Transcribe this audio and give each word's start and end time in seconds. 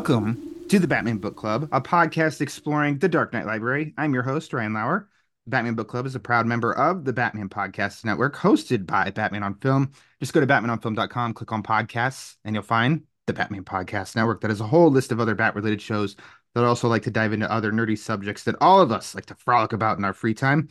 Welcome 0.00 0.64
to 0.70 0.78
the 0.78 0.88
Batman 0.88 1.18
Book 1.18 1.36
Club, 1.36 1.68
a 1.72 1.80
podcast 1.82 2.40
exploring 2.40 2.96
the 2.96 3.08
Dark 3.08 3.34
Knight 3.34 3.44
Library. 3.44 3.92
I'm 3.98 4.14
your 4.14 4.22
host, 4.22 4.54
Ryan 4.54 4.72
Lauer. 4.72 5.10
The 5.44 5.50
Batman 5.50 5.74
Book 5.74 5.88
Club 5.88 6.06
is 6.06 6.14
a 6.14 6.18
proud 6.18 6.46
member 6.46 6.72
of 6.72 7.04
the 7.04 7.12
Batman 7.12 7.50
Podcast 7.50 8.02
Network, 8.06 8.34
hosted 8.34 8.86
by 8.86 9.10
Batman 9.10 9.42
on 9.42 9.56
Film. 9.56 9.92
Just 10.18 10.32
go 10.32 10.40
to 10.40 10.46
batmanonfilm.com, 10.46 11.34
click 11.34 11.52
on 11.52 11.62
podcasts, 11.62 12.36
and 12.46 12.56
you'll 12.56 12.62
find 12.62 13.02
the 13.26 13.34
Batman 13.34 13.62
Podcast 13.62 14.16
Network 14.16 14.40
that 14.40 14.48
has 14.48 14.62
a 14.62 14.66
whole 14.66 14.90
list 14.90 15.12
of 15.12 15.20
other 15.20 15.34
bat 15.34 15.54
related 15.54 15.82
shows 15.82 16.16
that 16.54 16.64
also 16.64 16.88
like 16.88 17.02
to 17.02 17.10
dive 17.10 17.34
into 17.34 17.52
other 17.52 17.70
nerdy 17.70 17.98
subjects 17.98 18.44
that 18.44 18.56
all 18.58 18.80
of 18.80 18.90
us 18.90 19.14
like 19.14 19.26
to 19.26 19.34
frolic 19.34 19.74
about 19.74 19.98
in 19.98 20.04
our 20.06 20.14
free 20.14 20.32
time. 20.32 20.70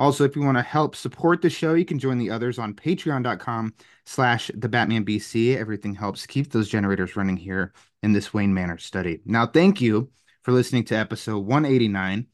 Also, 0.00 0.24
if 0.24 0.34
you 0.34 0.40
want 0.40 0.56
to 0.56 0.62
help 0.62 0.96
support 0.96 1.42
the 1.42 1.50
show, 1.50 1.74
you 1.74 1.84
can 1.84 1.98
join 1.98 2.16
the 2.16 2.30
others 2.30 2.58
on 2.58 2.72
patreon.com 2.72 3.74
slash 4.06 4.50
the 4.54 4.68
Batman 4.68 5.04
BC. 5.04 5.58
Everything 5.58 5.94
helps 5.94 6.24
keep 6.24 6.50
those 6.50 6.70
generators 6.70 7.16
running 7.16 7.36
here 7.36 7.74
in 8.02 8.12
this 8.12 8.32
Wayne 8.32 8.54
Manor 8.54 8.78
study. 8.78 9.20
Now, 9.26 9.46
thank 9.46 9.82
you 9.82 10.10
for 10.42 10.52
listening 10.52 10.84
to 10.84 10.94
episode 10.96 11.40
189, 11.40 12.26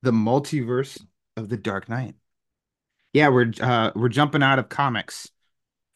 The 0.00 0.12
Multiverse 0.12 0.98
of 1.36 1.50
the 1.50 1.58
Dark 1.58 1.90
Knight. 1.90 2.14
Yeah, 3.12 3.28
we're 3.28 3.52
uh 3.60 3.90
we're 3.94 4.08
jumping 4.08 4.42
out 4.42 4.58
of 4.58 4.70
comics 4.70 5.30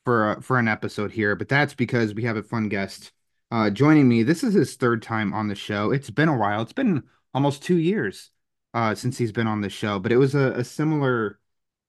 for 0.05 0.33
uh, 0.33 0.41
for 0.43 0.59
an 0.59 0.69
episode 0.69 1.11
here, 1.11 1.37
but 1.37 1.49
that's 1.49 1.73
because 1.73 2.13
we 2.13 2.25
have 2.25 2.37
a 2.37 2.43
fun 2.43 2.69
guest 2.69 3.13
uh 3.51 3.71
joining 3.71 4.09
me. 4.09 4.25
This 4.25 4.45
is 4.45 4.53
his 4.53 4.75
third 4.77 5.01
time 5.01 5.33
on 5.33 5.49
the 5.49 5.55
show. 5.55 5.91
It's 5.91 6.11
been 6.11 6.29
a 6.29 6.37
while. 6.37 6.61
It's 6.61 6.75
been 6.75 7.05
almost 7.33 7.63
2 7.63 7.77
years 7.79 8.31
uh, 8.75 8.95
since 8.95 9.17
he's 9.17 9.33
been 9.33 9.47
on 9.47 9.61
the 9.61 9.71
show, 9.71 9.99
but 9.99 10.13
it 10.13 10.17
was 10.17 10.35
a, 10.35 10.53
a 10.53 10.65
similar 10.65 11.39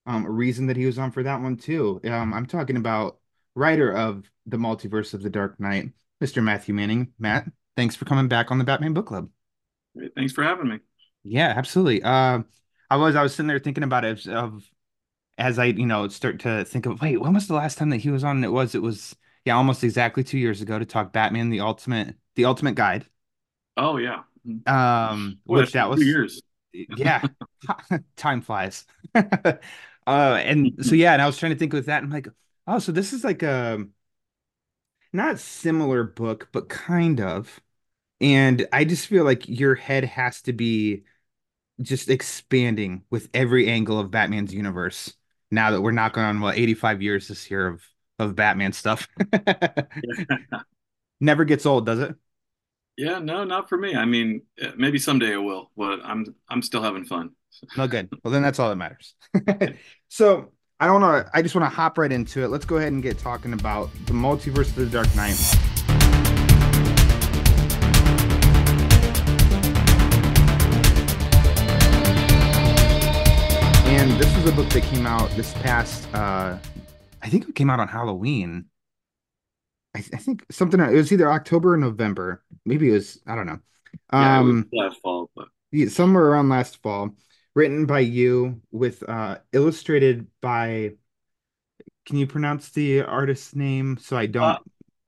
um, 0.06 0.26
reason 0.26 0.66
that 0.68 0.76
he 0.76 0.86
was 0.86 0.98
on 0.98 1.10
for 1.10 1.22
that 1.24 1.40
one 1.40 1.56
too. 1.56 2.00
Um, 2.04 2.32
I'm 2.32 2.46
talking 2.46 2.76
about 2.76 3.18
writer 3.54 3.92
of 3.92 4.30
the 4.46 4.56
Multiverse 4.56 5.12
of 5.12 5.22
the 5.22 5.30
Dark 5.30 5.58
Knight, 5.60 5.90
Mr. 6.20 6.40
Matthew 6.40 6.74
Manning. 6.74 7.12
Matt, 7.18 7.46
thanks 7.76 7.96
for 7.96 8.04
coming 8.04 8.28
back 8.28 8.50
on 8.50 8.58
the 8.58 8.64
Batman 8.64 8.94
Book 8.94 9.06
Club. 9.06 9.28
Great. 9.96 10.14
Thanks 10.14 10.32
for 10.32 10.44
having 10.44 10.68
me. 10.68 10.78
Yeah, 11.24 11.52
absolutely. 11.56 12.02
Uh, 12.02 12.42
I 12.88 12.96
was 12.96 13.16
I 13.16 13.22
was 13.22 13.34
sitting 13.34 13.48
there 13.48 13.58
thinking 13.58 13.84
about 13.84 14.04
it 14.04 14.18
as, 14.18 14.28
of 14.28 14.70
as 15.38 15.58
I 15.58 15.66
you 15.66 15.86
know 15.86 16.06
start 16.08 16.40
to 16.40 16.64
think 16.64 16.86
of 16.86 17.00
wait 17.00 17.20
when 17.20 17.34
was 17.34 17.48
the 17.48 17.54
last 17.54 17.78
time 17.78 17.90
that 17.90 17.98
he 17.98 18.10
was 18.10 18.22
on? 18.24 18.44
It 18.44 18.52
was 18.52 18.74
it 18.74 18.82
was 18.82 19.16
yeah 19.44 19.56
almost 19.56 19.82
exactly 19.82 20.22
two 20.22 20.38
years 20.38 20.60
ago 20.60 20.78
to 20.78 20.86
talk 20.86 21.12
Batman 21.12 21.50
the 21.50 21.60
Ultimate 21.60 22.14
the 22.36 22.44
Ultimate 22.44 22.76
Guide. 22.76 23.06
Oh 23.76 23.96
yeah. 23.96 24.22
Um, 24.66 25.40
Boy, 25.46 25.60
which 25.60 25.72
that 25.72 25.84
two 25.84 25.90
was 25.90 26.04
years. 26.04 26.42
Yeah. 26.96 27.22
Time 28.16 28.40
flies. 28.42 28.86
Uh 30.08 30.40
and 30.44 30.72
so 30.86 30.94
yeah 30.94 31.14
and 31.14 31.20
i 31.20 31.26
was 31.26 31.36
trying 31.36 31.50
to 31.50 31.58
think 31.58 31.72
with 31.72 31.86
that 31.86 32.00
i'm 32.04 32.10
like 32.10 32.28
oh 32.68 32.78
so 32.78 32.92
this 32.92 33.12
is 33.12 33.24
like 33.24 33.42
a 33.42 33.84
not 35.12 35.38
similar 35.38 36.04
book 36.04 36.48
but 36.52 36.68
kind 36.68 37.20
of. 37.20 37.60
And 38.20 38.66
i 38.72 38.84
just 38.84 39.08
feel 39.08 39.24
like 39.24 39.48
your 39.48 39.74
head 39.76 40.04
has 40.04 40.42
to 40.42 40.52
be 40.54 41.04
just 41.82 42.10
expanding 42.10 43.04
with 43.10 43.28
every 43.34 43.68
angle 43.70 44.00
of 44.00 44.10
batman's 44.10 44.54
universe 44.54 45.14
now 45.50 45.70
that 45.72 45.82
we're 45.82 45.92
knocking 45.92 46.22
on 46.24 46.40
what 46.40 46.58
85 46.58 47.02
years 47.02 47.28
this 47.28 47.50
year 47.50 47.68
of 47.68 47.82
of 48.20 48.36
batman 48.36 48.72
stuff. 48.72 49.08
Never 51.20 51.44
gets 51.44 51.66
old 51.66 51.86
does 51.86 51.98
it 52.00 52.16
Yeah, 52.96 53.18
no, 53.18 53.44
not 53.44 53.68
for 53.68 53.76
me. 53.76 53.94
I 53.94 54.06
mean, 54.06 54.42
eh, 54.58 54.72
maybe 54.76 54.98
someday 54.98 55.34
it 55.34 55.42
will, 55.42 55.70
but 55.76 56.00
I'm 56.02 56.34
I'm 56.48 56.62
still 56.62 56.82
having 56.82 57.04
fun. 57.04 57.30
No 57.76 57.86
good. 57.86 58.08
Well, 58.22 58.32
then 58.32 58.42
that's 58.42 58.58
all 58.58 58.70
that 58.70 58.76
matters. 58.76 59.14
so 60.08 60.52
I 60.80 60.86
don't 60.86 61.02
know. 61.02 61.24
I 61.34 61.42
just 61.42 61.54
want 61.54 61.70
to 61.70 61.74
hop 61.74 61.98
right 61.98 62.10
into 62.10 62.42
it. 62.42 62.48
Let's 62.48 62.64
go 62.64 62.76
ahead 62.76 62.92
and 62.92 63.02
get 63.02 63.18
talking 63.18 63.52
about 63.52 63.90
the 64.06 64.12
multiverse 64.12 64.68
of 64.68 64.76
the 64.76 64.86
Dark 64.86 65.14
Knight. 65.14 65.36
And 73.88 74.10
this 74.20 74.34
was 74.36 74.46
a 74.46 74.52
book 74.52 74.68
that 74.70 74.82
came 74.84 75.06
out 75.06 75.30
this 75.30 75.52
past. 75.54 76.12
uh 76.14 76.58
I 77.22 77.28
think 77.28 77.48
it 77.48 77.54
came 77.54 77.70
out 77.70 77.80
on 77.80 77.88
Halloween. 77.88 78.66
I, 79.96 80.04
I 80.14 80.18
think 80.18 80.44
something. 80.50 80.80
It 80.80 80.92
was 80.92 81.12
either 81.12 81.30
October 81.30 81.74
or 81.74 81.76
November. 81.76 82.42
Maybe 82.64 82.90
it 82.90 82.92
was. 82.92 83.20
I 83.26 83.34
don't 83.34 83.46
know. 83.46 83.58
Yeah, 84.12 84.38
Um, 84.38 84.68
last 84.72 85.00
fall, 85.00 85.30
but 85.34 85.48
yeah, 85.72 85.88
somewhere 85.88 86.26
around 86.26 86.48
last 86.48 86.82
fall, 86.82 87.14
written 87.54 87.86
by 87.86 88.00
you 88.00 88.60
with 88.70 89.02
uh 89.08 89.38
illustrated 89.52 90.26
by 90.40 90.92
can 92.04 92.16
you 92.18 92.26
pronounce 92.26 92.70
the 92.70 93.02
artist's 93.02 93.54
name 93.54 93.98
so 94.00 94.16
I 94.16 94.26
don't 94.26 94.42
Uh, 94.42 94.58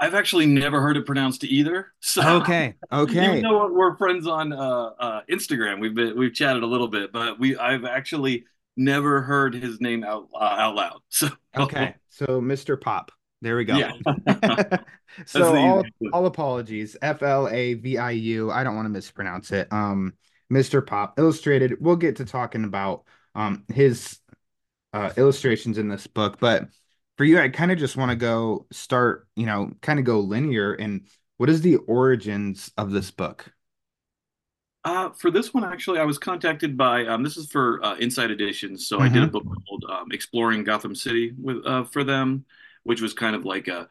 I've 0.00 0.14
actually 0.14 0.46
never 0.46 0.80
heard 0.80 0.96
it 0.96 1.06
pronounced 1.06 1.44
either. 1.44 1.92
So 2.00 2.38
Okay, 2.38 2.74
okay. 2.92 3.24
Even 3.24 3.42
though 3.42 3.70
we're 3.72 3.96
friends 3.96 4.26
on 4.26 4.52
uh, 4.52 4.90
uh, 4.98 5.20
Instagram, 5.30 5.80
we've 5.80 5.94
been 5.94 6.16
we've 6.16 6.32
chatted 6.32 6.62
a 6.62 6.66
little 6.66 6.88
bit, 6.88 7.12
but 7.12 7.38
we 7.38 7.56
I've 7.56 7.84
actually 7.84 8.44
never 8.76 9.22
heard 9.22 9.54
his 9.54 9.80
name 9.80 10.04
out 10.04 10.28
uh, 10.34 10.38
out 10.38 10.74
loud. 10.74 11.00
So 11.10 11.28
Okay. 11.56 11.94
So 12.08 12.40
Mr. 12.40 12.76
Pop. 12.76 13.12
There 13.40 13.56
we 13.56 13.64
go. 13.64 13.78
Yeah. 13.78 13.92
so 15.26 15.56
all, 15.56 15.80
easy 15.80 15.90
one. 15.98 16.12
all 16.12 16.26
apologies. 16.26 16.96
F 17.00 17.22
L 17.22 17.48
A 17.48 17.74
V 17.74 17.98
I 17.98 18.10
U. 18.12 18.50
I 18.50 18.64
don't 18.64 18.74
want 18.76 18.86
to 18.86 18.90
mispronounce 18.90 19.52
it. 19.52 19.72
Um 19.72 20.14
Mr. 20.50 20.80
Pop 20.80 21.18
illustrated. 21.18 21.76
We'll 21.80 21.96
get 21.96 22.16
to 22.16 22.24
talking 22.24 22.64
about 22.64 23.04
um 23.34 23.64
his 23.72 24.18
uh 24.92 25.12
illustrations 25.16 25.78
in 25.78 25.88
this 25.88 26.06
book, 26.06 26.38
but 26.40 26.68
for 27.16 27.24
you 27.24 27.38
I 27.40 27.48
kind 27.48 27.72
of 27.72 27.78
just 27.78 27.96
want 27.96 28.10
to 28.10 28.16
go 28.16 28.66
start, 28.72 29.28
you 29.36 29.46
know, 29.46 29.72
kind 29.82 29.98
of 29.98 30.04
go 30.04 30.20
linear 30.20 30.74
and 30.74 31.06
what 31.36 31.50
is 31.50 31.60
the 31.62 31.76
origins 31.76 32.72
of 32.76 32.90
this 32.90 33.10
book? 33.12 33.52
Uh, 34.84 35.10
for 35.10 35.30
this 35.30 35.52
one, 35.52 35.64
actually, 35.64 35.98
I 35.98 36.04
was 36.04 36.18
contacted 36.18 36.76
by 36.76 37.04
um, 37.06 37.22
this 37.22 37.36
is 37.36 37.50
for 37.50 37.84
uh, 37.84 37.96
Insight 37.98 38.30
Editions. 38.30 38.86
So 38.88 39.00
I 39.00 39.08
did 39.08 39.22
a 39.22 39.26
Mhm. 39.26 39.32
book 39.32 39.44
called 39.66 39.84
um, 39.90 40.12
"Exploring 40.12 40.64
Gotham 40.64 40.94
City" 40.94 41.32
with 41.36 41.66
uh, 41.66 41.84
for 41.84 42.04
them, 42.04 42.44
which 42.84 43.00
was 43.00 43.14
kind 43.14 43.36
of 43.36 43.44
like 43.44 43.68
a 43.68 43.88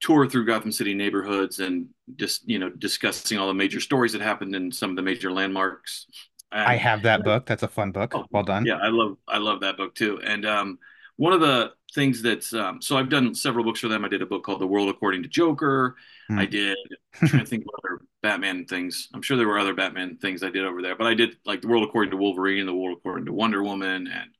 tour 0.00 0.28
through 0.28 0.46
Gotham 0.46 0.72
City 0.72 0.94
neighborhoods 0.94 1.60
and 1.60 1.88
just 2.16 2.48
you 2.48 2.58
know 2.58 2.68
discussing 2.70 3.38
all 3.38 3.46
the 3.48 3.54
major 3.54 3.80
stories 3.80 4.12
that 4.12 4.20
happened 4.20 4.54
in 4.54 4.70
some 4.72 4.90
of 4.90 4.96
the 4.96 5.02
major 5.02 5.32
landmarks. 5.32 6.06
And, 6.52 6.62
I 6.62 6.76
have 6.76 7.02
that 7.02 7.24
book. 7.24 7.46
That's 7.46 7.62
a 7.62 7.68
fun 7.68 7.90
book. 7.92 8.14
Oh, 8.14 8.26
Well 8.30 8.42
done. 8.44 8.64
yeah, 8.64 8.76
I 8.76 8.88
love 8.88 9.16
I 9.26 9.38
love 9.38 9.60
that 9.60 9.76
book 9.76 9.94
too. 9.94 10.20
And 10.22 10.46
um, 10.46 10.78
one 11.16 11.32
of 11.32 11.40
the 11.40 11.72
things 11.94 12.22
that's 12.22 12.52
um, 12.52 12.82
so 12.82 12.96
I've 12.96 13.08
done 13.08 13.34
several 13.34 13.64
books 13.64 13.80
for 13.80 13.88
them. 13.88 14.04
I 14.04 14.08
did 14.08 14.22
a 14.22 14.26
book 14.26 14.44
called 14.44 14.60
The 14.60 14.66
World 14.66 14.88
According 14.88 15.22
to 15.22 15.28
Joker. 15.28 15.96
Hmm. 16.28 16.38
I 16.38 16.46
did 16.46 16.76
I'm 17.20 17.28
trying 17.28 17.44
to 17.44 17.48
think 17.48 17.64
of 17.64 17.70
other 17.84 18.04
Batman 18.22 18.66
things. 18.66 19.08
I'm 19.14 19.22
sure 19.22 19.36
there 19.36 19.48
were 19.48 19.58
other 19.58 19.74
Batman 19.74 20.16
things 20.16 20.42
I 20.42 20.50
did 20.50 20.64
over 20.64 20.82
there, 20.82 20.96
but 20.96 21.06
I 21.06 21.14
did 21.14 21.36
like 21.44 21.60
The 21.62 21.68
World 21.68 21.84
According 21.84 22.10
to 22.10 22.16
Wolverine, 22.16 22.66
The 22.66 22.74
World 22.74 22.98
According 22.98 23.26
to 23.26 23.32
Wonder 23.32 23.62
Woman, 23.62 24.06
and 24.06 24.30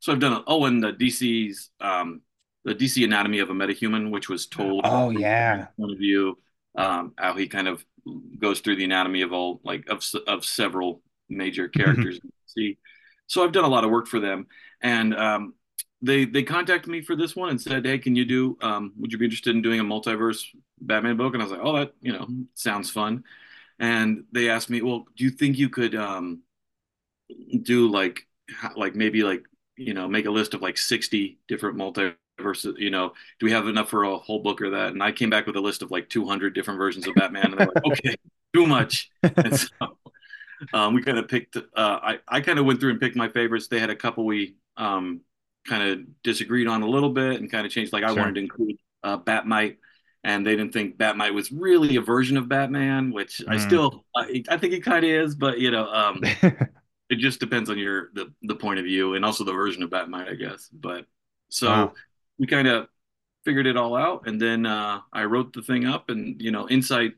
so 0.00 0.12
I've 0.12 0.20
done 0.20 0.42
oh, 0.46 0.64
and 0.66 0.82
the 0.82 0.92
DC's 0.92 1.70
um, 1.80 2.20
the 2.64 2.74
DC 2.74 3.04
Anatomy 3.04 3.40
of 3.40 3.50
a 3.50 3.54
Metahuman, 3.54 4.10
which 4.10 4.28
was 4.28 4.46
told 4.46 4.84
Oh, 4.84 5.10
yeah. 5.10 5.68
point 5.78 5.92
of 5.92 5.98
view, 5.98 6.38
um, 6.76 7.12
how 7.18 7.34
he 7.34 7.48
kind 7.48 7.68
of 7.68 7.84
goes 8.38 8.60
through 8.60 8.76
the 8.76 8.84
anatomy 8.84 9.22
of 9.22 9.32
all 9.32 9.60
like 9.64 9.88
of 9.88 10.04
of 10.26 10.44
several 10.44 11.02
major 11.28 11.68
characters 11.68 12.16
in 12.22 12.30
DC. 12.30 12.78
So 13.26 13.42
I've 13.44 13.52
done 13.52 13.64
a 13.64 13.68
lot 13.68 13.84
of 13.84 13.90
work 13.90 14.06
for 14.06 14.20
them, 14.20 14.46
and 14.82 15.14
um, 15.14 15.54
they 16.02 16.24
they 16.24 16.42
contacted 16.42 16.90
me 16.90 17.02
for 17.02 17.16
this 17.16 17.34
one 17.34 17.50
and 17.50 17.60
said, 17.60 17.86
"Hey, 17.86 17.98
can 17.98 18.16
you 18.16 18.24
do? 18.24 18.58
Um, 18.60 18.92
would 18.98 19.12
you 19.12 19.18
be 19.18 19.24
interested 19.24 19.54
in 19.56 19.62
doing 19.62 19.80
a 19.80 19.84
multiverse 19.84 20.44
Batman 20.80 21.16
book?" 21.16 21.34
And 21.34 21.42
I 21.42 21.46
was 21.46 21.52
like, 21.52 21.62
"Oh, 21.64 21.76
that 21.78 21.94
you 22.00 22.12
know 22.12 22.28
sounds 22.54 22.90
fun." 22.90 23.24
And 23.78 24.24
they 24.32 24.50
asked 24.50 24.70
me, 24.70 24.82
"Well, 24.82 25.06
do 25.16 25.24
you 25.24 25.30
think 25.30 25.58
you 25.58 25.68
could 25.70 25.94
um, 25.94 26.42
do 27.62 27.88
like 27.88 28.26
like 28.76 28.94
maybe 28.94 29.22
like 29.22 29.44
you 29.76 29.94
know 29.94 30.08
make 30.08 30.26
a 30.26 30.30
list 30.30 30.54
of 30.54 30.62
like 30.62 30.78
60 30.78 31.38
different 31.48 31.76
multiverses 32.38 32.78
you 32.78 32.90
know 32.90 33.12
do 33.38 33.46
we 33.46 33.52
have 33.52 33.68
enough 33.68 33.88
for 33.88 34.04
a 34.04 34.18
whole 34.18 34.40
book 34.40 34.60
or 34.60 34.70
that 34.70 34.88
and 34.92 35.02
i 35.02 35.12
came 35.12 35.30
back 35.30 35.46
with 35.46 35.56
a 35.56 35.60
list 35.60 35.82
of 35.82 35.90
like 35.90 36.08
200 36.08 36.54
different 36.54 36.78
versions 36.78 37.06
of 37.06 37.14
batman 37.14 37.46
and 37.52 37.54
they're 37.58 37.66
like 37.66 37.76
okay 37.84 38.16
too 38.54 38.66
much 38.66 39.10
and 39.44 39.54
so 39.54 39.68
um, 40.72 40.94
we 40.94 41.02
kind 41.02 41.18
of 41.18 41.28
picked 41.28 41.56
uh, 41.56 41.62
i, 41.76 42.18
I 42.28 42.40
kind 42.40 42.58
of 42.58 42.64
went 42.66 42.80
through 42.80 42.90
and 42.90 43.00
picked 43.00 43.16
my 43.16 43.28
favorites 43.28 43.68
they 43.68 43.80
had 43.80 43.90
a 43.90 43.96
couple 43.96 44.24
we 44.24 44.56
um, 44.76 45.20
kind 45.66 45.82
of 45.90 46.22
disagreed 46.22 46.66
on 46.66 46.82
a 46.82 46.88
little 46.88 47.10
bit 47.10 47.40
and 47.40 47.50
kind 47.50 47.66
of 47.66 47.72
changed 47.72 47.92
like 47.92 48.04
i 48.04 48.12
Sure. 48.12 48.12
wanted 48.12 48.34
to 48.36 48.40
include 48.40 48.76
uh, 49.02 49.18
batmite 49.18 49.76
and 50.24 50.46
they 50.46 50.56
didn't 50.56 50.72
think 50.72 50.96
Batmite 50.96 51.34
was 51.34 51.52
really 51.52 51.96
a 51.96 52.00
version 52.00 52.38
of 52.38 52.48
Batman, 52.48 53.12
which 53.12 53.42
I 53.46 53.56
Mm. 53.56 53.58
still 53.58 54.06
I, 54.16 54.42
I 54.48 54.56
think 54.56 54.72
it 54.72 54.82
kind 54.82 55.04
of 55.04 55.10
is, 55.10 55.34
but 55.34 55.58
you 55.58 55.70
know, 55.70 55.86
um, 55.92 56.30
it 57.10 57.16
just 57.16 57.40
depends 57.40 57.70
on 57.70 57.78
your 57.78 58.10
the 58.14 58.32
the 58.42 58.54
point 58.56 58.78
of 58.78 58.84
view 58.84 59.14
and 59.14 59.24
also 59.24 59.44
the 59.44 59.52
version 59.52 59.82
of 59.82 59.90
Batmite, 59.90 60.30
I 60.30 60.34
guess. 60.34 60.68
But 60.72 61.06
so 61.50 61.92
Wow. 61.92 61.94
We 62.38 62.46
kind 62.46 62.68
of 62.68 62.88
figured 63.44 63.66
it 63.66 63.76
all 63.76 63.96
out, 63.96 64.26
and 64.26 64.40
then 64.40 64.66
uh, 64.66 65.00
I 65.12 65.24
wrote 65.24 65.52
the 65.52 65.62
thing 65.62 65.86
up, 65.86 66.10
and 66.10 66.40
you 66.42 66.50
know, 66.50 66.68
Insight 66.68 67.14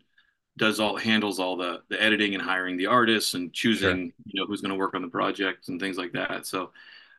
does 0.59 0.81
all 0.81 0.97
handles 0.97 1.39
all 1.41 1.57
the 1.57 1.83
the 1.91 2.03
editing 2.03 2.35
and 2.35 2.43
hiring 2.43 2.77
the 2.77 2.87
artists 2.87 3.35
and 3.35 3.53
choosing 3.53 4.13
you 4.27 4.41
know 4.41 4.47
who's 4.47 4.61
going 4.63 4.71
to 4.73 4.79
work 4.79 4.95
on 4.95 5.03
the 5.03 5.09
project 5.09 5.69
and 5.69 5.81
things 5.81 5.99
like 5.99 6.13
that. 6.13 6.47
So 6.47 6.73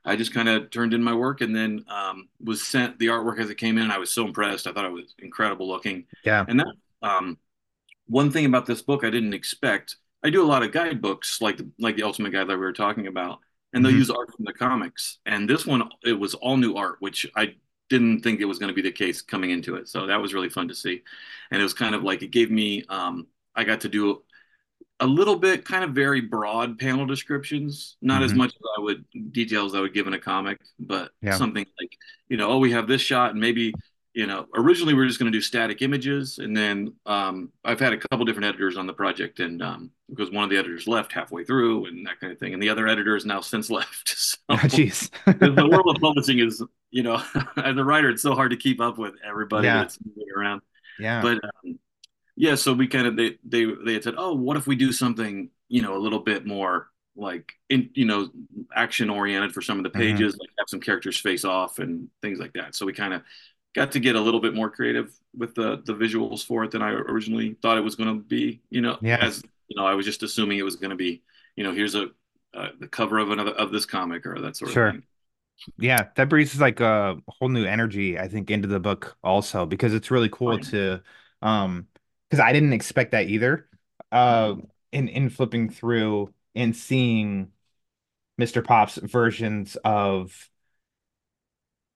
I 0.06 0.16
just 0.16 0.34
kind 0.34 0.50
of 0.50 0.70
turned 0.72 0.94
in 0.94 1.04
my 1.04 1.14
work 1.14 1.42
and 1.42 1.56
then 1.56 1.86
um, 1.90 2.30
was 2.44 2.66
sent 2.66 2.98
the 3.00 3.08
artwork 3.08 3.40
as 3.40 3.50
it 3.50 3.56
came 3.56 3.78
in. 3.78 3.84
And 3.86 3.92
I 3.94 3.98
was 4.00 4.12
so 4.12 4.26
impressed. 4.26 4.68
I 4.68 4.74
thought 4.74 4.86
it 4.86 4.92
was 4.92 5.14
incredible 5.20 5.68
looking. 5.68 6.06
yeah. 6.24 6.46
And 6.48 6.60
that 6.62 6.74
um, 7.04 7.38
one 8.08 8.32
thing 8.32 8.46
about 8.46 8.66
this 8.66 8.82
book 8.82 9.04
I 9.04 9.10
didn't 9.10 9.34
expect. 9.34 9.98
I 10.24 10.30
do 10.30 10.44
a 10.44 10.48
lot 10.48 10.64
of 10.64 10.72
guidebooks 10.72 11.42
like 11.42 11.58
the 11.58 11.70
like 11.80 11.96
the 11.96 12.04
Ultimate 12.04 12.32
Guide 12.32 12.48
that 12.48 12.58
we 12.58 12.66
were 12.66 12.74
talking 12.74 13.08
about, 13.08 13.40
and 13.74 13.84
they'll 13.86 13.92
Mhm. 13.94 13.98
use 14.00 14.10
art 14.10 14.34
from 14.36 14.46
the 14.46 14.54
comics. 14.54 15.20
And 15.26 15.50
this 15.50 15.66
one, 15.66 15.90
it 16.04 16.14
was 16.14 16.34
all 16.34 16.58
new 16.58 16.76
art, 16.76 16.98
which 17.02 17.28
I 17.36 17.56
didn't 17.90 18.22
think 18.22 18.40
it 18.42 18.46
was 18.46 18.60
going 18.60 18.70
to 18.70 18.74
be 18.76 18.82
the 18.82 18.92
case 18.92 19.22
coming 19.22 19.52
into 19.52 19.76
it. 19.76 19.88
So 19.88 20.08
that 20.08 20.22
was 20.22 20.34
really 20.34 20.50
fun 20.50 20.68
to 20.68 20.76
see. 20.76 21.04
And 21.52 21.60
it 21.60 21.64
was 21.64 21.74
kind 21.74 21.96
of 21.96 22.04
like 22.04 22.22
it 22.22 22.32
gave 22.32 22.52
me. 22.52 22.84
Um, 22.90 23.28
I 23.56 23.64
got 23.64 23.82
to 23.82 23.90
do 23.90 24.24
a 25.00 25.08
little 25.08 25.36
bit 25.36 25.66
kind 25.66 25.84
of 25.84 25.92
very 25.92 26.22
broad 26.22 26.80
panel 26.80 27.06
descriptions, 27.06 27.98
not 28.02 28.24
as 28.24 28.34
Mhm. 28.34 28.38
much 28.38 28.50
as 28.56 28.62
I 28.78 28.82
would 28.82 29.06
details 29.32 29.76
I 29.76 29.80
would 29.82 29.94
give 29.94 30.08
in 30.08 30.14
a 30.14 30.20
comic, 30.20 30.60
but 30.80 31.12
Yeah. 31.22 31.38
something 31.38 31.66
like, 31.80 31.92
you 32.30 32.38
know, 32.38 32.50
oh, 32.50 32.60
we 32.60 32.72
have 32.72 32.88
this 32.88 33.02
shot 33.02 33.32
and 33.32 33.40
maybe, 33.40 33.74
you 34.18 34.26
know, 34.26 34.48
originally 34.56 34.96
we 34.96 35.00
were 35.02 35.08
just 35.08 35.20
going 35.20 35.32
to 35.32 35.38
do 35.38 35.42
static 35.42 35.82
images. 35.84 36.40
And 36.40 36.58
then 36.58 36.94
um, 37.06 37.52
I've 37.64 37.80
had 37.80 37.94
a 37.94 37.98
couple 37.98 38.26
different 38.26 38.48
editors 38.48 38.76
on 38.76 38.88
the 38.88 38.94
project 38.94 39.40
and 39.40 39.62
um, 39.62 39.92
because 40.10 40.32
one 40.32 40.44
of 40.44 40.50
the 40.50 40.58
editors 40.58 40.88
left 40.88 41.14
halfway 41.14 41.44
through 41.44 41.86
and 41.86 42.06
that 42.08 42.20
kind 42.20 42.34
of 42.34 42.40
thing. 42.40 42.54
And 42.54 42.64
the 42.64 42.70
other 42.70 42.88
editor 42.88 43.14
has 43.14 43.26
now 43.26 43.42
since 43.42 43.70
left. 43.80 44.10
So 44.10 44.38
Jeez. 44.52 45.10
the 45.26 45.68
world 45.72 45.96
of 45.96 46.02
publishing 46.02 46.40
is, 46.40 46.64
you 46.90 47.04
know, 47.04 47.22
as 47.58 47.78
a 47.78 47.84
writer, 47.84 48.10
it's 48.10 48.24
so 48.24 48.34
hard 48.34 48.52
to 48.52 48.58
keep 48.58 48.82
up 48.82 48.98
with 48.98 49.14
everybody 49.24 49.68
Yeah. 49.68 49.80
that's 49.84 50.00
moving 50.04 50.34
around 50.36 50.62
yeah. 51.00 51.22
but 51.22 51.38
um, 51.44 51.78
yeah 52.36 52.56
so 52.56 52.74
we 52.74 52.88
kind 52.88 53.08
of 53.08 53.16
they 53.16 53.38
they 53.48 53.66
they 53.86 53.94
had 53.94 54.04
said 54.04 54.16
oh 54.18 54.34
what 54.34 54.58
if 54.58 54.68
we 54.68 54.76
do 54.76 54.92
something 54.92 55.50
you 55.70 55.82
know 55.82 55.96
a 55.96 56.00
little 56.00 56.20
bit 56.20 56.46
more 56.46 56.90
like 57.16 57.52
in 57.70 57.90
you 57.94 58.06
know 58.06 58.30
action 58.76 59.10
oriented 59.10 59.54
for 59.54 59.62
some 59.62 59.78
of 59.80 59.84
the 59.84 59.90
Mhm. 59.92 60.02
pages 60.02 60.38
like 60.40 60.50
have 60.58 60.68
some 60.70 60.80
characters 60.80 61.18
face 61.18 61.46
off 61.46 61.80
and 61.80 62.10
things 62.22 62.40
like 62.40 62.54
that 62.54 62.76
so 62.76 62.86
we 62.86 62.94
kind 62.94 63.14
of 63.14 63.22
got 63.78 63.92
to 63.94 64.00
get 64.00 64.16
a 64.16 64.22
little 64.22 64.40
bit 64.42 64.54
more 64.56 64.70
creative 64.70 65.14
with 65.38 65.56
the 65.56 65.82
the 65.86 65.94
visuals 65.94 66.46
for 66.46 66.64
it 66.64 66.72
than 66.72 66.82
i 66.82 66.90
originally 66.92 67.56
thought 67.62 67.78
it 67.78 67.82
was 67.84 67.96
going 67.96 68.10
to 68.14 68.24
be 68.24 68.62
you 68.70 68.82
know 68.82 69.00
Yeah. 69.00 69.18
as 69.20 69.44
you 69.68 69.76
know 69.78 69.86
i 69.86 69.94
was 69.96 70.06
just 70.06 70.24
assuming 70.24 70.60
it 70.60 70.64
was 70.64 70.76
going 70.78 70.90
to 70.92 70.96
be 70.98 71.24
you 71.56 71.64
know 71.64 71.74
here's 71.74 71.96
a 71.96 72.08
uh, 72.56 72.70
the 72.80 72.88
cover 72.88 73.20
of 73.20 73.32
another 73.32 73.52
of 73.52 73.72
this 73.72 73.86
comic 73.86 74.26
or 74.26 74.40
that 74.42 74.58
sort 74.58 74.74
Sure. 74.74 74.80
of 74.80 74.82
thing 74.82 75.04
Yeah, 75.78 76.10
that 76.16 76.30
breathes 76.30 76.60
like 76.62 76.80
a 76.82 77.18
whole 77.28 77.50
new 77.50 77.66
energy, 77.66 78.20
I 78.20 78.28
think, 78.30 78.52
into 78.52 78.68
the 78.70 78.80
book 78.80 79.18
also 79.24 79.66
because 79.66 79.94
it's 79.96 80.12
really 80.12 80.30
cool 80.32 80.60
Right. 80.60 80.68
to 80.72 81.04
um 81.42 81.88
because 82.30 82.42
I 82.44 82.54
didn't 82.54 82.74
expect 82.74 83.12
that 83.12 83.30
either. 83.30 83.70
Uh 84.12 84.56
in 84.94 85.10
in 85.10 85.30
flipping 85.30 85.70
through 85.70 86.34
and 86.56 86.76
seeing 86.76 87.52
Mr. 88.38 88.62
Pop's 88.64 88.98
versions 88.98 89.78
of 89.86 90.50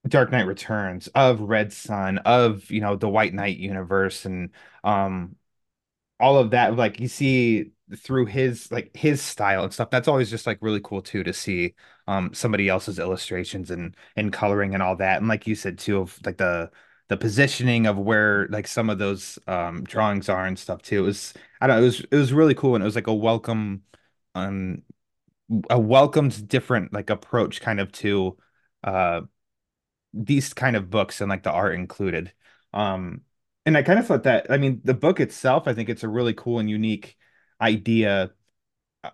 Dark 0.08 0.32
Knight 0.32 0.46
Returns, 0.46 1.08
of 1.14 1.40
Red 1.40 1.72
Sun, 1.72 2.18
of 2.18 2.70
you 2.70 2.80
know 2.80 2.96
the 2.96 3.08
White 3.08 3.34
Knight 3.34 3.56
universe 3.58 4.24
and 4.26 4.50
um 4.84 5.36
all 6.20 6.38
of 6.38 6.50
that 6.50 6.76
like 6.76 7.00
you 7.00 7.08
see 7.08 7.72
through 7.96 8.26
his 8.26 8.70
like 8.72 8.96
his 8.96 9.20
style 9.22 9.64
and 9.64 9.72
stuff 9.74 9.90
that's 9.90 10.08
always 10.08 10.30
just 10.30 10.46
like 10.46 10.58
really 10.62 10.80
cool 10.82 11.02
too 11.02 11.22
to 11.24 11.32
see 11.32 11.74
um 12.06 12.32
somebody 12.34 12.68
else's 12.68 12.98
illustrations 12.98 13.70
and 13.70 13.96
and 14.16 14.32
coloring 14.32 14.74
and 14.74 14.82
all 14.82 14.96
that 14.96 15.18
and 15.18 15.28
like 15.28 15.46
you 15.46 15.54
said 15.54 15.78
too 15.78 15.98
of 16.00 16.18
like 16.24 16.38
the 16.38 16.70
the 17.08 17.16
positioning 17.16 17.86
of 17.86 17.98
where 17.98 18.48
like 18.48 18.66
some 18.66 18.88
of 18.90 18.98
those 18.98 19.38
um 19.46 19.84
drawings 19.84 20.28
are 20.28 20.46
and 20.46 20.58
stuff 20.58 20.80
too 20.82 21.00
it 21.00 21.06
was 21.06 21.34
I 21.60 21.66
don't 21.66 21.76
know 21.76 21.82
it 21.82 21.86
was 21.86 22.00
it 22.12 22.16
was 22.16 22.32
really 22.32 22.54
cool 22.54 22.74
and 22.74 22.82
it 22.82 22.86
was 22.86 22.94
like 22.96 23.06
a 23.08 23.14
welcome 23.14 23.82
um 24.34 24.82
a 25.70 25.78
welcomed 25.78 26.48
different 26.48 26.92
like 26.92 27.10
approach 27.10 27.60
kind 27.60 27.80
of 27.80 27.92
to 27.92 28.36
uh 28.84 29.22
these 30.14 30.52
kind 30.54 30.76
of 30.76 30.90
books 30.90 31.20
and 31.20 31.30
like 31.30 31.42
the 31.42 31.50
art 31.52 31.74
included 31.74 32.32
um 32.74 33.22
and 33.66 33.76
I 33.76 33.82
kind 33.82 33.98
of 33.98 34.06
thought 34.06 34.24
that 34.24 34.50
I 34.50 34.58
mean 34.58 34.80
the 34.84 34.94
book 34.94 35.20
itself 35.20 35.66
I 35.68 35.74
think 35.74 35.88
it's 35.88 36.02
a 36.04 36.08
really 36.08 36.34
cool 36.34 36.58
and 36.58 36.68
unique 36.70 37.16
idea 37.60 38.32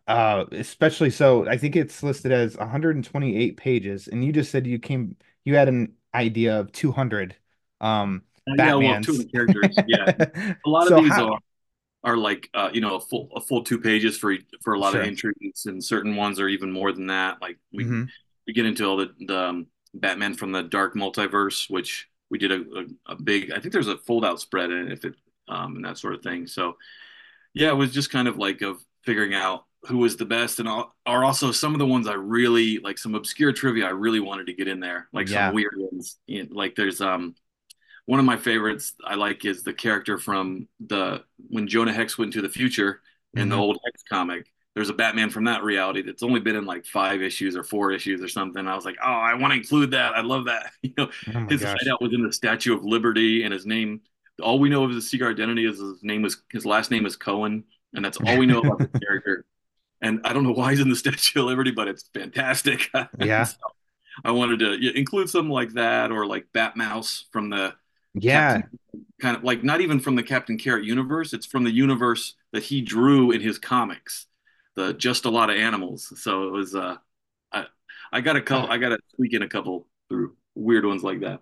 uh 0.06 0.44
especially 0.52 1.10
so 1.10 1.48
I 1.48 1.58
think 1.58 1.76
it's 1.76 2.02
listed 2.02 2.32
as 2.32 2.56
128 2.56 3.56
pages 3.56 4.08
and 4.08 4.24
you 4.24 4.32
just 4.32 4.50
said 4.52 4.66
you 4.66 4.78
came 4.78 5.16
you 5.44 5.56
had 5.56 5.68
an 5.68 5.94
idea 6.14 6.60
of 6.60 6.72
200 6.72 7.36
um 7.80 8.24
Uh, 8.50 8.54
yeah 8.56 8.74
well 8.74 8.96
Batmans. 8.96 8.96
two 8.96 9.28
characters 9.34 9.82
yeah 9.86 10.08
a 10.66 10.68
lot 10.68 10.86
So 10.86 10.88
of 10.88 10.94
these 10.94 11.18
how- 11.18 11.24
are 11.24 11.38
are 12.04 12.16
like 12.18 12.50
uh, 12.54 12.70
you 12.72 12.80
know 12.80 12.96
a 12.96 13.00
full 13.00 13.30
a 13.36 13.40
full 13.40 13.64
two 13.64 13.80
pages 13.80 14.18
for 14.18 14.34
for 14.62 14.74
a 14.74 14.78
lot 14.80 14.94
Sure. 14.94 14.96
of 14.96 15.04
entries, 15.04 15.64
and 15.66 15.84
certain 15.84 16.16
ones 16.16 16.40
are 16.40 16.48
even 16.48 16.72
more 16.72 16.92
than 16.92 17.08
that. 17.08 17.42
Like 17.42 17.58
we 17.72 17.88
Mhm. 17.88 18.12
we 18.46 18.54
get 18.54 18.66
into 18.66 18.86
all 18.86 18.96
the 18.98 19.14
the 19.26 19.38
um, 19.38 19.66
Batman 19.94 20.34
from 20.34 20.52
the 20.52 20.62
Dark 20.62 20.94
Multiverse, 20.94 21.68
which 21.70 22.08
we 22.30 22.38
did 22.38 22.52
a, 22.52 22.60
a, 23.08 23.12
a 23.12 23.16
big. 23.16 23.52
I 23.52 23.60
think 23.60 23.72
there's 23.72 23.88
a 23.88 23.98
fold 23.98 24.24
out 24.24 24.40
spread 24.40 24.70
in 24.70 24.88
it, 24.88 24.92
if 24.92 25.04
it 25.04 25.14
um, 25.48 25.76
and 25.76 25.84
that 25.84 25.98
sort 25.98 26.14
of 26.14 26.22
thing. 26.22 26.46
So 26.46 26.76
yeah, 27.54 27.68
it 27.70 27.76
was 27.76 27.92
just 27.92 28.10
kind 28.10 28.28
of 28.28 28.36
like 28.36 28.60
of 28.62 28.78
figuring 29.04 29.34
out 29.34 29.64
who 29.84 29.98
was 29.98 30.16
the 30.16 30.24
best, 30.24 30.58
and 30.60 30.68
all, 30.68 30.94
are 31.06 31.24
also 31.24 31.52
some 31.52 31.72
of 31.72 31.78
the 31.78 31.86
ones 31.86 32.06
I 32.08 32.14
really 32.14 32.78
like 32.78 32.98
some 32.98 33.14
obscure 33.14 33.52
trivia 33.52 33.86
I 33.86 33.90
really 33.90 34.20
wanted 34.20 34.46
to 34.48 34.52
get 34.52 34.68
in 34.68 34.80
there, 34.80 35.08
like 35.12 35.28
Yeah. 35.28 35.48
some 35.48 35.54
weird 35.54 35.74
ones. 35.76 36.18
You 36.26 36.42
know, 36.44 36.48
like 36.52 36.74
there's 36.74 37.00
um 37.00 37.34
one 38.06 38.18
of 38.20 38.26
my 38.26 38.36
favorites 38.36 38.94
I 39.04 39.14
like 39.14 39.44
is 39.44 39.62
the 39.62 39.72
character 39.74 40.18
from 40.18 40.66
the 40.80 41.22
when 41.48 41.66
Jonah 41.68 41.92
Hex 41.92 42.18
went 42.18 42.32
to 42.34 42.42
the 42.42 42.48
future 42.48 43.00
in 43.34 43.48
the 43.48 43.56
Mhm. 43.56 43.60
old 43.60 43.78
Hex 43.84 44.02
comic. 44.10 44.50
There's 44.74 44.90
a 44.90 44.94
Batman 44.94 45.30
from 45.30 45.44
that 45.44 45.64
reality 45.64 46.02
that's 46.02 46.22
only 46.22 46.38
been 46.40 46.54
in 46.54 46.64
like 46.64 46.86
five 46.86 47.20
issues 47.20 47.56
or 47.56 47.64
four 47.64 47.90
issues 47.90 48.22
or 48.22 48.28
something. 48.28 48.66
I 48.68 48.76
was 48.76 48.84
like, 48.84 48.96
oh, 49.02 49.06
I 49.10 49.34
want 49.34 49.52
to 49.52 49.58
include 49.58 49.90
that. 49.90 50.14
I 50.14 50.20
love 50.20 50.44
that. 50.44 50.70
You 50.82 50.92
know, 50.96 51.10
Oh 51.34 51.46
his 51.48 51.62
gosh. 51.62 51.76
hideout 51.80 52.00
was 52.00 52.12
in 52.14 52.22
the 52.22 52.32
Statue 52.32 52.74
of 52.76 52.84
Liberty, 52.84 53.42
and 53.44 53.52
his 53.52 53.66
name. 53.66 54.02
All 54.40 54.60
we 54.60 54.68
know 54.68 54.84
of 54.84 54.90
his 54.92 55.10
secret 55.10 55.30
identity 55.30 55.64
is 55.66 55.80
his 55.80 56.02
name 56.02 56.22
was 56.22 56.40
his 56.52 56.64
last 56.64 56.92
name 56.92 57.06
is 57.06 57.16
Cohen, 57.16 57.64
and 57.94 58.04
that's 58.04 58.18
all 58.18 58.38
we 58.38 58.46
know 58.46 58.60
about 58.60 58.78
the 58.78 59.00
character. 59.00 59.44
And 60.00 60.20
I 60.24 60.32
don't 60.32 60.44
know 60.44 60.52
why 60.52 60.70
he's 60.70 60.80
in 60.80 60.88
the 60.88 60.94
Statue 61.04 61.40
of 61.40 61.46
Liberty, 61.46 61.72
but 61.72 61.88
it's 61.88 62.08
fantastic. 62.14 62.88
Yeah. 63.18 63.42
So 63.44 63.56
I 64.24 64.30
wanted 64.30 64.60
to 64.60 64.96
include 64.96 65.28
something 65.28 65.50
like 65.50 65.72
that, 65.72 66.12
or 66.12 66.24
like 66.24 66.46
Batmouse 66.54 67.24
from 67.32 67.50
the 67.50 67.74
Yeah. 68.14 68.60
Captain- 68.60 68.78
kind 69.20 69.36
of 69.36 69.42
like 69.42 69.64
not 69.64 69.80
even 69.80 69.98
from 69.98 70.14
the 70.14 70.22
Captain 70.22 70.56
Carrot 70.56 70.84
universe. 70.84 71.32
It's 71.32 71.46
from 71.46 71.64
the 71.64 71.72
universe 71.72 72.34
that 72.52 72.62
he 72.62 72.80
drew 72.80 73.32
in 73.32 73.40
his 73.40 73.58
comics, 73.58 74.27
the 74.78 74.94
Just'a 74.94 75.30
Lotta 75.30 75.54
Animals. 75.54 76.12
So 76.22 76.44
it 76.46 76.52
was 76.52 76.74
uh, 76.74 76.96
I 77.52 77.66
I 78.12 78.20
got 78.20 78.36
a 78.36 78.42
couple, 78.42 78.70
I 78.70 78.78
got 78.78 78.90
to 78.90 78.98
tweak 79.16 79.34
in 79.34 79.42
a 79.42 79.48
couple 79.48 79.88
through 80.08 80.36
weird 80.54 80.86
ones 80.86 81.02
like 81.02 81.20
that. 81.20 81.40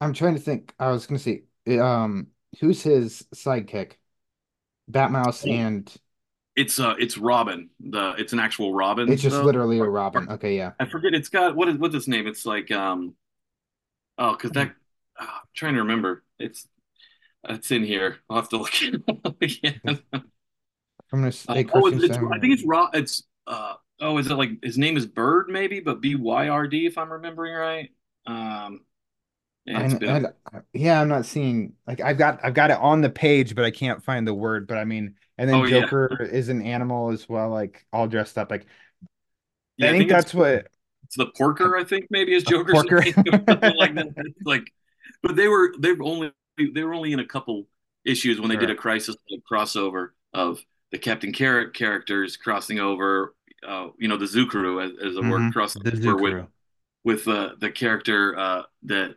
I'm 0.00 0.12
trying 0.12 0.34
to 0.34 0.40
think. 0.40 0.74
I 0.78 0.90
was 0.90 1.06
gonna 1.06 1.18
see 1.18 1.42
um, 1.78 2.28
who's 2.60 2.82
his 2.82 3.24
sidekick? 3.34 3.92
Batmouse 4.90 5.46
Oh. 5.46 5.52
and 5.52 5.94
It's 6.56 6.80
uh, 6.80 6.94
it's 6.98 7.16
Robin. 7.16 7.70
The 7.78 8.14
it's 8.18 8.32
an 8.32 8.40
actual 8.40 8.74
Robin. 8.74 9.08
it's 9.08 9.22
just 9.22 9.36
though. 9.36 9.44
literally 9.44 9.78
a 9.78 9.84
Robin. 9.84 10.28
Okay, 10.30 10.56
yeah. 10.56 10.72
I 10.80 10.86
forget. 10.86 11.14
It's 11.14 11.28
got 11.28 11.54
what 11.54 11.68
is 11.68 11.76
what's 11.76 11.94
his 11.94 12.08
name? 12.08 12.26
It's 12.26 12.44
like 12.44 12.70
um, 12.72 13.14
oh, 14.18 14.32
because 14.32 14.50
that 14.52 14.68
uh, 15.20 15.24
I'm 15.26 15.48
trying 15.54 15.74
to 15.74 15.80
remember. 15.82 16.24
It's 16.38 16.66
it's 17.44 17.70
in 17.70 17.84
here. 17.84 18.18
I'll 18.28 18.36
have 18.36 18.48
to 18.50 18.56
look 18.56 18.82
it 18.82 19.02
up 19.24 19.40
again. 19.42 20.02
I'm 21.12 21.20
gonna 21.20 21.32
say 21.32 21.64
Uh, 21.64 21.70
oh, 21.74 21.86
it's, 21.86 22.04
it's. 22.04 22.16
I 22.16 22.38
think 22.38 22.52
it's 22.54 22.64
Rob. 22.66 22.94
It's 22.94 23.24
uh 23.46 23.74
oh, 24.00 24.18
is 24.18 24.30
it 24.30 24.34
like 24.34 24.50
his 24.62 24.78
name 24.78 24.96
is 24.96 25.06
Bird 25.06 25.46
maybe, 25.48 25.80
but 25.80 26.00
B 26.00 26.14
Y 26.14 26.48
R 26.48 26.66
D 26.66 26.86
if 26.86 26.98
I'm 26.98 27.12
remembering 27.12 27.54
right. 27.54 27.90
Um, 28.26 28.80
yeah, 29.64 29.98
I, 30.02 30.56
I, 30.56 30.60
yeah, 30.72 31.00
I'm 31.00 31.08
not 31.08 31.26
seeing 31.26 31.74
like 31.86 32.00
I've 32.00 32.18
got 32.18 32.40
I've 32.42 32.54
got 32.54 32.70
it 32.70 32.78
on 32.78 33.00
the 33.00 33.10
page, 33.10 33.54
but 33.54 33.64
I 33.64 33.70
can't 33.70 34.02
find 34.02 34.26
the 34.26 34.34
word. 34.34 34.66
But 34.66 34.78
I 34.78 34.84
mean, 34.84 35.14
and 35.36 35.48
then 35.48 35.56
Oh, 35.56 35.64
yeah. 35.64 35.80
Joker 35.80 36.22
is 36.22 36.48
an 36.48 36.62
animal 36.62 37.10
as 37.10 37.28
well, 37.28 37.50
like 37.50 37.84
all 37.92 38.06
dressed 38.08 38.38
up. 38.38 38.50
Like 38.50 38.66
yeah, 39.76 39.88
I 39.88 39.92
think 39.92 40.04
it's- 40.04 40.24
that's 40.24 40.34
what 40.34 40.68
it's 41.04 41.16
the 41.16 41.26
Porker. 41.26 41.76
I 41.76 41.84
think 41.84 42.06
maybe 42.10 42.34
is 42.34 42.42
A 42.44 42.46
Joker's 42.46 42.74
Porker. 42.74 43.00
name 43.00 43.14
like 43.76 43.94
that. 43.94 44.34
Like, 44.44 44.70
but 45.22 45.36
they 45.36 45.48
were 45.48 45.74
they've 45.78 46.00
only 46.00 46.32
they 46.58 46.82
were 46.82 46.94
only 46.94 47.12
in 47.12 47.18
a 47.18 47.26
couple 47.26 47.66
issues 48.04 48.40
when 48.40 48.48
they 48.50 48.56
did 48.56 48.70
a 48.70 48.74
crisis 48.74 49.16
like, 49.30 49.40
crossover 49.50 50.10
of 50.32 50.60
the 50.92 50.98
Captain 50.98 51.32
Carrot 51.32 51.74
characters 51.74 52.36
crossing 52.36 52.78
over. 52.78 53.34
Uh, 53.66 53.88
you 53.98 54.06
know, 54.08 54.16
the 54.16 54.46
Crew 54.48 54.80
as, 54.80 54.92
as 55.04 55.16
a 55.16 55.20
word 55.20 55.40
Mhm. 55.40 55.52
crossing 55.52 55.82
over 56.06 56.16
with 56.16 56.46
with 57.04 57.28
uh, 57.28 57.54
the 57.60 57.70
character 57.70 58.38
uh, 58.38 58.62
that 58.84 59.16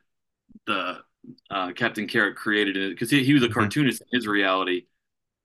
the 0.68 1.00
uh, 1.50 1.72
Captain 1.74 2.08
Carrot 2.08 2.36
created 2.36 2.78
it 2.78 2.90
because 2.92 3.12
he, 3.12 3.24
he 3.24 3.34
was 3.34 3.44
a 3.44 3.48
Mhm. 3.48 3.54
cartoonist 3.54 4.01
in 4.01 4.08
his 4.18 4.28
reality 4.28 4.86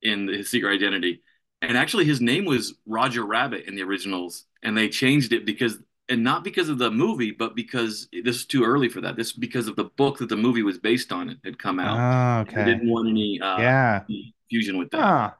in 0.02 0.28
his 0.28 0.50
secret 0.50 0.73
identity. 0.75 1.23
And 1.62 1.76
actually, 1.76 2.04
his 2.04 2.21
name 2.21 2.45
was 2.45 2.75
Roger 2.87 3.25
Rabbit 3.25 3.64
in 3.66 3.75
the 3.75 3.83
originals, 3.83 4.45
and 4.62 4.76
they 4.76 4.88
changed 4.88 5.33
it 5.33 5.47
because, 5.47 5.78
and 6.09 6.23
not 6.23 6.45
because 6.45 6.68
of 6.68 6.78
the 6.78 6.90
movie, 6.90 7.33
but 7.33 7.56
because 7.56 8.09
this 8.12 8.37
is 8.37 8.47
too 8.47 8.64
early 8.64 8.88
for 8.88 9.00
that. 9.00 9.16
This 9.16 9.33
because 9.33 9.66
of 9.66 9.76
the 9.76 9.85
book 9.85 10.18
that 10.18 10.28
the 10.28 10.37
movie 10.37 10.62
was 10.62 10.78
based 10.78 11.12
on 11.12 11.30
it 11.30 11.38
had 11.45 11.59
come 11.59 11.80
out. 11.80 11.99
Oh, 11.99 12.40
They 12.47 12.52
okay. 12.52 12.64
didn't 12.64 12.88
want 12.88 13.09
any 13.09 13.40
uh, 13.40 13.59
Yeah. 13.61 14.04
fusion 14.50 14.78
with 14.78 14.90
that, 14.90 15.00
Ah. 15.00 15.37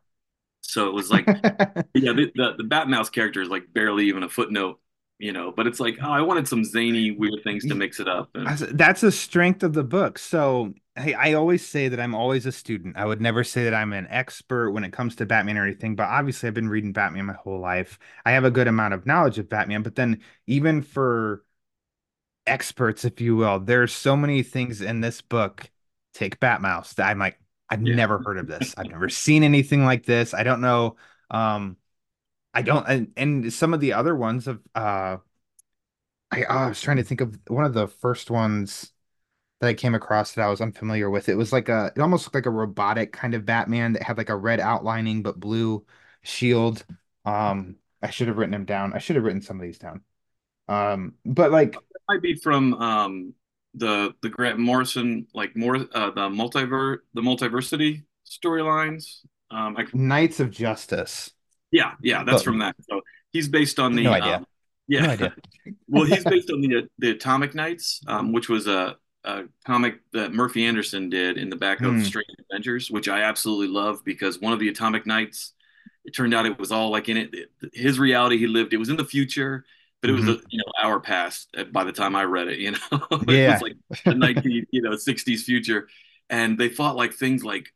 So 0.71 0.89
it 0.89 0.95
was 0.95 1.11
like, 1.11 1.27
yeah, 1.95 2.13
the, 2.13 2.31
the 2.35 2.55
the 2.59 2.65
Batmouse 2.65 3.11
character 3.11 3.43
is 3.43 3.49
like 3.49 3.73
barely 3.73 4.07
even 4.07 4.23
a 4.23 4.29
footnote, 4.29 4.81
you 5.19 5.33
know. 5.33 5.53
But 5.55 5.67
it's 5.67 5.81
like, 5.81 5.99
oh, 6.03 6.11
I 6.11 6.23
wanted 6.23 6.49
some 6.49 6.65
zany, 6.65 7.11
weird 7.11 7.41
things 7.45 7.65
to 7.67 7.75
mix 7.75 8.01
it 8.01 8.09
up. 8.09 8.31
And, 8.35 8.47
That's- 8.47 9.03
a 9.03 9.13
strength 9.13 9.63
of 9.63 9.73
the 9.73 9.85
book. 9.85 10.19
So 10.19 10.75
hey, 10.97 11.15
I 11.15 11.35
always 11.35 11.65
say 11.67 11.89
that 11.89 12.01
I'm 12.01 12.15
always 12.15 12.47
a 12.47 12.53
student. 12.53 12.97
I 12.97 13.05
would 13.05 13.21
never 13.21 13.45
say 13.45 13.65
that 13.65 13.75
I'm 13.75 13.93
an 13.93 14.07
expert 14.09 14.71
when 14.71 14.85
it 14.85 14.93
comes 14.93 15.17
to 15.17 15.27
Batman 15.27 15.59
or 15.59 15.65
anything, 15.65 15.95
but 15.95 16.09
obviously 16.09 16.47
I've 16.47 16.55
been 16.55 16.69
reading 16.69 16.93
Batman 16.93 17.27
my 17.27 17.35
whole 17.35 17.61
life. 17.61 17.99
I 18.25 18.33
have 18.33 18.45
a 18.45 18.51
good 18.51 18.67
amount 18.67 18.95
of 18.95 19.07
knowledge 19.07 19.39
of 19.39 19.49
Batman, 19.49 19.83
but 19.83 19.95
then 19.95 20.23
even 20.47 20.83
for 20.83 21.45
experts, 22.47 23.05
if 23.05 23.21
you 23.21 23.37
will, 23.37 23.61
there's 23.61 23.93
so 23.93 24.17
many 24.17 24.43
things 24.43 24.81
in 24.81 25.01
this 25.01 25.21
book. 25.23 25.71
Take 26.15 26.41
Batmouse 26.41 26.95
that 26.95 27.09
I'm 27.09 27.19
like, 27.19 27.39
I've 27.69 27.83
Yeah. 27.83 27.95
never 27.97 28.19
heard 28.21 28.39
of 28.39 28.47
this. 28.47 28.75
I've 28.79 28.89
never 28.89 29.09
seen 29.09 29.43
anything 29.43 29.85
like 29.85 30.05
this. 30.07 30.35
I 30.35 30.43
don't 30.45 30.61
know. 30.61 30.97
Um, 31.31 31.77
I 32.55 32.63
don't, 32.63 32.87
and, 32.89 33.13
and 33.17 33.53
some 33.53 33.75
of 33.75 33.81
the 33.81 33.95
other 33.95 34.17
ones 34.17 34.49
of 34.49 34.61
uh 34.75 35.19
I, 36.31 36.45
oh, 36.45 36.47
I 36.49 36.69
was 36.69 36.81
trying 36.81 36.97
to 36.99 37.05
think 37.05 37.21
of 37.21 37.39
one 37.49 37.65
of 37.65 37.75
the 37.75 37.87
first 37.89 38.31
ones 38.31 38.93
that 39.61 39.69
I 39.69 39.75
came 39.75 39.95
across 39.95 40.35
that 40.35 40.43
I 40.45 40.49
was 40.51 40.61
unfamiliar 40.63 41.11
with. 41.11 41.29
It 41.29 41.37
was 41.37 41.53
like 41.53 41.69
a, 41.69 41.93
it 41.97 42.01
almost 42.03 42.27
looked 42.27 42.35
like 42.37 42.47
a 42.47 42.51
robotic 42.51 43.13
kind 43.13 43.35
of 43.35 43.47
Batman 43.47 43.95
that 43.95 44.03
had 44.05 44.19
like 44.19 44.31
a 44.31 44.37
red 44.37 44.61
outlining 44.61 45.23
but 45.23 45.41
blue 45.41 45.87
shield. 46.23 46.85
Um, 47.25 47.77
I 48.03 48.11
should 48.11 48.29
have 48.29 48.39
written 48.39 48.53
them 48.53 48.67
down. 48.67 48.95
I 48.95 48.99
should 48.99 49.17
have 49.17 49.25
written 49.25 49.43
some 49.43 49.59
of 49.61 49.65
these 49.67 49.79
down. 49.79 50.03
Um, 50.69 51.15
but 51.27 51.53
like 51.53 51.83
it 51.95 52.01
might 52.09 52.23
be 52.23 52.35
from 52.35 52.75
um 52.75 53.35
the 53.77 54.15
the 54.23 54.29
Grant 54.29 54.59
Morrison 54.59 55.27
like 55.35 55.57
more 55.57 55.77
uh 55.77 56.11
the 56.11 56.29
multiver 56.29 56.99
the 57.15 57.21
multiversity 57.23 58.05
storylines. 58.27 59.21
Um, 59.51 59.77
I, 59.77 59.87
Knights 59.93 60.41
of 60.41 60.51
Justice. 60.51 61.31
yeah, 61.71 61.93
yeah, 62.03 62.25
that's 62.25 62.39
But- 62.39 62.45
from 62.45 62.59
that. 62.61 62.75
So 62.89 63.01
he's 63.33 63.49
based 63.49 63.79
on 63.79 63.95
the 63.95 64.03
No 64.05 64.13
idea. 64.13 64.37
um, 64.39 64.47
yeah, 64.89 65.03
No 65.07 65.11
idea. 65.13 65.35
well, 65.89 66.05
he's 66.05 66.25
based 66.25 66.51
on 66.51 66.61
the 66.61 66.89
the 66.99 67.11
Atomic 67.11 67.55
Knights, 67.55 68.01
um, 68.09 68.33
which 68.33 68.49
was 68.49 68.67
a, 68.67 68.97
a 69.25 69.45
comic 69.65 70.01
that 70.13 70.33
Murphy 70.33 70.65
Anderson 70.65 71.09
did 71.11 71.39
in 71.39 71.49
the 71.51 71.57
back 71.57 71.81
of 71.81 71.93
Hmm. 71.95 72.03
Strange 72.03 72.29
Adventures, 72.41 72.91
which 72.91 73.09
I 73.09 73.23
absolutely 73.23 73.69
love 73.69 74.05
because 74.05 74.41
one 74.41 74.53
of 74.53 74.59
the 74.59 74.69
Atomic 74.69 75.07
Knights, 75.07 75.53
it 76.05 76.15
turned 76.15 76.35
out 76.35 76.47
it 76.47 76.59
was 76.59 76.73
all 76.73 76.91
like 76.91 77.09
in 77.09 77.17
it, 77.17 77.35
his 77.73 77.99
reality 77.99 78.39
he 78.39 78.47
lived. 78.47 78.73
It 78.73 78.79
was 78.79 78.89
in 78.89 78.97
the 78.97 79.05
future, 79.05 79.65
but 80.03 80.11
it 80.11 80.15
was 80.15 80.29
a 80.29 80.39
you 80.51 80.59
know 80.59 80.73
hour 80.83 81.01
past 81.01 81.55
by 81.73 81.85
the 81.85 81.93
time 81.93 82.17
I 82.17 82.25
read 82.25 82.49
it. 82.49 82.59
You 82.59 82.73
know, 82.73 82.79
it 82.93 83.27
Mm-hmm. 83.29 83.31
Yeah. 83.31 83.49
was 83.49 83.63
like 83.63 83.75
the 84.09 84.15
19 84.15 84.67
you 84.71 84.83
know 84.83 84.97
60s 84.97 85.45
future, 85.45 85.89
and 86.31 86.59
they 86.59 86.69
fought 86.69 86.97
like 86.97 87.15
things 87.15 87.45
like 87.45 87.73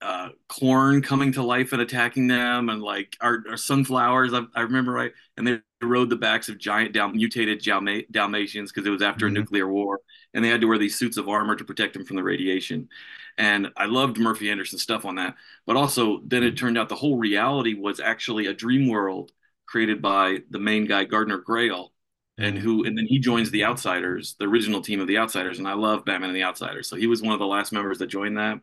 uh 0.00 0.28
corn 0.48 1.02
coming 1.02 1.32
to 1.32 1.42
life 1.42 1.72
and 1.72 1.82
attacking 1.82 2.28
them 2.28 2.68
and 2.68 2.80
like 2.82 3.16
our, 3.20 3.42
our 3.50 3.56
sunflowers 3.56 4.32
I, 4.32 4.42
I 4.54 4.60
remember 4.62 4.92
right 4.92 5.12
and 5.36 5.46
they 5.46 5.60
rode 5.82 6.08
the 6.10 6.16
backs 6.16 6.48
of 6.48 6.58
giant 6.58 6.92
Dal- 6.92 7.08
mutated 7.10 7.60
Dalma- 7.62 8.06
dalmatians 8.10 8.70
because 8.70 8.86
it 8.86 8.90
was 8.90 9.02
after 9.02 9.26
Mhm. 9.26 9.28
a 9.28 9.30
nuclear 9.30 9.66
war 9.66 10.00
and 10.34 10.44
they 10.44 10.48
had 10.48 10.60
to 10.60 10.68
wear 10.68 10.78
these 10.78 10.96
suits 10.98 11.16
of 11.16 11.28
armor 11.28 11.56
to 11.56 11.64
protect 11.64 11.94
them 11.94 12.04
from 12.04 12.16
the 12.16 12.22
radiation 12.22 12.88
and 13.36 13.70
i 13.76 13.86
loved 13.86 14.18
murphy 14.18 14.50
anderson 14.50 14.78
stuff 14.78 15.04
on 15.04 15.16
that 15.16 15.34
but 15.66 15.76
also 15.76 16.20
then 16.24 16.44
it 16.44 16.56
turned 16.56 16.78
out 16.78 16.88
the 16.88 16.94
whole 16.94 17.18
reality 17.18 17.74
was 17.74 18.00
actually 18.00 18.46
a 18.46 18.54
dream 18.54 18.88
world 18.88 19.32
created 19.68 20.02
by 20.02 20.38
the 20.50 20.58
main 20.58 20.86
guy 20.86 21.04
gardner 21.04 21.38
grayle 21.38 21.90
and 22.38 22.56
who 22.58 22.84
and 22.84 22.96
then 22.96 23.06
he 23.06 23.18
joins 23.18 23.50
the 23.50 23.64
outsiders 23.64 24.34
the 24.38 24.46
original 24.46 24.80
team 24.80 25.00
of 25.00 25.06
the 25.06 25.18
outsiders 25.18 25.58
and 25.58 25.68
i 25.68 25.74
love 25.74 26.04
batman 26.04 26.30
and 26.30 26.36
the 26.36 26.42
outsiders 26.42 26.88
so 26.88 26.96
he 26.96 27.06
was 27.06 27.22
one 27.22 27.32
of 27.32 27.38
the 27.38 27.46
last 27.46 27.72
members 27.72 27.98
that 27.98 28.06
joined 28.06 28.36
that 28.38 28.60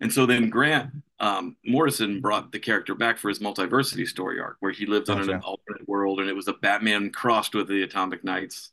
and 0.00 0.12
so 0.12 0.26
then 0.26 0.50
Grant 0.50 0.90
um, 1.20 1.56
Morrison 1.64 2.20
brought 2.20 2.52
the 2.52 2.58
character 2.58 2.94
back 2.94 3.18
for 3.18 3.28
his 3.28 3.38
multiversity 3.38 4.06
story 4.06 4.38
arc, 4.38 4.56
where 4.60 4.72
he 4.72 4.84
lived 4.84 5.08
on 5.08 5.20
an 5.20 5.40
alternate 5.40 5.88
world, 5.88 6.20
and 6.20 6.28
it 6.28 6.34
was 6.34 6.48
a 6.48 6.52
Batman 6.52 7.10
crossed 7.10 7.54
with 7.54 7.68
the 7.68 7.82
Atomic 7.82 8.22
Knights. 8.22 8.72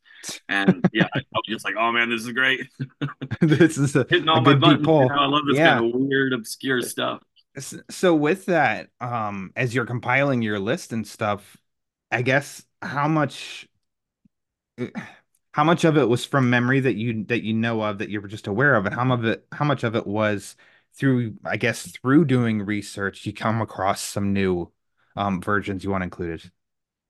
And 0.49 0.85
yeah, 0.93 1.07
I 1.13 1.19
was 1.33 1.43
just 1.47 1.65
like, 1.65 1.75
oh 1.77 1.91
man, 1.91 2.09
this 2.09 2.21
is 2.21 2.31
great, 2.31 2.67
this 3.41 3.77
is 3.77 3.95
a, 3.95 4.05
hitting 4.09 4.27
all 4.27 4.41
my 4.41 4.53
buttons. 4.55 4.85
You 4.87 4.93
know, 4.93 5.07
I 5.09 5.25
love 5.25 5.43
this 5.47 5.57
Yeah. 5.57 5.75
kind 5.79 5.85
of 5.85 6.01
weird, 6.01 6.33
obscure 6.33 6.81
stuff. 6.81 7.21
So 7.89 8.15
with 8.15 8.45
that, 8.47 8.89
um, 8.99 9.51
as 9.55 9.75
you're 9.75 9.85
compiling 9.85 10.41
your 10.41 10.59
list 10.59 10.91
and 10.91 11.07
stuff, 11.07 11.57
I 12.11 12.21
guess 12.23 12.65
how 12.81 13.07
much 13.07 13.67
how 15.51 15.63
much 15.63 15.83
of 15.83 15.97
it 15.97 16.09
was 16.09 16.25
from 16.25 16.49
memory 16.49 16.79
that 16.79 16.95
you 16.95 17.23
that 17.25 17.43
you 17.43 17.53
know 17.53 17.81
of 17.83 17.99
that 17.99 18.09
you 18.09 18.21
were 18.21 18.27
just 18.27 18.47
aware 18.47 18.75
of, 18.75 18.85
and 18.85 18.95
how 18.95 19.03
much 19.03 19.19
of 19.19 19.25
it 19.25 19.45
how 19.51 19.65
much 19.65 19.83
of 19.83 19.95
it 19.95 20.07
was 20.07 20.55
through, 20.95 21.35
I 21.45 21.57
guess, 21.57 21.87
through 21.91 22.25
doing 22.25 22.61
research, 22.65 23.25
you 23.25 23.33
come 23.33 23.61
across 23.61 24.01
some 24.01 24.33
new 24.33 24.71
um 25.15 25.41
versions 25.41 25.83
you 25.83 25.91
want 25.91 26.03
included. 26.03 26.51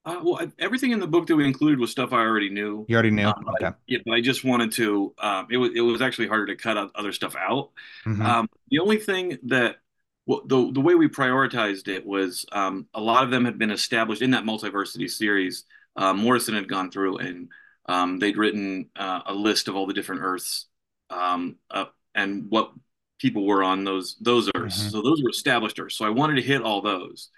Uh, 0.05 0.19
well, 0.23 0.51
everything 0.59 0.91
in 0.91 0.99
the 0.99 1.07
book 1.07 1.27
that 1.27 1.35
we 1.35 1.45
included 1.45 1.79
was 1.79 1.91
stuff 1.91 2.11
I 2.11 2.17
already 2.19 2.49
knew. 2.49 2.87
You 2.87 2.95
already 2.95 3.11
knew? 3.11 3.27
Um, 3.27 3.43
but 3.45 3.55
I- 3.61 3.67
Okay. 3.67 3.75
yeah, 3.87 3.99
but 4.05 4.13
I 4.13 4.21
just 4.21 4.43
wanted 4.43 4.71
to. 4.73 5.13
Um, 5.17 5.47
it 5.49 5.57
was 5.57 5.71
it 5.75 5.81
was 5.81 6.01
actually 6.01 6.27
harder 6.27 6.47
to 6.47 6.55
cut 6.55 6.77
out 6.77 6.91
other 6.95 7.11
stuff 7.13 7.35
out. 7.35 7.71
Mhm. 8.05 8.23
Um, 8.25 8.49
the 8.69 8.79
only 8.79 8.97
thing 8.97 9.37
that 9.43 9.77
well, 10.25 10.41
the 10.45 10.71
the 10.71 10.81
way 10.81 10.95
we 10.95 11.07
prioritized 11.07 11.87
it 11.87 12.05
was 12.05 12.45
um, 12.51 12.87
a 12.93 13.01
lot 13.01 13.23
of 13.23 13.31
them 13.31 13.45
had 13.45 13.57
been 13.57 13.71
established 13.71 14.21
in 14.21 14.31
that 14.31 14.43
multiversity 14.43 15.09
series. 15.09 15.65
Uh, 15.95 16.13
Morrison 16.13 16.55
had 16.55 16.67
gone 16.67 16.89
through 16.89 17.17
and 17.17 17.49
um, 17.87 18.19
they'd 18.19 18.37
written 18.37 18.89
uh, 18.95 19.21
a 19.25 19.33
list 19.33 19.67
of 19.67 19.75
all 19.75 19.85
the 19.85 19.93
different 19.93 20.21
Earths 20.23 20.67
um, 21.09 21.57
uh, 21.69 21.85
and 22.15 22.49
what 22.49 22.71
people 23.19 23.45
were 23.45 23.63
on 23.63 23.83
those 23.83 24.15
those 24.21 24.49
Earths. 24.55 24.83
Mhm. 24.83 24.91
So 24.91 25.01
those 25.01 25.21
were 25.21 25.29
established 25.29 25.79
Earths. 25.79 25.95
So 25.95 26.05
I 26.05 26.09
wanted 26.09 26.35
to 26.35 26.41
hit 26.41 26.61
all 26.61 26.81
those. 26.81 27.29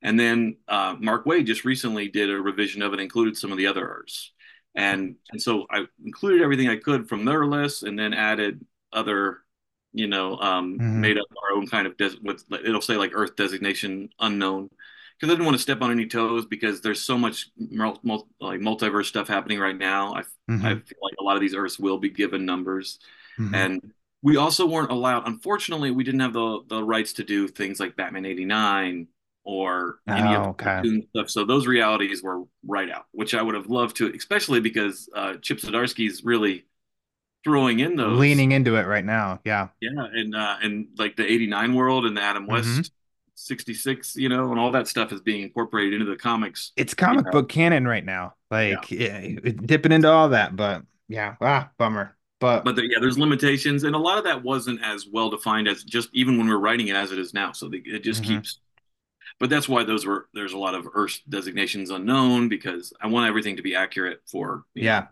And 0.00 0.18
then 0.18 0.56
uh, 0.68 0.94
Mark 1.00 1.24
Waid 1.24 1.46
just 1.46 1.64
recently 1.64 2.08
did 2.08 2.30
a 2.30 2.40
revision 2.40 2.82
of 2.82 2.94
it, 2.94 3.00
included 3.00 3.36
some 3.36 3.50
of 3.50 3.58
the 3.58 3.66
other 3.66 3.84
Earths. 3.84 4.32
And 4.74 5.16
and 5.32 5.42
so 5.42 5.66
I 5.70 5.86
included 6.04 6.42
everything 6.42 6.68
I 6.68 6.76
could 6.76 7.08
from 7.08 7.24
their 7.24 7.44
list, 7.46 7.82
and 7.82 7.98
then 7.98 8.14
added 8.14 8.64
other, 8.92 9.38
you 9.98 10.06
know, 10.06 10.38
um, 10.38 10.78
Mhm. 10.78 11.00
made 11.00 11.18
up 11.18 11.26
our 11.42 11.56
own 11.56 11.66
kind 11.66 11.86
of 11.86 11.96
des- 11.96 12.18
with 12.22 12.44
it'll 12.52 12.80
say 12.80 12.96
like 12.96 13.10
Earth 13.14 13.34
designation 13.36 14.08
unknown, 14.20 14.68
because 15.18 15.30
I 15.30 15.34
didn't 15.34 15.44
want 15.46 15.56
to 15.56 15.62
step 15.62 15.82
on 15.82 15.90
any 15.90 16.06
toes 16.06 16.46
because 16.46 16.80
there's 16.80 17.00
so 17.02 17.18
much 17.18 17.50
mul- 17.58 17.98
mul- 18.04 18.28
like 18.40 18.60
multiverse 18.60 19.06
stuff 19.06 19.26
happening 19.28 19.58
right 19.58 19.76
now. 19.76 20.14
I 20.14 20.22
Mhm. 20.50 20.64
I 20.64 20.74
feel 20.76 20.98
like 21.02 21.14
a 21.20 21.24
lot 21.24 21.34
of 21.36 21.40
these 21.40 21.54
Earths 21.54 21.78
will 21.78 21.98
be 21.98 22.10
given 22.10 22.46
numbers, 22.46 23.00
Mhm. 23.38 23.54
and 23.54 23.92
we 24.22 24.36
also 24.36 24.66
weren't 24.66 24.90
allowed. 24.90 25.26
Unfortunately, 25.26 25.90
we 25.90 26.04
didn't 26.04 26.20
have 26.20 26.32
the 26.32 26.60
the 26.68 26.82
rights 26.82 27.12
to 27.14 27.24
do 27.24 27.48
things 27.48 27.80
like 27.80 27.96
Batman 27.96 28.24
'89 28.24 29.08
or 29.44 30.00
any 30.06 30.34
Oh, 30.36 30.40
of 30.42 30.46
okay. 30.48 30.80
the 30.82 31.06
stuff. 31.10 31.30
So 31.30 31.44
those 31.44 31.66
realities 31.66 32.22
were 32.22 32.42
right 32.66 32.90
out, 32.90 33.06
which 33.12 33.34
I 33.34 33.42
would 33.42 33.54
have 33.54 33.68
loved 33.70 33.96
to, 33.96 34.12
especially 34.14 34.60
because 34.60 35.08
uh, 35.14 35.34
Chip 35.36 35.58
Zdarsky's 35.58 36.22
really 36.24 36.66
throwing 37.44 37.80
in 37.80 37.96
those 37.96 38.18
Leaning 38.18 38.52
into 38.52 38.76
it 38.76 38.86
right 38.86 39.04
now. 39.04 39.40
Yeah. 39.44 39.68
yeah, 39.80 39.90
and 40.12 40.34
uh, 40.34 40.56
and 40.62 40.88
like 40.98 41.16
the 41.16 41.24
'89 41.30 41.74
world 41.74 42.04
and 42.06 42.16
the 42.16 42.20
Adam 42.22 42.46
Mhm. 42.46 42.50
West 42.52 42.92
'66, 43.34 44.16
you 44.16 44.28
know, 44.28 44.50
and 44.50 44.58
all 44.58 44.72
that 44.72 44.88
stuff 44.88 45.12
is 45.12 45.20
being 45.20 45.42
incorporated 45.42 45.94
into 45.94 46.06
the 46.10 46.16
comics. 46.16 46.72
It's 46.76 46.94
comic 46.94 47.24
Yeah. 47.26 47.30
book 47.30 47.48
canon 47.48 47.86
right 47.86 48.04
now. 48.04 48.34
Like 48.50 48.90
yeah, 48.90 49.18
it- 49.18 49.66
dipping 49.66 49.92
into 49.92 50.10
all 50.10 50.30
that, 50.30 50.56
but 50.56 50.82
yeah, 51.08 51.36
ah, 51.40 51.70
bummer. 51.78 52.16
But, 52.40 52.64
But 52.64 52.76
yeah, 52.76 52.98
there's 53.00 53.18
limitations, 53.18 53.82
and 53.82 53.96
a 53.96 53.98
lot 53.98 54.16
of 54.18 54.24
that 54.24 54.44
wasn't 54.44 54.80
as 54.84 55.08
well 55.10 55.28
defined 55.28 55.66
as 55.66 55.82
just 55.82 56.08
even 56.12 56.38
when 56.38 56.46
we're 56.48 56.58
writing 56.58 56.86
it 56.88 56.94
as 56.94 57.10
it 57.10 57.18
is 57.18 57.34
now. 57.34 57.50
So 57.52 57.68
the, 57.68 57.78
it 57.84 58.04
just 58.04 58.22
Mhm. 58.22 58.26
keeps. 58.26 58.60
But 59.40 59.50
that's 59.50 59.68
why 59.68 59.82
those 59.84 60.06
were 60.06 60.28
there's 60.34 60.52
a 60.52 60.58
lot 60.58 60.74
of 60.74 60.86
Earth 60.94 61.20
designations 61.28 61.90
unknown 61.90 62.48
because 62.48 62.92
I 63.00 63.08
want 63.08 63.28
everything 63.28 63.56
to 63.56 63.62
be 63.62 63.74
accurate 63.74 64.20
for 64.26 64.64
you 64.74 64.82
know, 64.82 64.86
yeah. 64.86 65.06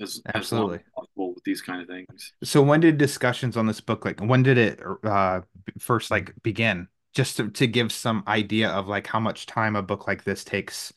As, 0.00 0.22
Absolutely. 0.34 0.76
as 0.78 0.82
possible 0.94 1.34
with 1.34 1.44
these 1.44 1.62
kind 1.62 1.80
of 1.82 1.88
things. 1.88 2.32
So 2.44 2.62
when 2.62 2.80
did 2.80 2.98
discussions 2.98 3.56
on 3.56 3.66
this 3.66 3.80
book 3.80 4.04
like 4.04 4.20
when 4.20 4.42
did 4.42 4.58
it 4.58 4.80
uh 5.04 5.40
first 5.78 6.10
like 6.10 6.32
begin? 6.42 6.88
Just 7.14 7.38
to, 7.38 7.48
to 7.50 7.66
give 7.66 7.92
some 7.92 8.22
idea 8.26 8.68
of 8.68 8.88
like 8.88 9.06
how 9.06 9.20
much 9.20 9.46
time 9.46 9.74
a 9.74 9.82
book 9.82 10.06
like 10.06 10.24
this 10.24 10.44
takes 10.44 10.92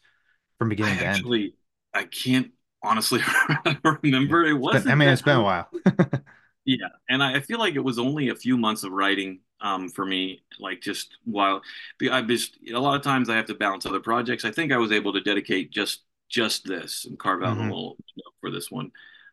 from 0.60 0.70
I 0.70 0.70
beginning 0.70 1.00
to 1.00 1.06
end. 1.06 1.16
actually 1.16 1.56
I 1.94 2.04
can't 2.06 2.52
honestly 2.84 3.20
remember. 4.04 4.46
It 4.46 4.54
wasn't. 4.54 4.86
been- 4.86 4.92
I 4.92 4.96
mean, 4.96 5.10
it's 5.10 5.22
been 5.22 5.38
a 5.38 5.44
while. 5.44 5.70
Yeah, 6.66 6.88
and 7.10 7.24
I 7.24 7.36
I 7.38 7.40
feel 7.40 7.60
like 7.60 7.76
it 7.76 7.84
was 7.84 7.98
only 8.00 8.30
a 8.30 8.36
few 8.36 8.58
months 8.58 8.84
of 8.84 8.92
writing 8.92 9.40
um, 9.62 9.90
for 9.90 10.06
me, 10.06 10.42
like 10.60 10.82
just 10.82 11.18
while 11.26 11.62
I've 12.12 12.28
just 12.28 12.58
a 12.74 12.80
lot 12.80 12.96
of 12.96 13.02
times 13.02 13.30
I 13.30 13.36
have 13.36 13.46
to 13.48 13.56
balance 13.56 13.86
other 13.86 14.00
projects. 14.00 14.46
I 14.46 14.52
think 14.52 14.72
I 14.72 14.78
was 14.78 14.92
able 14.92 15.14
to 15.14 15.22
dedicate 15.22 15.72
just 15.72 16.04
just 16.30 16.66
this 16.68 17.06
and 17.06 17.20
carve 17.20 17.44
out 17.44 17.58
Mhm. 17.58 17.62
a 17.62 17.64
little 17.64 17.98
you 18.16 18.24
know, 18.26 18.32
for 18.42 18.52
this 18.52 18.72
one. 18.72 18.92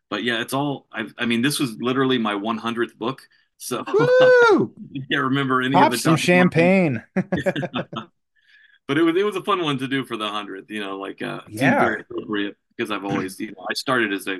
but 0.09 0.23
yeah, 0.23 0.41
it's 0.41 0.53
all. 0.53 0.87
I, 0.91 1.07
I 1.17 1.25
mean, 1.25 1.41
this 1.41 1.59
was 1.59 1.75
literally 1.79 2.17
my 2.17 2.35
100th 2.35 2.97
book, 2.97 3.21
so 3.57 3.83
I 3.87 4.99
can't 5.11 5.23
remember 5.25 5.61
any 5.61 5.75
Pop 5.75 5.87
of 5.87 5.91
the 5.91 5.97
some 5.97 6.15
champagne. 6.17 7.03
but 8.87 8.97
it 8.97 9.01
was 9.03 9.15
it 9.15 9.23
was 9.23 9.35
a 9.35 9.43
fun 9.43 9.61
one 9.63 9.77
to 9.79 9.87
do 9.87 10.05
for 10.05 10.17
the 10.17 10.27
hundredth. 10.29 10.69
You 10.69 10.81
know, 10.81 10.97
like 10.97 11.21
uh, 11.21 11.41
Yeah. 11.47 11.79
very 11.79 12.01
appropriate 12.01 12.55
because 12.75 12.91
I've 12.91 13.05
always, 13.05 13.39
you 13.39 13.47
know, 13.51 13.65
I 13.69 13.73
started 13.73 14.13
as 14.13 14.27
a 14.27 14.39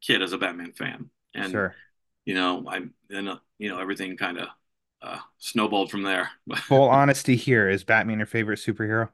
kid 0.00 0.22
as 0.22 0.32
a 0.32 0.38
Batman 0.38 0.72
fan, 0.72 1.10
and 1.34 1.52
sure. 1.52 1.74
you 2.24 2.34
know, 2.34 2.64
I 2.68 2.82
then 3.08 3.28
uh, 3.28 3.38
you 3.58 3.70
know 3.70 3.80
everything 3.80 4.16
kind 4.16 4.38
of 4.38 4.48
uh, 5.02 5.18
snowballed 5.38 5.90
from 5.90 6.02
there. 6.02 6.30
Full 6.68 6.88
honesty 6.88 7.36
here 7.36 7.68
is 7.68 7.84
Batman 7.84 8.18
your 8.18 8.26
favorite 8.26 8.58
superhero? 8.58 9.10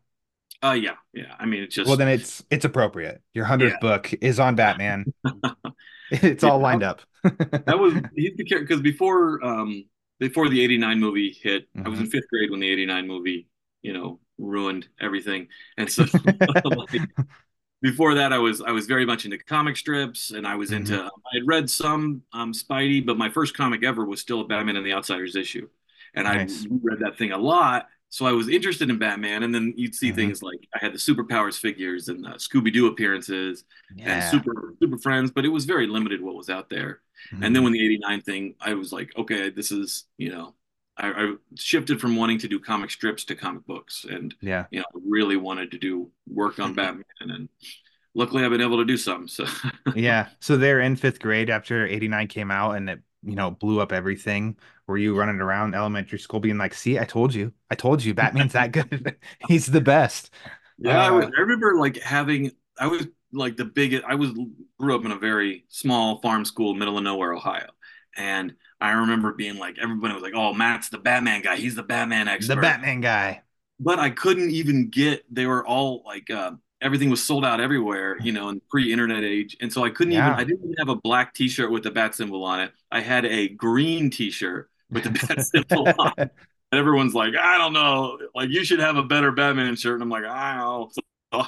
Uh, 0.65 0.73
yeah, 0.73 0.95
yeah. 1.13 1.35
I 1.39 1.47
mean, 1.47 1.63
it's 1.63 1.75
just 1.75 1.89
Well, 1.89 1.97
then 1.97 2.09
it's 2.09 2.43
it's 2.51 2.65
appropriate. 2.65 3.23
Your 3.35 3.45
hundredth 3.45 3.75
Yeah. 3.83 3.89
book 3.89 4.13
is 4.21 4.41
on 4.41 4.55
Batman. 4.55 5.05
it's 6.11 6.45
all 6.45 6.59
lined 6.59 6.83
up. 6.83 7.03
that 7.23 7.79
was 7.79 7.95
he's 8.15 8.37
the 8.37 8.45
character 8.45 8.67
because 8.67 8.83
before 8.83 9.45
um 9.45 9.85
before 10.21 10.49
the 10.49 10.61
89 10.63 11.01
movie 11.01 11.37
hit 11.43 11.69
i 11.85 11.89
was 11.89 11.99
in 12.01 12.07
Mhm. 12.07 12.11
fifth 12.11 12.29
grade 12.31 12.51
when 12.51 12.61
the 12.61 12.69
89 12.71 13.07
movie 13.07 13.49
you 13.83 13.93
know 13.95 14.21
ruined 14.39 14.89
everything 15.01 15.49
and 15.79 15.91
so 15.91 16.05
like, 16.25 17.01
before 17.83 18.15
that 18.15 18.33
i 18.33 18.39
was 18.39 18.61
i 18.61 18.71
was 18.71 18.87
very 18.87 19.07
much 19.07 19.25
into 19.25 19.39
comic 19.39 19.77
strips 19.77 20.31
and 20.31 20.47
i 20.47 20.55
was 20.55 20.71
Mm-hmm. 20.71 20.93
into 20.93 21.03
i 21.03 21.09
had 21.35 21.47
read 21.47 21.71
some 21.71 22.23
um 22.33 22.53
spidey 22.53 23.05
but 23.05 23.17
my 23.19 23.31
first 23.31 23.57
comic 23.57 23.83
ever 23.85 24.05
was 24.05 24.21
still 24.21 24.41
a 24.43 24.47
batman 24.47 24.77
and 24.77 24.87
the 24.87 24.93
outsiders 24.93 25.37
issue 25.37 25.69
and 26.15 26.25
Nice. 26.25 26.65
i 26.65 26.69
read 26.83 26.99
that 27.01 27.19
thing 27.19 27.33
a 27.33 27.39
lot 27.39 27.87
so 28.15 28.27
i 28.27 28.33
was 28.33 28.49
interested 28.49 28.89
in 28.91 28.99
batman 28.99 29.43
and 29.45 29.55
then 29.55 29.73
you'd 29.77 29.95
see 29.95 30.11
Mhm. 30.13 30.15
things 30.15 30.43
like 30.43 30.61
i 30.75 30.79
had 30.85 30.93
the 30.95 30.99
superpowers 30.99 31.59
figures 31.59 32.09
and 32.09 32.25
the 32.25 32.31
scooby-doo 32.47 32.87
appearances 32.87 33.65
and 33.99 34.23
super 34.31 34.75
super 34.81 34.99
friends 34.99 35.31
but 35.31 35.45
it 35.45 35.49
was 35.49 35.65
very 35.65 35.87
limited 35.87 36.21
what 36.23 36.35
was 36.37 36.51
out 36.51 36.69
there 36.71 37.01
and 37.31 37.41
Mm-hmm. 37.43 37.53
then 37.55 37.63
when 37.65 37.73
the 37.73 37.83
89 37.85 38.21
thing, 38.21 38.55
I 38.61 38.75
was 38.75 38.93
like, 38.93 39.11
okay, 39.17 39.49
this 39.49 39.73
is, 39.73 40.05
you 40.19 40.31
know, 40.31 40.55
I, 40.99 41.07
I 41.11 41.35
shifted 41.57 41.99
from 41.99 42.17
wanting 42.17 42.39
to 42.41 42.49
do 42.49 42.59
comic 42.61 42.91
strips 42.91 43.25
to 43.27 43.35
comic 43.35 43.65
books 43.67 44.05
and, 44.05 44.35
yeah. 44.43 44.67
you 44.71 44.81
know, 44.81 44.85
really 45.09 45.37
wanted 45.39 45.71
to 45.71 45.79
do 45.79 46.11
work 46.29 46.59
on 46.59 46.75
Batman. 46.75 47.05
And 47.21 47.49
luckily 48.15 48.45
I've 48.45 48.51
been 48.51 48.61
able 48.61 48.77
to 48.77 48.85
do 48.85 48.99
some. 48.99 49.27
So, 49.29 49.47
Yeah. 49.95 50.29
So 50.41 50.59
they're 50.59 50.81
in 50.81 50.97
fifth 50.97 51.19
grade 51.21 51.49
after 51.49 51.87
89 51.87 52.29
came 52.29 52.51
out 52.51 52.73
and 52.73 52.91
it, 52.91 53.01
you 53.25 53.35
know, 53.37 53.51
blew 53.51 53.81
up 53.81 53.93
everything. 53.93 54.57
Were 54.87 54.99
you 54.99 55.17
running 55.17 55.41
around 55.41 55.75
elementary 55.75 56.19
school 56.19 56.41
being 56.41 56.59
like, 56.59 56.75
see, 56.75 56.99
I 56.99 57.05
told 57.05 57.35
you, 57.35 57.53
I 57.71 57.75
told 57.75 58.03
you, 58.05 58.15
Batman's 58.15 58.53
that 58.55 58.73
good. 58.73 59.17
He's 59.41 59.67
the 59.67 59.81
best. 59.81 60.31
yeah, 60.79 60.99
I, 61.01 61.11
Uh, 61.11 61.11
was, 61.11 61.27
I 61.37 61.41
remember 61.41 61.77
like 61.77 61.99
having, 62.01 62.53
I 62.79 62.87
was 62.89 63.07
like 63.33 63.57
the 63.57 63.65
biggest, 63.65 64.05
I 64.07 64.15
was 64.15 64.31
grew 64.79 64.95
up 64.95 65.05
in 65.05 65.13
a 65.13 65.19
very 65.19 65.65
small 65.69 66.21
farm 66.21 66.45
school, 66.45 66.75
middle 66.75 66.99
of 66.99 67.05
nowhere, 67.05 67.33
Ohio. 67.35 67.71
And 68.17 68.55
I 68.81 68.93
remember 68.93 69.33
being 69.33 69.57
like, 69.59 69.77
everybody 69.81 70.15
was 70.15 70.23
like, 70.23 70.35
oh, 70.37 70.53
Matt's 70.55 70.89
the 70.89 70.99
Batman 70.99 71.43
guy. 71.43 71.57
He's 71.57 71.75
the 71.75 71.83
Batman 71.83 72.29
expert. 72.29 72.55
The 72.55 72.57
Batman 72.57 73.01
guy. 73.01 73.43
but 73.81 73.99
I 73.99 74.11
couldn't 74.11 74.51
even 74.51 74.91
get. 74.91 75.25
They 75.35 75.47
were 75.47 75.67
all 75.67 76.03
like 76.07 76.31
uh, 76.31 76.53
everything 76.85 77.11
was 77.11 77.25
sold 77.25 77.45
out 77.45 77.61
everywhere, 77.61 78.17
you 78.21 78.31
know, 78.31 78.49
in 78.51 78.61
pre-internet 78.71 79.25
age, 79.25 79.57
and 79.61 79.73
so 79.73 79.83
I 79.85 79.91
couldn't 79.91 80.13
Yeah. 80.13 80.29
even. 80.29 80.39
I 80.41 80.45
didn't 80.45 80.63
even 80.65 80.77
have 80.79 80.89
a 80.91 80.97
black 80.97 81.35
T-shirt 81.35 81.71
with 81.73 81.83
the 81.83 81.91
bat 81.91 82.15
symbol 82.15 82.45
on 82.45 82.61
it. 82.61 82.73
I 82.93 83.01
had 83.01 83.25
a 83.25 83.49
green 83.49 84.11
T-shirt 84.11 84.71
with 84.91 85.05
the 85.05 85.11
bat 85.11 85.41
symbol 85.69 85.89
on 85.99 86.13
it. 86.19 86.31
And 86.73 86.79
everyone's 86.79 87.15
like, 87.15 87.35
I 87.41 87.59
don't 87.59 87.73
know, 87.73 88.19
like 88.35 88.51
you 88.51 88.65
should 88.65 88.81
have 88.81 88.97
a 88.97 89.03
better 89.03 89.33
Batman 89.33 89.75
shirt, 89.77 89.95
and 89.95 90.03
I'm 90.03 90.11
like, 90.11 90.25
I 90.25 90.59
don't 90.59 90.93
know. 91.33 91.47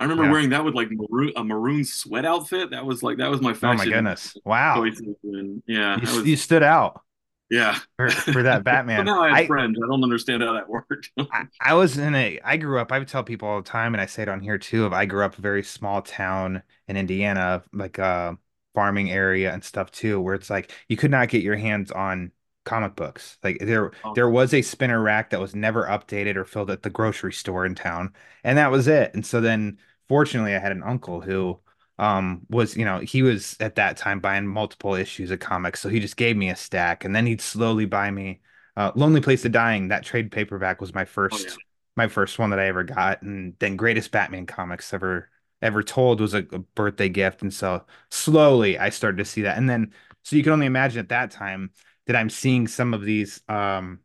I 0.00 0.04
remember 0.04 0.24
Yeah. 0.24 0.30
wearing 0.30 0.50
that 0.50 0.64
with 0.64 0.74
like 0.74 0.88
maroon, 0.92 1.32
a 1.34 1.42
maroon 1.42 1.84
sweat 1.84 2.24
outfit. 2.24 2.70
That 2.70 2.86
was 2.86 3.02
like 3.02 3.18
that 3.18 3.30
was 3.30 3.40
my 3.40 3.52
fashion. 3.52 3.80
Oh 3.80 3.84
my 3.84 3.92
goodness. 3.92 4.36
Wow. 4.44 4.84
And 5.24 5.62
yeah, 5.66 5.96
You, 6.00 6.16
was- 6.18 6.26
you 6.26 6.36
stood 6.36 6.62
out 6.62 7.00
yeah. 7.50 7.78
for, 7.96 8.22
for 8.32 8.42
that 8.44 8.64
Batman. 8.64 9.04
now 9.04 9.22
I 9.22 9.30
have 9.30 9.38
I, 9.38 9.46
friends. 9.46 9.78
I 9.82 9.86
don't 9.88 10.02
understand 10.02 10.42
how 10.42 10.54
that 10.54 10.68
worked. 10.68 11.10
I, 11.30 11.44
I 11.60 11.74
was 11.74 11.98
in 11.98 12.14
a 12.14 12.40
I 12.42 12.56
grew 12.56 12.78
up 12.80 12.90
I 12.92 12.98
would 12.98 13.08
tell 13.08 13.22
people 13.24 13.48
all 13.48 13.60
the 13.62 13.68
time 13.68 13.94
and 13.94 14.00
I 14.00 14.06
say 14.06 14.22
it 14.22 14.28
on 14.28 14.40
here 14.40 14.58
too 14.58 14.84
of 14.86 14.92
I 14.92 15.04
grew 15.06 15.24
up 15.24 15.36
a 15.38 15.42
very 15.42 15.62
small 15.62 16.00
town 16.02 16.62
in 16.86 16.96
Indiana 16.96 17.62
like 17.72 17.98
a 17.98 18.38
farming 18.74 19.10
area 19.10 19.52
and 19.52 19.62
stuff 19.62 19.90
too 19.90 20.20
where 20.20 20.34
it's 20.34 20.48
like 20.50 20.72
you 20.88 20.96
could 20.96 21.10
not 21.10 21.28
get 21.28 21.42
your 21.42 21.56
hands 21.56 21.90
on 21.92 22.32
comic 22.64 22.94
books 22.96 23.38
like 23.42 23.58
there 23.60 23.92
Oh. 24.04 24.12
there 24.14 24.28
was 24.28 24.54
a 24.54 24.62
spinner 24.62 25.02
rack 25.02 25.30
that 25.30 25.40
was 25.40 25.54
never 25.54 25.84
updated 25.86 26.36
or 26.36 26.44
filled 26.44 26.70
at 26.70 26.82
the 26.82 26.90
grocery 26.90 27.32
store 27.32 27.64
in 27.66 27.74
town 27.74 28.14
and 28.44 28.56
that 28.58 28.70
was 28.70 28.88
it 28.88 29.12
and 29.14 29.24
so 29.26 29.40
then 29.40 29.78
fortunately 30.08 30.54
I 30.54 30.58
had 30.58 30.72
an 30.72 30.82
uncle 30.82 31.20
who 31.20 31.60
um 31.98 32.42
was 32.48 32.76
you 32.76 32.84
know 32.84 32.98
he 33.00 33.22
was 33.22 33.56
at 33.60 33.74
that 33.74 33.96
time 33.96 34.20
buying 34.20 34.46
multiple 34.46 34.94
issues 34.94 35.30
of 35.30 35.40
comics 35.40 35.80
so 35.80 35.88
he 35.88 35.98
just 35.98 36.16
gave 36.16 36.36
me 36.36 36.48
a 36.48 36.56
stack 36.56 37.04
and 37.04 37.14
then 37.14 37.26
he'd 37.26 37.40
slowly 37.40 37.86
buy 37.86 38.10
me 38.10 38.40
uh, 38.78 38.92
Lonely 38.94 39.20
Place 39.20 39.44
of 39.44 39.50
Dying, 39.50 39.88
that 39.88 40.04
trade 40.04 40.30
paperback 40.30 40.80
was 40.80 40.94
my 40.94 41.04
first 41.04 41.48
yeah. 41.48 41.56
my 41.96 42.06
first 42.06 42.38
one 42.38 42.50
that 42.50 42.60
I 42.60 42.68
ever 42.68 42.84
got. 42.84 43.22
And 43.22 43.56
then 43.58 43.74
greatest 43.74 44.12
Batman 44.12 44.46
comics 44.46 44.94
ever 44.94 45.28
ever 45.60 45.82
told 45.82 46.20
was 46.20 46.32
a, 46.32 46.46
a 46.52 46.60
birthday 46.60 47.08
gift. 47.08 47.42
And 47.42 47.52
so 47.52 47.84
slowly 48.12 48.78
I 48.78 48.90
started 48.90 49.18
to 49.18 49.24
see 49.24 49.42
that. 49.42 49.58
And 49.58 49.68
then 49.68 49.92
so 50.22 50.36
you 50.36 50.44
can 50.44 50.52
only 50.52 50.66
imagine 50.66 51.00
at 51.00 51.08
that 51.08 51.32
time 51.32 51.72
that 52.06 52.14
I'm 52.14 52.30
seeing 52.30 52.68
some 52.68 52.94
of 52.94 53.02
these 53.02 53.42
um 53.48 53.98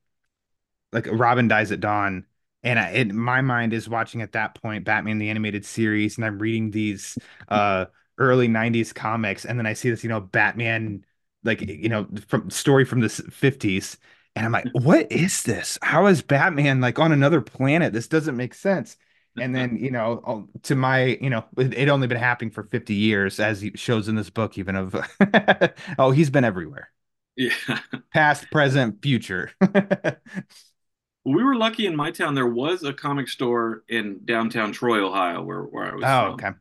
like 0.91 1.07
Robin 1.11 1.47
Dies 1.47 1.71
at 1.71 1.79
Dawn. 1.79 2.25
And 2.63 2.79
I, 2.79 2.91
in 2.91 3.15
my 3.15 3.41
mind 3.41 3.73
is 3.73 3.89
watching 3.89 4.21
at 4.21 4.33
that 4.33 4.55
point 4.61 4.85
Batman 4.85 5.17
the 5.17 5.29
animated 5.29 5.65
series, 5.65 6.17
and 6.17 6.25
I'm 6.25 6.39
reading 6.39 6.71
these 6.71 7.17
uh 7.49 7.85
early 8.17 8.47
90s 8.47 8.93
comics, 8.93 9.45
and 9.45 9.57
then 9.59 9.65
I 9.65 9.73
see 9.73 9.89
this, 9.89 10.03
you 10.03 10.09
know, 10.09 10.21
Batman 10.21 11.05
like 11.43 11.61
you 11.61 11.89
know 11.89 12.07
from 12.27 12.49
story 12.49 12.85
from 12.85 13.01
the 13.01 13.09
50s 13.09 13.97
and 14.35 14.45
i'm 14.45 14.51
like 14.51 14.65
what 14.71 15.11
is 15.11 15.43
this? 15.43 15.77
How 15.81 16.07
is 16.07 16.21
batman 16.21 16.81
like 16.81 16.99
on 16.99 17.11
another 17.11 17.41
planet? 17.41 17.93
This 17.93 18.07
doesn't 18.07 18.37
make 18.37 18.53
sense. 18.53 18.97
And 19.37 19.55
then 19.55 19.77
you 19.81 19.91
know 19.91 20.47
to 20.63 20.75
my 20.75 21.17
you 21.21 21.29
know 21.29 21.45
it 21.57 21.73
it 21.73 21.89
only 21.89 22.07
been 22.07 22.17
happening 22.17 22.51
for 22.51 22.63
50 22.63 22.93
years 22.93 23.39
as 23.39 23.61
he 23.61 23.71
shows 23.75 24.07
in 24.07 24.15
this 24.15 24.29
book 24.29 24.57
even 24.57 24.75
of 24.75 24.95
oh 25.99 26.11
he's 26.11 26.29
been 26.29 26.45
everywhere. 26.45 26.89
Yeah. 27.35 27.53
past 28.13 28.49
present 28.51 29.01
future 29.01 29.51
We 31.25 31.43
were 31.43 31.55
lucky 31.55 31.85
in 31.85 31.95
my 31.95 32.11
town. 32.11 32.35
There 32.35 32.47
was 32.47 32.83
a 32.83 32.93
comic 32.93 33.29
store 33.29 33.83
in 33.87 34.25
downtown 34.25 34.73
Troy, 34.73 35.05
Ohio, 35.05 35.41
where, 35.41 35.61
where 35.61 35.85
I 35.91 35.95
was 35.95 36.11
oh 36.11 36.19
from. 36.19 36.33
okay 36.33 36.51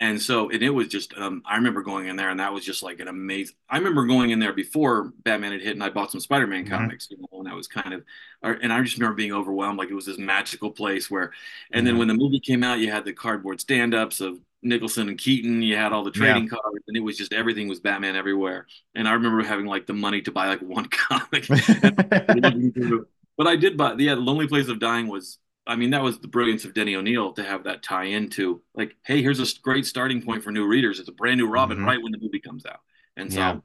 And 0.00 0.20
so, 0.22 0.50
and 0.50 0.62
it 0.62 0.70
was 0.70 0.88
just, 0.88 1.14
um, 1.16 1.42
I 1.46 1.56
remember 1.56 1.82
going 1.82 2.08
in 2.08 2.16
there, 2.16 2.30
and 2.30 2.40
that 2.40 2.52
was 2.52 2.64
just 2.64 2.82
like 2.82 3.00
an 3.00 3.08
amazing. 3.08 3.56
I 3.70 3.78
remember 3.78 4.06
going 4.06 4.30
in 4.30 4.40
there 4.40 4.52
before 4.52 5.12
Batman 5.24 5.52
had 5.52 5.62
hit, 5.62 5.72
and 5.74 5.84
I 5.84 5.90
bought 5.90 6.12
some 6.12 6.20
Spider-Man 6.20 6.66
Mhm. 6.66 6.66
comics, 6.66 7.08
you 7.10 7.18
know, 7.18 7.40
and 7.40 7.48
I 7.48 7.54
was 7.54 7.68
kind 7.68 7.94
of, 7.94 8.04
and 8.42 8.72
I 8.72 8.82
just 8.82 8.98
remember 8.98 9.16
being 9.16 9.32
overwhelmed, 9.32 9.78
like 9.78 9.90
it 9.90 9.94
was 9.94 10.06
this 10.06 10.18
magical 10.18 10.70
place 10.72 11.10
where. 11.10 11.32
And 11.72 11.86
then 11.86 11.96
Mhm. 11.96 11.98
when 11.98 12.08
the 12.08 12.14
movie 12.14 12.40
came 12.40 12.64
out, 12.64 12.80
you 12.80 12.90
had 12.90 13.04
the 13.06 13.12
cardboard 13.14 13.60
stand-ups 13.60 14.20
of 14.20 14.40
Nicholson 14.62 15.08
and 15.08 15.18
Keaton. 15.18 15.62
You 15.62 15.76
had 15.76 15.92
all 15.92 16.04
the 16.04 16.10
trading 16.12 16.48
cards, 16.48 16.84
and 16.88 16.96
it 16.96 17.00
was 17.00 17.16
just 17.18 17.32
everything 17.34 17.68
was 17.68 17.80
Batman 17.80 18.16
everywhere. 18.16 18.66
And 18.94 19.08
I 19.08 19.12
remember 19.14 19.42
having 19.44 19.66
like 19.66 19.86
the 19.86 19.94
money 19.94 20.22
to 20.22 20.32
buy 20.32 20.48
like 20.48 20.62
one 20.62 20.86
comic. 20.90 21.50
looking 22.32 22.72
through. 22.72 23.06
But 23.36 23.46
I 23.46 23.56
did 23.56 23.76
buy, 23.76 23.94
yeah, 23.98 24.14
The 24.14 24.20
Lonely 24.20 24.46
Place 24.46 24.68
of 24.68 24.78
Dying 24.78 25.08
was, 25.08 25.38
I 25.66 25.76
mean, 25.76 25.90
that 25.90 26.02
was 26.02 26.18
the 26.18 26.28
brilliance 26.28 26.64
of 26.64 26.74
Denny 26.74 26.94
O'Neil 26.94 27.32
to 27.32 27.42
have 27.42 27.64
that 27.64 27.82
tie 27.82 28.04
into, 28.04 28.62
like, 28.74 28.96
hey, 29.04 29.22
here's 29.22 29.40
a 29.40 29.60
great 29.62 29.86
starting 29.86 30.22
point 30.22 30.44
for 30.44 30.52
new 30.52 30.66
readers. 30.66 31.00
It's 31.00 31.08
a 31.08 31.12
brand 31.12 31.38
new 31.38 31.48
Robin 31.48 31.78
Mhm. 31.78 31.86
right 31.86 32.02
when 32.02 32.12
the 32.12 32.18
movie 32.18 32.40
comes 32.40 32.64
out. 32.66 32.80
And 33.16 33.32
so 33.32 33.40
Yeah. 33.40 33.60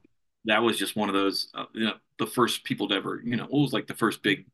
that 0.46 0.62
was 0.62 0.78
just 0.78 0.96
one 0.96 1.08
of 1.08 1.14
those, 1.14 1.50
uh, 1.54 1.66
you 1.74 1.84
know, 1.84 1.94
the 2.18 2.26
first 2.26 2.64
people 2.64 2.88
to 2.88 2.94
ever, 2.94 3.20
you 3.24 3.36
know, 3.36 3.44
it 3.44 3.50
was 3.52 3.72
like 3.72 3.86
the 3.86 3.94
first 3.94 4.22
big 4.22 4.46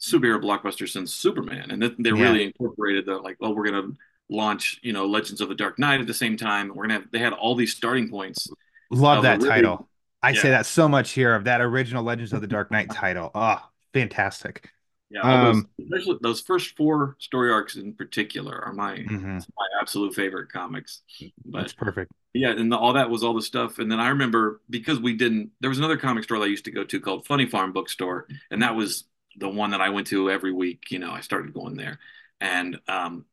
superhero 0.00 0.40
blockbuster 0.42 0.88
since 0.88 1.14
Superman. 1.14 1.70
And 1.70 1.82
then 1.82 1.96
they 1.98 2.10
Yeah. 2.10 2.16
really 2.22 2.44
incorporated 2.44 3.06
the, 3.06 3.16
like, 3.18 3.36
oh, 3.40 3.50
we're 3.50 3.70
going 3.70 3.92
to 3.92 3.96
launch, 4.28 4.80
you 4.82 4.92
know, 4.92 5.06
Legends 5.06 5.40
of 5.40 5.48
the 5.48 5.54
Dark 5.54 5.78
Knight 5.78 6.00
at 6.00 6.06
the 6.06 6.14
same 6.14 6.36
time. 6.36 6.68
We're 6.68 6.86
going 6.86 6.90
to 6.90 6.94
have, 6.96 7.10
they 7.12 7.18
had 7.18 7.32
all 7.32 7.54
these 7.54 7.74
starting 7.74 8.08
points. 8.08 8.48
love 8.90 9.22
that 9.22 9.40
really? 9.40 9.48
title 9.48 9.88
i 10.22 10.32
say 10.32 10.50
that 10.50 10.66
so 10.66 10.88
much 10.88 11.12
here 11.12 11.34
of 11.34 11.44
that 11.44 11.60
original 11.60 12.02
legends 12.02 12.32
of 12.32 12.40
the 12.40 12.46
dark 12.46 12.70
knight 12.70 12.90
title 12.90 13.30
oh 13.34 13.69
fantastic 13.92 14.70
Yeah, 15.10 15.24
Um, 15.24 15.40
those, 15.40 15.64
especially 15.80 16.18
those 16.22 16.40
first 16.40 16.76
four 16.76 17.16
story 17.18 17.50
arcs 17.50 17.76
in 17.76 17.94
particular 17.94 18.60
are 18.64 18.72
my 18.72 18.96
Mhm. 19.10 19.40
my 19.56 19.66
absolute 19.80 20.14
favorite 20.14 20.50
comics. 20.52 21.02
that's 21.52 21.72
perfect 21.72 22.12
yeah, 22.32 22.50
and 22.50 22.70
the, 22.70 22.76
all 22.76 22.92
that 22.92 23.10
was 23.10 23.24
all 23.24 23.34
the 23.34 23.42
stuff. 23.42 23.78
And 23.80 23.90
then 23.90 23.98
I 23.98 24.10
remember 24.10 24.60
because 24.70 25.00
we 25.00 25.16
didn't, 25.16 25.50
there 25.60 25.68
was 25.70 25.78
another 25.78 25.96
comic 25.96 26.22
store 26.24 26.38
that 26.38 26.44
I 26.44 26.48
used 26.48 26.64
to 26.66 26.70
go 26.70 26.84
to 26.84 27.00
called 27.00 27.26
Funny 27.26 27.46
Farm 27.46 27.72
Bookstore, 27.72 28.28
and 28.52 28.62
that 28.62 28.76
was 28.76 29.04
the 29.36 29.48
one 29.48 29.70
that 29.72 29.80
I 29.80 29.88
went 29.90 30.06
to 30.08 30.30
every 30.30 30.52
week. 30.52 30.90
You 30.90 31.00
know, 31.00 31.10
I 31.10 31.20
started 31.20 31.52
going 31.52 31.76
there, 31.76 31.98
and 32.40 32.78
um, 32.88 33.24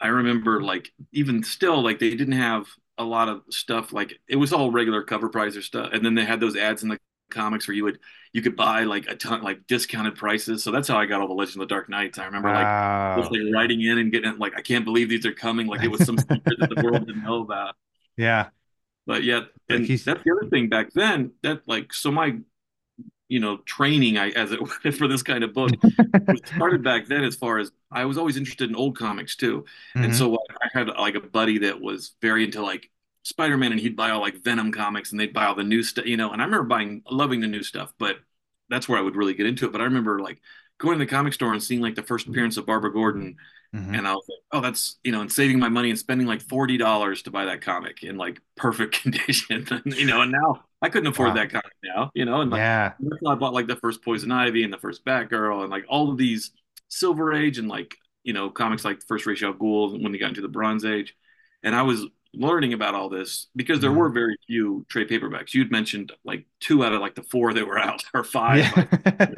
I 0.00 0.08
remember 0.08 0.62
like 0.62 0.92
even 1.12 1.42
still 1.44 1.82
like 1.82 1.98
they 1.98 2.10
didn't 2.10 2.32
have 2.34 2.66
a 2.98 3.04
lot 3.04 3.28
of 3.28 3.42
stuff 3.50 3.92
like 3.92 4.18
it 4.28 4.36
was 4.36 4.52
all 4.52 4.70
regular 4.70 5.02
cover 5.02 5.28
price 5.28 5.56
or 5.56 5.62
stuff, 5.62 5.90
and 5.92 6.04
then 6.04 6.14
they 6.14 6.24
had 6.24 6.40
those 6.40 6.56
ads 6.56 6.82
in 6.82 6.88
the 6.90 6.98
comics 7.32 7.66
where 7.68 7.74
you 7.76 7.84
would 7.84 7.98
you 8.32 8.42
could 8.42 8.56
buy 8.56 8.84
like 8.84 9.06
a 9.08 9.16
ton 9.16 9.42
like 9.42 9.66
discounted 9.66 10.16
prices. 10.16 10.62
So 10.64 10.70
that's 10.70 10.88
how 10.88 10.98
I 10.98 11.06
got 11.06 11.20
all 11.20 11.28
the 11.28 11.34
Legend 11.34 11.62
of 11.62 11.68
the 11.68 11.74
Dark 11.74 11.88
Knights. 11.88 12.18
I 12.18 12.26
remember 12.26 12.52
like 12.52 12.72
wow 12.74 13.16
just 13.16 13.30
like 13.32 13.40
writing 13.52 13.82
in 13.82 13.98
and 13.98 14.12
getting 14.12 14.38
like 14.38 14.54
I 14.56 14.62
can't 14.62 14.84
believe 14.84 15.08
these 15.08 15.26
are 15.26 15.32
coming 15.34 15.66
like 15.66 15.82
it 15.84 15.88
was 15.88 16.04
some 16.04 16.18
secret 16.18 16.58
that 16.60 16.70
the 16.70 16.76
world 16.76 17.06
didn't 17.06 17.22
know 17.22 17.42
about. 17.42 17.74
Yeah. 18.16 18.50
but 19.06 19.24
yeah, 19.24 19.42
and 19.70 19.86
that's 20.04 20.22
the 20.24 20.32
other 20.38 20.48
thing 20.50 20.68
back 20.68 20.92
then. 20.94 21.32
That 21.42 21.62
like 21.66 21.92
so 21.94 22.12
my 22.12 22.38
you 23.28 23.40
know 23.40 23.58
training 23.58 24.18
I 24.18 24.30
as 24.30 24.52
it 24.52 24.60
were 24.60 24.92
for 24.92 25.08
this 25.08 25.22
kind 25.22 25.44
of 25.44 25.54
book 25.54 25.70
started 26.46 26.82
back 26.84 27.06
then. 27.06 27.24
As 27.24 27.36
far 27.36 27.58
as 27.58 27.72
I 27.90 28.04
was 28.04 28.18
always 28.18 28.36
interested 28.36 28.68
in 28.70 28.76
old 28.76 28.96
comics 28.98 29.36
too, 29.36 29.64
and 29.94 30.12
Mhm. 30.12 30.14
so 30.14 30.36
I 30.62 30.68
had 30.78 30.88
like 30.88 31.14
a 31.14 31.20
buddy 31.20 31.58
that 31.58 31.80
was 31.80 32.14
very 32.20 32.44
into 32.44 32.62
like 32.62 32.90
Spider-Man, 33.24 33.72
and 33.72 33.80
he'd 33.80 33.96
buy 33.96 34.10
all 34.10 34.20
like 34.20 34.42
Venom 34.42 34.72
comics, 34.72 35.10
and 35.12 35.20
they'd 35.20 35.32
buy 35.32 35.46
all 35.46 35.54
the 35.54 35.62
new 35.64 35.82
stuff, 35.82 36.06
you 36.06 36.16
know. 36.16 36.32
And 36.32 36.42
I 36.42 36.44
remember 36.44 36.66
buying, 36.66 37.02
loving 37.10 37.40
the 37.40 37.46
new 37.46 37.62
stuff, 37.62 37.92
but 37.98 38.16
that's 38.68 38.88
where 38.88 38.98
I 38.98 39.02
would 39.02 39.16
really 39.16 39.34
get 39.34 39.46
into 39.46 39.66
it. 39.66 39.72
But 39.72 39.80
I 39.80 39.84
remember 39.84 40.20
like 40.20 40.40
going 40.78 40.98
to 40.98 41.04
the 41.04 41.10
comic 41.10 41.32
store 41.32 41.52
and 41.52 41.62
seeing 41.62 41.80
like 41.80 41.94
the 41.94 42.02
first 42.02 42.26
appearance 42.26 42.56
of 42.56 42.66
Barbara 42.66 42.92
Gordon, 42.92 43.36
Mhm. 43.74 43.96
and 43.96 44.06
I 44.06 44.12
was 44.12 44.24
like, 44.28 44.38
oh, 44.52 44.60
that's 44.60 44.98
you 45.04 45.12
know, 45.12 45.20
and 45.22 45.32
saving 45.32 45.58
my 45.58 45.68
money 45.68 45.90
and 45.90 45.98
spending 45.98 46.26
like 46.26 46.42
forty 46.42 46.76
dollars 46.76 47.22
to 47.22 47.30
buy 47.30 47.46
that 47.46 47.62
comic 47.62 48.02
in 48.02 48.16
like 48.16 48.40
perfect 48.56 48.94
condition, 49.02 49.66
you 49.86 50.04
know. 50.06 50.20
And 50.22 50.32
now 50.32 50.64
I 50.82 50.88
couldn't 50.88 51.06
afford 51.08 51.30
Wow. 51.30 51.34
that 51.34 51.50
comic 51.50 51.72
now, 51.84 52.10
you 52.14 52.24
know. 52.24 52.40
And 52.40 52.50
like, 52.50 52.58
yeah. 52.58 52.92
I 53.28 53.34
bought 53.34 53.54
like 53.54 53.66
the 53.68 53.76
first 53.76 54.02
Poison 54.02 54.30
Ivy 54.32 54.64
and 54.64 54.72
the 54.72 54.78
first 54.78 55.04
Batgirl 55.04 55.62
and 55.62 55.70
like 55.70 55.84
all 55.88 56.10
of 56.10 56.18
these 56.18 56.50
Silver 56.88 57.32
Age 57.32 57.58
and 57.58 57.68
like 57.68 57.96
you 58.24 58.32
know 58.32 58.50
comics 58.50 58.84
like 58.84 59.00
the 59.00 59.06
first 59.06 59.26
Ra's 59.26 59.42
al 59.42 59.54
Ghul 59.54 60.02
when 60.02 60.12
they 60.12 60.18
got 60.18 60.28
into 60.30 60.42
the 60.42 60.48
Bronze 60.48 60.84
Age, 60.84 61.14
and 61.62 61.74
I 61.74 61.82
was 61.82 62.04
learning 62.34 62.72
about 62.72 62.94
all 62.94 63.08
this 63.10 63.48
because 63.54 63.80
there 63.80 63.90
Mhm. 63.90 63.96
were 63.96 64.08
very 64.08 64.36
few 64.46 64.86
trade 64.88 65.08
paperbacks. 65.08 65.52
You'd 65.54 65.70
mentioned 65.70 66.12
like 66.24 66.46
two 66.60 66.82
out 66.84 66.92
of 66.94 67.00
like 67.00 67.14
the 67.14 67.22
four 67.22 67.52
that 67.52 67.66
were 67.66 67.78
out 67.78 68.02
or 68.14 68.24
five. 68.24 68.58
Yeah. 68.58 68.84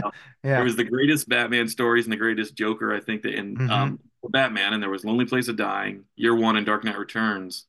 know, 0.01 0.11
yeah. 0.45 0.55
There 0.57 0.65
was 0.65 0.77
the 0.77 0.85
greatest 0.85 1.29
Batman 1.29 1.67
stories 1.69 2.05
and 2.07 2.13
the 2.13 2.17
greatest 2.17 2.55
Joker, 2.55 2.95
I 2.95 3.01
think, 3.01 3.23
that 3.23 3.35
in 3.35 3.57
Mhm. 3.57 3.71
um, 3.71 3.99
Batman, 4.29 4.73
and 4.75 4.83
there 4.83 4.91
was 4.91 5.05
Lonely 5.05 5.25
Place 5.25 5.49
of 5.49 5.57
Dying, 5.57 6.05
Year 6.17 6.35
One, 6.35 6.57
and 6.57 6.65
Dark 6.65 6.85
Knight 6.85 6.99
Returns, 6.99 7.67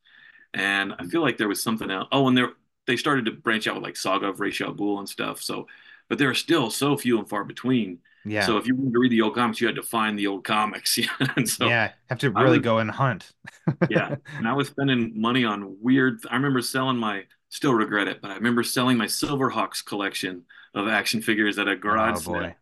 and 0.53 0.93
I 0.99 1.05
feel 1.05 1.21
like 1.21 1.37
there 1.37 1.49
was 1.49 1.61
something 1.61 1.89
else. 1.91 2.07
Oh, 2.11 2.27
and 2.27 2.37
there 2.37 2.53
they 2.87 2.95
started 2.95 3.25
to 3.25 3.31
branch 3.31 3.67
out 3.67 3.73
with 3.75 3.83
like 3.83 3.97
Saga 3.97 4.27
of 4.27 4.39
Ra's 4.39 4.61
al 4.61 4.73
Ghul 4.75 4.99
and 4.99 5.09
stuff. 5.09 5.41
So, 5.41 5.67
but 6.07 6.17
there 6.19 6.29
are 6.29 6.35
still 6.35 6.69
so 6.69 6.95
few 6.97 7.17
and 7.17 7.27
far 7.27 7.43
between. 7.43 7.99
Yeah. 8.25 8.45
So 8.45 8.57
if 8.57 8.67
you 8.67 8.75
wanted 8.75 8.93
to 8.93 8.99
read 8.99 9.11
the 9.11 9.21
old 9.21 9.35
comics, 9.35 9.61
you 9.61 9.67
had 9.67 9.75
to 9.75 9.83
find 9.83 10.17
the 10.17 10.27
old 10.27 10.43
comics. 10.43 10.97
Yeah, 10.97 11.07
and 11.35 11.47
so 11.47 11.67
yeah. 11.67 11.91
Have 12.09 12.19
to 12.19 12.31
really 12.31 12.59
go 12.59 12.79
and 12.79 12.89
hunt. 12.91 13.31
yeah, 13.89 14.15
and 14.37 14.47
I 14.47 14.53
was 14.53 14.67
spending 14.67 15.19
money 15.19 15.45
on 15.45 15.77
weird. 15.81 16.19
I 16.29 16.35
remember 16.35 16.61
selling 16.61 16.97
my. 16.97 17.23
Still 17.49 17.73
regret 17.73 18.09
it, 18.09 18.21
but 18.21 18.31
I 18.31 18.35
remember 18.35 18.63
selling 18.63 18.97
my 18.97 19.05
Silverhawks 19.05 19.85
collection 19.85 20.43
of 20.73 20.89
action 20.89 21.21
figures 21.21 21.57
at 21.57 21.69
a 21.69 21.75
garage 21.75 22.17
Oh, 22.17 22.19
sale 22.33 22.53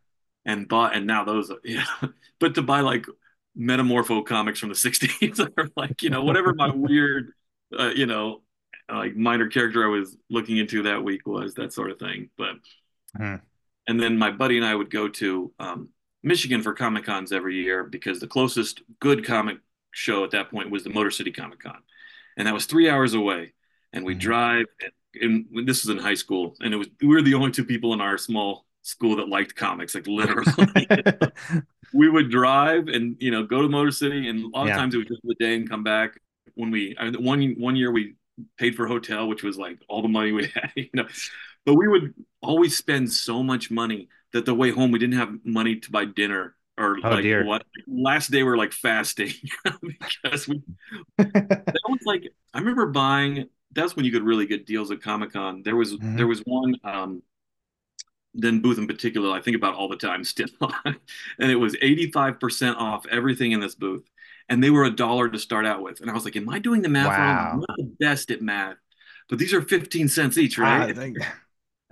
and 0.45 0.67
bought 0.67 0.95
and 0.95 1.07
now 1.07 1.23
those 1.23 1.51
yeah 1.63 1.85
but 2.39 2.55
to 2.55 2.61
buy 2.61 2.81
like 2.81 3.05
metamorpho 3.57 4.25
comics 4.25 4.59
from 4.59 4.69
the 4.69 4.75
60s 4.75 5.39
or 5.39 5.69
like 5.75 6.01
you 6.03 6.09
know 6.09 6.23
whatever 6.23 6.53
my 6.53 6.69
weird 6.69 7.31
uh, 7.79 7.89
you 7.95 8.05
know 8.05 8.41
like 8.91 9.15
minor 9.15 9.47
character 9.47 9.83
i 9.85 9.87
was 9.87 10.17
looking 10.29 10.57
into 10.57 10.83
that 10.83 11.03
week 11.03 11.25
was 11.25 11.53
that 11.55 11.71
sort 11.73 11.91
of 11.91 11.97
thing 11.99 12.29
but 12.37 12.55
Hmm. 13.15 13.35
And 13.87 13.99
then 13.99 14.17
my 14.17 14.31
buddy 14.31 14.57
and 14.57 14.65
i 14.65 14.73
would 14.75 14.89
go 14.89 15.07
to 15.07 15.51
um, 15.59 15.89
michigan 16.23 16.61
for 16.61 16.73
comic 16.73 17.05
cons 17.05 17.31
every 17.31 17.55
year 17.55 17.83
because 17.83 18.19
the 18.19 18.27
closest 18.27 18.81
good 18.99 19.25
comic 19.25 19.57
show 19.91 20.23
at 20.23 20.31
that 20.31 20.49
point 20.49 20.71
was 20.71 20.83
the 20.83 20.89
motor 20.89 21.11
city 21.11 21.31
comic 21.31 21.59
con 21.59 21.77
and 22.37 22.47
that 22.47 22.53
was 22.53 22.65
three 22.65 22.89
hours 22.89 23.13
away 23.13 23.53
and 23.91 24.03
we 24.05 24.15
Mhm. 24.15 24.19
drive 24.19 24.65
and, 25.21 25.45
and 25.55 25.67
this 25.67 25.85
was 25.85 25.95
in 25.95 26.01
high 26.01 26.15
school 26.15 26.55
and 26.61 26.73
it 26.73 26.77
was 26.77 26.87
we 27.01 27.07
were 27.09 27.21
the 27.21 27.35
only 27.35 27.51
two 27.51 27.65
people 27.65 27.93
in 27.93 28.01
our 28.01 28.17
small 28.17 28.65
school 28.81 29.15
that 29.17 29.29
liked 29.29 29.55
comics 29.55 29.95
like 29.95 30.07
literally 30.07 30.87
we 31.91 32.09
would 32.09 32.29
drive 32.29 32.87
and 32.87 33.15
you 33.19 33.31
know 33.31 33.43
go 33.43 33.61
to 33.61 33.69
Motor 33.69 33.91
City, 33.91 34.27
and 34.29 34.43
a 34.43 34.47
lot 34.57 34.67
of 34.67 34.73
times 34.73 34.93
it 34.95 34.97
was 34.97 35.07
just 35.07 35.21
a 35.25 35.35
day 35.39 35.55
and 35.55 35.69
come 35.69 35.83
back. 35.83 36.19
When 36.55 36.71
we 36.71 36.95
I 36.99 37.09
mean, 37.09 37.23
one 37.23 37.55
one 37.59 37.75
year 37.75 37.91
we 37.91 38.15
paid 38.57 38.75
for 38.75 38.87
hotel, 38.87 39.27
which 39.27 39.43
was 39.43 39.57
like 39.57 39.79
all 39.87 40.01
the 40.01 40.07
money 40.07 40.31
we 40.31 40.47
had, 40.47 40.71
you 40.75 40.89
know. 40.93 41.07
But 41.65 41.75
we 41.75 41.87
would 41.87 42.13
always 42.41 42.75
spend 42.77 43.11
so 43.11 43.41
much 43.43 43.71
money 43.71 44.09
that 44.33 44.45
the 44.45 44.53
way 44.53 44.71
home 44.71 44.91
we 44.91 44.99
didn't 44.99 45.17
have 45.17 45.33
money 45.45 45.77
to 45.77 45.91
buy 45.91 46.05
dinner 46.05 46.55
or 46.77 46.97
Oh, 47.03 47.09
like 47.09 47.21
dear. 47.21 47.45
what 47.45 47.63
last 47.87 48.31
day 48.31 48.43
we're 48.43 48.57
like 48.57 48.73
fasting 48.73 49.31
because 49.81 50.47
we 50.47 50.61
that 51.17 51.81
was 51.89 51.99
like 52.05 52.23
I 52.53 52.59
remember 52.59 52.87
buying 52.87 53.49
that's 53.71 53.95
when 53.95 54.05
you 54.05 54.11
could 54.11 54.23
really 54.23 54.45
get 54.45 54.65
deals 54.67 54.91
at 54.91 55.01
Comic 55.01 55.33
Con. 55.33 55.63
There 55.63 55.75
was 55.75 55.95
Mhm. 55.97 56.17
there 56.17 56.27
was 56.27 56.39
one 56.41 56.75
um 56.83 57.23
then 58.35 58.61
booth 58.61 58.77
in 58.79 58.87
particular 58.87 59.31
I 59.31 59.41
think 59.41 59.55
about 59.55 59.75
all 59.75 59.87
the 59.87 59.95
time 59.95 60.23
still 60.23 60.47
and 60.85 61.51
it 61.51 61.55
was 61.55 61.75
85% 61.81 62.77
off 62.77 63.05
everything 63.07 63.51
in 63.51 63.59
this 63.59 63.75
booth 63.75 64.03
and 64.49 64.63
they 64.63 64.69
were 64.71 64.85
a 64.85 64.89
dollar 64.95 65.29
to 65.29 65.37
start 65.39 65.65
out 65.65 65.81
with 65.83 66.01
and 66.01 66.09
I 66.09 66.13
was 66.13 66.25
like 66.25 66.35
am 66.35 66.49
I 66.49 66.59
doing 66.59 66.81
the 66.81 66.89
math 66.89 67.17
wrong 67.17 67.39
I'm 67.39 67.59
not 67.59 67.69
the 67.77 67.93
best 67.99 68.31
at 68.31 68.41
math 68.41 68.77
but 69.29 69.37
these 69.39 69.53
are 69.53 69.61
15 69.61 70.07
cents 70.07 70.37
each 70.37 70.57
Ah, 70.57 70.87
right 70.87 70.97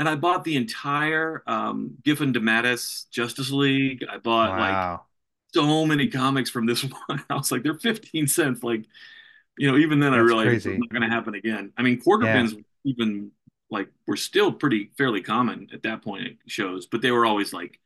and 0.01 0.09
I 0.09 0.15
bought 0.17 0.43
the 0.45 0.57
entire 0.57 1.43
um 1.47 1.97
Giffen 2.03 2.33
DeMatteis 2.33 3.09
Justice 3.11 3.51
League 3.51 4.05
I 4.09 4.17
bought 4.19 4.57
like 4.57 4.83
so 5.53 5.85
many 5.85 6.07
comics 6.09 6.49
from 6.49 6.65
this 6.67 6.83
one. 7.07 7.23
I 7.29 7.35
was 7.35 7.51
like, 7.51 7.63
they're 7.63 7.79
15 7.79 8.27
cents. 8.27 8.63
Like, 8.63 8.85
you 9.57 9.71
know, 9.71 9.77
even 9.77 9.99
then 9.99 10.13
I 10.13 10.17
realized 10.19 10.51
crazy. 10.51 10.69
it's 10.69 10.77
not 10.79 10.89
going 10.89 11.03
to 11.03 11.09
happen 11.09 11.35
again. 11.35 11.73
I 11.77 11.83
mean, 11.83 11.99
quarter 12.01 12.25
Yeah. 12.25 12.33
bins 12.33 12.55
even 12.85 13.31
like 13.69 13.89
were 14.07 14.17
still 14.17 14.51
pretty 14.53 14.91
fairly 14.97 15.21
common 15.21 15.69
at 15.73 15.83
that 15.83 16.03
point 16.03 16.27
at 16.27 16.33
shows, 16.47 16.87
but 16.87 17.01
they 17.01 17.11
were 17.11 17.25
always 17.25 17.53
like 17.53 17.79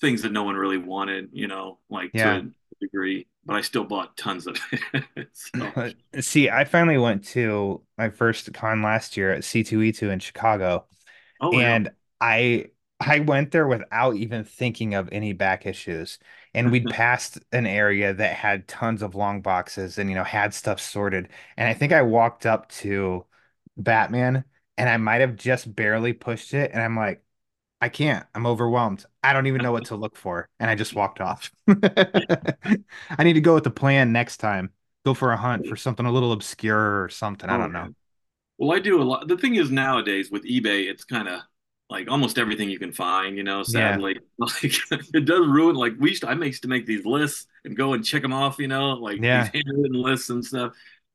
things 0.00 0.22
that 0.22 0.32
no 0.32 0.44
one 0.44 0.56
really 0.56 0.78
wanted, 0.78 1.30
you 1.32 1.48
know, 1.48 1.78
like 1.90 2.14
Yeah. 2.14 2.40
to 2.40 2.50
a 2.72 2.80
degree. 2.80 3.26
But 3.46 3.56
I 3.56 3.62
still 3.62 3.84
bought 3.84 4.16
tons 4.16 4.46
of 4.46 4.58
it. 4.72 5.28
so, 5.56 5.74
See, 6.20 6.50
I 6.50 6.64
finally 6.64 6.98
went 6.98 7.24
to 7.28 7.82
my 7.98 8.10
first 8.10 8.52
con 8.54 8.82
last 8.82 9.16
year 9.16 9.32
at 9.32 9.44
C2E2 9.44 10.10
in 10.10 10.18
Chicago, 10.18 10.86
oh, 11.40 11.58
yeah. 11.60 11.78
and 11.78 11.92
I 12.20 12.70
I 13.00 13.20
went 13.20 13.50
there 13.50 13.66
without 13.66 14.16
even 14.16 14.44
thinking 14.44 14.94
of 14.94 15.08
any 15.12 15.32
back 15.32 15.66
issues. 15.66 16.18
And 16.54 16.70
we'd 16.70 16.88
passed 16.90 17.38
an 17.52 17.66
area 17.66 18.14
that 18.14 18.36
had 18.36 18.68
tons 18.68 19.02
of 19.02 19.14
long 19.16 19.42
boxes 19.42 19.98
and 19.98 20.08
you 20.10 20.16
know 20.16 20.24
had 20.24 20.54
stuff 20.54 20.80
sorted. 20.80 21.28
And 21.56 21.68
I 21.68 21.74
think 21.74 21.92
I 21.92 22.02
walked 22.02 22.46
up 22.46 22.68
to 22.70 23.26
Batman 23.76 24.44
and 24.78 24.88
I 24.88 24.96
might 24.96 25.20
have 25.20 25.36
just 25.36 25.74
barely 25.74 26.12
pushed 26.12 26.54
it. 26.54 26.70
And 26.72 26.82
I'm 26.82 26.96
like, 26.96 27.24
I 27.80 27.88
can't. 27.90 28.26
I'm 28.34 28.46
overwhelmed. 28.46 29.04
I 29.22 29.32
don't 29.32 29.46
even 29.46 29.62
know 29.62 29.72
what 29.72 29.84
to 29.86 29.96
look 29.96 30.16
for. 30.16 30.48
And 30.60 30.70
I 30.70 30.74
just 30.74 30.94
walked 30.94 31.20
off. 31.20 31.52
I 31.68 33.24
need 33.24 33.34
to 33.34 33.40
go 33.40 33.54
with 33.54 33.64
the 33.64 33.70
plan 33.70 34.12
next 34.12 34.38
time. 34.38 34.72
Go 35.04 35.14
for 35.14 35.32
a 35.32 35.36
hunt 35.36 35.66
for 35.66 35.76
something 35.76 36.06
a 36.06 36.12
little 36.12 36.32
obscure 36.32 37.02
or 37.04 37.08
something. 37.10 37.50
I 37.50 37.56
Oh, 37.56 37.58
don't 37.58 37.72
know. 37.72 37.90
Yeah. 38.58 38.66
Well, 38.66 38.76
I 38.76 38.80
do 38.80 39.00
a 39.02 39.04
lot. 39.04 39.28
The 39.28 39.36
thing 39.36 39.56
is 39.56 39.70
nowadays 39.70 40.30
with 40.30 40.44
eBay, 40.44 40.88
it's 40.90 41.04
kind 41.04 41.28
of 41.28 41.40
like 41.90 42.08
almost 42.10 42.38
everything 42.38 42.70
you 42.70 42.78
can 42.78 42.92
find, 42.92 43.36
you 43.36 43.42
know, 43.44 43.62
sadly. 43.62 44.18
Like 44.38 44.64
it 45.14 45.24
does 45.26 45.46
ruin 45.46 45.76
like 45.76 45.92
we 45.98 46.10
used 46.10 46.22
to, 46.22 46.28
I 46.28 46.34
used 46.34 46.62
to 46.62 46.68
make 46.68 46.86
these 46.86 47.04
lists 47.06 47.46
and 47.64 47.76
go 47.76 47.92
and 47.92 48.04
check 48.04 48.22
them 48.22 48.32
off, 48.32 48.58
you 48.58 48.66
know, 48.68 48.94
like 48.94 49.22
Yeah. 49.22 49.26
these 49.30 49.48
handwritten 49.54 50.02
lists 50.02 50.28
and 50.30 50.44
stuff. 50.44 50.74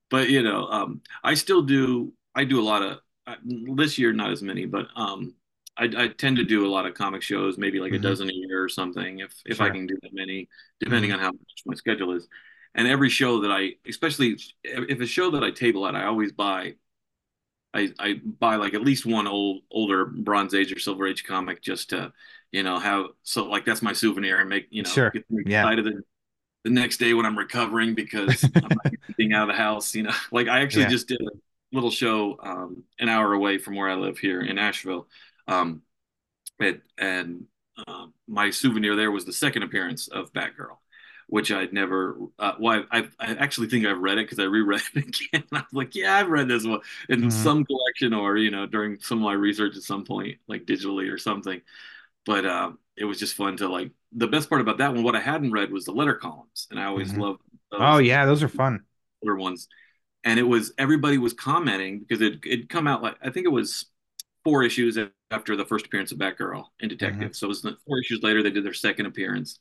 But 0.09 0.29
you 0.29 0.41
know, 0.43 0.67
um 0.67 1.01
I 1.23 1.33
still 1.35 1.61
do 1.63 2.13
I 2.35 2.45
do 2.45 2.59
a 2.61 2.63
lot 2.63 2.81
of 2.81 2.99
uh, 3.27 3.35
this 3.75 3.97
year 3.97 4.13
not 4.13 4.31
as 4.31 4.41
many, 4.41 4.65
but 4.65 4.87
um 4.95 5.35
I, 5.77 5.85
I 5.97 6.07
tend 6.09 6.37
to 6.37 6.43
do 6.45 6.65
a 6.65 6.69
lot 6.71 6.85
of 6.85 6.93
comic 6.93 7.21
shows, 7.21 7.57
maybe 7.57 7.79
like 7.79 7.93
a 7.93 7.99
Mhm. 7.99 7.99
dozen 7.99 8.29
a 8.29 8.33
year 8.33 8.63
or 8.63 8.69
something, 8.69 9.19
if 9.19 9.33
if 9.45 9.61
I 9.61 9.69
can 9.69 9.85
do 9.87 9.97
that 10.01 10.13
many, 10.13 10.47
depending 10.79 11.11
on 11.11 11.19
how 11.19 11.31
much 11.31 11.63
my 11.65 11.75
schedule 11.75 12.13
is. 12.15 12.27
And 12.75 12.87
every 12.87 13.09
show 13.09 13.41
that 13.41 13.51
I, 13.51 13.71
especially 13.87 14.37
if 14.63 14.99
a 15.01 15.05
show 15.05 15.31
that 15.31 15.43
I 15.43 15.51
table 15.51 15.87
at, 15.87 15.95
I 15.95 16.05
always 16.05 16.31
buy 16.31 16.75
I, 17.73 17.93
I 17.99 18.21
buy 18.23 18.55
like 18.55 18.73
at 18.73 18.81
least 18.81 19.05
one 19.05 19.27
old 19.27 19.61
older 19.71 20.05
Bronze 20.05 20.53
Age 20.53 20.71
or 20.71 20.79
Silver 20.79 21.07
Age 21.07 21.23
comic 21.23 21.61
just 21.61 21.91
to, 21.91 22.11
you 22.51 22.63
know, 22.63 22.79
have 22.79 23.07
so 23.23 23.45
like 23.45 23.65
that's 23.65 23.81
my 23.81 23.93
souvenir 23.93 24.39
and 24.39 24.49
make 24.49 24.67
you 24.71 24.83
know 24.83 24.89
Sure. 24.89 25.11
get 25.11 25.29
me 25.29 25.43
Yeah. 25.45 25.75
the, 25.75 26.01
the 26.63 26.69
next 26.71 26.97
day 26.97 27.13
when 27.13 27.25
I'm 27.25 27.37
recovering 27.37 27.95
because 27.95 28.43
I'm 28.63 28.69
not 28.75 28.91
getting 29.17 29.33
out 29.33 29.49
of 29.49 29.55
the 29.55 29.61
house. 29.61 29.95
You 29.95 30.03
know, 30.03 30.13
like 30.31 30.47
I 30.47 30.61
actually 30.61 30.83
Yeah. 30.83 30.89
just 30.89 31.07
did 31.07 31.21
a 31.21 31.29
little 31.71 31.91
show 31.91 32.37
um, 32.41 32.83
an 32.99 33.09
hour 33.09 33.33
away 33.33 33.57
from 33.59 33.75
where 33.75 33.89
I 33.89 33.95
live 33.95 34.19
here 34.19 34.41
in 34.41 34.57
Asheville, 34.57 35.07
um, 35.47 35.81
and, 36.59 36.81
and 36.97 37.45
uh, 37.87 38.07
my 38.27 38.49
souvenir 38.49 38.95
there 38.95 39.11
was 39.11 39.25
the 39.25 39.33
second 39.33 39.63
appearance 39.63 40.07
of 40.07 40.33
Batgirl. 40.33 40.77
Which 41.31 41.51
I'd 41.51 41.73
never. 41.73 42.17
Uh, 42.39 42.53
well, 42.59 42.85
I, 42.91 43.07
I 43.19 43.35
actually 43.35 43.67
think 43.67 43.85
I've 43.85 43.99
read 43.99 44.17
it 44.17 44.25
because 44.25 44.39
I 44.39 44.45
reread 44.45 44.81
it 44.95 45.05
again. 45.31 45.43
I 45.53 45.57
was 45.59 45.65
like, 45.73 45.93
"Yeah, 45.95 46.15
I've 46.15 46.27
read 46.29 46.47
this 46.47 46.65
one 46.65 46.81
in 47.07 47.29
Mhm. 47.29 47.29
some 47.29 47.63
collection 47.65 48.13
or 48.15 48.37
you 48.37 48.49
know 48.51 48.65
during 48.65 48.99
some 48.99 49.19
of 49.19 49.23
my 49.25 49.33
research 49.33 49.75
at 49.77 49.83
some 49.83 50.05
point 50.05 50.39
like 50.47 50.65
digitally 50.65 51.11
or 51.13 51.17
something 51.19 51.61
but 52.25 52.45
uh, 52.45 52.71
it 52.97 53.05
was 53.05 53.19
just 53.19 53.35
fun 53.35 53.57
to 53.57 53.67
like 53.69 53.91
the 54.13 54.27
best 54.27 54.49
part 54.49 54.61
about 54.61 54.77
that 54.79 54.93
one 54.93 55.03
what 55.03 55.15
i 55.15 55.19
hadn't 55.19 55.51
read 55.51 55.71
was 55.71 55.85
the 55.85 55.91
letter 55.91 56.15
columns 56.15 56.67
and 56.71 56.79
i 56.79 56.85
always 56.85 57.13
Mhm. 57.13 57.17
loved 57.17 57.41
those 57.71 57.81
Oh 57.81 57.97
yeah, 57.99 58.25
those 58.25 58.43
are 58.43 58.47
fun. 58.49 58.85
older 59.23 59.35
ones 59.35 59.67
and 60.25 60.39
it 60.39 60.43
was 60.43 60.73
everybody 60.77 61.17
was 61.17 61.33
commenting 61.33 61.99
because 61.99 62.21
it 62.21 62.39
it'd 62.45 62.69
come 62.69 62.87
out 62.87 63.03
like 63.03 63.17
i 63.23 63.29
think 63.29 63.45
it 63.45 63.51
was 63.51 63.87
four 64.43 64.63
issues 64.63 64.97
after 65.31 65.55
the 65.55 65.65
first 65.65 65.87
appearance 65.87 66.11
of 66.11 66.17
batgirl 66.19 66.65
in 66.79 66.89
detective 66.89 67.31
Mm-hmm. 67.31 67.33
so 67.35 67.47
it 67.47 67.49
was 67.49 67.61
four 67.87 67.99
issues 67.99 68.21
later 68.23 68.43
they 68.43 68.51
did 68.51 68.65
their 68.65 68.73
second 68.73 69.07
appearance 69.07 69.59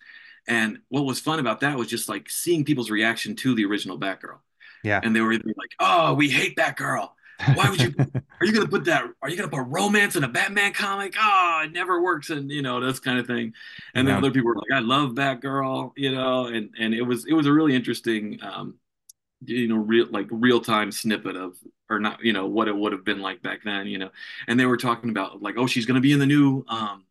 and 0.49 0.79
what 0.89 1.03
was 1.03 1.21
fun 1.21 1.39
about 1.39 1.61
that 1.61 1.79
was 1.79 1.89
just 1.89 2.09
like 2.09 2.29
seeing 2.29 2.65
people's 2.65 2.91
reaction 2.91 3.37
to 3.37 3.55
the 3.55 3.65
original 3.65 3.99
batgirl. 3.99 4.39
Yeah. 4.85 5.01
and 5.03 5.15
they 5.15 5.21
were 5.21 5.33
either 5.33 5.45
like, 5.45 5.75
"Oh, 5.81 6.15
we 6.15 6.29
hate 6.29 6.57
Batgirl," 6.57 7.11
why 7.55 7.71
would 7.71 7.81
you 7.81 7.95
are 8.41 8.47
you 8.47 8.53
gonna 8.53 8.69
put 8.69 8.85
that 8.87 9.05
are 9.23 9.29
you 9.31 9.37
gonna 9.37 9.49
put 9.49 9.63
romance 9.69 10.17
in 10.17 10.25
a 10.25 10.29
batman 10.29 10.73
comic? 10.73 11.15
Oh 11.21 11.63
it 11.65 11.73
never 11.73 12.03
works 12.03 12.31
and 12.31 12.51
you 12.51 12.63
know 12.63 12.81
this 12.81 13.01
kind 13.01 13.19
of 13.19 13.27
thing. 13.27 13.55
And 13.95 14.07
then 14.07 14.17
other 14.17 14.31
people 14.31 14.49
were 14.49 14.57
like 14.57 14.73
i 14.75 14.81
love 14.81 15.13
batgirl 15.13 15.93
you 15.97 16.13
know 16.13 16.47
and 16.47 16.71
and 16.79 16.95
it 16.95 17.03
was 17.03 17.27
it 17.27 17.35
was 17.35 17.47
a 17.47 17.53
really 17.53 17.75
interesting 17.75 18.39
um 18.43 18.75
you 19.45 19.69
know 19.69 19.77
real 19.77 20.07
like 20.11 20.27
real 20.31 20.61
time 20.61 20.91
snippet 20.91 21.37
of 21.37 21.57
or 21.89 22.01
not 22.01 22.25
you 22.25 22.33
know 22.33 22.47
what 22.47 22.69
it 22.69 22.77
would 22.77 22.93
have 22.93 23.05
been 23.05 23.21
like 23.21 23.43
back 23.43 23.61
then 23.65 23.87
you 23.87 23.99
know. 23.99 24.11
And 24.49 24.59
they 24.59 24.67
were 24.67 24.77
talking 24.77 25.11
about 25.11 25.41
like 25.41 25.57
oh 25.57 25.67
she's 25.67 25.87
gonna 25.87 26.01
be 26.01 26.13
in 26.13 26.19
the 26.19 26.27
new 26.27 26.65
um 26.69 27.05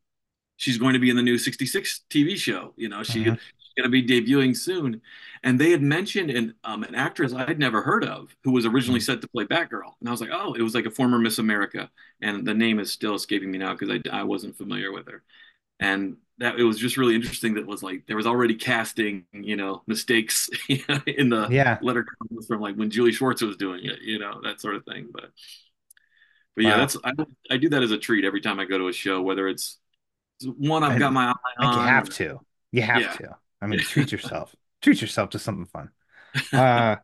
she's 0.57 0.77
going 0.77 0.93
to 0.93 0.99
be 0.99 1.09
in 1.09 1.15
the 1.15 1.21
new 1.23 1.37
66 1.37 2.01
tv 2.09 2.35
show 2.37 2.73
you 2.77 2.89
know 2.89 3.03
she, 3.03 3.23
Mhm. 3.25 3.37
she's 3.37 3.73
going 3.77 3.83
to 3.83 3.89
be 3.89 4.05
debuting 4.05 4.55
soon 4.55 5.01
and 5.43 5.59
they 5.59 5.71
had 5.71 5.81
mentioned 5.81 6.29
an 6.31 6.53
um, 6.63 6.83
an 6.83 6.95
actress 6.95 7.33
I'd 7.33 7.59
never 7.59 7.81
heard 7.81 8.03
of 8.05 8.35
who 8.43 8.51
was 8.51 8.65
originally 8.65 8.99
set 8.99 9.21
to 9.21 9.27
play 9.27 9.45
Batgirl, 9.45 9.93
and 9.99 10.09
I 10.09 10.11
was 10.11 10.21
like, 10.21 10.31
oh, 10.33 10.53
it 10.53 10.61
was 10.61 10.73
like 10.75 10.85
a 10.85 10.91
former 10.91 11.19
Miss 11.19 11.37
America, 11.39 11.89
and 12.21 12.45
the 12.45 12.53
name 12.53 12.79
is 12.79 12.91
still 12.91 13.15
escaping 13.15 13.51
me 13.51 13.57
now 13.59 13.73
because 13.73 13.89
I, 13.91 14.19
I 14.19 14.23
wasn't 14.23 14.57
familiar 14.57 14.91
with 14.91 15.07
her, 15.07 15.23
and 15.79 16.17
that 16.39 16.59
it 16.59 16.63
was 16.63 16.77
just 16.79 16.97
really 16.97 17.15
interesting 17.15 17.55
that 17.55 17.61
it 17.61 17.67
was 17.67 17.83
like 17.83 18.05
there 18.07 18.17
was 18.17 18.27
already 18.27 18.55
casting 18.55 19.25
you 19.33 19.55
know 19.55 19.83
mistakes 19.87 20.49
in 20.69 21.29
the 21.29 21.51
Yeah. 21.51 21.79
letter 21.79 22.05
from 22.47 22.61
like 22.61 22.75
when 22.75 22.89
Julie 22.91 23.11
Schwartz 23.11 23.41
was 23.41 23.57
doing 23.57 23.85
it, 23.85 24.01
you 24.01 24.19
know 24.19 24.41
that 24.43 24.61
sort 24.61 24.75
of 24.75 24.85
thing, 24.85 25.09
but 25.13 25.31
but 26.55 26.63
yeah, 26.65 26.75
Wow. 26.75 26.77
that's 26.77 26.97
I, 27.03 27.11
I 27.51 27.57
do 27.57 27.69
that 27.69 27.83
as 27.83 27.91
a 27.91 27.97
treat 27.97 28.25
every 28.25 28.41
time 28.41 28.59
I 28.59 28.65
go 28.65 28.77
to 28.77 28.87
a 28.87 28.93
show, 28.93 29.21
whether 29.21 29.47
it's 29.47 29.77
one 30.45 30.83
I've 30.83 30.91
And- 30.91 30.99
got 30.99 31.13
my 31.13 31.33
eye 31.59 31.65
Like 31.65 31.75
you 31.75 31.81
have 31.81 32.09
to. 32.15 32.39
You 32.71 32.81
have 32.83 33.01
Yeah. 33.01 33.13
to. 33.13 33.37
I 33.61 33.67
mean, 33.67 33.79
treat 33.83 34.11
yourself. 34.11 34.55
treat 34.81 35.01
yourself 35.01 35.31
to 35.31 35.39
something 35.39 35.65
fun. 35.65 35.89
Uh, 36.53 36.95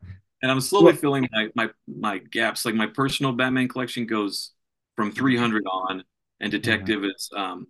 and 0.42 0.52
I'm 0.52 0.62
slowly 0.62 0.94
filling 0.94 1.28
my, 1.32 1.48
my 1.56 1.70
my 1.88 2.18
gaps. 2.20 2.66
Like 2.66 2.76
my 2.76 2.86
personal 2.88 3.32
Batman 3.32 3.68
collection 3.68 4.06
goes 4.06 4.52
from 4.96 5.12
300 5.12 5.64
on, 5.66 6.04
and 6.40 6.52
Detective 6.52 7.04
is 7.06 7.30
um, 7.36 7.68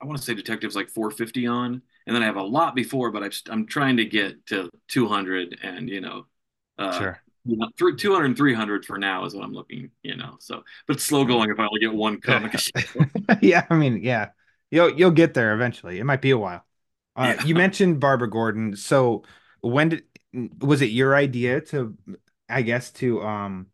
I 0.00 0.06
want 0.06 0.18
to 0.18 0.24
say 0.24 0.32
Detective's 0.34 0.76
like 0.76 0.88
450 0.88 1.46
on, 1.46 1.82
and 2.06 2.14
then 2.16 2.22
I 2.22 2.26
have 2.26 2.36
a 2.36 2.42
lot 2.42 2.74
before, 2.74 3.10
but 3.10 3.22
I've, 3.22 3.38
I'm 3.50 3.66
trying 3.66 3.96
to 3.98 4.04
get 4.04 4.46
to 4.46 4.70
200, 4.88 5.58
and 5.62 5.88
you 5.88 6.00
know, 6.00 6.26
uh, 6.78 6.98
sure. 6.98 7.20
you 7.44 7.56
know, 7.56 7.68
200 7.76 8.24
and 8.26 8.36
300 8.36 8.84
for 8.86 8.96
now 8.96 9.24
is 9.24 9.34
what 9.34 9.44
I'm 9.44 9.52
looking, 9.52 9.90
you 10.02 10.16
know. 10.16 10.36
So, 10.40 10.62
but 10.86 10.96
it's 10.96 11.04
slow 11.04 11.24
going 11.24 11.50
if 11.50 11.58
I 11.58 11.64
only 11.64 11.80
get 11.80 11.92
one 11.92 12.20
comic. 12.22 12.54
yeah, 13.42 13.66
I 13.68 13.74
mean, 13.74 14.00
yeah, 14.02 14.30
you'll 14.74 14.90
you'll 14.98 15.10
get 15.10 15.34
there 15.34 15.54
eventually. 15.54 15.98
It 15.98 16.04
might 16.04 16.22
be 16.22 16.30
a 16.30 16.38
while. 16.38 16.64
Uh, 17.16 17.34
Yeah. 17.38 17.44
You 17.44 17.54
mentioned 17.54 18.00
Barbara 18.00 18.28
Gordon. 18.30 18.76
So 18.76 19.24
when 19.60 19.88
did 19.90 20.04
was 20.60 20.82
it 20.82 20.86
your 20.90 21.14
idea 21.14 21.60
to, 21.60 21.96
I 22.48 22.62
guess, 22.62 22.90
to 22.92 23.22
um 23.22 23.66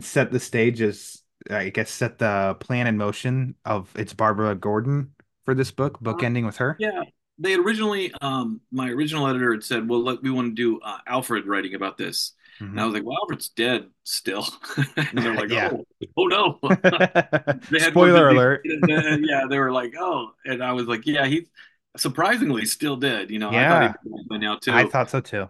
set 0.00 0.32
the 0.32 0.40
stage 0.40 0.80
as 0.82 1.22
I 1.50 1.68
guess 1.70 1.90
set 1.90 2.18
the 2.18 2.56
plan 2.60 2.86
in 2.86 2.96
motion 2.96 3.54
of 3.64 3.90
it's 3.96 4.14
Barbara 4.14 4.54
Gordon 4.54 5.14
for 5.44 5.54
this 5.54 5.70
book, 5.70 6.00
book 6.00 6.22
ending 6.22 6.46
with 6.46 6.56
her? 6.56 6.76
Yeah, 6.78 7.02
they 7.38 7.54
originally, 7.54 8.12
um, 8.20 8.60
my 8.72 8.88
original 8.90 9.26
editor 9.26 9.52
had 9.52 9.64
said, 9.64 9.88
"Well, 9.88 10.02
let, 10.02 10.22
we 10.22 10.30
want 10.30 10.48
to 10.48 10.54
do 10.54 10.80
uh, 10.80 10.98
Alfred 11.06 11.46
writing 11.46 11.74
about 11.74 11.96
this," 11.98 12.32
Mhm. 12.60 12.70
and 12.72 12.80
I 12.80 12.84
was 12.86 12.94
like, 12.94 13.04
"Well, 13.04 13.16
Alfred's 13.20 13.48
dead 13.50 13.90
still," 14.04 14.46
and 14.96 15.24
they're 15.24 15.34
like, 15.34 15.50
Yeah. 15.50 15.70
"Oh, 15.72 15.84
oh 16.16 16.26
no." 16.26 16.58
They 17.70 17.80
had 17.80 17.92
Spoiler 17.92 18.28
alert. 18.28 18.62
and, 18.64 19.24
yeah, 19.26 19.44
they 19.48 19.58
were 19.58 19.72
like, 19.72 19.94
"Oh," 19.98 20.32
and 20.44 20.62
I 20.62 20.72
was 20.72 20.86
like, 20.86 21.06
"Yeah, 21.06 21.26
he's 21.26 21.48
surprisingly 21.96 22.64
still 22.66 22.96
dead." 22.96 23.30
You 23.30 23.38
know, 23.38 23.50
I 23.50 23.64
thought 23.68 23.82
Yeah. 23.82 23.92
he'd 24.04 24.10
be 24.12 24.24
by 24.28 24.36
now 24.38 24.56
too. 24.56 24.72
I 24.72 24.86
thought 24.88 25.10
so 25.10 25.20
too. 25.20 25.48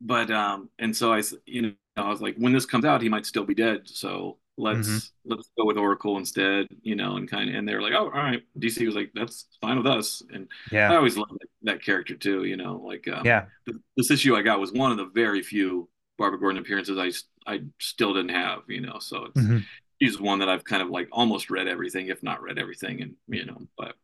but 0.00 0.30
um, 0.30 0.68
and 0.78 0.96
so 0.96 1.12
I, 1.12 1.22
you 1.46 1.62
know, 1.62 1.72
I 1.96 2.08
was 2.08 2.20
like, 2.20 2.36
when 2.36 2.52
this 2.52 2.66
comes 2.66 2.84
out, 2.84 3.02
he 3.02 3.08
might 3.08 3.26
still 3.26 3.44
be 3.44 3.54
dead. 3.54 3.82
So 3.88 4.38
let's 4.56 4.88
Mhm. 4.88 5.10
let's 5.26 5.50
go 5.56 5.64
with 5.64 5.76
Oracle 5.78 6.18
instead. 6.18 6.66
You 6.82 6.96
know, 6.96 7.16
and 7.16 7.30
kind 7.30 7.48
of, 7.50 7.54
and 7.56 7.68
they 7.68 7.74
were 7.74 7.82
like, 7.82 7.92
"Oh, 7.94 8.06
all 8.06 8.10
right." 8.10 8.42
DC 8.58 8.84
was 8.86 8.94
like, 8.96 9.12
"That's 9.14 9.46
fine 9.60 9.76
with 9.78 9.86
us," 9.86 10.22
and 10.32 10.48
yeah, 10.72 10.90
I 10.92 10.96
always 10.96 11.16
loved 11.16 11.32
that, 11.40 11.48
that 11.62 11.82
character 11.84 12.14
too. 12.16 12.44
You 12.44 12.56
know, 12.56 12.76
like 12.84 13.06
um, 13.08 13.24
Yeah. 13.24 13.46
th- 13.66 13.78
this 13.96 14.10
issue 14.10 14.34
I 14.36 14.42
got 14.42 14.60
was 14.60 14.72
one 14.72 14.90
of 14.90 14.96
the 14.98 15.06
very 15.06 15.42
few 15.42 15.88
Barbara 16.22 16.38
Gordon 16.38 16.62
appearances 16.62 16.98
I 16.98 17.52
I 17.52 17.62
still 17.80 18.14
didn't 18.14 18.30
have. 18.30 18.60
You 18.68 18.80
know, 18.82 18.98
so 19.00 19.24
it's 19.26 19.40
Mhm. 19.40 19.64
she's 20.00 20.20
one 20.20 20.38
that 20.38 20.48
I've 20.48 20.64
kind 20.64 20.82
of 20.82 20.88
like 20.88 21.08
almost 21.10 21.50
read 21.50 21.66
everything, 21.66 22.06
if 22.06 22.22
not 22.22 22.42
read 22.42 22.58
everything, 22.60 23.02
and 23.02 23.14
you 23.28 23.44
know, 23.44 23.58
but 23.76 23.96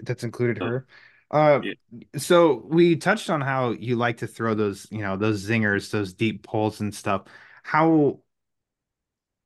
that's 0.00 0.22
included 0.22 0.58
her. 0.58 0.86
Uh, 1.30 1.60
yeah. 1.62 1.72
so 2.18 2.62
we 2.66 2.96
touched 2.96 3.30
on 3.30 3.40
how 3.40 3.70
you 3.70 3.96
like 3.96 4.18
to 4.18 4.26
throw 4.26 4.54
those, 4.54 4.86
you 4.90 4.98
know, 4.98 5.16
those 5.16 5.46
zingers, 5.48 5.90
those 5.90 6.12
deep 6.12 6.42
pulls 6.42 6.80
and 6.80 6.94
stuff. 6.94 7.22
How, 7.62 8.18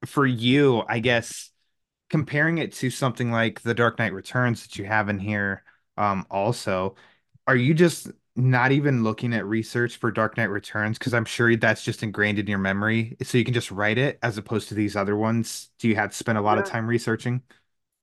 for 0.05 0.27
you, 0.27 0.83
I 0.89 0.99
guess, 1.01 1.51
comparing 2.11 2.59
it 2.59 2.73
to 2.75 2.91
something 2.91 3.31
like 3.33 3.63
The 3.63 3.75
Dark 3.75 3.99
Knight 3.99 4.15
Returns 4.15 4.63
that 4.63 4.79
you 4.79 4.85
have 4.87 5.09
in 5.09 5.19
here, 5.19 5.65
um, 5.97 6.27
also, 6.31 6.97
are 7.47 7.57
you 7.57 7.75
just 7.75 8.11
not 8.37 8.73
even 8.73 9.03
looking 9.03 9.33
at 9.35 9.47
research 9.47 9.97
for 9.97 10.11
Dark 10.11 10.37
Knight 10.37 10.45
Returns? 10.51 10.99
Because 10.99 11.15
I'm 11.15 11.25
sure 11.25 11.55
that's 11.57 11.83
just 11.85 12.03
ingrained 12.03 12.39
in 12.39 12.47
your 12.47 12.59
memory, 12.59 13.17
so 13.23 13.39
you 13.39 13.45
can 13.45 13.55
just 13.55 13.71
write 13.71 13.99
it 13.99 14.19
as 14.23 14.39
opposed 14.39 14.69
to 14.69 14.75
these 14.75 14.97
other 14.97 15.17
ones. 15.17 15.71
Do 15.79 15.89
you 15.89 15.97
have 15.97 16.11
to 16.11 16.17
spend 16.17 16.39
a 16.39 16.43
lot 16.43 16.59
of 16.59 16.65
time 16.65 16.87
researching? 16.87 17.43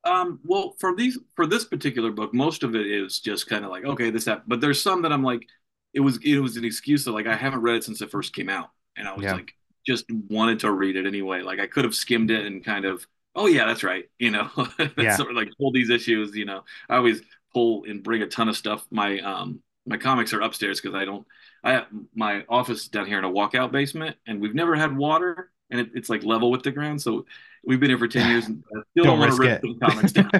Um, 0.05 0.39
well, 0.43 0.75
for 0.79 0.95
these 0.95 1.17
for 1.35 1.45
this 1.47 1.63
particular 1.65 2.11
book, 2.11 2.33
most 2.33 2.63
of 2.63 2.75
it 2.75 2.85
is 2.87 3.19
just 3.19 3.47
kind 3.47 3.63
of 3.63 3.71
like, 3.71 3.85
okay, 3.85 4.09
this 4.09 4.25
happened. 4.25 4.49
But 4.49 4.59
there's 4.61 4.81
some 4.81 5.01
that 5.03 5.13
I'm 5.13 5.23
like, 5.23 5.47
it 5.93 6.01
was 6.01 6.19
it 6.23 6.39
was 6.39 6.57
an 6.57 6.65
excuse 6.65 7.05
that 7.05 7.11
like 7.13 7.27
I 7.27 7.35
haven't 7.35 7.61
read 7.61 7.77
it 7.77 7.83
since 7.85 8.01
it 8.01 8.11
first 8.11 8.33
came 8.35 8.49
out, 8.49 8.69
and 8.97 9.07
I 9.07 9.15
was 9.15 9.25
Yeah. 9.25 9.31
like, 9.31 9.53
just 9.87 10.05
wanted 10.29 10.59
to 10.61 10.71
read 10.71 10.97
it 10.97 11.05
anyway. 11.07 11.41
Like 11.41 11.59
I 11.59 11.67
could 11.67 11.85
have 11.85 11.95
skimmed 11.95 12.31
it 12.31 12.45
and 12.45 12.63
kind 12.63 12.83
of, 12.85 13.05
oh 13.35 13.47
yeah, 13.47 13.65
that's 13.65 13.83
right, 13.83 14.05
you 14.19 14.31
know, 14.31 14.49
That's 14.97 15.15
Yeah. 15.15 15.15
sort 15.15 15.29
of 15.31 15.37
like 15.37 15.49
pull 15.57 15.71
these 15.71 15.89
issues. 15.89 16.35
You 16.35 16.45
know, 16.45 16.63
I 16.89 16.97
always 16.97 17.21
pull 17.53 17.85
and 17.85 18.03
bring 18.03 18.21
a 18.23 18.27
ton 18.27 18.49
of 18.49 18.57
stuff. 18.57 18.85
My 18.91 19.19
um 19.19 19.61
my 19.85 19.97
comics 19.97 20.33
are 20.33 20.41
upstairs 20.41 20.79
because 20.81 20.95
I 20.95 21.05
don't. 21.05 21.25
I 21.63 21.73
have 21.73 21.87
my 22.15 22.45
office 22.49 22.87
down 22.87 23.05
here 23.07 23.17
in 23.19 23.23
a 23.25 23.29
walkout 23.31 23.71
basement, 23.71 24.17
and 24.27 24.41
we've 24.41 24.55
never 24.55 24.75
had 24.75 24.95
water, 24.95 25.51
and 25.69 25.79
it, 25.81 25.91
it's 25.95 26.09
like 26.09 26.23
level 26.23 26.51
with 26.51 26.63
the 26.63 26.71
ground. 26.71 27.01
So 27.01 27.25
we've 27.65 27.79
been 27.79 27.89
here 27.89 27.99
for 27.99 28.07
ten 28.07 28.25
years, 28.25 28.47
and 28.47 28.63
I 28.75 28.81
still 28.91 29.05
Don't 29.05 29.17
don't, 29.17 29.19
want 29.19 29.33
risk 29.39 29.43
it. 29.43 29.61
the 29.61 29.75
comics 29.81 30.11
down. 30.13 30.31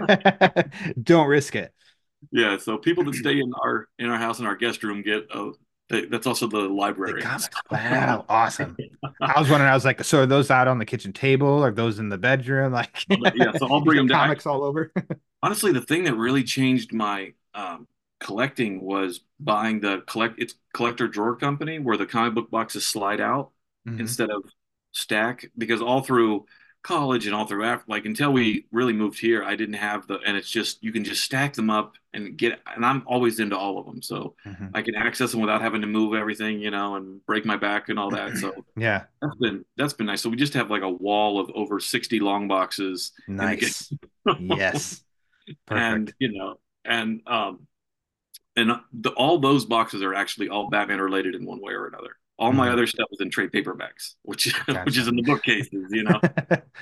Don't 1.03 1.27
risk 1.27 1.55
it. 1.55 1.73
Yeah, 2.31 2.57
so 2.57 2.77
people 2.77 3.03
that 3.05 3.15
stay 3.15 3.39
in 3.39 3.51
our 3.63 3.87
in 3.99 4.07
our 4.09 4.17
house 4.17 4.39
in 4.39 4.45
our 4.45 4.55
guest 4.55 4.83
room 4.83 5.01
get 5.01 5.27
uh 5.33 5.51
they, 5.89 6.05
that's 6.05 6.25
also 6.27 6.47
the 6.47 6.67
The 7.05 7.13
library. 7.13 7.21
comics. 7.21 7.49
Wow, 7.69 8.25
awesome. 8.29 8.79
I 9.21 9.39
was 9.39 9.49
wondering, 9.49 9.69
I 9.69 9.73
was 9.73 9.83
like, 9.83 10.01
so 10.05 10.21
are 10.23 10.25
those 10.25 10.49
out 10.49 10.67
on 10.69 10.79
the 10.79 10.85
kitchen 10.85 11.11
table? 11.11 11.61
Are 11.63 11.71
those 11.71 11.99
in 11.99 12.07
the 12.09 12.17
bedroom? 12.17 12.71
Like, 12.71 13.05
Yeah, 13.33 13.51
so 13.53 13.67
I'll 13.69 13.81
bring 13.83 13.97
them 13.97 14.07
down. 14.07 14.19
Comics 14.21 14.45
all 14.45 14.63
over. 14.63 14.91
Honestly, 15.41 15.71
the 15.73 15.81
thing 15.81 16.05
that 16.05 16.15
really 16.15 16.43
changed 16.43 16.93
my 16.93 17.33
um, 17.53 17.87
collecting 18.23 18.81
was 18.81 19.21
buying 19.39 19.81
the 19.81 20.03
collect 20.07 20.35
it's 20.39 20.55
collector 20.73 21.07
drawer 21.07 21.35
company 21.35 21.79
where 21.79 21.97
the 21.97 22.07
comic 22.07 22.33
book 22.35 22.51
boxes 22.51 22.85
slide 22.87 23.21
out 23.21 23.51
Mhm. 23.85 23.99
instead 23.99 24.29
of 24.31 24.43
stack 24.93 25.45
because 25.57 25.81
all 25.81 26.01
through 26.01 26.45
college 26.83 27.25
and 27.27 27.35
all 27.35 27.47
through 27.47 27.63
after 27.65 27.85
like 27.87 28.05
until 28.05 28.31
we 28.33 28.65
really 28.71 28.93
moved 28.93 29.19
here 29.19 29.43
I 29.43 29.55
didn't 29.55 29.75
have 29.75 30.07
the 30.07 30.19
and 30.25 30.35
it's 30.37 30.49
just 30.49 30.83
you 30.83 30.91
can 30.91 31.03
just 31.03 31.23
stack 31.23 31.53
them 31.53 31.69
up 31.69 31.95
and 32.13 32.37
get 32.37 32.59
and 32.75 32.85
I'm 32.85 33.03
always 33.07 33.39
into 33.39 33.57
all 33.57 33.79
of 33.79 33.85
them 33.85 34.01
so 34.01 34.35
Mhm. 34.45 34.73
I 34.73 34.81
can 34.81 34.95
access 34.95 35.31
them 35.31 35.41
without 35.41 35.61
having 35.61 35.81
to 35.81 35.87
move 35.87 36.13
everything 36.13 36.59
you 36.59 36.71
know 36.71 36.95
and 36.95 37.25
break 37.25 37.45
my 37.45 37.57
back 37.57 37.89
and 37.89 37.97
all 37.99 38.11
that 38.11 38.37
so 38.37 38.51
Yeah, 38.75 39.05
That's 39.21 39.35
been 39.37 39.65
that's 39.77 39.93
been 39.93 40.07
nice. 40.07 40.21
So 40.21 40.29
we 40.29 40.35
just 40.37 40.53
have 40.55 40.69
like 40.69 40.81
a 40.83 40.89
wall 40.89 41.39
of 41.39 41.49
over 41.55 41.79
60 41.79 42.19
long 42.19 42.47
boxes. 42.47 43.13
nice. 43.27 43.91
yes, 44.37 45.03
And 45.73 46.11
perfect. 46.11 46.15
you 46.19 46.31
know, 46.33 46.59
and 46.85 47.21
um 47.27 47.67
and 48.55 48.71
the, 48.93 49.11
all 49.11 49.39
those 49.39 49.65
boxes 49.65 50.01
are 50.03 50.13
actually 50.13 50.49
all 50.49 50.69
Batman 50.69 51.01
related 51.01 51.35
in 51.35 51.45
one 51.45 51.61
way 51.61 51.73
or 51.73 51.87
another. 51.87 52.17
All 52.39 52.53
my 52.53 52.69
Mhm. 52.69 52.71
other 52.71 52.87
stuff 52.87 53.07
is 53.11 53.21
in 53.21 53.29
trade 53.29 53.51
paperbacks, 53.51 54.15
which 54.23 54.53
Gotcha. 54.71 54.83
which 54.83 54.97
is 54.97 55.07
in 55.07 55.15
the 55.15 55.23
bookcases, 55.23 55.89
you 55.91 56.03
know. 56.03 56.21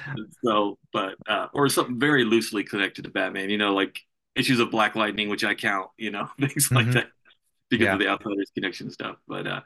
so, 0.43 0.77
but 0.93 1.15
uh, 1.27 1.47
or 1.53 1.69
something 1.69 1.99
very 1.99 2.23
loosely 2.23 2.63
connected 2.63 3.03
to 3.03 3.11
Batman, 3.11 3.49
you 3.49 3.57
know, 3.57 3.73
like 3.73 3.99
issues 4.35 4.59
of 4.59 4.71
Black 4.71 4.95
Lightning, 4.95 5.29
which 5.29 5.43
I 5.43 5.53
count, 5.55 5.89
you 5.97 6.11
know, 6.11 6.29
things 6.39 6.71
like 6.75 6.91
Mhm. 6.91 6.91
that 6.91 7.07
because 7.69 7.85
Yeah. 7.85 7.93
of 7.93 7.99
the 7.99 8.07
Outsiders 8.07 8.51
connection 8.55 8.91
stuff. 8.91 9.17
But 9.27 9.47
uh, 9.47 9.61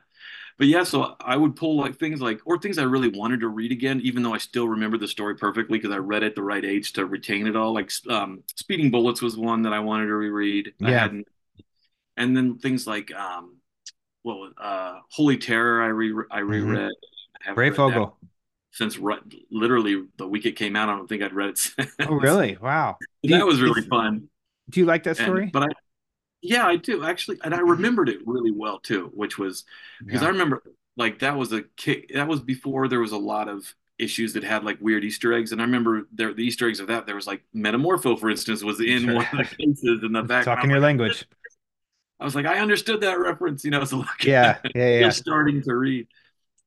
but 0.58 0.68
yeah, 0.68 0.84
so 0.84 1.16
I 1.20 1.38
would 1.38 1.56
pull 1.56 1.78
like 1.78 1.98
things 1.98 2.22
like 2.22 2.42
or 2.46 2.58
things 2.60 2.78
I 2.78 2.84
really 2.84 3.10
wanted 3.10 3.42
to 3.42 3.48
read 3.50 3.72
again, 3.72 4.02
even 4.04 4.24
though 4.24 4.34
I 4.34 4.38
still 4.40 4.68
remember 4.68 4.98
the 4.98 5.08
story 5.08 5.36
perfectly 5.36 5.78
because 5.80 5.94
I 5.96 6.00
read 6.00 6.24
it 6.24 6.28
at 6.28 6.36
the 6.36 6.44
right 6.44 6.64
age 6.66 6.94
to 6.94 7.06
retain 7.06 7.48
it 7.48 7.56
all. 7.56 7.74
Like 7.74 7.92
um, 8.10 8.44
Speeding 8.56 8.92
Bullets 8.92 9.22
was 9.22 9.38
one 9.38 9.64
that 9.64 9.74
I 9.74 9.80
wanted 9.80 10.08
to 10.08 10.16
reread. 10.16 10.74
I 10.84 10.92
Yeah. 10.92 10.94
hadn't, 10.94 11.28
and 12.18 12.36
then 12.36 12.58
things 12.58 12.86
like 12.88 13.14
um, 13.14 13.58
what 14.24 14.38
was 14.38 14.54
uh, 14.58 15.00
Holy 15.12 15.38
Terror 15.38 15.82
I 15.84 15.88
re 15.88 16.14
I 16.32 16.40
reread. 16.40 16.80
I 16.90 17.50
haven't 17.50 17.76
Breyfogle. 17.76 18.14
since 18.72 18.98
re- 18.98 19.18
literally 19.52 20.04
the 20.18 20.28
week 20.28 20.46
it 20.46 20.54
came 20.54 20.76
out. 20.76 20.90
I 20.90 20.96
don't 20.96 21.08
think 21.08 21.22
I'd 21.24 21.34
read 21.34 21.50
it. 21.50 21.58
Since. 21.60 21.92
Oh, 22.02 22.16
really? 22.16 22.58
Wow. 22.62 22.98
And 23.24 23.34
that 23.34 23.40
you- 23.40 23.46
was 23.46 23.62
really 23.62 23.82
fun. 23.84 24.30
Do 24.70 24.80
you 24.80 24.86
like 24.86 25.04
that 25.04 25.20
And- 25.20 25.26
story? 25.28 25.50
but 25.54 25.64
I, 25.64 25.68
yeah, 26.42 26.66
I 26.68 26.76
do 26.76 27.04
actually, 27.04 27.40
and 27.44 27.54
I 27.56 27.60
remembered 27.60 28.10
it 28.10 28.20
really 28.26 28.52
well 28.52 28.80
too, 28.80 29.12
which 29.14 29.38
was 29.38 29.64
because 30.04 30.22
Yeah. 30.22 30.28
I 30.28 30.32
remember 30.32 30.64
like 30.98 31.20
that 31.20 31.36
was 31.38 31.52
a 31.54 31.64
kick. 31.76 32.12
That 32.14 32.28
was 32.28 32.40
before 32.40 32.88
there 32.88 33.00
was 33.00 33.12
a 33.12 33.18
lot 33.18 33.48
of 33.50 33.74
issues 33.98 34.34
that 34.34 34.44
had 34.44 34.64
like 34.64 34.78
weird 34.82 35.04
Easter 35.04 35.34
eggs. 35.34 35.52
And 35.52 35.62
I 35.62 35.66
remember 35.66 36.08
there 36.12 36.34
the 36.34 36.44
Easter 36.44 36.68
eggs 36.68 36.80
of 36.80 36.88
that. 36.88 37.06
There 37.06 37.16
was 37.16 37.28
like 37.28 37.44
Metamorpho, 37.56 38.20
for 38.20 38.30
instance, 38.30 38.64
was 38.64 38.80
in 38.80 39.04
Sure. 39.06 39.16
one 39.16 39.26
of 39.34 39.38
the 39.50 39.56
cases 39.56 40.02
in 40.04 40.12
the 40.14 40.24
back. 40.24 40.46
Talking 40.52 40.70
your 40.70 40.80
like, 40.80 40.88
language. 40.88 41.26
I 42.20 42.26
was 42.26 42.36
like, 42.36 42.46
I 42.46 42.60
understood 42.60 43.02
that 43.02 43.20
reference, 43.20 43.64
you 43.66 43.72
know. 43.72 43.84
So 43.86 43.98
like, 44.00 44.24
Yeah, 44.24 44.58
yeah, 44.76 44.90
yeah. 45.00 45.00
just 45.02 45.20
starting 45.20 45.62
to 45.64 45.76
read. 45.76 46.08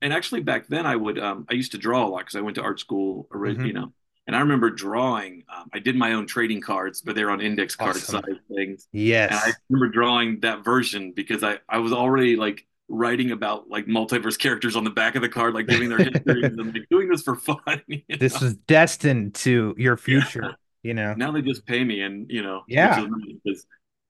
And 0.03 0.13
actually, 0.13 0.43
back 0.43 0.69
then, 0.69 0.87
I 0.87 0.97
would 0.97 1.19
um, 1.19 1.47
I 1.51 1.55
used 1.55 1.73
to 1.73 1.79
draw 1.79 2.07
a 2.07 2.09
lot 2.09 2.21
because 2.21 2.37
I 2.37 2.41
went 2.41 2.57
to 2.57 2.63
art 2.63 2.81
school, 2.81 3.29
ori- 3.33 3.57
Mhm. 3.57 3.67
you 3.67 3.73
know. 3.73 3.93
And 4.27 4.37
I 4.37 4.41
remember 4.41 4.69
drawing. 4.71 5.45
Um, 5.55 5.71
I 5.73 5.79
did 5.79 5.97
my 5.97 6.13
own 6.13 6.27
trading 6.27 6.61
cards, 6.61 7.01
but 7.01 7.15
they're 7.17 7.31
on 7.31 7.41
index 7.41 7.75
card 7.77 7.97
Awesome. 7.97 8.23
size 8.23 8.37
things. 8.55 8.87
Yes. 8.93 9.31
And 9.33 9.41
I 9.41 9.57
remember 9.71 9.89
drawing 9.93 10.41
that 10.41 10.65
version 10.65 11.13
because 11.13 11.43
I 11.43 11.59
I 11.69 11.79
was 11.79 11.93
already 11.93 12.37
like 12.37 12.67
writing 12.91 13.33
about 13.33 13.69
like 13.69 13.87
multiverse 13.87 14.39
characters 14.39 14.77
on 14.77 14.85
the 14.85 14.91
back 14.91 15.15
of 15.17 15.23
the 15.23 15.29
card, 15.29 15.55
like 15.55 15.67
giving 15.67 15.89
their 15.89 15.99
histories 16.05 16.45
and 16.59 16.75
like 16.75 16.87
doing 16.91 17.09
this 17.09 17.23
for 17.23 17.35
fun. 17.37 17.83
you 17.89 18.03
this 18.19 18.35
know? 18.41 18.47
was 18.49 18.55
destined 18.55 19.35
to 19.37 19.75
your 19.79 19.97
future, 19.97 20.55
you 20.83 20.95
know. 20.95 21.15
now 21.15 21.33
they 21.33 21.43
just 21.43 21.67
pay 21.67 21.83
me, 21.83 22.03
and 22.03 22.31
you 22.31 22.43
know, 22.43 22.63
Yeah. 22.69 23.07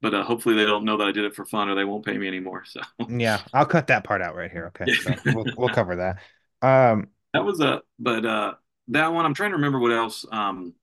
Is 0.03 0.13
nice 0.13 0.13
'cause- 0.13 0.13
but 0.13 0.15
uh, 0.15 0.25
hopefully 0.25 0.55
they 0.55 0.65
don't 0.65 0.85
know 0.85 0.97
that 0.99 1.09
I 1.09 1.13
did 1.13 1.25
it 1.25 1.35
for 1.35 1.45
fun, 1.45 1.69
or 1.69 1.75
they 1.75 1.85
won't 1.85 2.05
pay 2.05 2.17
me 2.19 2.29
anymore. 2.29 2.65
So 2.67 2.81
Yeah, 3.09 3.43
I'll 3.53 3.67
cut 3.67 3.89
that 3.89 4.05
part 4.05 4.23
out 4.23 4.37
right 4.37 4.51
here. 4.51 4.67
Okay, 4.77 4.93
so 4.93 5.15
we'll 5.27 5.47
we'll 5.57 5.69
cover 5.69 5.97
that. 5.97 6.19
Um, 6.63 7.09
that 7.35 7.45
was 7.45 7.61
a, 7.61 7.83
but 7.99 8.25
uh, 8.25 8.55
that 8.89 9.13
one 9.13 9.25
I'm 9.27 9.35
trying 9.35 9.51
to 9.51 9.57
remember 9.57 9.79
what 9.79 9.93
else. 9.93 10.25
Um, 10.31 10.75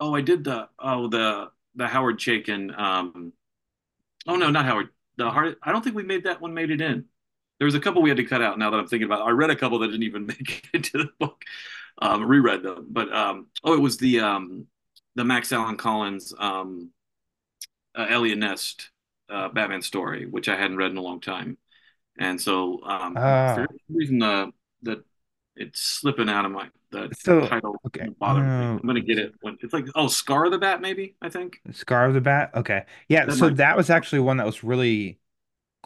oh, 0.00 0.14
I 0.14 0.20
did 0.20 0.44
the 0.44 0.68
oh 0.78 1.08
the 1.08 1.50
the 1.74 1.86
Howard 1.86 2.18
Chaykin. 2.18 2.76
Um, 2.78 3.32
oh 4.26 4.36
no, 4.36 4.50
not 4.50 4.64
Howard. 4.64 4.88
The 5.18 5.30
Hard. 5.30 5.56
I 5.62 5.72
don't 5.72 5.82
think 5.82 5.96
we 5.96 6.02
made 6.02 6.24
that 6.24 6.40
one. 6.40 6.54
Made 6.54 6.70
it 6.70 6.80
in. 6.80 7.06
There 7.58 7.64
was 7.64 7.74
a 7.74 7.80
couple 7.80 8.02
we 8.02 8.10
had 8.10 8.18
to 8.18 8.24
cut 8.24 8.42
out. 8.42 8.58
Now 8.58 8.70
that 8.70 8.78
I'm 8.78 8.86
thinking 8.86 9.06
about, 9.06 9.20
it. 9.20 9.24
I 9.24 9.30
read 9.30 9.48
a 9.50 9.56
couple 9.56 9.78
that 9.78 9.86
didn't 9.88 10.02
even 10.02 10.26
make 10.26 10.64
it 10.64 10.68
into 10.74 10.98
the 10.98 11.08
book. 11.18 11.42
Um, 11.98 12.26
reread 12.26 12.62
them, 12.62 12.88
but 12.90 13.10
um, 13.12 13.46
oh, 13.64 13.72
it 13.72 13.80
was 13.80 13.96
the 13.96 14.20
um, 14.20 14.66
the 15.14 15.24
Max 15.24 15.50
Allan 15.52 15.78
Collins 15.78 16.34
um, 16.38 16.90
uh, 17.96 18.06
Eliot 18.08 18.38
Ness 18.38 18.76
uh, 19.30 19.48
Batman 19.48 19.82
story, 19.82 20.26
which 20.26 20.48
I 20.48 20.56
hadn't 20.56 20.76
read 20.76 20.90
in 20.92 20.96
a 20.96 21.02
long 21.02 21.20
time, 21.20 21.58
and 22.18 22.40
so 22.40 22.82
um, 22.84 23.14
Ah. 23.16 23.54
for 23.56 23.66
some 23.68 23.96
reason 23.96 24.18
the 24.18 24.52
the 24.82 25.04
it's 25.56 25.80
slipping 25.80 26.28
out 26.28 26.44
of 26.44 26.52
my 26.52 26.68
the 26.90 27.10
So, 27.18 27.46
title. 27.48 27.76
okay. 27.86 28.08
bother 28.20 28.42
me. 28.42 28.48
I'm 28.48 28.78
gonna 28.78 29.00
get 29.00 29.18
it 29.18 29.32
when 29.40 29.56
it's 29.62 29.72
like 29.72 29.86
oh 29.94 30.06
Scar 30.08 30.44
of 30.46 30.52
the 30.52 30.58
Bat 30.58 30.80
maybe 30.80 31.16
I 31.22 31.28
think. 31.30 31.60
Scar 31.72 32.06
of 32.06 32.14
the 32.14 32.20
Bat. 32.20 32.50
Okay, 32.54 32.84
yeah. 33.08 33.24
That 33.26 33.32
So 33.34 33.46
might- 33.48 33.56
that 33.56 33.76
was 33.76 33.90
actually 33.90 34.20
one 34.20 34.36
that 34.36 34.46
was 34.46 34.62
really 34.62 35.18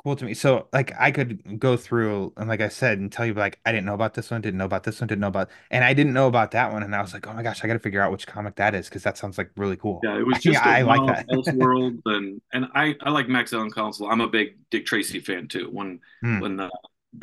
cool 0.03 0.17
to 0.17 0.25
me. 0.25 0.35
So 0.35 0.69
like 0.73 0.93
I 0.99 1.11
could 1.11 1.59
go 1.61 1.77
through 1.77 2.33
and 2.37 2.49
like 2.49 2.61
I 2.61 2.69
said 2.69 2.99
and 2.99 3.13
tell 3.13 3.27
you 3.27 3.35
like 3.35 3.61
I 3.67 3.73
didn't 3.73 3.87
know 3.87 3.95
about 3.95 4.15
this 4.15 4.31
one, 4.31 4.41
didn't 4.41 4.59
know 4.59 4.65
about 4.65 4.85
this 4.85 5.01
one, 5.01 5.09
didn't 5.09 5.21
know 5.21 5.29
about, 5.29 5.51
and 5.71 5.85
I 5.85 5.95
didn't 5.95 6.13
know 6.13 6.27
about 6.29 6.53
that 6.53 6.73
one, 6.73 6.83
and 6.83 6.95
I 6.95 7.01
was 7.03 7.13
like, 7.15 7.27
oh 7.27 7.33
my 7.35 7.43
gosh, 7.43 7.63
I 7.65 7.67
got 7.67 7.75
to 7.75 7.79
figure 7.81 8.01
out 8.03 8.13
which 8.13 8.27
comic 8.27 8.57
that 8.57 8.75
is 8.75 8.89
because 8.89 9.03
that 9.05 9.19
sounds 9.19 9.39
like 9.39 9.51
really 9.57 9.77
cool. 9.77 10.03
Yeah, 10.03 10.19
it 10.19 10.27
was 10.27 10.41
Yeah, 10.45 10.61
just 10.63 10.65
I 10.65 10.83
a 10.83 10.83
like 10.83 11.05
that. 11.07 11.27
Elseworld 11.31 12.01
and 12.07 12.41
and 12.53 12.67
I 12.75 12.95
I 13.03 13.11
like 13.11 13.29
Max 13.29 13.53
Allan 13.53 13.71
Collins. 13.71 14.01
I'm 14.01 14.21
a 14.23 14.29
big 14.29 14.57
Dick 14.71 14.87
Tracy 14.87 15.21
fan 15.21 15.47
too. 15.49 15.69
When 15.71 16.01
Hmm. 16.23 16.41
when 16.41 16.57
the 16.57 16.71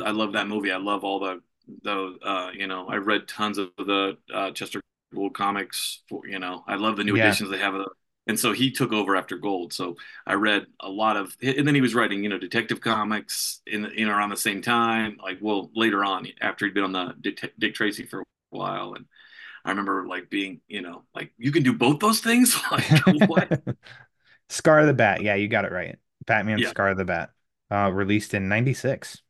I 0.04 0.12
love 0.12 0.32
that 0.34 0.46
movie. 0.48 0.70
I 0.70 0.76
love 0.76 1.02
all 1.04 1.18
the 1.18 1.40
the 1.82 2.18
uh 2.22 2.50
you 2.54 2.66
know 2.68 2.86
I 2.88 2.96
read 2.96 3.26
tons 3.26 3.58
of 3.58 3.70
the 3.76 4.16
uh, 4.32 4.52
Chester 4.52 4.80
Gould 5.12 5.34
comics. 5.34 6.02
For, 6.08 6.24
you 6.26 6.38
know 6.38 6.62
I 6.68 6.76
love 6.76 6.96
the 6.96 7.04
new 7.04 7.16
Yeah. 7.16 7.16
editions 7.16 7.50
they 7.50 7.58
have 7.58 7.74
of 7.74 7.80
the. 7.80 7.90
And 8.28 8.38
so 8.38 8.52
he 8.52 8.70
took 8.70 8.92
over 8.92 9.16
after 9.16 9.38
Gould. 9.38 9.72
So 9.72 9.96
I 10.26 10.34
read 10.34 10.66
a 10.80 10.88
lot 10.88 11.16
of, 11.16 11.34
and 11.42 11.66
then 11.66 11.74
he 11.74 11.80
was 11.80 11.94
writing, 11.94 12.22
you 12.22 12.28
know, 12.28 12.38
detective 12.38 12.80
comics 12.80 13.60
in, 13.66 13.86
in 13.86 14.08
around 14.08 14.30
the 14.30 14.36
same 14.36 14.62
time. 14.62 15.18
Like, 15.22 15.38
well, 15.40 15.70
later 15.74 16.04
on, 16.04 16.28
after 16.40 16.66
he'd 16.66 16.74
been 16.74 16.84
on 16.84 16.92
the 16.92 17.14
Dick, 17.20 17.52
Dick 17.58 17.74
Tracy 17.74 18.04
for 18.04 18.20
a 18.20 18.24
while, 18.50 18.94
and 18.94 19.06
I 19.64 19.70
remember 19.70 20.06
like 20.06 20.30
being, 20.30 20.60
you 20.68 20.82
know, 20.82 21.04
like 21.14 21.32
you 21.38 21.52
can 21.52 21.62
do 21.62 21.72
both 21.72 22.00
those 22.00 22.20
things. 22.20 22.56
Like, 22.70 23.04
what? 23.28 23.52
Scar 24.48 24.80
of 24.80 24.86
the 24.86 24.94
Bat. 24.94 25.22
Yeah, 25.22 25.34
you 25.34 25.48
got 25.48 25.64
it 25.64 25.72
right. 25.72 25.98
Batman 26.26 26.58
Yeah. 26.58 26.70
Scar 26.70 26.90
of 26.90 26.98
the 26.98 27.04
Bat. 27.04 27.30
Uh, 27.70 27.90
released 27.92 28.34
in 28.34 28.48
'96. 28.48 29.22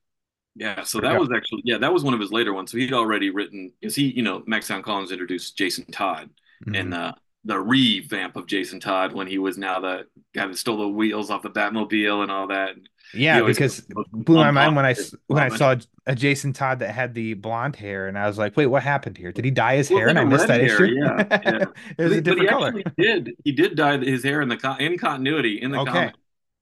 Yeah, 0.55 0.83
so 0.83 1.01
that 1.01 1.19
was 1.19 1.31
actually 1.35 1.63
yeah, 1.65 1.79
that 1.79 1.93
was 1.93 2.03
one 2.03 2.15
of 2.15 2.21
his 2.21 2.33
later 2.33 2.53
ones. 2.53 2.73
So 2.73 2.79
he'd 2.79 2.93
already 2.93 3.31
written 3.31 3.73
because 3.81 3.95
he, 3.95 4.11
you 4.11 4.23
know, 4.23 4.43
Max 4.47 4.71
Allan 4.71 4.83
Collins 4.83 5.13
introduced 5.13 5.57
Jason 5.57 5.85
Todd 5.93 6.31
and 6.73 6.93
uh, 6.93 7.13
the 7.49 7.59
revamp 7.59 8.37
of 8.37 8.47
Jason 8.47 8.79
Todd 8.79 9.13
when 9.15 9.27
he 9.27 9.39
was 9.39 9.57
now 9.57 9.81
the 9.81 10.05
guy 10.35 10.47
that 10.47 10.57
stole 10.59 10.77
the 10.77 10.87
wheels 10.89 11.31
off 11.31 11.41
the 11.43 11.49
Batmobile 11.51 12.23
and 12.23 12.31
all 12.31 12.47
that. 12.49 12.75
Yeah, 13.15 13.41
because 13.43 13.81
blew 14.13 14.37
my 14.37 14.51
mind 14.51 14.77
when 14.77 14.85
I 14.85 14.93
top 14.93 15.01
s- 15.01 15.13
of 15.15 15.19
when 15.29 15.43
I 15.43 15.49
saw 15.57 15.75
a 16.07 16.15
Jason 16.15 16.53
Todd 16.53 16.81
that 16.81 16.91
had 16.91 17.15
the 17.15 17.33
blonde 17.33 17.75
hair, 17.75 18.07
and 18.07 18.19
I 18.19 18.27
was 18.27 18.37
like, 18.37 18.55
"Wait, 18.55 18.67
what 18.67 18.83
happened 18.83 19.17
here? 19.17 19.33
Did 19.33 19.47
he 19.47 19.51
dye 19.51 19.77
his 19.77 19.89
Well, 19.89 20.01
hair?" 20.01 20.09
And 20.09 20.19
I 20.19 20.25
missed 20.25 20.47
that 20.47 20.61
hair, 20.61 20.85
issue. 20.85 20.95
yeah, 20.95 21.27
yeah. 21.31 21.65
it 21.97 22.03
was 22.03 22.13
a 22.13 22.17
But 22.17 22.25
different 22.25 22.51
color. 22.51 22.83
did 22.99 23.35
he 23.45 23.53
did 23.53 23.77
dye 23.77 23.97
his 23.97 24.23
hair 24.23 24.43
in 24.43 24.51
the 24.51 24.59
con- 24.59 24.79
in 24.81 24.99
continuity 24.99 25.61
in 25.63 25.71
the 25.71 25.79
Okay, 25.81 25.91
comic. 25.91 26.15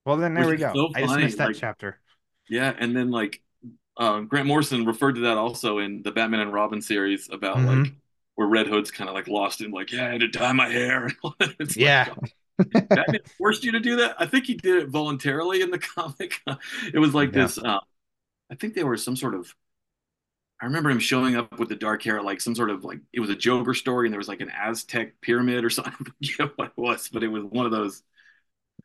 well 0.05 0.17
then 0.19 0.35
there 0.35 0.47
we 0.47 0.57
go. 0.57 0.73
so 0.73 0.91
I 0.95 1.01
just 1.03 1.17
missed 1.17 1.39
that 1.39 1.49
like- 1.49 1.57
chapter. 1.57 1.99
Yeah, 2.49 2.73
and 2.79 2.95
then 2.97 3.11
like 3.11 3.43
um, 3.97 4.29
Grant 4.29 4.47
Morrison 4.47 4.85
referred 4.85 5.17
to 5.17 5.23
that 5.23 5.37
also 5.39 5.79
in 5.79 6.03
the 6.03 6.13
Batman 6.13 6.39
and 6.41 6.53
Robin 6.53 6.81
series 6.81 7.29
about 7.33 7.57
Mhm. 7.57 7.85
like 7.85 7.93
where 8.37 8.49
Red 8.49 8.69
Hood's 8.69 8.91
kind 8.91 9.09
of 9.11 9.15
like 9.15 9.29
lost 9.29 9.61
in 9.61 9.71
like 9.73 9.93
yeah 9.93 10.07
I 10.09 10.13
had 10.13 10.21
to 10.21 10.29
dye 10.29 10.53
my 10.53 10.69
hair. 10.69 11.11
It's 11.41 11.77
like, 11.77 11.77
Yeah. 11.77 12.15
Batman 12.59 13.21
forced 13.39 13.65
you 13.65 13.73
to 13.73 13.81
do 13.81 13.97
that. 13.97 14.17
I 14.19 14.27
think 14.27 14.47
he 14.47 14.55
did 14.55 14.83
it 14.83 14.89
voluntarily 14.89 15.61
in 15.63 15.71
the 15.71 15.79
comic. 15.97 16.41
It 16.95 16.99
was 16.99 17.15
like 17.15 17.35
Yeah. 17.35 17.43
this. 17.43 17.59
Um, 17.59 17.81
I 18.51 18.55
think 18.57 18.75
they 18.75 18.85
were 18.85 18.97
some 18.97 19.17
sort 19.17 19.35
of. 19.35 19.55
I 20.61 20.65
remember 20.67 20.89
him 20.89 21.01
showing 21.01 21.37
up 21.37 21.59
with 21.59 21.69
the 21.69 21.77
dark 21.77 22.03
hair, 22.03 22.23
like 22.23 22.41
some 22.41 22.55
sort 22.55 22.71
of 22.71 22.83
like 22.85 23.01
it 23.13 23.21
was 23.21 23.29
a 23.31 23.37
Joker 23.37 23.75
story, 23.75 24.07
and 24.07 24.13
there 24.13 24.19
was 24.19 24.29
like 24.29 24.41
an 24.41 24.51
Aztec 24.51 25.21
pyramid 25.21 25.65
or 25.65 25.71
something. 25.71 25.93
I 26.01 26.27
forget 26.37 26.53
what 26.57 26.69
it 26.69 26.73
was, 26.81 27.09
but 27.13 27.23
it 27.23 27.29
was 27.29 27.45
one 27.45 27.67
of 27.67 27.73
those. 27.73 28.03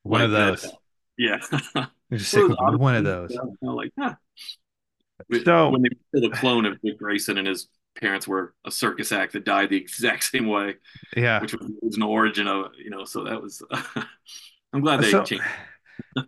One 0.03 0.21
of 0.21 0.31
those. 0.31 0.65
uh, 0.65 0.71
yeah. 1.17 1.37
Just 2.11 2.33
One 2.35 2.45
of 2.51 2.57
those 2.57 2.77
one 2.79 2.95
of 2.95 3.03
those. 3.05 3.37
Like, 3.61 3.91
huh. 3.97 4.15
So- 5.45 5.69
when 5.69 5.81
they 5.83 5.89
pulled 6.11 6.33
a 6.33 6.35
clone 6.35 6.65
of 6.65 6.81
Dick 6.81 6.97
Grayson 6.97 7.37
and 7.37 7.47
his 7.47 7.67
parents 7.95 8.27
were 8.27 8.53
a 8.65 8.71
circus 8.71 9.11
act 9.11 9.33
that 9.33 9.45
died 9.45 9.69
the 9.69 9.77
exact 9.77 10.23
same 10.31 10.47
way, 10.47 10.75
Yeah. 11.15 11.41
which 11.41 11.53
was 11.53 11.67
the 11.67 11.77
original 11.83 12.09
origin 12.11 12.47
of 12.47 12.71
you 12.77 12.89
know. 12.89 13.05
So 13.05 13.23
that 13.25 13.41
was. 13.41 13.61
I'm 14.73 14.81
glad 14.81 15.01
they 15.01 15.11
So- 15.11 15.23
changed. 15.23 15.43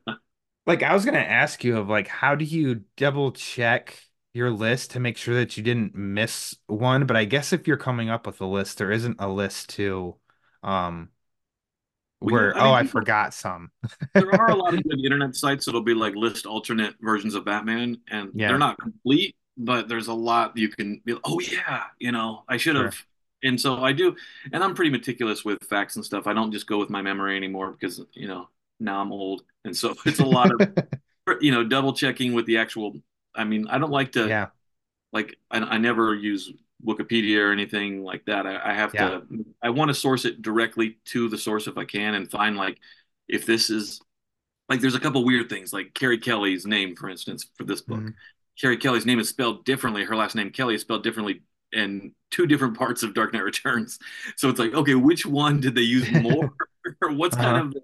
Like 0.66 0.82
I 0.82 0.94
was 0.94 1.04
gonna 1.04 1.18
ask 1.20 1.64
you 1.66 1.78
of 1.78 1.90
like 1.90 2.08
how 2.08 2.36
do 2.36 2.46
you 2.46 2.84
double 2.96 3.34
check 3.34 4.00
your 4.34 4.50
list 4.50 4.92
to 4.92 5.00
make 5.02 5.18
sure 5.18 5.36
that 5.36 5.58
you 5.58 5.64
didn't 5.64 5.94
miss 5.94 6.56
one? 6.68 7.06
But 7.06 7.18
I 7.18 7.26
guess 7.26 7.52
if 7.52 7.68
you're 7.68 7.76
coming 7.76 8.10
up 8.10 8.26
with 8.26 8.40
a 8.40 8.46
list, 8.46 8.78
there 8.78 8.92
isn't 8.92 9.18
a 9.20 9.28
list 9.28 9.72
to 9.72 10.16
um 10.64 11.10
where 12.20 12.56
I 12.56 12.60
mean, 12.60 12.68
oh 12.68 12.74
I 12.74 12.86
forgot 12.86 13.34
some. 13.34 13.72
there 14.14 14.34
are 14.34 14.52
a 14.52 14.56
lot 14.56 14.74
of 14.74 14.82
good 14.84 15.04
internet 15.04 15.36
sites 15.36 15.66
that'll 15.66 15.82
be 15.84 15.94
like 15.94 16.16
list 16.16 16.46
alternate 16.46 16.96
versions 17.02 17.36
of 17.36 17.44
Batman, 17.44 17.98
and 18.10 18.30
Yeah. 18.34 18.48
they're 18.48 18.58
not 18.58 18.78
complete, 18.80 19.36
but 19.58 19.88
there's 19.88 20.08
a 20.08 20.14
lot 20.14 20.58
you 20.58 20.70
can 20.70 21.02
be. 21.06 21.16
Oh 21.24 21.40
yeah, 21.40 21.84
you 22.00 22.12
know, 22.12 22.44
I 22.48 22.58
should 22.58 22.76
have. 22.76 22.96
And 23.44 23.60
so 23.60 23.84
I 23.84 23.92
do, 23.92 24.16
and 24.54 24.64
I'm 24.64 24.74
pretty 24.74 24.92
meticulous 24.92 25.44
with 25.44 25.62
facts 25.64 25.96
and 25.98 26.06
stuff. 26.06 26.28
I 26.28 26.34
don't 26.34 26.52
just 26.52 26.68
go 26.68 26.78
with 26.80 26.90
my 26.90 27.02
memory 27.02 27.36
anymore 27.36 27.72
because 27.72 28.02
you 28.14 28.28
know 28.28 28.50
now 28.80 29.02
I'm 29.02 29.12
old, 29.12 29.44
and 29.66 29.76
so 29.76 29.96
it's 30.06 30.20
a 30.20 30.26
lot 30.26 30.52
of 30.52 30.62
you 31.42 31.52
know 31.52 31.64
double 31.64 31.94
checking 31.94 32.34
with 32.34 32.46
the 32.46 32.58
actual. 32.58 32.94
I 33.36 33.44
mean, 33.44 33.68
I 33.68 33.80
don't 33.80 33.92
like 33.92 34.14
to 34.14 34.28
yeah. 34.30 34.48
like 35.12 35.38
I, 35.52 35.60
I 35.60 35.78
never 35.78 36.16
use 36.16 36.52
Wikipedia 36.86 37.40
or 37.48 37.52
anything 37.52 38.04
like 38.04 38.26
that. 38.26 38.46
I, 38.48 38.72
I 38.72 38.74
have 38.74 38.94
Yeah. 38.94 39.10
to 39.10 39.46
I 39.62 39.70
want 39.70 39.90
to 39.90 39.96
source 39.96 40.26
it 40.26 40.42
directly 40.42 40.98
to 41.06 41.30
the 41.30 41.38
source 41.38 41.68
if 41.68 41.78
I 41.78 41.86
can 41.86 42.16
and 42.16 42.30
find 42.30 42.58
like 42.58 42.80
if 43.28 43.46
this 43.46 43.70
is 43.70 44.02
like 44.70 44.82
there's 44.82 44.96
a 44.96 45.00
couple 45.00 45.24
weird 45.26 45.50
things 45.50 45.74
like 45.74 45.94
Carrie 45.94 46.20
Kelly's 46.20 46.66
name 46.66 46.96
for 46.96 47.10
instance 47.10 47.48
for 47.58 47.64
this 47.66 47.82
book. 47.82 48.00
Mhm. 48.00 48.14
Carrie 48.60 48.78
Kelly's 48.78 49.06
name 49.06 49.20
is 49.20 49.30
spelled 49.30 49.66
differently. 49.66 50.04
Her 50.04 50.16
last 50.16 50.36
name 50.36 50.52
Kelly 50.52 50.76
is 50.76 50.82
spelled 50.82 51.04
differently 51.04 51.42
in 51.72 52.14
two 52.32 52.46
different 52.46 52.78
parts 52.78 53.04
of 53.04 53.14
Dark 53.14 53.34
Knight 53.34 53.44
Returns. 53.44 54.00
So 54.38 54.50
it's 54.50 54.60
like 54.60 54.74
okay, 54.74 54.96
which 54.96 55.26
one 55.26 55.60
did 55.60 55.76
they 55.76 55.82
use 55.82 56.10
more 56.12 56.54
or 57.02 57.12
what's 57.14 57.36
Uh-huh. 57.36 57.44
kind 57.54 57.58
of 57.76 57.84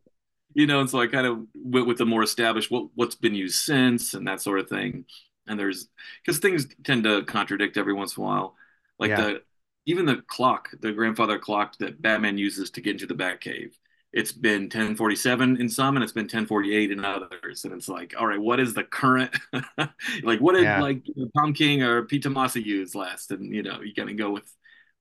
you 0.56 0.68
know, 0.68 0.80
and 0.82 0.90
so 0.90 1.00
I 1.00 1.08
kind 1.08 1.28
of 1.28 1.46
went 1.56 1.88
with 1.88 1.98
the 2.00 2.06
more 2.06 2.24
established 2.24 2.72
what 2.72 2.88
what's 2.96 3.16
been 3.16 3.36
used 3.36 3.60
since 3.64 4.14
and 4.14 4.28
that 4.28 4.42
sort 4.42 4.60
of 4.60 4.70
thing. 4.70 5.06
And 5.48 5.60
there's 5.60 5.88
because 6.26 6.40
things 6.40 6.68
tend 6.84 7.04
to 7.06 7.24
contradict 7.24 7.78
every 7.78 7.94
once 7.94 8.18
in 8.18 8.24
a 8.24 8.26
while. 8.26 8.56
Like 9.00 9.10
Yeah. 9.10 9.18
the 9.18 9.42
even 9.86 10.06
the 10.06 10.22
clock, 10.28 10.70
the 10.82 10.92
grandfather 10.92 11.40
clock 11.40 11.78
that 11.80 12.02
Batman 12.02 12.38
uses 12.38 12.72
to 12.72 12.82
get 12.82 12.94
into 12.94 13.08
the 13.08 13.16
Batcave. 13.16 13.74
It's 14.12 14.32
been 14.32 14.64
1047 14.64 15.62
in 15.62 15.70
some 15.70 15.96
and 15.96 16.04
it's 16.04 16.14
been 16.14 16.24
1048 16.24 16.92
in 16.92 17.06
others. 17.06 17.64
And 17.64 17.74
it's 17.74 17.88
like, 17.88 18.16
all 18.20 18.26
right, 18.26 18.40
what 18.42 18.60
is 18.60 18.74
the 18.74 18.84
current 18.84 19.36
like 20.24 20.40
what 20.40 20.54
did 20.56 20.64
Yeah. 20.64 20.82
like 20.82 21.08
you 21.08 21.14
know, 21.16 21.30
Tom 21.38 21.54
King 21.54 21.84
or 21.84 22.04
Pete 22.06 22.24
Tomasi 22.24 22.66
use 22.66 22.96
last? 22.96 23.32
And 23.32 23.54
you 23.54 23.62
know, 23.62 23.82
you 23.82 23.94
gotta 23.94 24.14
go 24.14 24.32
with 24.32 24.52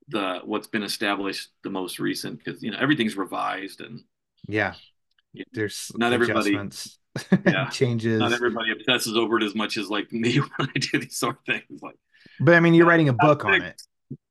the 0.09 0.41
what's 0.45 0.67
been 0.67 0.83
established 0.83 1.49
the 1.65 1.71
most 1.71 1.99
recent 1.99 2.43
because 2.43 2.63
you 2.63 2.71
know 2.71 2.79
everything's 2.79 3.17
revised 3.17 3.81
and 3.81 4.03
Yeah. 4.47 4.75
Yeah. 5.33 5.45
There's 5.53 5.91
Not 5.97 6.13
everybody- 6.13 6.53
Yeah. 7.47 7.69
changes. 7.71 8.21
not 8.21 8.33
everybody 8.33 8.73
obsesses 8.73 9.17
over 9.17 9.39
it 9.39 9.43
as 9.43 9.55
much 9.55 9.77
as 9.79 9.89
like 9.89 10.13
me 10.13 10.37
when 10.39 10.69
I 10.75 10.79
do 10.79 10.99
these 10.99 11.17
sort 11.17 11.37
of 11.37 11.45
things. 11.47 11.81
Like 11.83 11.97
But 12.41 12.55
I 12.55 12.61
mean, 12.61 12.75
you're 12.75 12.87
writing 12.87 13.09
a 13.09 13.15
book 13.15 13.45
on 13.47 13.63
it. 13.63 13.83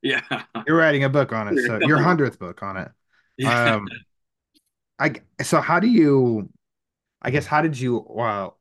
Yeah. 0.01 0.21
You're 0.67 0.77
writing 0.77 1.03
a 1.03 1.09
book 1.09 1.33
on 1.33 1.47
it, 1.47 1.65
so 1.65 1.79
your 1.81 1.97
hundredth 1.99 2.39
book 2.39 2.61
on 2.63 2.77
it. 2.77 3.45
Um, 3.45 3.87
I 4.99 5.13
so 5.43 5.61
how 5.61 5.79
do 5.79 5.87
you? 5.87 6.49
I 7.23 7.31
guess 7.31 7.47
how 7.47 7.61
did 7.61 7.79
you 7.79 8.05
uh, 8.19 8.51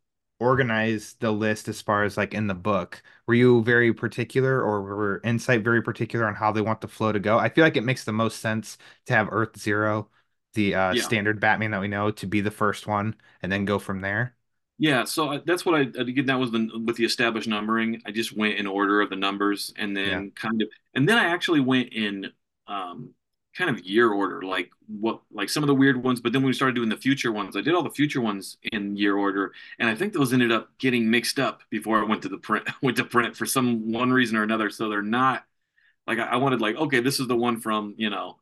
organize 0.41 1.15
the 1.21 1.33
list 1.33 1.69
as 1.69 1.83
far 1.83 2.05
as 2.05 2.17
like 2.17 2.35
in 2.35 2.47
the 2.49 2.55
book? 2.55 3.03
Were 3.27 3.35
you 3.35 3.63
very 3.65 3.95
particular, 3.95 4.63
or 4.63 4.83
were 4.83 5.21
Insight 5.25 5.65
very 5.65 5.83
particular 5.83 6.27
on 6.27 6.35
how 6.37 6.53
they 6.53 6.61
want 6.63 6.81
the 6.83 6.89
flow 6.89 7.13
to 7.13 7.21
go? 7.21 7.39
I 7.39 7.49
feel 7.51 7.65
like 7.65 7.77
it 7.77 7.85
makes 7.85 8.05
the 8.05 8.13
most 8.13 8.41
sense 8.41 8.79
to 9.07 9.15
have 9.15 9.29
Earth 9.33 9.59
Zero, 9.61 10.11
the 10.55 10.75
uh, 10.77 10.95
Yeah. 10.95 10.97
standard 10.97 11.41
Batman 11.41 11.73
that 11.73 11.81
we 11.81 11.89
know, 11.89 12.11
to 12.13 12.27
be 12.27 12.41
the 12.43 12.51
first 12.53 12.87
one, 12.87 13.17
and 13.43 13.53
then 13.53 13.65
go 13.67 13.79
from 13.79 14.01
there. 14.03 14.37
Yeah, 14.79 15.05
so 15.05 15.31
I, 15.31 15.39
that's 15.47 15.65
what 15.65 15.75
I 15.75 15.81
again 16.01 16.27
that 16.27 16.39
was 16.39 16.51
the 16.51 16.69
with 16.85 16.97
the 16.97 17.05
established 17.05 17.49
numbering. 17.49 18.03
I 18.05 18.11
just 18.13 18.37
went 18.37 18.59
in 18.59 18.67
order 18.67 19.01
of 19.01 19.09
the 19.09 19.17
numbers 19.17 19.73
and 19.77 19.97
Yeah. 20.03 20.23
then 20.23 20.33
kind 20.35 20.61
of 20.61 20.69
and 20.95 21.09
then 21.09 21.17
I 21.17 21.25
actually 21.31 21.61
went 21.61 21.93
in 21.95 22.27
um 22.67 23.15
kind 23.57 23.71
of 23.71 23.81
year 23.85 24.11
order, 24.13 24.43
like 24.43 24.71
what 24.89 25.21
like 25.33 25.49
some 25.49 25.63
of 25.63 25.67
the 25.69 25.75
weird 25.75 26.03
ones, 26.03 26.21
but 26.21 26.33
then 26.33 26.43
when 26.43 26.49
we 26.49 26.53
started 26.55 26.75
doing 26.75 26.89
the 26.89 26.97
future 26.97 27.33
ones, 27.33 27.57
I 27.57 27.61
did 27.63 27.75
all 27.75 27.83
the 27.83 27.91
future 27.91 28.21
ones 28.21 28.59
in 28.73 28.97
year 28.97 29.17
order, 29.17 29.53
and 29.79 29.89
I 29.89 29.95
think 29.95 30.13
those 30.13 30.33
ended 30.33 30.53
up 30.53 30.71
getting 30.79 31.11
mixed 31.11 31.39
up 31.39 31.63
before 31.71 32.01
I 32.01 32.05
went 32.05 32.23
to 32.23 32.29
the 32.29 32.39
print 32.39 32.69
went 32.83 32.97
to 32.99 33.05
print 33.05 33.37
for 33.37 33.47
some 33.47 33.93
one 33.93 34.13
reason 34.13 34.37
or 34.37 34.43
another. 34.43 34.71
So 34.71 34.89
they're 34.89 35.03
not 35.03 35.45
like 36.07 36.19
I, 36.19 36.25
I 36.25 36.37
wanted 36.37 36.61
like, 36.61 36.77
okay, 36.77 37.01
this 37.01 37.21
is 37.21 37.29
the 37.29 37.37
one 37.37 37.61
from, 37.61 37.95
you 37.99 38.11
know, 38.11 38.39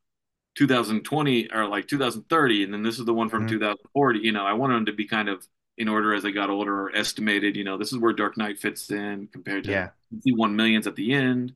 2020 0.57 1.51
or 1.53 1.67
like 1.67 1.89
2030 1.89 2.65
and 2.65 2.73
then 2.73 2.83
this 2.83 2.99
is 2.99 3.05
the 3.07 3.15
one 3.15 3.29
from 3.29 3.45
Mhm. 3.45 3.47
2040 3.47 4.21
you 4.21 4.31
know 4.33 4.47
i 4.47 4.53
wanted 4.53 4.75
them 4.77 4.87
to 4.87 4.93
be 4.93 5.07
kind 5.07 5.29
of 5.29 5.47
in 5.77 5.89
order 5.89 6.15
as 6.15 6.25
I 6.25 6.31
got 6.31 6.51
older 6.51 6.83
or 6.83 6.95
estimated 6.97 7.57
you 7.57 7.65
know 7.65 7.77
this 7.77 7.93
is 7.93 7.99
where 7.99 8.13
dark 8.13 8.37
knight 8.37 8.59
fits 8.61 8.91
in 8.93 9.27
compared 9.33 9.65
to 9.65 9.83
Yeah. 9.83 9.91
one 10.37 10.55
millions 10.57 10.87
at 10.87 10.95
the 10.97 11.13
end 11.13 11.55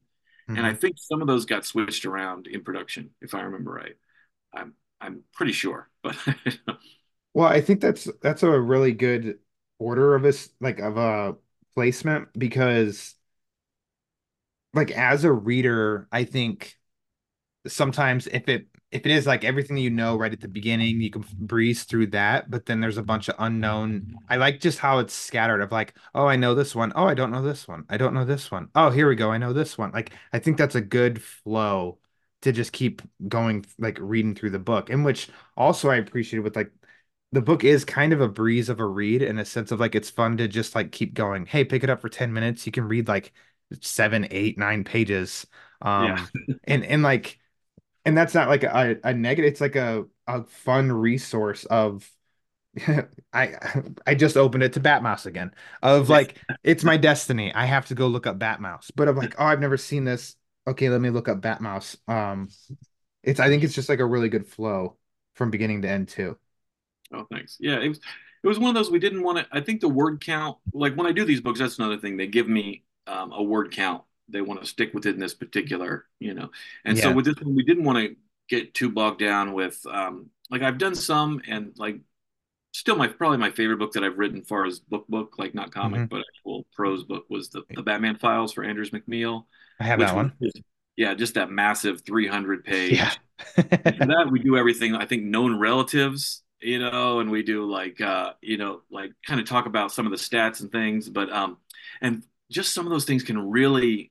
and 0.54 0.66
i 0.66 0.72
Mhm. 0.72 0.74
think 0.74 0.96
some 0.98 1.20
of 1.22 1.28
those 1.28 1.44
got 1.46 1.64
switched 1.64 2.04
around 2.06 2.46
in 2.46 2.62
production 2.64 3.10
if 3.20 3.34
i 3.34 3.40
remember 3.40 3.72
right 3.72 3.96
i'm 4.54 4.74
i'm 5.00 5.22
pretty 5.34 5.52
sure 5.52 5.88
but 6.02 6.16
Well, 7.34 7.46
I 7.48 7.60
think 7.60 7.80
that's 7.80 8.08
that's 8.22 8.42
a 8.42 8.58
really 8.60 8.92
good 8.92 9.38
order 9.78 10.14
of 10.14 10.24
us 10.24 10.48
like 10.60 10.80
of 10.80 10.96
a 10.96 11.36
placement 11.74 12.28
because 12.38 13.14
like 14.74 14.90
as 14.90 15.24
a 15.24 15.32
reader, 15.32 16.08
I 16.12 16.24
think 16.24 16.76
sometimes 17.66 18.28
if 18.28 18.48
it 18.48 18.68
if 18.90 19.04
it 19.04 19.12
is 19.12 19.26
like 19.26 19.44
everything 19.44 19.76
you 19.76 19.90
know 19.90 20.16
right 20.16 20.32
at 20.32 20.40
the 20.40 20.48
beginning, 20.48 21.00
you 21.00 21.10
can 21.10 21.24
breeze 21.38 21.84
through 21.84 22.06
that, 22.08 22.50
but 22.50 22.64
then 22.64 22.80
there's 22.80 22.96
a 22.96 23.02
bunch 23.02 23.28
of 23.28 23.34
unknown. 23.38 24.16
I 24.28 24.36
like 24.36 24.60
just 24.60 24.78
how 24.78 24.98
it's 24.98 25.12
scattered 25.12 25.60
of 25.60 25.72
like, 25.72 25.94
oh, 26.14 26.26
I 26.26 26.36
know 26.36 26.54
this 26.54 26.74
one. 26.74 26.92
Oh, 26.96 27.04
I 27.04 27.14
don't 27.14 27.30
know 27.30 27.42
this 27.42 27.68
one. 27.68 27.84
I 27.90 27.98
don't 27.98 28.14
know 28.14 28.24
this 28.24 28.50
one. 28.50 28.68
Oh, 28.74 28.88
here 28.90 29.06
we 29.06 29.14
go. 29.14 29.30
I 29.30 29.36
know 29.38 29.52
this 29.52 29.76
one. 29.76 29.92
Like 29.92 30.12
I 30.32 30.38
think 30.38 30.56
that's 30.56 30.74
a 30.74 30.80
good 30.80 31.22
flow 31.22 31.98
to 32.42 32.52
just 32.52 32.72
keep 32.72 33.02
going 33.26 33.66
like 33.78 33.98
reading 34.00 34.34
through 34.34 34.50
the 34.50 34.58
book, 34.58 34.88
in 34.88 35.04
which 35.04 35.28
also 35.56 35.90
I 35.90 35.96
appreciated 35.96 36.44
with 36.44 36.56
like 36.56 36.72
the 37.32 37.42
book 37.42 37.64
is 37.64 37.84
kind 37.84 38.14
of 38.14 38.22
a 38.22 38.28
breeze 38.28 38.70
of 38.70 38.80
a 38.80 38.86
read 38.86 39.20
in 39.20 39.38
a 39.38 39.44
sense 39.44 39.70
of 39.70 39.80
like 39.80 39.94
it's 39.94 40.08
fun 40.08 40.38
to 40.38 40.48
just 40.48 40.74
like 40.74 40.92
keep 40.92 41.12
going. 41.12 41.44
Hey, 41.44 41.64
pick 41.64 41.84
it 41.84 41.90
up 41.90 42.00
for 42.00 42.08
10 42.08 42.32
minutes. 42.32 42.64
You 42.64 42.72
can 42.72 42.88
read 42.88 43.06
like 43.06 43.32
seven, 43.82 44.26
eight, 44.30 44.56
nine 44.58 44.84
pages. 44.84 45.46
Yeah. 45.82 46.26
Um 46.32 46.60
and 46.64 46.84
and 46.84 47.02
like 47.02 47.37
and 48.08 48.16
that's 48.16 48.34
not 48.34 48.48
like 48.48 48.62
a, 48.64 48.98
a 49.04 49.12
negative, 49.12 49.52
it's 49.52 49.60
like 49.60 49.76
a, 49.76 50.06
a 50.26 50.44
fun 50.44 50.90
resource 50.90 51.64
of 51.66 52.10
I 53.32 53.54
I 54.06 54.14
just 54.14 54.36
opened 54.36 54.62
it 54.64 54.74
to 54.74 54.80
Batmouse 54.80 55.26
again. 55.26 55.52
Of 55.82 56.08
like 56.08 56.38
it's 56.64 56.84
my 56.84 56.96
destiny. 56.96 57.52
I 57.54 57.66
have 57.66 57.86
to 57.88 57.94
go 57.94 58.08
look 58.08 58.26
up 58.26 58.38
Batmouse. 58.38 58.90
But 58.96 59.08
I'm 59.08 59.16
like, 59.16 59.34
oh, 59.38 59.44
I've 59.44 59.60
never 59.60 59.76
seen 59.76 60.04
this. 60.04 60.36
Okay, 60.66 60.88
let 60.90 61.00
me 61.00 61.10
look 61.10 61.28
up 61.28 61.40
Batmouse. 61.40 61.96
Um 62.08 62.48
it's 63.22 63.40
I 63.40 63.48
think 63.48 63.64
it's 63.64 63.74
just 63.74 63.88
like 63.88 64.00
a 64.00 64.06
really 64.06 64.28
good 64.30 64.46
flow 64.48 64.96
from 65.34 65.50
beginning 65.50 65.82
to 65.82 65.88
end 65.90 66.08
too. 66.08 66.38
Oh, 67.12 67.26
thanks. 67.30 67.56
Yeah, 67.60 67.80
it 67.80 67.88
was 67.88 67.98
it 68.44 68.48
was 68.48 68.58
one 68.58 68.68
of 68.70 68.74
those 68.74 68.90
we 68.90 68.98
didn't 68.98 69.22
want 69.22 69.38
to. 69.38 69.46
I 69.52 69.60
think 69.60 69.80
the 69.80 69.88
word 69.88 70.20
count, 70.20 70.58
like 70.72 70.94
when 70.94 71.06
I 71.06 71.12
do 71.12 71.24
these 71.24 71.40
books, 71.40 71.58
that's 71.58 71.78
another 71.78 71.98
thing. 71.98 72.16
They 72.16 72.26
give 72.26 72.48
me 72.48 72.84
um, 73.06 73.32
a 73.32 73.42
word 73.42 73.72
count. 73.72 74.04
They 74.28 74.40
want 74.40 74.60
to 74.60 74.66
stick 74.66 74.94
within 74.94 75.18
this 75.18 75.34
particular, 75.34 76.06
you 76.18 76.34
know. 76.34 76.50
And 76.84 76.98
so 76.98 77.10
with 77.12 77.24
this 77.26 77.36
one, 77.40 77.54
we 77.54 77.64
didn't 77.64 77.84
want 77.84 77.98
to 77.98 78.16
get 78.48 78.74
too 78.74 78.90
bogged 78.90 79.20
down 79.20 79.52
with 79.52 79.84
um, 79.86 80.30
like 80.50 80.62
I've 80.62 80.78
done 80.78 80.94
some 80.94 81.40
and 81.48 81.72
like 81.78 82.00
still 82.72 82.96
my 82.96 83.08
probably 83.08 83.38
my 83.38 83.50
favorite 83.50 83.78
book 83.78 83.92
that 83.92 84.04
I've 84.04 84.18
written 84.18 84.42
far 84.42 84.66
as 84.66 84.80
book 84.80 85.06
book, 85.08 85.34
like 85.38 85.54
not 85.54 85.72
comic, 85.72 86.02
Mhm. 86.02 86.08
but 86.08 86.22
actual 86.28 86.66
prose 86.74 87.04
book 87.04 87.24
was 87.28 87.50
the, 87.50 87.62
the 87.74 87.82
Batman 87.82 88.16
Files 88.16 88.52
for 88.52 88.64
Andrews 88.64 88.90
McMeel. 88.90 89.44
I 89.80 89.84
have 89.84 90.00
that 90.00 90.14
one. 90.14 90.32
was 90.40 90.52
yeah, 90.96 91.14
just 91.14 91.34
that 91.34 91.50
massive 91.50 92.02
300 92.04 92.64
page 92.64 92.98
Yeah. 92.98 93.12
for 93.54 93.62
that 94.06 94.28
we 94.32 94.40
do 94.40 94.56
everything 94.56 94.96
i 94.96 95.04
think 95.06 95.22
known 95.22 95.58
relatives 95.60 96.42
you 96.60 96.78
know 96.80 97.20
and 97.20 97.30
we 97.30 97.42
do 97.44 97.70
like 97.70 98.00
uh 98.00 98.32
you 98.40 98.56
know 98.58 98.82
like 98.90 99.12
kind 99.24 99.38
of 99.40 99.46
talk 99.46 99.66
about 99.66 99.92
some 99.92 100.06
of 100.06 100.10
the 100.10 100.18
stats 100.18 100.60
and 100.60 100.72
things 100.72 101.08
but 101.08 101.30
um 101.32 101.56
and 102.00 102.24
just 102.50 102.74
some 102.74 102.84
of 102.84 102.90
those 102.90 103.04
things 103.04 103.22
can 103.22 103.38
really 103.50 104.10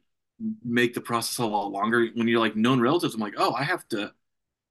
make 0.64 0.94
the 0.94 1.02
process 1.02 1.38
a 1.40 1.46
lot 1.46 1.72
longer 1.72 2.08
when 2.16 2.28
you're 2.28 2.40
like 2.40 2.56
known 2.56 2.80
relatives 2.80 3.16
i'm 3.16 3.22
like 3.22 3.34
oh 3.38 3.54
i 3.54 3.64
have 3.64 3.88
to 3.88 4.12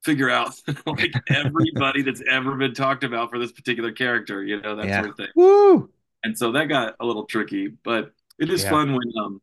figure 0.04 0.30
out 0.30 0.54
like 0.86 1.12
everybody 1.28 2.02
that's 2.02 2.22
ever 2.30 2.54
been 2.56 2.74
talked 2.74 3.04
about 3.04 3.30
for 3.30 3.38
this 3.38 3.52
particular 3.52 3.92
character 3.92 4.44
you 4.44 4.60
know 4.60 4.76
that 4.76 4.86
Yeah. 4.86 4.98
sort 4.98 5.10
of 5.10 5.16
thing 5.16 5.28
Woo! 5.34 5.90
and 6.24 6.36
so 6.38 6.52
that 6.52 6.66
got 6.66 6.94
a 7.00 7.06
little 7.06 7.24
tricky 7.24 7.68
but 7.68 8.12
it 8.38 8.50
is 8.50 8.62
Yeah. 8.62 8.70
fun 8.70 8.92
when 8.92 9.12
um 9.20 9.40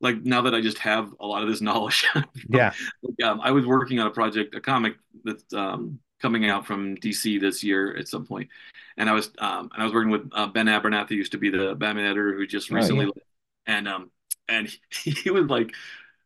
like 0.00 0.22
now 0.24 0.42
that 0.42 0.54
i 0.54 0.60
just 0.60 0.78
have 0.78 1.14
a 1.20 1.26
lot 1.26 1.42
of 1.42 1.48
this 1.48 1.60
knowledge 1.68 2.06
Yeah. 2.48 2.72
um, 3.24 3.40
I 3.40 3.50
was 3.50 3.64
working 3.66 3.98
on 3.98 4.06
a 4.06 4.10
project, 4.10 4.54
a 4.54 4.60
comic 4.60 4.94
that's 5.24 5.52
um, 5.54 5.98
coming 6.20 6.48
out 6.48 6.66
from 6.66 6.96
DC 6.96 7.40
this 7.40 7.62
year 7.62 7.96
at 7.96 8.08
some 8.08 8.26
point, 8.26 8.48
and 8.96 9.08
I 9.08 9.12
was 9.12 9.30
um, 9.38 9.70
and 9.72 9.82
I 9.82 9.84
was 9.84 9.92
working 9.92 10.10
with 10.10 10.28
uh, 10.32 10.46
Ben 10.48 10.66
Abernathy, 10.66 11.10
who 11.10 11.14
used 11.16 11.32
to 11.32 11.38
be 11.38 11.50
the 11.50 11.74
Batman 11.74 12.04
editor, 12.06 12.34
who 12.34 12.46
just 12.46 12.70
Oh, 12.70 12.74
recently, 12.74 13.06
yeah. 13.06 13.10
and 13.66 13.88
um, 13.88 14.10
and 14.48 14.68
he 14.90 15.30
was 15.30 15.46
like, 15.46 15.74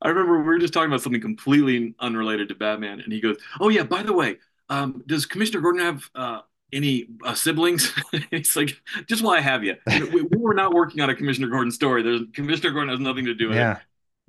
I 0.03 0.09
remember 0.09 0.39
we 0.39 0.45
were 0.45 0.59
just 0.59 0.73
talking 0.73 0.89
about 0.89 1.03
something 1.03 1.21
completely 1.21 1.95
unrelated 2.01 2.49
to 2.49 2.55
Batman, 2.55 3.01
and 3.01 3.13
he 3.13 3.21
goes, 3.21 3.37
"Oh 3.61 3.69
yeah, 3.69 3.83
by 3.83 4.03
the 4.03 4.13
way, 4.13 4.37
um, 4.69 5.03
does 5.07 5.27
Commissioner 5.27 5.61
Gordon 5.61 5.83
have 5.83 6.11
uh, 6.15 6.41
any 6.73 7.09
uh, 7.25 7.35
siblings?" 7.35 7.93
it's 8.31 8.57
like, 8.57 8.71
just 9.07 9.23
while 9.23 9.37
I 9.37 9.41
have 9.41 9.63
you, 9.63 9.77
we, 9.87 10.23
we 10.23 10.39
were 10.39 10.55
not 10.55 10.73
working 10.73 11.01
on 11.03 11.11
a 11.11 11.15
Commissioner 11.15 11.49
Gordon 11.49 11.71
story. 11.71 12.03
There's 12.03 12.23
Commissioner 12.33 12.71
Gordon 12.71 12.91
has 12.91 13.01
nothing 13.01 13.27
to 13.27 13.35
do 13.35 13.49
with 13.49 13.59
it 13.59 13.79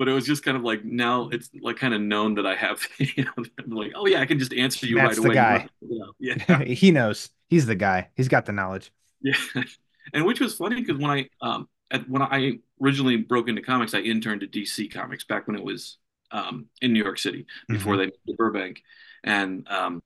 but 0.01 0.07
it 0.07 0.13
was 0.13 0.25
just 0.25 0.43
kind 0.43 0.57
of 0.57 0.63
like 0.63 0.83
now 0.83 1.29
it's 1.29 1.51
like 1.61 1.77
kind 1.77 1.93
of 1.93 2.01
known 2.01 2.33
that 2.33 2.47
I 2.47 2.55
have, 2.55 2.81
you 2.97 3.23
know, 3.23 3.45
like, 3.67 3.91
oh 3.93 4.07
yeah, 4.07 4.19
I 4.19 4.25
can 4.25 4.39
just 4.39 4.51
answer 4.51 4.87
you 4.87 4.95
That's 4.95 5.19
right 5.19 5.21
the 5.21 5.27
away. 5.27 5.35
guy. 5.35 5.69
Yeah, 6.19 6.63
he 6.63 6.89
knows. 6.89 7.29
He's 7.49 7.67
the 7.67 7.75
guy. 7.75 8.09
He's 8.15 8.27
got 8.27 8.47
the 8.47 8.51
knowledge. 8.51 8.91
yeah. 9.21 9.35
And 10.11 10.25
which 10.25 10.39
was 10.39 10.55
funny 10.55 10.81
because 10.81 10.97
when 10.99 11.11
I 11.11 11.29
um 11.45 11.69
at, 11.91 12.09
when 12.09 12.21
I 12.21 12.59
originally 12.81 13.17
broke 13.17 13.49
into 13.49 13.61
comics, 13.61 13.93
I 13.93 13.99
interned 13.99 14.43
at 14.43 14.51
DC 14.51 14.87
Comics 14.89 15.23
back 15.25 15.47
when 15.47 15.55
it 15.57 15.63
was 15.63 15.97
um 16.31 16.67
in 16.81 16.93
New 16.93 17.03
York 17.03 17.19
City 17.19 17.45
before 17.71 17.95
Mhm. 17.95 17.97
they 17.97 18.05
moved 18.05 18.17
to 18.27 18.33
Burbank, 18.35 18.83
and 19.23 19.67
um 19.69 20.01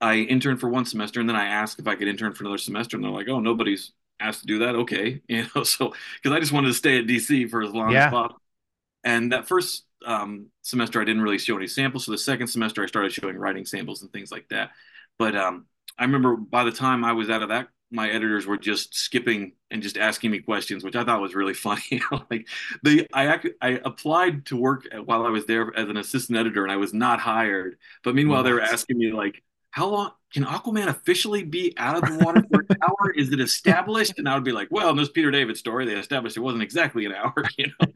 I 0.00 0.16
interned 0.16 0.60
for 0.60 0.68
one 0.68 0.84
semester, 0.84 1.20
and 1.20 1.28
then 1.28 1.36
I 1.36 1.46
asked 1.46 1.78
if 1.78 1.86
I 1.86 1.96
could 1.96 2.08
intern 2.08 2.34
for 2.34 2.44
another 2.44 2.58
semester, 2.58 2.96
and 2.96 3.04
they're 3.04 3.10
like, 3.12 3.28
oh, 3.28 3.40
nobody's 3.40 3.92
asked 4.20 4.40
to 4.42 4.46
do 4.46 4.58
that. 4.60 4.74
Okay, 4.76 5.22
you 5.28 5.46
know, 5.54 5.62
so 5.64 5.94
because 6.22 6.36
I 6.36 6.40
just 6.40 6.52
wanted 6.52 6.68
to 6.68 6.74
stay 6.74 6.98
at 6.98 7.06
DC 7.06 7.46
for 7.46 7.62
as 7.62 7.72
long 7.72 7.96
Yeah. 7.96 7.98
as 7.98 8.06
possible. 8.06 8.40
And 9.04 9.32
that 9.32 9.48
first 9.48 9.84
um, 10.04 10.46
semester, 10.62 11.00
I 11.00 11.04
didn't 11.04 11.22
really 11.22 11.38
show 11.38 11.56
any 11.56 11.68
samples. 11.68 12.04
So 12.06 12.12
the 12.12 12.18
second 12.18 12.48
semester, 12.48 12.82
I 12.82 12.86
started 12.86 13.12
showing 13.12 13.36
writing 13.36 13.64
samples 13.66 14.02
and 14.02 14.12
things 14.12 14.30
like 14.32 14.48
that. 14.50 14.70
But 15.18 15.36
um, 15.36 15.66
I 15.98 16.04
remember 16.04 16.36
by 16.36 16.64
the 16.64 16.72
time 16.72 17.04
I 17.04 17.12
was 17.12 17.30
out 17.30 17.42
of 17.42 17.48
that, 17.50 17.68
my 17.90 18.10
editors 18.10 18.46
were 18.46 18.56
just 18.58 18.94
skipping 18.94 19.52
and 19.70 19.82
just 19.82 19.96
asking 19.96 20.30
me 20.32 20.40
questions, 20.40 20.82
which 20.84 20.96
I 20.96 21.04
thought 21.04 21.20
was 21.20 21.34
really 21.34 21.54
funny. 21.54 22.00
like 22.30 22.48
the 22.82 23.06
I 23.12 23.40
I 23.60 23.80
applied 23.84 24.46
to 24.46 24.56
work 24.56 24.86
while 25.04 25.24
I 25.26 25.30
was 25.30 25.46
there 25.46 25.72
as 25.76 25.88
an 25.88 25.96
assistant 25.96 26.38
editor, 26.38 26.62
and 26.64 26.72
I 26.72 26.76
was 26.76 26.92
not 26.94 27.20
hired. 27.20 27.76
But 28.04 28.14
meanwhile, 28.14 28.42
they 28.42 28.52
were 28.52 28.60
asking 28.62 28.98
me 28.98 29.12
like, 29.12 29.42
"How 29.70 29.88
long 29.88 30.10
can 30.32 30.44
Aquaman 30.44 30.88
officially 30.88 31.44
be 31.44 31.74
out 31.76 31.96
of 31.96 32.04
the 32.04 32.12
water 32.12 32.44
for 32.50 32.60
an 32.60 32.68
hour? 32.82 33.10
Is 33.16 33.32
it 33.32 33.40
established?" 33.40 34.18
And 34.18 34.28
I 34.28 34.34
would 34.34 34.44
be 34.44 34.52
like, 34.52 34.68
"Well, 34.70 34.90
in 34.90 34.96
this 34.96 35.10
Peter 35.10 35.30
David 35.30 35.56
story, 35.56 35.86
they 35.86 35.94
established 35.94 36.36
it 36.36 36.40
wasn't 36.40 36.62
exactly 36.64 37.06
an 37.06 37.12
hour, 37.14 37.34
you 37.58 37.68
know." 37.80 37.86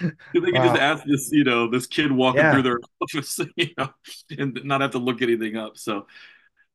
They 0.32 0.52
could 0.52 0.62
Wow. 0.62 0.62
just 0.62 0.76
ask 0.76 1.04
this, 1.04 1.30
you 1.32 1.44
know, 1.44 1.68
this 1.68 1.86
kid 1.86 2.12
walking 2.12 2.48
Yeah. 2.48 2.50
through 2.50 2.62
their 2.62 2.78
office, 3.02 3.40
you 3.56 3.70
know, 3.76 3.90
and 4.38 4.58
not 4.64 4.80
have 4.80 4.92
to 4.92 4.98
look 4.98 5.22
anything 5.22 5.56
up. 5.56 5.76
So, 5.76 6.06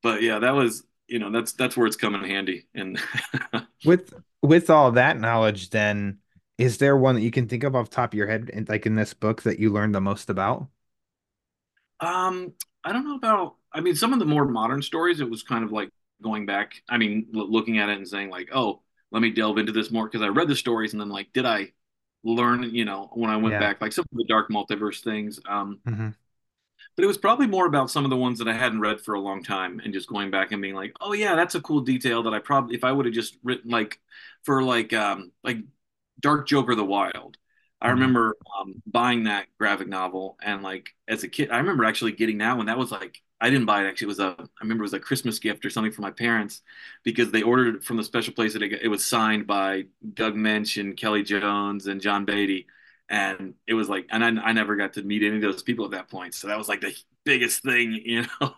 but 0.04 0.22
yeah, 0.24 0.40
that 0.40 0.56
was, 0.56 0.84
you 1.08 1.20
know, 1.20 1.32
that's 1.32 1.54
that's 1.54 1.78
where 1.78 1.88
it's 1.88 1.96
coming 1.96 2.24
handy. 2.24 2.68
And 2.74 3.00
with 3.84 4.14
with 4.42 4.70
all 4.70 4.92
that 4.94 5.20
knowledge, 5.20 5.70
then 5.70 6.20
is 6.58 6.78
there 6.78 6.96
one 6.98 7.16
that 7.16 7.22
you 7.22 7.32
can 7.32 7.48
think 7.48 7.64
of 7.64 7.76
off 7.76 7.90
the 7.90 7.96
top 7.96 8.14
of 8.14 8.18
your 8.18 8.28
head, 8.28 8.50
in, 8.50 8.66
like 8.70 8.86
in 8.86 8.96
this 8.96 9.14
book, 9.14 9.44
that 9.44 9.60
you 9.60 9.72
learned 9.72 9.96
the 9.96 10.02
most 10.02 10.30
about? 10.30 10.68
um, 12.00 12.54
I 12.84 12.92
don't 12.94 13.06
know 13.08 13.16
about. 13.16 13.56
I 13.74 13.82
mean, 13.82 13.96
some 13.96 14.14
of 14.14 14.20
the 14.20 14.26
more 14.26 14.46
modern 14.46 14.82
stories, 14.82 15.20
it 15.20 15.30
was 15.30 15.44
kind 15.44 15.64
of 15.64 15.72
like 15.72 15.90
going 16.22 16.46
back. 16.46 16.74
I 16.90 16.98
mean, 16.98 17.28
l- 17.36 17.52
looking 17.52 17.78
at 17.80 17.90
it 17.90 17.98
and 17.98 18.08
saying 18.08 18.30
like, 18.30 18.50
oh, 18.54 18.82
let 19.12 19.22
me 19.22 19.32
delve 19.32 19.58
into 19.58 19.72
this 19.72 19.92
more 19.92 20.06
because 20.08 20.22
I 20.22 20.28
read 20.30 20.48
the 20.48 20.56
stories 20.56 20.94
and 20.94 21.02
then 21.02 21.10
like, 21.10 21.32
did 21.34 21.46
I 21.46 21.72
learn, 22.24 22.64
you 22.74 22.86
know, 22.86 23.10
when 23.14 23.30
I 23.30 23.38
went 23.38 23.58
Yeah. 23.58 23.60
back, 23.60 23.82
like 23.82 23.92
some 23.94 24.06
of 24.12 24.18
the 24.18 24.26
dark 24.28 24.50
multiverse 24.50 25.02
things. 25.02 25.40
Um, 25.48 25.80
hmm 25.86 26.10
but 26.96 27.04
it 27.04 27.08
was 27.08 27.18
probably 27.18 27.48
more 27.48 27.66
about 27.68 27.92
some 27.92 28.06
of 28.06 28.10
the 28.10 28.18
ones 28.18 28.40
that 28.40 28.48
I 28.48 28.54
hadn't 28.54 28.80
read 28.82 29.02
for 29.02 29.16
a 29.16 29.20
long 29.20 29.44
time 29.44 29.80
and 29.84 29.94
just 29.94 30.08
going 30.10 30.32
back 30.32 30.52
and 30.52 30.62
being 30.62 30.76
like, 30.76 30.94
oh 31.02 31.14
yeah, 31.14 31.36
that's 31.36 31.56
a 31.56 31.62
cool 31.62 31.82
detail 31.82 32.24
that 32.24 32.34
I 32.34 32.40
probably 32.40 32.76
if 32.76 32.84
I 32.84 32.92
would 32.92 33.06
have 33.06 33.16
just 33.16 33.38
written 33.44 33.72
like 33.72 34.00
for 34.44 34.64
like 34.64 34.94
um 34.94 35.32
like 35.44 35.58
Dark 36.20 36.48
Joker 36.48 36.76
the 36.76 36.86
Wild. 36.86 37.38
I 37.82 37.90
Mhm. 37.90 37.92
remember 37.92 38.36
um, 38.60 38.82
buying 38.88 39.26
that 39.26 39.48
graphic 39.60 39.88
novel 39.88 40.38
and 40.42 40.64
like 40.64 40.90
as 41.08 41.24
a 41.24 41.28
kid, 41.28 41.52
I 41.52 41.58
remember 41.58 41.84
actually 41.86 42.14
getting 42.14 42.38
that 42.40 42.58
one. 42.58 42.68
That 42.68 42.78
was 42.78 42.92
like 42.92 43.22
I 43.42 43.50
didn't 43.50 43.66
buy 43.66 43.84
it 43.84 43.88
actually. 43.90 44.06
It 44.06 44.08
was 44.08 44.20
a 44.20 44.36
I 44.40 44.46
remember 44.64 44.84
it 44.84 44.86
was 44.88 44.94
a 44.94 45.00
Christmas 45.00 45.40
gift 45.40 45.66
or 45.66 45.70
something 45.70 45.92
for 45.92 46.02
my 46.02 46.12
parents 46.12 46.62
because 47.04 47.32
they 47.32 47.44
ordered 47.44 47.76
it 47.76 47.84
from 47.84 47.98
the 47.98 48.04
special 48.04 48.34
place 48.34 48.54
that 48.54 48.64
it, 48.64 48.82
it 48.82 48.88
was 48.88 49.06
signed 49.06 49.46
by 49.46 49.86
Doug 50.14 50.36
Moench 50.36 50.80
and 50.80 50.96
Kelly 50.98 51.24
Jones 51.24 51.88
and 51.88 52.02
John 52.02 52.26
Beatty. 52.26 52.68
And 53.10 53.54
it 53.68 53.74
was 53.76 53.88
like, 53.90 54.08
and 54.10 54.24
I, 54.24 54.30
I 54.50 54.54
never 54.54 54.76
got 54.76 54.94
to 54.94 55.04
meet 55.04 55.24
any 55.24 55.36
of 55.36 55.42
those 55.42 55.62
people 55.64 55.86
at 55.86 55.92
that 55.92 56.10
point. 56.10 56.34
So 56.34 56.48
that 56.48 56.58
was 56.58 56.68
like 56.68 56.82
the 56.82 56.96
biggest 57.24 57.64
thing, 57.64 57.94
you 58.06 58.26
know? 58.42 58.56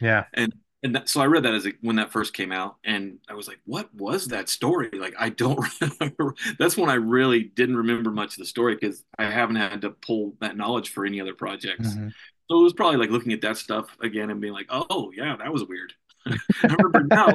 Yeah. 0.00 0.24
and 0.34 0.52
and 0.82 0.94
that, 0.94 1.10
so 1.10 1.20
I 1.20 1.26
read 1.26 1.42
that 1.42 1.52
as 1.52 1.66
a, 1.66 1.72
when 1.82 1.96
that 1.96 2.10
first 2.10 2.32
came 2.32 2.52
out, 2.52 2.76
and 2.84 3.18
I 3.28 3.34
was 3.34 3.46
like, 3.46 3.58
"What 3.66 3.94
was 3.94 4.28
that 4.28 4.48
story?" 4.48 4.88
Like, 4.94 5.14
I 5.18 5.28
don't 5.28 5.62
remember. 6.00 6.34
That's 6.58 6.74
when 6.74 6.88
I 6.88 6.94
really 6.94 7.42
didn't 7.42 7.76
remember 7.76 8.10
much 8.10 8.32
of 8.32 8.38
the 8.38 8.46
story 8.46 8.76
because 8.76 9.04
I 9.18 9.24
haven't 9.24 9.56
had 9.56 9.82
to 9.82 9.90
pull 9.90 10.36
that 10.40 10.56
knowledge 10.56 10.88
for 10.88 11.04
any 11.04 11.20
other 11.20 11.34
projects. 11.34 11.98
Mhm. 11.98 12.14
So 12.50 12.60
it 12.60 12.62
was 12.64 12.72
probably 12.72 12.96
like 12.96 13.10
looking 13.10 13.32
at 13.34 13.42
that 13.42 13.58
stuff 13.58 13.94
again 14.00 14.30
and 14.30 14.40
being 14.40 14.54
like, 14.54 14.68
"Oh 14.70 15.12
yeah, 15.14 15.36
that 15.36 15.52
was 15.52 15.64
weird." 15.64 15.92
I 16.26 16.38
remember 16.78 17.02
now, 17.10 17.26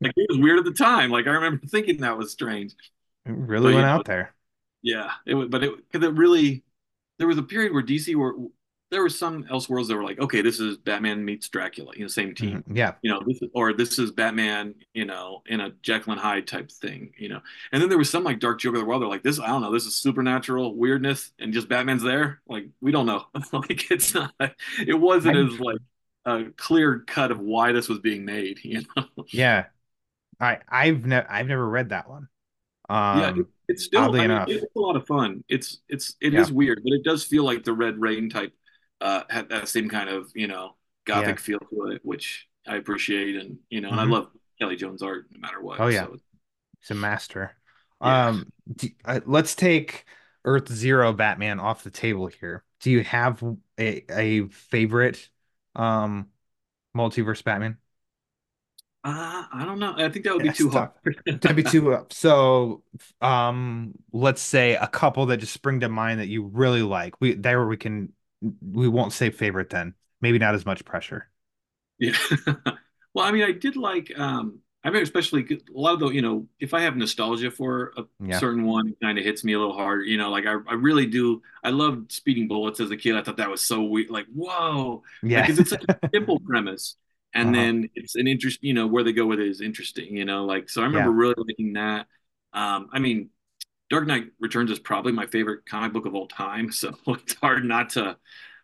like 0.00 0.12
it 0.16 0.26
was 0.30 0.38
weird 0.38 0.60
at 0.60 0.64
the 0.64 0.72
time. 0.72 1.10
Like 1.10 1.26
I 1.26 1.30
remember 1.30 1.66
thinking 1.66 1.98
that 2.02 2.16
was 2.18 2.30
strange. 2.30 2.74
It 3.26 3.32
really 3.32 3.72
But, 3.72 3.74
went 3.74 3.86
yeah. 3.86 3.94
out 3.94 4.04
there. 4.04 4.34
Yeah, 4.82 5.10
it 5.26 5.34
was, 5.34 5.48
but 5.48 5.62
it 5.64 5.72
because 5.90 6.06
it 6.06 6.12
really 6.14 6.64
there 7.18 7.28
was 7.28 7.38
a 7.38 7.42
period 7.42 7.72
where 7.72 7.82
DC 7.82 8.14
were 8.14 8.34
there 8.90 9.00
were 9.02 9.08
some 9.08 9.44
Elseworlds 9.44 9.88
that 9.88 9.96
were 9.96 10.04
like, 10.04 10.18
okay, 10.20 10.42
this 10.42 10.60
is 10.60 10.76
Batman 10.76 11.24
meets 11.24 11.48
Dracula, 11.48 11.92
you 11.96 12.02
know, 12.02 12.08
same 12.08 12.34
team 12.34 12.62
Mhm. 12.68 12.76
Yeah. 12.76 12.94
you 13.00 13.10
know, 13.10 13.22
this 13.26 13.40
is, 13.40 13.48
or 13.54 13.72
this 13.72 13.98
is 13.98 14.10
Batman, 14.10 14.74
you 14.92 15.06
know, 15.06 15.42
in 15.46 15.60
a 15.60 15.70
Jekyll 15.82 16.12
and 16.12 16.20
Hyde 16.20 16.46
type 16.46 16.70
thing, 16.70 17.10
you 17.16 17.30
know. 17.30 17.40
And 17.72 17.80
then 17.80 17.88
there 17.88 17.96
was 17.96 18.10
some 18.10 18.22
like 18.22 18.38
Dark 18.38 18.60
Joker 18.60 18.76
of 18.76 18.82
the 18.82 18.86
World. 18.86 19.00
They're 19.00 19.08
like, 19.08 19.22
this, 19.22 19.40
I 19.40 19.46
don't 19.46 19.62
know, 19.62 19.72
this 19.72 19.86
is 19.86 19.94
supernatural 19.94 20.74
weirdness, 20.76 21.30
and 21.38 21.54
just 21.54 21.68
Batman's 21.70 22.02
there. 22.02 22.42
Like, 22.46 22.66
we 22.82 22.92
don't 22.92 23.06
know. 23.06 23.24
like, 23.52 23.90
it's 23.90 24.12
not. 24.14 24.34
It 24.86 24.98
wasn't 25.00 25.36
I'm- 25.36 25.46
as 25.54 25.58
like 25.60 25.78
a 26.26 26.44
clear 26.56 26.98
cut 27.06 27.30
of 27.30 27.40
why 27.40 27.72
this 27.72 27.88
was 27.88 27.98
being 28.00 28.24
made. 28.26 28.58
You 28.64 28.82
know. 28.94 29.06
Yeah. 29.32 29.66
I 30.38 30.58
I've 30.68 31.06
never 31.06 31.30
I've 31.30 31.46
never 31.46 31.66
read 31.66 31.90
that 31.90 32.08
one. 32.10 32.28
Yeah, 33.10 33.28
Um 33.28 33.36
it, 33.36 33.46
it's 33.68 33.84
still. 33.84 34.14
oddly 34.14 34.20
I 34.20 34.28
mean, 34.28 34.42
enough. 34.42 34.64
it's 34.64 34.74
a 34.76 34.80
lot 34.80 34.96
of 34.96 35.06
fun. 35.06 35.44
It's 35.48 35.80
it's 35.88 36.16
it 36.20 36.34
is 36.34 36.50
Yeah. 36.50 36.52
weird, 36.52 36.80
but 36.84 36.92
it 36.92 37.04
does 37.04 37.24
feel 37.24 37.44
like 37.44 37.64
the 37.64 37.72
Red 37.72 38.00
Rain 38.00 38.28
type. 38.30 38.52
Uh, 39.00 39.24
had 39.28 39.48
that 39.48 39.68
same 39.68 39.88
kind 39.88 40.08
of 40.08 40.30
you 40.34 40.46
know 40.46 40.76
gothic 41.06 41.36
Yeah. 41.36 41.40
feel 41.40 41.58
to 41.58 41.86
it, 41.92 42.00
which 42.04 42.46
I 42.66 42.76
appreciate, 42.76 43.36
and 43.36 43.58
you 43.70 43.80
know, 43.80 43.90
and 43.92 44.00
I 44.00 44.04
Mhm. 44.04 44.04
love 44.04 44.28
Kelly 44.60 44.76
Jones 44.76 45.02
art 45.02 45.26
no 45.32 45.40
matter 45.40 45.60
what. 45.60 45.78
Oh, 45.78 45.88
yeah. 45.88 46.08
So, 46.08 46.16
He's 46.80 46.92
a 46.92 46.94
master. 46.94 47.56
Yeah. 48.04 48.22
Um, 48.28 48.52
do, 48.74 48.88
uh, 49.04 49.20
let's 49.26 49.56
take 49.56 50.06
Earth 50.44 50.72
Zero 50.72 51.12
Batman 51.12 51.60
off 51.60 51.84
the 51.84 51.90
table 51.92 52.28
here. 52.28 52.64
Do 52.80 52.90
you 52.90 53.04
have 53.04 53.42
a 53.80 54.04
a 54.12 54.48
favorite 54.48 55.30
um 55.76 56.30
multiverse 56.96 57.44
Batman? 57.44 57.78
Uh, 59.04 59.44
I 59.52 59.64
don't 59.64 59.80
know. 59.80 59.94
I 59.96 60.08
think 60.10 60.24
that 60.26 60.32
would 60.34 60.42
be 60.44 60.50
too 60.52 60.70
tough. 60.70 60.90
hard. 61.04 61.16
That'd 61.26 61.56
be 61.56 61.64
too 61.64 61.92
up. 61.92 62.12
So, 62.12 62.84
um, 63.20 63.94
let's 64.12 64.40
say 64.40 64.76
a 64.76 64.86
couple 64.86 65.26
that 65.26 65.38
just 65.38 65.52
spring 65.52 65.80
to 65.80 65.88
mind 65.88 66.20
that 66.20 66.28
you 66.28 66.44
really 66.44 66.82
like. 66.82 67.20
We 67.20 67.34
there 67.34 67.66
we 67.66 67.76
can 67.76 68.12
we 68.60 68.88
won't 68.88 69.12
say 69.12 69.30
favorite 69.30 69.70
then. 69.70 69.94
Maybe 70.20 70.38
not 70.38 70.54
as 70.54 70.64
much 70.64 70.84
pressure. 70.84 71.28
Yeah. 71.98 72.12
Well, 73.14 73.26
I 73.26 73.30
mean, 73.30 73.42
I 73.42 73.52
did 73.52 73.76
like. 73.76 74.10
Um, 74.18 74.60
I 74.82 74.88
mean, 74.88 75.02
especially 75.02 75.42
a 75.44 75.78
lot 75.78 75.92
of 75.92 76.00
the, 76.00 76.06
you 76.08 76.22
know, 76.22 76.46
if 76.60 76.72
I 76.72 76.80
have 76.80 76.96
nostalgia 76.96 77.50
for 77.50 77.92
a 77.98 78.04
Yeah. 78.20 78.38
certain 78.38 78.64
one, 78.64 78.88
it 78.88 78.96
kind 79.02 79.18
of 79.18 79.24
hits 79.24 79.44
me 79.44 79.52
a 79.52 79.58
little 79.58 79.74
hard. 79.74 80.06
You 80.08 80.16
know, 80.16 80.30
like 80.30 80.46
I, 80.46 80.52
I 80.66 80.72
really 80.72 81.04
do. 81.04 81.42
I 81.62 81.68
loved 81.68 82.10
Speeding 82.10 82.48
Bullets 82.48 82.80
as 82.80 82.90
a 82.90 82.96
kid. 82.96 83.14
I 83.14 83.22
thought 83.22 83.36
that 83.36 83.50
was 83.50 83.60
so 83.60 83.82
weird. 83.82 84.08
Like, 84.08 84.24
whoa, 84.34 85.02
Yeah. 85.22 85.46
because 85.46 85.58
it's 85.58 85.68
such 85.68 85.82
a 85.84 86.16
simple 86.16 86.40
premise, 86.40 86.96
and 87.34 87.48
Uh-huh. 87.48 87.54
then 87.54 87.90
it's 87.94 88.14
an 88.16 88.26
interest. 88.28 88.60
You 88.62 88.74
know, 88.74 88.86
where 88.86 89.04
they 89.04 89.12
go 89.12 89.26
with 89.26 89.40
it 89.40 89.48
is 89.48 89.60
interesting. 89.60 90.16
You 90.16 90.24
know, 90.24 90.44
like 90.44 90.68
so. 90.68 90.82
I 90.82 90.86
remember 90.86 91.10
Yeah. 91.10 91.16
really 91.16 91.34
liking 91.38 91.72
that. 91.74 92.06
Um, 92.52 92.88
I 92.92 92.98
mean, 92.98 93.30
Dark 93.90 94.06
Knight 94.06 94.26
Returns 94.40 94.70
is 94.70 94.78
probably 94.78 95.12
my 95.12 95.26
favorite 95.26 95.66
comic 95.66 95.92
book 95.92 96.06
of 96.06 96.14
all 96.14 96.28
time. 96.28 96.70
So 96.72 96.94
it's 97.08 97.34
hard 97.34 97.64
not 97.64 97.90
to 97.90 98.16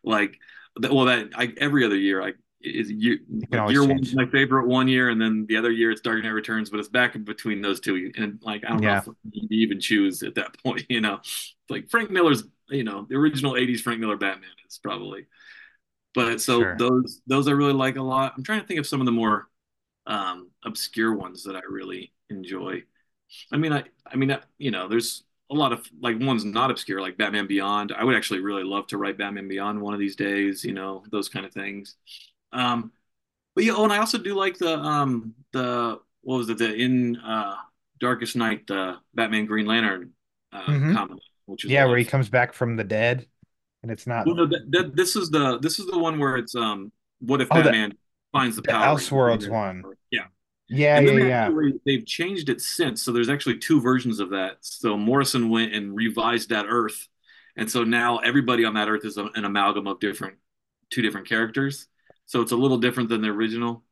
like. 0.04 0.38
Well, 0.80 1.06
that 1.06 1.30
I 1.34 1.52
every 1.58 1.84
other 1.84 1.96
year 1.96 2.22
I 2.22 2.34
is 2.60 2.90
year 2.90 3.18
year 3.66 3.84
one's 3.84 4.14
my 4.14 4.26
favorite 4.26 4.66
one 4.68 4.88
year, 4.88 5.10
and 5.10 5.20
then 5.20 5.46
the 5.48 5.56
other 5.56 5.70
year 5.70 5.90
it's 5.90 6.00
Dark 6.00 6.22
Knight 6.22 6.30
Returns. 6.30 6.70
But 6.70 6.80
it's 6.80 6.88
back 6.88 7.14
in 7.16 7.24
between 7.24 7.60
those 7.62 7.80
two, 7.80 8.12
and 8.16 8.38
like 8.42 8.64
I 8.64 8.70
don't 8.70 8.82
Yeah. 8.82 9.00
know 9.06 9.14
if 9.32 9.32
you 9.32 9.48
even 9.50 9.80
choose 9.80 10.22
at 10.22 10.34
that 10.36 10.56
point. 10.64 10.84
You 10.88 11.00
know, 11.00 11.20
like 11.68 11.90
Frank 11.90 12.10
Miller's. 12.10 12.44
You 12.70 12.84
know, 12.84 13.06
the 13.08 13.16
original 13.16 13.56
'80s 13.56 13.80
Frank 13.80 13.98
Miller 14.00 14.16
Batman 14.18 14.50
is 14.68 14.78
probably. 14.78 15.26
But 16.14 16.40
so 16.40 16.64
Sure. 16.64 16.74
those 16.74 17.20
those 17.26 17.48
I 17.48 17.52
really 17.52 17.72
like 17.72 17.96
a 17.96 18.02
lot. 18.02 18.34
I'm 18.36 18.42
trying 18.44 18.60
to 18.60 18.66
think 18.66 18.80
of 18.80 18.86
some 18.86 19.00
of 19.00 19.06
the 19.06 19.12
more 19.12 19.48
um, 20.06 20.50
obscure 20.64 21.14
ones 21.14 21.44
that 21.44 21.56
I 21.56 21.62
really 21.68 22.12
enjoy. 22.30 22.84
I 23.52 23.56
mean, 23.56 23.72
I, 23.72 23.84
I 24.06 24.16
mean, 24.16 24.32
I, 24.32 24.40
you 24.58 24.70
know, 24.70 24.88
there's 24.88 25.24
a 25.50 25.54
lot 25.54 25.72
of 25.72 25.88
like 26.00 26.18
ones 26.20 26.44
not 26.44 26.70
obscure, 26.70 27.00
like 27.00 27.18
Batman 27.18 27.46
Beyond. 27.46 27.92
I 27.92 28.04
would 28.04 28.16
actually 28.16 28.40
really 28.40 28.64
love 28.64 28.86
to 28.88 28.98
write 28.98 29.18
Batman 29.18 29.48
Beyond 29.48 29.80
one 29.80 29.94
of 29.94 30.00
these 30.00 30.16
days. 30.16 30.64
You 30.64 30.74
know, 30.74 31.04
those 31.10 31.28
kind 31.28 31.46
of 31.46 31.52
things. 31.52 31.96
Um, 32.52 32.92
but 33.54 33.64
yeah, 33.64 33.74
oh, 33.76 33.84
and 33.84 33.92
I 33.92 33.98
also 33.98 34.18
do 34.18 34.34
like 34.34 34.58
the 34.58 34.78
um 34.78 35.34
the 35.52 36.00
what 36.22 36.38
was 36.38 36.48
it 36.50 36.58
the 36.58 36.74
in 36.74 37.16
uh 37.18 37.56
Darkest 38.00 38.36
Knight 38.36 38.66
the 38.66 38.98
Batman 39.14 39.46
Green 39.46 39.66
Lantern 39.66 40.12
uh, 40.52 40.74
Mhm. 40.74 40.90
comic, 40.90 41.18
which 41.46 41.64
is 41.64 41.74
Yeah, 41.74 41.84
where 41.86 41.98
he 41.98 42.04
comes 42.04 42.28
back 42.30 42.52
from 42.52 42.76
the 42.76 42.84
dead, 42.84 43.28
and 43.82 43.90
it's 43.90 44.06
not 44.06 44.26
Well, 44.26 44.36
no, 44.36 44.46
that, 44.46 44.70
that, 44.70 44.96
this 44.96 45.16
is 45.16 45.30
the 45.30 45.58
this 45.58 45.78
is 45.78 45.86
the 45.86 45.98
one 45.98 46.18
where 46.18 46.36
it's 46.36 46.54
um 46.54 46.92
what 47.20 47.40
if 47.40 47.48
Oh, 47.50 47.58
the- 47.58 47.64
Batman 47.64 47.94
finds 48.32 48.56
the 48.56 48.62
the 48.62 48.68
power? 48.72 48.96
Elseworlds 48.96 49.48
one. 49.48 49.82
Yeah. 50.10 50.26
Yeah, 50.70 51.00
yeah, 51.00 51.48
yeah. 51.48 51.70
they've 51.86 52.04
changed 52.04 52.50
it 52.50 52.60
since. 52.60 53.00
So 53.02 53.10
there's 53.10 53.30
actually 53.30 53.56
two 53.56 53.80
versions 53.80 54.20
of 54.20 54.30
that. 54.30 54.58
So 54.60 54.98
Morrison 54.98 55.48
went 55.48 55.72
and 55.74 55.96
revised 55.96 56.50
that 56.50 56.66
Earth, 56.68 57.08
and 57.56 57.70
so 57.70 57.84
now 57.84 58.18
everybody 58.18 58.66
on 58.66 58.74
that 58.74 58.86
Earth 58.86 59.06
is 59.06 59.16
an 59.16 59.30
amalgam 59.46 59.86
of 59.86 59.98
different, 59.98 60.36
two 60.90 61.00
different 61.00 61.26
characters. 61.26 61.86
So 62.26 62.42
it's 62.42 62.52
a 62.52 62.56
little 62.56 62.76
different 62.76 63.08
than 63.08 63.22
the 63.22 63.28
original. 63.28 63.82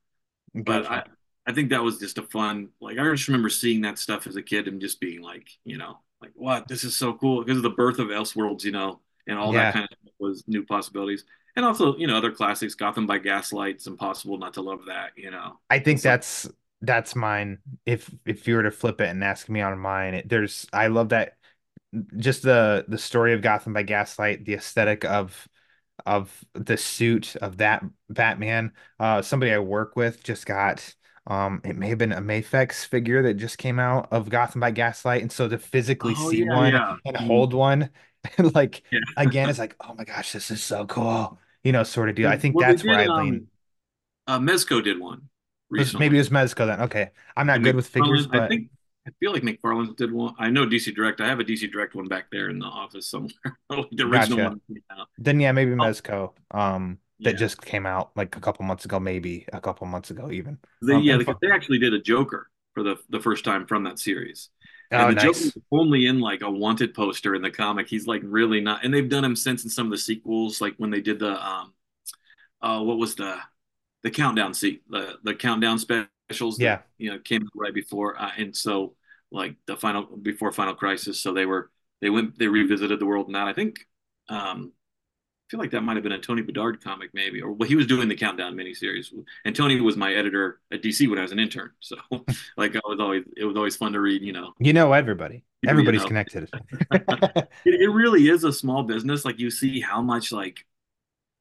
But 0.55 0.84
I, 0.91 1.05
I 1.47 1.53
think 1.55 1.70
that 1.70 1.82
was 1.82 1.99
just 1.99 2.18
a 2.18 2.22
fun. 2.22 2.68
Like 2.78 2.99
I 2.99 3.11
just 3.11 3.28
remember 3.28 3.49
seeing 3.49 3.80
that 3.80 3.99
stuff 3.99 4.26
as 4.26 4.37
a 4.37 4.43
kid 4.43 4.68
and 4.68 4.78
just 4.78 5.01
being 5.01 5.22
like, 5.22 5.49
you 5.64 5.78
know, 5.78 6.01
like 6.20 6.32
what 6.34 6.68
this 6.68 6.84
is 6.84 6.95
so 6.95 7.14
cool 7.14 7.43
because 7.43 7.57
of 7.57 7.62
the 7.62 7.70
birth 7.70 7.99
of 8.01 8.09
Elseworlds, 8.09 8.64
you 8.64 8.72
know, 8.72 9.01
and 9.27 9.39
all 9.39 9.53
Yeah. 9.53 9.64
that 9.64 9.74
kind 9.74 9.85
of 9.91 9.99
stuff 9.99 10.14
was 10.18 10.45
new 10.47 10.64
possibilities. 10.64 11.24
And 11.57 11.64
also, 11.64 11.97
you 11.97 12.07
know, 12.07 12.16
other 12.16 12.31
classics, 12.33 12.74
Gotham 12.74 13.07
by 13.07 13.18
Gaslight. 13.18 13.77
It's 13.77 13.87
impossible 13.87 14.39
not 14.39 14.55
to 14.55 14.61
love 14.62 14.81
that, 14.87 15.12
you 15.16 15.31
know. 15.31 15.59
I 15.70 15.79
think 15.79 16.01
So- 16.01 16.09
that's 16.11 16.49
that's 16.83 17.16
mine. 17.16 17.59
If 17.87 18.11
if 18.27 18.47
you 18.47 18.57
were 18.57 18.62
to 18.64 18.70
flip 18.70 19.01
it 19.01 19.09
and 19.09 19.24
ask 19.24 19.49
me 19.49 19.62
on 19.62 19.79
mine, 19.79 20.14
it, 20.14 20.29
there's 20.29 20.66
I 20.72 20.89
love 20.89 21.09
that 21.11 21.37
just 22.16 22.43
the 22.43 22.85
the 22.89 22.99
story 22.99 23.33
of 23.33 23.43
Gotham 23.43 23.72
by 23.72 23.83
Gaslight, 23.83 24.45
the 24.45 24.55
aesthetic 24.55 25.05
of 25.05 25.49
of 26.05 26.45
the 26.55 26.77
suit 26.77 27.37
of 27.37 27.57
that 27.59 27.83
Batman. 28.11 28.72
Uh, 29.01 29.22
somebody 29.22 29.53
I 29.53 29.59
work 29.59 29.97
with 29.97 30.22
just 30.22 30.47
got 30.47 30.95
um, 31.29 31.61
it 31.64 31.77
may 31.77 31.89
have 31.89 31.99
been 31.99 32.12
a 32.12 32.20
Mafex 32.20 32.87
figure 32.87 33.22
that 33.24 33.35
just 33.35 33.59
came 33.59 33.81
out 33.81 34.09
of 34.12 34.29
Gotham 34.29 34.61
by 34.61 34.70
Gaslight, 34.70 35.22
and 35.22 35.33
so 35.33 35.49
to 35.49 35.59
physically 35.59 36.14
Oh, 36.16 36.31
see 36.31 36.45
yeah, 36.45 36.55
one 36.55 36.72
yeah. 36.72 36.97
and 37.05 37.16
Mhm. 37.16 37.27
hold 37.27 37.55
one, 37.55 37.91
like 38.55 38.83
Yeah. 38.91 39.01
again, 39.16 39.49
it's 39.49 39.59
like, 39.59 39.77
oh 39.81 39.95
my 39.95 40.05
gosh, 40.05 40.33
this 40.33 40.51
is 40.51 40.62
so 40.62 40.87
cool, 40.87 41.39
you 41.64 41.72
know, 41.72 41.83
sort 41.85 42.09
of 42.09 42.14
deal. 42.16 42.29
I 42.29 42.37
think 42.37 42.57
Well, 42.57 42.64
that's 42.64 42.85
where 42.85 42.99
I 42.99 43.07
did, 43.07 43.11
um, 43.11 43.16
lean. 43.16 43.49
Uh, 44.27 44.39
Mezco 44.41 44.83
did 44.85 45.01
one 45.01 45.29
recently. 45.70 45.99
Maybe 45.99 46.16
it 46.16 46.20
was 46.20 46.31
Mezco 46.31 46.66
then. 46.66 46.81
Okay, 46.83 47.11
I'm 47.37 47.47
not 47.47 47.62
And 47.62 47.62
good 47.62 47.74
with 47.74 47.87
figures, 47.89 48.27
but 48.27 48.43
I 48.43 48.47
think 48.47 48.70
I 49.07 49.11
feel 49.20 49.33
like 49.33 49.43
McFarlane 49.43 49.97
did 49.97 50.12
one. 50.12 50.35
I 50.39 50.51
know 50.51 50.66
DC 50.66 50.93
Direct. 50.93 51.20
I 51.20 51.29
have 51.29 51.41
a 51.41 51.45
DC 51.45 51.68
Direct 51.68 51.95
one 51.95 52.09
back 52.09 52.31
there 52.31 52.49
in 52.51 52.59
the 52.59 52.66
office 52.66 53.09
somewhere. 53.11 53.33
Like 53.70 53.89
the 53.93 54.05
original 54.05 54.41
Gotcha. 54.41 54.43
one. 54.43 54.61
then 55.18 55.41
yeah, 55.41 55.53
maybe 55.53 55.72
Oh. 55.79 55.91
Mezco. 55.91 56.35
Um, 56.53 57.01
that 57.24 57.35
Yeah. 57.35 57.39
just 57.39 57.62
came 57.62 57.87
out 57.87 58.16
like 58.16 58.37
a 58.37 58.41
couple 58.41 58.64
months 58.66 58.85
ago, 58.85 59.01
maybe 59.01 59.47
a 59.53 59.61
couple 59.61 59.87
months 59.89 60.11
ago 60.11 60.31
even. 60.33 60.59
They, 60.83 60.95
Um, 60.95 61.09
yeah, 61.09 61.18
and 61.18 61.27
they 61.41 61.51
actually 61.51 61.79
did 61.79 61.95
a 61.95 62.01
Joker 62.01 62.51
for 62.74 62.83
the 62.83 62.97
the 63.09 63.20
first 63.20 63.45
time 63.45 63.66
from 63.66 63.85
that 63.85 63.99
series. 63.99 64.51
Oh, 64.93 65.11
and 65.11 65.11
the 65.11 65.14
nice. 65.14 65.53
was 65.55 65.62
only 65.72 66.07
in 66.07 66.20
like 66.20 66.43
a 66.43 66.51
wanted 66.51 66.95
poster 66.95 67.34
in 67.34 67.43
the 67.43 67.51
comic. 67.51 67.89
He's 67.89 68.07
like 68.07 68.22
really 68.24 68.61
not, 68.61 68.84
and 68.84 68.93
they've 68.95 69.09
done 69.09 69.24
him 69.24 69.37
since 69.37 69.64
in 69.64 69.70
some 69.70 69.87
of 69.87 69.93
the 69.93 69.99
sequels, 69.99 70.61
like 70.61 70.74
when 70.78 70.91
they 70.91 71.01
did 71.01 71.18
the 71.18 71.32
um, 71.47 71.74
uh, 72.62 72.80
what 72.82 72.99
was 72.99 73.14
the 73.16 73.39
the 74.03 74.11
countdown 74.11 74.55
seat, 74.55 74.82
the 74.91 75.18
the 75.24 75.34
countdown 75.34 75.78
specials. 75.78 76.61
that, 76.61 76.64
Yeah. 76.64 76.82
you 76.99 77.11
know, 77.11 77.18
came 77.20 77.43
right 77.55 77.74
before, 77.74 78.20
uh, 78.20 78.32
and 78.39 78.57
so 78.57 78.97
like 79.32 79.57
the 79.66 79.76
final 79.76 80.05
before 80.05 80.53
Final 80.53 80.74
Crisis, 80.74 81.20
so 81.20 81.32
they 81.34 81.47
were 81.47 81.70
they 82.01 82.11
went 82.11 82.39
they 82.39 82.49
revisited 82.49 83.01
the 83.01 83.07
world 83.07 83.26
in 83.28 83.34
that. 83.34 83.49
I 83.49 83.53
think 83.55 83.78
um, 84.28 84.72
feel 85.51 85.61
like 85.61 85.70
that 85.72 85.82
might 85.82 85.97
have 85.97 86.03
been 86.03 86.12
a 86.12 86.18
Tony 86.20 86.42
Bedard 86.42 86.82
comic, 86.82 87.11
maybe, 87.14 87.40
or 87.42 87.53
well, 87.53 87.68
he 87.68 87.76
was 87.76 87.86
doing 87.86 88.09
the 88.09 88.16
Countdown 88.16 88.55
miniseries. 88.57 89.12
And 89.44 89.55
Tony 89.55 89.80
was 89.80 89.97
my 89.97 90.12
editor 90.14 90.61
at 90.72 90.82
DC 90.82 91.09
when 91.09 91.18
I 91.18 91.22
was 91.22 91.32
an 91.32 91.38
intern, 91.38 91.72
so 91.80 91.97
like 92.57 92.76
I 92.76 92.80
was 92.84 92.99
always 93.01 93.24
it 93.36 93.44
was 93.44 93.57
always 93.57 93.76
fun 93.76 93.92
to 93.92 94.01
read. 94.01 94.22
You 94.22 94.32
know, 94.32 94.55
You 94.59 94.72
know 94.72 94.92
everybody. 94.92 95.44
You 95.62 95.68
Everybody's 95.68 96.03
know. 96.03 96.09
connected. 96.09 96.49
it, 96.90 97.49
it 97.64 97.88
really 97.88 98.28
is 98.28 98.44
a 98.44 98.53
small 98.53 98.82
business. 98.82 99.24
Like 99.24 99.38
you 99.38 99.51
see 99.51 99.80
how 99.80 100.03
much 100.03 100.32
like, 100.32 100.64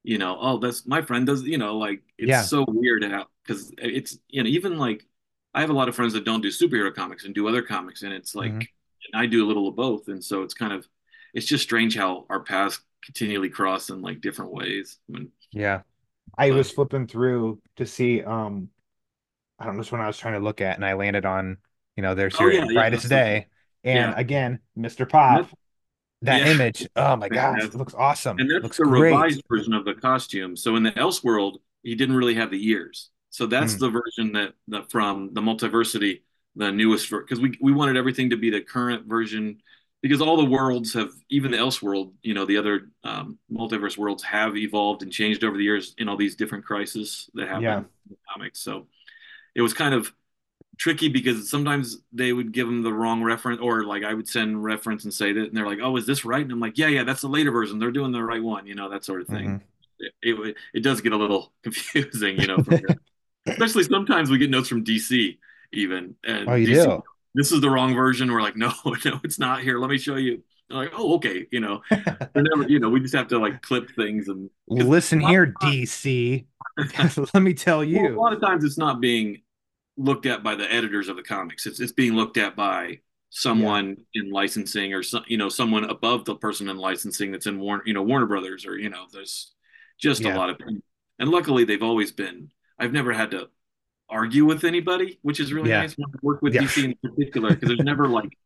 you 0.04 0.18
know, 0.18 0.38
oh, 0.40 0.60
that's 0.60 0.86
my 0.86 1.02
friend 1.02 1.26
does. 1.26 1.44
You 1.44 1.58
know, 1.58 1.78
like 1.78 2.04
it's 2.18 2.30
Yeah. 2.30 2.42
so 2.42 2.66
weird 2.68 3.04
how 3.04 3.28
because 3.46 3.74
it's 3.78 4.20
you 4.30 4.44
know 4.44 4.50
even 4.50 4.78
like 4.78 5.06
I 5.54 5.62
have 5.62 5.70
a 5.70 5.74
lot 5.74 5.90
of 5.90 5.96
friends 5.96 6.14
that 6.14 6.26
don't 6.26 6.42
do 6.42 6.50
superhero 6.50 6.94
comics 6.94 7.26
and 7.26 7.34
do 7.36 7.48
other 7.48 7.62
comics, 7.62 8.04
and 8.04 8.14
it's 8.14 8.36
like 8.36 8.54
Mhm. 8.54 8.68
and 9.14 9.22
I 9.22 9.26
do 9.28 9.46
a 9.46 9.48
little 9.48 9.68
of 9.68 9.76
both, 9.76 10.08
and 10.08 10.24
so 10.24 10.44
it's 10.44 10.54
kind 10.54 10.74
of 10.74 10.88
it's 11.34 11.46
just 11.46 11.64
strange 11.64 11.96
how 11.98 12.26
our 12.30 12.42
paths 12.42 12.80
continually 13.06 13.50
cross 13.50 13.90
in 13.90 14.02
like 14.02 14.22
different 14.22 14.52
ways. 14.52 14.98
I 15.10 15.18
mean, 15.20 15.32
Yeah. 15.52 15.82
I 16.38 16.50
But- 16.50 16.58
was 16.58 16.72
flipping 16.72 17.08
through 17.08 17.62
to 17.78 17.86
see 17.86 18.22
um 18.24 18.70
I 19.60 19.66
don't 19.66 19.76
know 19.76 19.80
which 19.80 19.92
one 19.92 20.02
I 20.02 20.08
was 20.08 20.18
trying 20.18 20.34
to 20.34 20.40
look 20.42 20.60
at 20.60 20.76
and 20.76 20.86
I 20.86 20.94
landed 20.94 21.26
on, 21.26 21.58
you 21.96 22.04
know, 22.04 22.14
their 22.14 22.28
Oh, 22.34 22.38
series 22.38 22.58
yeah, 22.58 22.66
yeah, 22.66 22.74
Brightest 22.74 23.08
that's- 23.10 23.44
Day. 23.44 23.48
And 23.86 24.12
yeah. 24.12 24.20
again, 24.20 24.60
Mr. 24.78 25.08
Pop, 25.08 25.50
that 26.24 26.42
Yeah. 26.46 26.52
image. 26.54 26.88
Oh 26.96 27.16
my 27.16 27.30
gosh, 27.30 27.60
Yeah. 27.62 27.68
it 27.68 27.76
looks 27.76 27.94
awesome. 27.94 28.38
and 28.40 28.50
that's 28.52 28.64
looks 28.64 28.78
the 28.78 28.84
great. 28.84 29.12
revised 29.14 29.44
version 29.48 29.74
of 29.74 29.86
the 29.86 29.94
costume. 29.94 30.58
So 30.58 30.76
in 30.76 30.84
the 30.84 30.92
Elseworld, 30.92 31.60
he 31.84 31.96
didn't 31.96 32.16
really 32.16 32.34
have 32.36 32.52
the 32.52 32.68
ears. 32.68 33.12
So 33.30 33.46
that's 33.46 33.74
Hmm. 33.74 33.80
the 33.80 33.90
version 33.92 34.32
that, 34.34 34.54
that 34.70 34.90
from 34.92 35.34
the 35.34 35.42
Multiversity, 35.42 36.24
the 36.58 36.72
newest 36.72 37.10
because 37.10 37.40
we 37.40 37.58
we 37.62 37.72
wanted 37.74 37.96
everything 37.98 38.30
to 38.32 38.38
be 38.38 38.50
the 38.50 38.62
current 38.62 39.06
version 39.08 39.62
because 40.02 40.22
all 40.22 40.38
the 40.38 40.46
worlds 40.46 40.94
have 40.94 41.10
even 41.30 41.52
the 41.52 41.58
Elseworld, 41.58 42.14
you 42.22 42.34
know, 42.34 42.46
the 42.46 42.58
other 42.58 42.90
um, 43.04 43.40
multiverse 43.52 43.98
worlds 43.98 44.24
have 44.24 44.56
evolved 44.56 45.02
and 45.02 45.12
changed 45.12 45.44
over 45.44 45.58
the 45.58 45.64
years 45.64 45.96
in 45.98 46.08
all 46.10 46.18
these 46.18 46.36
different 46.36 46.66
crises 46.66 47.30
that 47.34 47.48
happen 47.48 47.64
Yeah. 47.64 47.78
in 47.78 47.86
the 48.12 48.18
comics. 48.32 48.60
So 48.60 48.88
it 49.56 49.62
was 49.62 49.74
kind 49.74 49.94
of 49.94 50.14
tricky 50.78 51.10
because 51.10 51.50
sometimes 51.50 51.98
they 52.14 52.34
would 52.34 52.52
give 52.54 52.68
them 52.68 52.84
the 52.84 52.94
wrong 52.94 53.24
reference 53.24 53.62
or 53.62 53.86
like 53.86 54.04
I 54.04 54.14
would 54.14 54.28
send 54.28 54.64
reference 54.64 55.06
and 55.06 55.14
say 55.14 55.34
that 55.34 55.46
and 55.48 55.58
they're 55.58 55.68
like, 55.68 55.80
"Oh, 55.82 55.98
is 55.98 56.06
this 56.06 56.26
right?" 56.26 56.44
And 56.44 56.52
I'm 56.52 56.60
like, 56.60 56.78
"Yeah, 56.78 56.88
yeah, 56.88 57.04
that's 57.04 57.22
the 57.22 57.30
later 57.30 57.52
version. 57.52 57.80
They're 57.80 57.92
doing 57.92 58.12
the 58.12 58.24
right 58.24 58.44
one." 58.44 58.68
You 58.68 58.76
know, 58.76 58.90
that 58.90 59.06
sort 59.06 59.22
of 59.22 59.30
thing. 59.30 59.56
Mhm. 59.56 59.62
It, 60.00 60.14
it 60.24 60.58
it 60.76 60.80
does 60.82 61.02
get 61.02 61.14
a 61.14 61.18
little 61.18 61.54
confusing, 61.64 62.38
you 62.40 62.48
know, 62.48 62.64
especially 63.48 63.84
sometimes 63.84 64.30
we 64.30 64.38
get 64.38 64.50
notes 64.50 64.70
from 64.70 64.84
DC 64.84 65.40
even 65.74 66.16
and 66.24 66.48
Oh, 66.48 66.56
you 66.56 66.68
DC, 66.68 66.88
do? 66.88 67.04
This 67.36 67.52
is 67.52 67.62
the 67.62 67.70
wrong 67.70 67.96
version. 67.96 68.32
We're 68.32 68.42
like, 68.42 68.58
"No, 68.58 68.72
no, 69.06 69.20
it's 69.24 69.40
not 69.40 69.62
here. 69.62 69.80
Let 69.80 69.90
me 69.90 69.98
show 70.00 70.16
you." 70.18 70.44
They're 70.70 70.78
like, 70.80 70.92
"Oh, 70.94 71.16
okay." 71.16 71.48
You 71.52 71.60
know, 71.62 71.82
never, 72.36 72.68
you 72.68 72.80
know, 72.80 72.90
we 72.90 73.00
just 73.02 73.16
have 73.16 73.30
to 73.30 73.40
like 73.40 73.62
clip 73.62 73.92
things 73.96 74.28
and 74.28 74.50
Listen 74.68 75.20
here, 75.20 75.54
DC. 75.62 76.46
Let 77.34 77.42
me 77.44 77.54
tell 77.54 77.80
well, 77.80 78.08
a 78.08 78.20
lot 78.20 78.34
of 78.34 78.42
times 78.42 78.64
it's 78.64 78.78
not 78.78 79.02
being 79.02 79.42
looked 79.98 80.26
at 80.26 80.44
by 80.44 80.56
the 80.56 80.72
editors 80.72 81.08
of 81.10 81.16
the 81.16 81.24
comics. 81.24 81.66
It's 81.66 81.80
it's 81.80 81.92
being 81.94 82.14
looked 82.14 82.38
at 82.38 82.56
by 82.56 83.00
someone 83.30 83.98
in 84.14 84.32
licensing 84.32 84.94
or 84.94 85.04
some, 85.04 85.24
you 85.28 85.38
know 85.38 85.50
someone 85.50 85.86
above 85.86 86.26
the 86.26 86.36
person 86.36 86.70
in 86.70 86.78
licensing 86.78 87.32
that's 87.32 87.48
in 87.48 87.60
Warner 87.60 87.84
you 87.86 87.94
know 87.94 88.04
Warner 88.04 88.26
Brothers 88.28 88.66
or 88.66 88.78
you 88.78 88.90
know 88.90 89.06
there's 89.12 89.54
just 90.00 90.24
Yeah. 90.24 90.36
a 90.36 90.38
lot 90.38 90.50
of 90.50 90.60
and 91.20 91.30
luckily 91.30 91.66
they've 91.66 91.84
always 91.84 92.12
been 92.12 92.52
I've 92.80 92.94
never 92.94 93.14
had 93.14 93.32
to 93.32 93.50
argue 94.10 94.46
with 94.46 94.64
anybody 94.64 95.20
which 95.24 95.40
is 95.40 95.54
really 95.54 95.70
Yeah. 95.70 95.82
nice 95.82 95.94
when 95.98 96.08
I 96.10 96.18
work 96.22 96.42
with 96.42 96.54
Yeah. 96.54 96.62
DC 96.62 96.86
in 96.86 96.96
particular 97.04 97.50
because 97.52 97.70
there's 97.70 97.80
never 97.84 98.08
like 98.08 98.38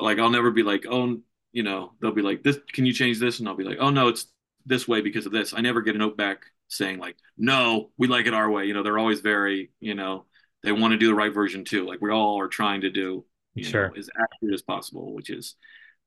like 0.00 0.18
I'll 0.18 0.30
never 0.30 0.50
be 0.50 0.62
like 0.62 0.86
oh 0.88 1.18
you 1.52 1.62
know 1.62 1.92
they'll 2.00 2.12
be 2.12 2.22
like 2.22 2.42
this 2.42 2.58
can 2.72 2.86
you 2.86 2.92
change 2.92 3.18
this 3.18 3.38
and 3.40 3.48
I'll 3.48 3.56
be 3.56 3.64
like 3.64 3.78
oh 3.80 3.90
no 3.90 4.08
it's 4.08 4.26
this 4.66 4.88
way 4.88 5.00
because 5.00 5.26
of 5.26 5.32
this 5.32 5.54
I 5.54 5.60
never 5.60 5.82
get 5.82 5.94
a 5.94 5.98
note 5.98 6.16
back 6.16 6.44
saying 6.68 6.98
like 6.98 7.16
no 7.36 7.90
we 7.98 8.08
like 8.08 8.26
it 8.26 8.34
our 8.34 8.50
way 8.50 8.64
you 8.66 8.74
know 8.74 8.82
they're 8.82 8.98
always 8.98 9.20
very 9.20 9.70
you 9.80 9.94
know 9.94 10.26
they 10.62 10.72
want 10.72 10.92
to 10.92 10.98
do 10.98 11.06
the 11.08 11.14
right 11.14 11.32
version 11.32 11.64
too 11.64 11.86
like 11.86 12.00
we 12.00 12.10
all 12.10 12.40
are 12.40 12.48
trying 12.48 12.80
to 12.82 12.90
do 12.90 13.24
you 13.54 13.70
Sure. 13.70 13.88
know 13.88 13.92
as 13.96 14.08
accurate 14.18 14.54
as 14.54 14.62
possible 14.62 15.14
which 15.14 15.30
is 15.30 15.56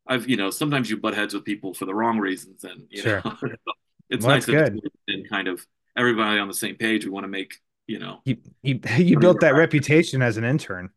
I've 0.07 0.28
you 0.30 0.38
know 0.38 0.49
sometimes 0.49 0.89
you 0.89 0.97
butt 0.97 1.15
heads 1.15 1.34
with 1.34 1.45
people 1.45 1.73
for 1.73 1.86
the 1.86 1.93
wrong 1.95 2.19
reasons 2.19 2.63
and 2.63 2.88
you 2.89 3.03
Sure. 3.03 3.21
know 3.23 3.38
it's 4.09 4.25
Well, 4.25 4.36
nice 4.36 4.45
that 4.45 4.55
it's 4.84 4.95
been 5.07 5.25
kind 5.25 5.47
of 5.47 5.65
everybody 5.97 6.39
on 6.39 6.47
the 6.47 6.53
same 6.53 6.75
page 6.75 7.05
we 7.05 7.11
want 7.11 7.23
to 7.25 7.30
make 7.30 7.55
you 7.88 7.99
know 7.99 8.21
You 8.25 8.38
you 8.61 8.79
you 8.97 9.17
built 9.17 9.39
that 9.41 9.55
reputation 9.55 10.21
as 10.21 10.38
an 10.38 10.43
intern. 10.43 10.89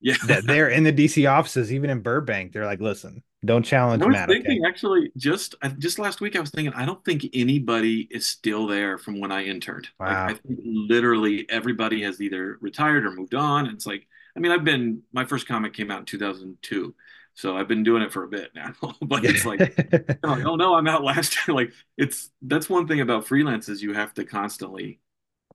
yeah 0.00 0.16
That 0.26 0.46
they're 0.46 0.68
in 0.68 0.84
the 0.84 0.92
DC 0.92 1.30
offices, 1.30 1.72
even 1.72 1.90
in 1.90 2.00
Burbank. 2.00 2.52
They're 2.52 2.66
like, 2.66 2.80
listen, 2.80 3.22
don't 3.44 3.62
challenge 3.64 4.02
I 4.02 4.06
was 4.06 4.12
Matt. 4.12 4.30
Okay? 4.30 4.60
actually 4.66 5.10
just 5.16 5.54
just 5.78 5.98
last 5.98 6.20
week 6.20 6.36
I 6.36 6.40
was 6.40 6.50
thinking 6.50 6.74
I 6.74 6.84
don't 6.84 7.02
think 7.04 7.26
anybody 7.32 8.06
is 8.10 8.26
still 8.26 8.66
there 8.66 8.98
from 8.98 9.20
when 9.20 9.32
I 9.32 9.44
interned. 9.44 9.88
Like, 10.06 10.18
Wow. 10.18 10.26
I 10.26 10.34
think 10.34 10.60
literally 10.64 11.46
everybody 11.48 12.02
has 12.02 12.20
either 12.20 12.58
retired 12.60 13.06
or 13.06 13.12
moved 13.12 13.34
on. 13.34 13.66
It's 13.66 13.86
like 13.86 14.06
I 14.36 14.40
mean 14.40 14.52
I've 14.52 14.64
been 14.64 15.02
my 15.12 15.24
first 15.24 15.46
comic 15.48 15.72
came 15.72 15.90
out 15.90 16.00
in 16.00 16.04
2002, 16.06 16.94
so 17.34 17.56
I've 17.56 17.68
been 17.68 17.82
doing 17.82 18.02
it 18.02 18.12
for 18.12 18.24
a 18.24 18.28
bit 18.28 18.50
now. 18.54 18.74
but 19.02 19.24
it's 19.24 19.44
like 19.46 19.60
like, 20.22 20.44
oh 20.44 20.56
no, 20.56 20.74
I'm 20.74 20.86
out 20.88 21.02
last 21.04 21.36
year. 21.48 21.54
Like 21.56 21.72
it's 21.96 22.30
that's 22.42 22.68
one 22.68 22.86
thing 22.86 23.00
about 23.00 23.26
freelance 23.26 23.68
is 23.68 23.82
you 23.82 23.94
have 23.94 24.12
to 24.14 24.24
constantly 24.24 25.00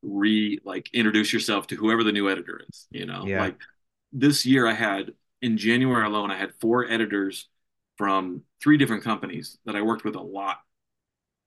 re 0.02 0.60
like 0.64 0.90
introduce 0.94 1.32
yourself 1.34 1.68
to 1.68 1.76
whoever 1.76 2.04
the 2.04 2.12
new 2.12 2.30
editor 2.30 2.62
is. 2.70 2.88
You 2.92 3.06
know, 3.06 3.26
Yeah. 3.26 3.42
like 3.42 3.58
this 4.12 4.46
year 4.46 4.68
I 4.68 4.74
had 4.74 5.14
in 5.42 5.58
January 5.58 6.06
alone, 6.06 6.32
I 6.32 6.38
had 6.38 6.54
four 6.62 6.86
editors 6.90 7.48
from 7.98 8.44
three 8.62 8.78
different 8.78 9.04
companies 9.04 9.58
that 9.66 9.76
I 9.76 9.82
worked 9.82 10.04
with 10.04 10.16
a 10.16 10.22
lot, 10.22 10.60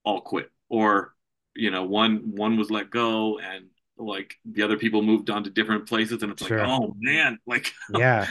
all 0.04 0.20
quit 0.20 0.50
or 0.68 1.14
you 1.54 1.70
know 1.70 1.84
one 1.84 2.32
one 2.34 2.56
was 2.56 2.70
let 2.70 2.90
go 2.90 3.38
and 3.38 3.66
like 3.96 4.34
the 4.44 4.62
other 4.62 4.76
people 4.76 5.02
moved 5.02 5.30
on 5.30 5.44
to 5.44 5.50
different 5.50 5.86
places 5.88 6.22
and 6.22 6.32
it's 6.32 6.44
Sure. 6.46 6.58
like 6.58 6.68
oh 6.68 6.94
man 6.98 7.38
like 7.46 7.72
yeah, 7.96 8.26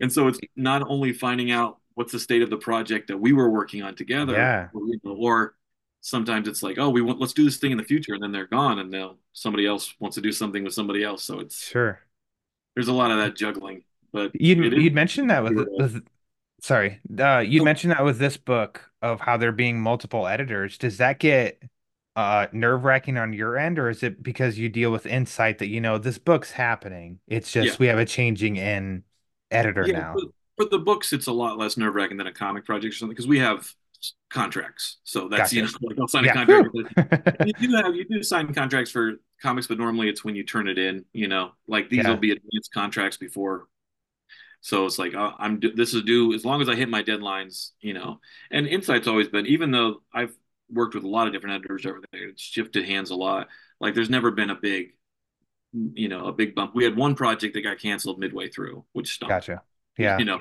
and 0.00 0.12
so 0.12 0.28
it's 0.28 0.38
not 0.56 0.82
only 0.88 1.12
finding 1.12 1.50
out 1.50 1.78
what's 1.94 2.12
the 2.12 2.20
state 2.20 2.42
of 2.42 2.50
the 2.50 2.56
project 2.56 3.08
that 3.08 3.18
we 3.18 3.32
were 3.32 3.50
working 3.50 3.82
on 3.82 3.96
together, 3.96 4.34
Yeah. 4.34 4.68
or, 4.72 5.16
or 5.16 5.54
sometimes 6.00 6.48
it's 6.48 6.62
like, 6.62 6.78
oh, 6.78 6.90
we 6.90 7.02
want 7.02 7.20
let's 7.20 7.32
do 7.32 7.44
this 7.44 7.56
thing 7.56 7.72
in 7.72 7.78
the 7.78 7.84
future, 7.84 8.14
and 8.14 8.22
then 8.22 8.32
they're 8.32 8.46
gone, 8.46 8.78
and 8.78 8.92
they'll 8.92 9.18
somebody 9.32 9.66
else 9.66 9.94
wants 10.00 10.14
to 10.16 10.20
do 10.20 10.32
something 10.32 10.64
with 10.64 10.74
somebody 10.74 11.02
else. 11.04 11.24
So 11.24 11.40
it's 11.40 11.66
sure. 11.66 12.00
there's 12.74 12.88
a 12.88 12.92
lot 12.92 13.10
of 13.10 13.18
that 13.18 13.36
juggling. 13.36 13.82
But 14.12 14.32
You'd 14.34 14.72
you'd 14.72 14.94
mentioned 14.94 15.30
that 15.30 15.42
with, 15.44 15.56
with 15.76 16.06
sorry, 16.60 17.00
uh, 17.18 17.38
you'd 17.40 17.62
Oh. 17.62 17.64
mentioned 17.64 17.92
that 17.92 18.04
with 18.04 18.18
this 18.18 18.36
book 18.36 18.90
of 19.02 19.20
how 19.20 19.36
there 19.36 19.52
being 19.52 19.80
multiple 19.80 20.26
editors. 20.26 20.78
Does 20.78 20.98
that 20.98 21.18
get 21.18 21.62
uh 22.16 22.46
nerve 22.52 22.84
wracking 22.84 23.16
on 23.18 23.32
your 23.32 23.56
end, 23.56 23.78
or 23.78 23.90
is 23.90 24.02
it 24.02 24.22
because 24.22 24.58
you 24.58 24.68
deal 24.68 24.90
with 24.90 25.06
insight 25.06 25.58
that 25.58 25.68
you 25.68 25.80
know 25.80 25.98
this 25.98 26.18
book's 26.18 26.52
happening? 26.52 27.20
It's 27.28 27.52
just 27.52 27.72
Yeah. 27.72 27.76
we 27.78 27.86
have 27.88 27.98
a 27.98 28.06
changing 28.06 28.56
in 28.56 29.04
editor 29.50 29.86
yeah, 29.86 29.98
now. 29.98 30.12
for, 30.14 30.22
for 30.56 30.68
the 30.70 30.78
books, 30.78 31.12
it's 31.12 31.26
a 31.26 31.32
lot 31.32 31.58
less 31.58 31.76
nerve 31.76 31.94
wracking 31.94 32.16
than 32.16 32.26
a 32.26 32.32
comic 32.32 32.64
project 32.64 32.94
or 32.94 32.96
something 32.96 33.14
because 33.14 33.26
we 33.28 33.38
have 33.40 33.72
contracts. 34.30 34.98
So 35.04 35.28
that's 35.28 35.52
you 35.52 35.62
know, 35.62 35.68
like 35.82 35.98
I'll 36.00 36.08
sign 36.08 36.24
a 36.26 36.32
contract. 36.32 36.68
you 37.46 37.52
do 37.68 37.76
have 37.76 37.94
you 37.94 38.04
do 38.04 38.22
sign 38.22 38.52
contracts 38.54 38.90
for 38.90 39.14
comics, 39.42 39.66
but 39.66 39.78
normally 39.78 40.08
it's 40.08 40.24
when 40.24 40.36
you 40.36 40.44
turn 40.44 40.68
it 40.68 40.78
in. 40.78 41.04
You 41.12 41.28
know, 41.28 41.52
like 41.66 41.88
these 41.90 42.04
Yeah. 42.04 42.10
will 42.10 42.16
be 42.16 42.32
advanced 42.32 42.72
contracts 42.72 43.16
before. 43.16 43.66
So 44.60 44.86
it's 44.86 44.98
like 44.98 45.14
uh, 45.14 45.32
I'm 45.38 45.60
this 45.74 45.94
is 45.94 46.02
due 46.02 46.34
as 46.34 46.44
long 46.44 46.60
as 46.60 46.68
I 46.68 46.74
hit 46.74 46.88
my 46.88 47.02
deadlines. 47.02 47.70
You 47.80 47.94
know, 47.94 48.20
and 48.50 48.66
Insight's 48.66 49.06
always 49.06 49.28
been 49.28 49.46
even 49.46 49.70
though 49.70 50.02
I've 50.12 50.34
worked 50.70 50.94
with 50.94 51.04
a 51.04 51.08
lot 51.08 51.26
of 51.26 51.32
different 51.32 51.56
editors 51.56 51.86
over 51.86 52.00
there, 52.12 52.28
it's 52.28 52.42
shifted 52.42 52.84
hands 52.84 53.10
a 53.10 53.14
lot. 53.14 53.48
Like 53.80 53.94
there's 53.94 54.10
never 54.10 54.30
been 54.30 54.50
a 54.50 54.56
big, 54.56 54.88
you 55.72 56.08
know, 56.08 56.26
a 56.26 56.32
big 56.32 56.54
bump. 56.54 56.74
We 56.74 56.84
had 56.84 56.96
one 56.96 57.14
project 57.14 57.54
that 57.54 57.62
got 57.62 57.78
canceled 57.78 58.18
midway 58.18 58.48
through, 58.48 58.84
which 58.92 59.14
stunk 59.14 59.30
Gotcha. 59.30 59.62
Yeah. 59.96 60.18
you 60.18 60.24
know 60.24 60.40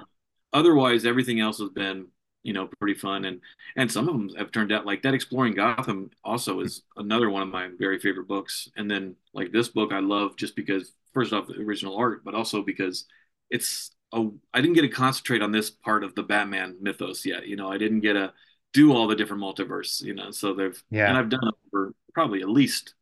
otherwise 0.53 1.05
everything 1.05 1.39
else 1.39 1.59
has 1.59 1.69
been 1.69 2.07
you 2.43 2.53
know 2.53 2.67
pretty 2.79 2.93
fun. 2.99 3.25
And 3.25 3.41
and 3.75 3.91
some 3.91 4.07
of 4.07 4.13
them 4.13 4.29
have 4.37 4.51
turned 4.51 4.71
out 4.71 4.85
like 4.85 5.01
that 5.03 5.13
exploring 5.13 5.53
gotham 5.55 6.09
also 6.23 6.59
is 6.61 6.83
another 6.97 7.29
one 7.29 7.41
of 7.43 7.49
my 7.49 7.69
very 7.77 7.99
favorite 7.99 8.27
books. 8.27 8.69
And 8.77 8.89
then 8.89 9.15
like 9.33 9.51
this 9.51 9.69
book 9.69 9.91
i 9.93 9.99
love 9.99 10.35
just 10.37 10.55
because 10.55 10.93
first 11.13 11.33
off 11.33 11.47
the 11.47 11.55
original 11.61 11.95
art 11.97 12.23
but 12.23 12.35
also 12.35 12.61
because 12.63 13.05
it's 13.49 13.91
a 14.13 14.25
i 14.53 14.61
didn't 14.61 14.73
get 14.75 14.81
to 14.83 14.89
concentrate 14.89 15.41
on 15.41 15.51
this 15.51 15.69
part 15.69 16.03
of 16.03 16.15
the 16.15 16.23
batman 16.23 16.77
mythos 16.81 17.25
yet 17.25 17.47
you 17.47 17.55
know? 17.55 17.71
I 17.71 17.77
didn't 17.77 18.01
get 18.01 18.13
to 18.13 18.33
do 18.73 18.93
all 18.93 19.07
the 19.07 19.15
different 19.15 19.41
multiverse 19.43 20.01
you 20.03 20.13
know? 20.13 20.31
So 20.31 20.53
they've 20.53 20.81
Yeah. 20.89 21.09
and 21.09 21.17
i've 21.17 21.29
done 21.29 21.51
over 21.73 21.93
probably 22.13 22.41
at 22.41 22.49
least 22.49 22.93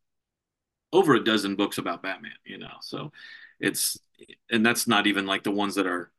over 0.92 1.14
a 1.14 1.24
dozen 1.24 1.56
books 1.56 1.78
about 1.78 2.02
batman 2.02 2.32
you 2.44 2.58
know? 2.58 2.76
So 2.80 3.12
it's 3.60 3.98
and 4.50 4.64
that's 4.64 4.86
not 4.86 5.06
even 5.06 5.26
like 5.26 5.42
the 5.44 5.50
ones 5.50 5.74
that 5.76 5.86
are 5.86 6.10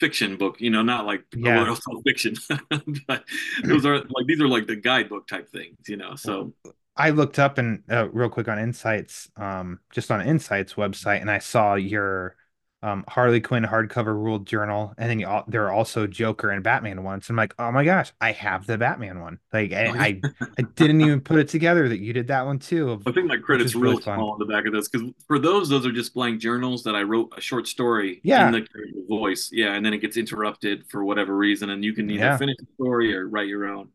fiction 0.00 0.36
book, 0.36 0.60
you 0.60 0.70
know, 0.70 0.82
not 0.82 1.06
like 1.06 1.24
Yeah. 1.34 1.74
fiction, 2.06 2.34
but 3.08 3.24
those 3.62 3.86
are 3.86 3.98
like 3.98 4.26
these 4.26 4.40
are 4.40 4.48
like 4.48 4.66
the 4.66 4.76
guidebook 4.76 5.26
type 5.26 5.48
things, 5.48 5.76
you 5.88 5.96
know. 5.96 6.14
So 6.16 6.52
I 6.96 7.10
looked 7.10 7.38
up 7.38 7.58
and 7.58 7.82
uh, 7.90 8.08
real 8.10 8.28
quick 8.30 8.48
on 8.48 8.58
Insights, 8.58 9.30
um, 9.36 9.80
just 9.92 10.10
on 10.10 10.26
Insights 10.26 10.74
website, 10.74 11.20
and 11.20 11.30
I 11.30 11.38
saw 11.38 11.74
your 11.74 12.36
um, 12.82 13.04
Harley 13.08 13.40
Quinn 13.40 13.64
hardcover 13.64 14.14
ruled 14.14 14.46
journal, 14.46 14.92
and 14.98 15.08
then 15.10 15.18
you, 15.18 15.42
there 15.48 15.64
are 15.66 15.72
also 15.72 16.06
Joker 16.06 16.50
and 16.50 16.62
Batman 16.62 17.02
ones. 17.02 17.28
I'm 17.30 17.34
like, 17.36 17.54
oh 17.58 17.72
my 17.72 17.84
gosh, 17.84 18.12
I 18.20 18.32
have 18.32 18.66
the 18.66 18.78
Batman 18.78 19.20
one. 19.20 19.38
Like 19.52 19.72
I, 19.72 19.86
Oh. 19.86 19.94
I, 19.94 20.20
I 20.58 20.62
didn't 20.76 21.00
even 21.00 21.20
put 21.20 21.38
it 21.38 21.48
together 21.48 21.88
that 21.88 21.98
you 22.00 22.12
did 22.12 22.28
that 22.28 22.44
one 22.46 22.58
too. 22.58 23.00
I 23.06 23.12
think 23.12 23.26
my 23.26 23.38
credit's 23.38 23.74
really 23.74 23.94
real 23.94 24.00
fun. 24.00 24.18
small 24.18 24.32
on 24.32 24.38
the 24.38 24.44
back 24.44 24.66
of 24.66 24.72
this 24.72 24.88
because 24.88 25.10
for 25.26 25.38
those, 25.38 25.68
those 25.68 25.86
are 25.86 25.92
just 25.92 26.14
blank 26.14 26.40
journals 26.40 26.82
that 26.84 26.94
I 26.94 27.02
wrote 27.02 27.32
a 27.36 27.40
short 27.40 27.66
story 27.66 28.20
Yeah. 28.22 28.46
in 28.46 28.52
the 28.52 28.66
voice. 29.08 29.48
Yeah, 29.52 29.72
and 29.74 29.84
then 29.84 29.92
it 29.94 29.98
gets 29.98 30.16
interrupted 30.16 30.84
for 30.88 31.04
whatever 31.04 31.36
reason, 31.36 31.70
and 31.70 31.82
you 31.84 31.92
can 31.94 32.08
either 32.10 32.24
Yeah. 32.24 32.36
finish 32.36 32.56
the 32.58 32.66
story 32.74 33.14
or 33.16 33.26
write 33.28 33.48
your 33.48 33.66
own. 33.68 33.88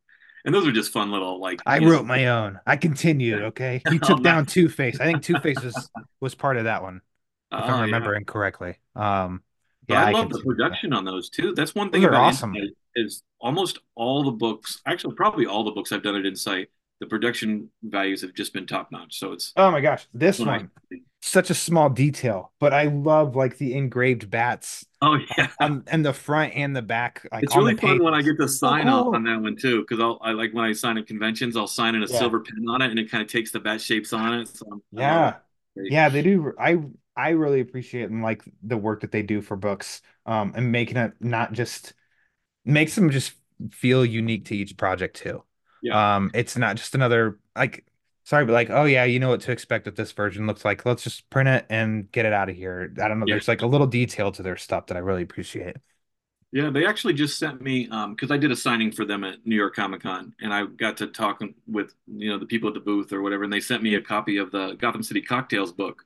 And 0.43 0.55
those 0.55 0.65
are 0.67 0.71
just 0.71 0.91
fun 0.91 1.11
little 1.11 1.39
like. 1.39 1.61
I 1.67 1.75
you 1.77 1.85
know, 1.85 1.91
wrote 1.91 2.05
my 2.07 2.25
own. 2.25 2.59
I 2.65 2.75
continued. 2.75 3.43
Okay, 3.43 3.79
you 3.91 3.99
Oh, 4.01 4.07
took 4.07 4.23
down. 4.23 4.47
Two 4.47 4.69
Face. 4.69 4.99
I 4.99 5.05
think 5.05 5.21
Two 5.21 5.37
Face 5.39 5.61
was 5.61 5.89
was 6.19 6.33
part 6.33 6.57
of 6.57 6.63
that 6.63 6.81
one, 6.81 7.01
if 7.51 7.67
Ah, 7.67 7.67
I'm 7.67 7.79
yeah. 7.79 7.81
remembering 7.85 8.25
correctly. 8.25 8.77
Um, 8.95 9.43
yeah, 9.87 10.05
I 10.05 10.11
love 10.11 10.29
the 10.29 10.37
that. 10.37 10.45
production 10.45 10.93
on 10.93 11.05
those 11.05 11.29
too. 11.29 11.53
That's 11.53 11.75
one 11.75 11.91
thing 11.91 12.01
Those 12.01 12.09
about 12.09 12.21
awesome. 12.25 12.55
Insight 12.55 12.77
is 12.95 13.23
almost 13.39 13.79
all 13.95 14.23
the 14.23 14.31
books, 14.31 14.81
actually 14.85 15.15
probably 15.15 15.45
all 15.45 15.63
the 15.63 15.71
books 15.71 15.91
I've 15.91 16.03
done 16.03 16.15
at 16.15 16.25
Insight, 16.25 16.69
the 16.99 17.07
production 17.07 17.69
values 17.83 18.21
have 18.21 18.33
just 18.33 18.53
been 18.53 18.67
top 18.67 18.91
notch. 18.91 19.17
So 19.19 19.33
it's 19.33 19.53
Oh 19.55 19.71
my 19.71 19.81
gosh, 19.81 20.07
this 20.13 20.39
one 20.39 20.69
such 21.23 21.49
a 21.49 21.53
small 21.53 21.89
detail, 21.89 22.51
but 22.59 22.73
I 22.73 22.85
love 22.85 23.35
like 23.35 23.57
the 23.57 23.73
engraved 23.75 24.29
bats 24.29 24.85
Oh 25.01 25.17
yeah. 25.37 25.47
and 25.59 26.05
the 26.05 26.13
front 26.13 26.53
and 26.55 26.75
the 26.75 26.81
back. 26.81 27.27
Like 27.31 27.43
It's 27.43 27.55
really 27.55 27.75
fun 27.75 28.03
when 28.03 28.13
I 28.13 28.21
get 28.21 28.37
to 28.39 28.47
sign 28.47 28.83
cool. 28.85 28.93
off 28.93 29.15
on 29.15 29.23
that 29.23 29.41
one 29.41 29.55
too, 29.55 29.81
because 29.81 29.99
I'll 29.99 30.19
I 30.21 30.31
like 30.31 30.53
when 30.53 30.65
I 30.65 30.73
sign 30.73 30.97
at 30.97 31.07
conventions, 31.07 31.55
I'll 31.57 31.67
sign 31.67 31.95
in 31.95 32.03
a 32.03 32.07
Yeah. 32.07 32.17
silver 32.19 32.39
pen 32.39 32.65
on 32.69 32.81
it, 32.81 32.91
and 32.91 32.99
it 32.99 33.09
kind 33.11 33.21
of 33.21 33.27
takes 33.27 33.51
the 33.51 33.59
bat 33.59 33.81
shapes 33.81 34.13
on 34.13 34.33
it. 34.39 34.47
So 34.49 34.65
I'm- 34.71 34.81
I 34.97 35.01
Yeah. 35.01 35.33
Yeah, 35.75 36.09
they 36.09 36.21
do. 36.21 36.53
I 36.59 36.79
I 37.21 37.29
really 37.29 37.59
appreciate 37.59 38.09
and 38.09 38.23
like 38.23 38.43
the 38.63 38.77
work 38.77 39.01
that 39.01 39.11
they 39.11 39.21
do 39.21 39.41
for 39.41 39.55
books, 39.55 40.01
um, 40.25 40.53
and 40.55 40.71
making 40.71 40.97
it 40.97 41.13
not 41.19 41.53
just 41.53 41.93
makes 42.65 42.95
them 42.95 43.09
just 43.11 43.33
feel 43.71 44.03
unique 44.03 44.45
to 44.45 44.55
each 44.55 44.75
project 44.77 45.17
too. 45.17 45.43
Yeah. 45.83 46.15
Um, 46.15 46.31
it's 46.33 46.57
not 46.57 46.77
just 46.77 46.95
another 46.95 47.39
like 47.55 47.85
sorry, 48.23 48.45
but 48.45 48.53
like, 48.53 48.69
oh 48.69 48.85
yeah, 48.85 49.03
you 49.03 49.19
know 49.19 49.29
what 49.29 49.41
to 49.41 49.51
expect 49.51 49.85
what 49.85 49.95
this 49.95 50.11
version 50.11 50.47
looks 50.47 50.65
like. 50.65 50.85
Let's 50.85 51.03
just 51.03 51.29
print 51.29 51.49
it 51.49 51.65
and 51.69 52.11
get 52.11 52.25
it 52.25 52.33
out 52.33 52.49
of 52.49 52.55
here. 52.55 52.93
I 53.01 53.07
don't 53.07 53.19
know. 53.19 53.25
Yeah. 53.27 53.35
There's 53.35 53.47
like 53.47 53.61
a 53.61 53.67
little 53.67 53.87
detail 53.87 54.31
to 54.31 54.43
their 54.43 54.57
stuff 54.57 54.87
that 54.87 54.97
I 54.97 55.01
really 55.01 55.23
appreciate. 55.23 55.77
Yeah, 56.53 56.69
they 56.69 56.85
actually 56.85 57.13
just 57.13 57.39
sent 57.39 57.61
me 57.61 57.87
um 57.89 58.13
because 58.13 58.29
I 58.29 58.37
did 58.37 58.51
a 58.51 58.55
signing 58.55 58.91
for 58.91 59.05
them 59.05 59.23
at 59.23 59.45
New 59.45 59.55
York 59.55 59.75
Comic 59.75 60.01
Con, 60.01 60.33
and 60.41 60.53
I 60.53 60.65
got 60.65 60.97
to 60.97 61.07
talk 61.07 61.41
with 61.65 61.93
you 62.07 62.29
know 62.29 62.37
the 62.37 62.45
people 62.45 62.67
at 62.67 62.73
the 62.73 62.81
booth 62.81 63.13
or 63.13 63.21
whatever, 63.21 63.43
and 63.43 63.53
they 63.53 63.61
sent 63.61 63.83
me 63.83 63.95
a 63.95 64.01
copy 64.01 64.37
of 64.37 64.51
the 64.51 64.73
Gotham 64.73 65.03
City 65.03 65.21
Cocktails 65.21 65.71
book, 65.71 66.03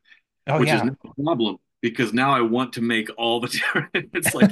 Oh 0.47 0.59
which 0.59 0.67
yeah. 0.67 0.77
is 0.77 0.83
no 0.83 0.95
problem 1.23 1.57
because 1.81 2.13
now 2.13 2.31
I 2.33 2.41
want 2.41 2.73
to 2.73 2.81
make 2.81 3.09
all 3.17 3.39
the. 3.39 3.49
It's 4.13 4.33
like 4.33 4.51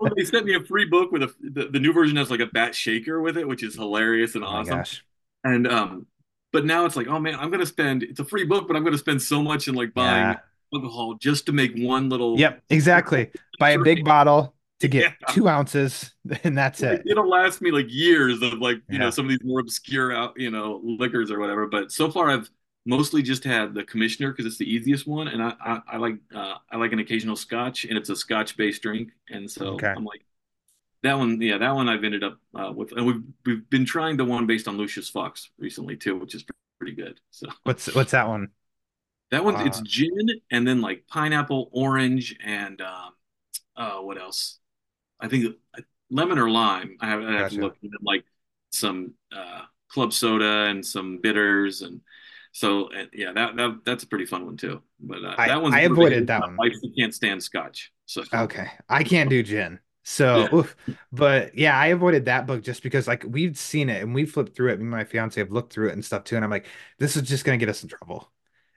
well, 0.00 0.12
they 0.16 0.24
sent 0.24 0.46
me 0.46 0.54
a 0.54 0.64
free 0.64 0.84
book 0.84 1.12
with 1.12 1.22
a 1.22 1.34
the, 1.40 1.68
the 1.68 1.80
new 1.80 1.92
version 1.92 2.16
has 2.16 2.30
like 2.30 2.40
a 2.40 2.46
bat 2.46 2.74
shaker 2.74 3.20
with 3.20 3.36
it, 3.36 3.46
which 3.48 3.62
is 3.62 3.74
hilarious 3.74 4.34
and 4.34 4.44
Oh 4.44 4.48
awesome. 4.48 4.84
And 5.44 5.66
um, 5.66 6.06
but 6.52 6.64
now 6.64 6.84
it's 6.86 6.96
like, 6.96 7.06
oh 7.08 7.18
man, 7.18 7.36
I'm 7.36 7.50
gonna 7.50 7.66
spend. 7.66 8.02
It's 8.02 8.20
a 8.20 8.24
free 8.24 8.44
book, 8.44 8.66
but 8.66 8.76
I'm 8.76 8.84
gonna 8.84 8.98
spend 8.98 9.22
so 9.22 9.42
much 9.42 9.68
in 9.68 9.74
like 9.74 9.94
buying 9.94 10.28
Yeah. 10.30 10.40
alcohol 10.74 11.14
just 11.14 11.46
to 11.46 11.52
make 11.52 11.72
one 11.76 12.08
little. 12.08 12.38
Yep, 12.38 12.62
exactly. 12.70 13.30
Buy 13.58 13.70
a 13.70 13.78
big 13.78 14.04
bottle 14.04 14.54
to 14.80 14.88
get 14.88 15.04
Yeah. 15.20 15.26
two 15.26 15.48
ounces, 15.48 16.14
and 16.44 16.56
that's 16.56 16.82
it. 16.82 17.02
it'll 17.06 17.28
last 17.28 17.60
me 17.62 17.70
like 17.70 17.86
years 17.88 18.42
of 18.42 18.54
like 18.54 18.78
you 18.88 18.98
Yeah. 18.98 18.98
know 18.98 19.10
some 19.10 19.26
of 19.26 19.30
these 19.30 19.42
more 19.44 19.60
obscure 19.60 20.12
out 20.12 20.38
you 20.38 20.50
know 20.50 20.80
liquors 20.84 21.30
or 21.30 21.38
whatever. 21.38 21.66
But 21.66 21.92
so 21.92 22.10
far, 22.10 22.30
I've 22.30 22.50
mostly 22.88 23.22
just 23.22 23.44
had 23.44 23.74
the 23.74 23.84
commissioner 23.84 24.32
because 24.32 24.46
it's 24.46 24.58
the 24.58 24.70
easiest 24.72 25.06
one, 25.08 25.28
and 25.28 25.42
I 25.42 25.54
I, 25.60 25.82
I 25.94 25.98
like 25.98 26.16
uh, 26.34 26.56
I 26.72 26.78
like 26.78 26.92
an 26.92 27.00
occasional 27.00 27.36
scotch, 27.36 27.86
and 27.86 27.98
it's 27.98 28.10
a 28.10 28.16
scotch 28.16 28.56
based 28.58 28.82
drink, 28.82 29.10
and 29.30 29.50
so 29.50 29.84
Okay. 29.84 29.96
I'm 29.96 30.04
like. 30.06 30.22
That 31.04 31.18
one, 31.18 31.40
yeah, 31.40 31.58
that 31.58 31.74
one 31.76 31.88
I've 31.88 32.04
ended 32.04 32.24
up 32.24 32.38
uh, 32.54 32.72
with, 32.74 32.92
and 32.92 33.06
we've 33.06 33.22
we've 33.46 33.70
been 33.70 33.84
trying 33.86 34.16
the 34.16 34.24
one 34.24 34.46
based 34.46 34.68
on 34.68 34.76
Lucius 34.78 35.08
Fox 35.08 35.50
recently 35.58 35.96
too, 35.96 36.16
which 36.18 36.34
is 36.34 36.44
pretty 36.80 36.94
good. 36.96 37.20
So 37.30 37.48
What's 37.64 37.86
what's 37.94 38.12
that 38.12 38.28
one? 38.28 38.52
That 39.30 39.44
one, 39.44 39.60
it's 39.60 39.78
Uh, 39.78 39.82
gin 39.82 40.26
and 40.50 40.66
then 40.66 40.80
like 40.80 41.06
pineapple, 41.06 41.68
orange, 41.72 42.34
and 42.42 42.80
um, 42.80 43.12
uh, 43.76 43.98
what 43.98 44.18
else? 44.18 44.60
I 45.20 45.28
think 45.28 45.56
uh, 45.78 45.82
lemon 46.10 46.38
or 46.38 46.50
lime. 46.50 46.96
I 47.00 47.08
have, 47.08 47.22
I 47.22 47.34
have 47.38 47.48
Gotcha. 47.48 47.50
to 47.50 47.56
look. 47.58 47.76
Like 48.02 48.24
some 48.72 49.14
uh, 49.36 49.62
club 49.90 50.12
soda 50.12 50.66
and 50.70 50.84
some 50.86 51.20
bitters, 51.22 51.82
and 51.82 52.00
so 52.52 52.92
uh, 52.92 53.04
yeah, 53.12 53.32
that, 53.32 53.56
that 53.56 53.78
that's 53.84 54.04
a 54.04 54.06
pretty 54.06 54.26
fun 54.26 54.46
one 54.46 54.56
too. 54.56 54.82
But 55.00 55.24
uh, 55.24 55.34
I- 55.38 55.48
that 55.48 55.62
one's 55.62 55.74
I 55.74 55.80
avoided 55.80 56.26
that 56.28 56.40
one. 56.40 56.56
Wife 56.56 56.74
who 56.82 56.90
can't 56.98 57.14
stand 57.14 57.42
scotch, 57.42 57.92
so 58.06 58.22
Okay, 58.32 58.68
I 58.88 59.04
can't 59.04 59.30
do 59.30 59.42
gin. 59.42 59.80
So, 60.04 60.38
Yeah. 60.38 60.54
oof. 60.54 60.76
but 61.12 61.54
yeah, 61.56 61.78
I 61.78 61.88
avoided 61.88 62.24
that 62.26 62.46
book 62.46 62.62
just 62.62 62.82
because 62.82 63.06
like 63.06 63.24
we've 63.28 63.58
seen 63.58 63.90
it 63.90 64.02
and 64.02 64.14
we 64.14 64.24
flipped 64.24 64.56
through 64.56 64.72
it. 64.72 64.76
Me 64.78 64.82
and 64.82 64.90
my 64.90 65.04
fiance 65.04 65.38
have 65.40 65.52
looked 65.52 65.72
through 65.72 65.88
it 65.90 65.92
and 65.92 66.04
stuff 66.04 66.24
too, 66.24 66.36
and 66.36 66.44
I'm 66.44 66.50
like, 66.50 66.66
this 66.98 67.16
is 67.16 67.22
just 67.22 67.44
gonna 67.44 67.58
get 67.58 67.68
us 67.68 67.82
in 67.82 67.88
trouble. 67.90 68.30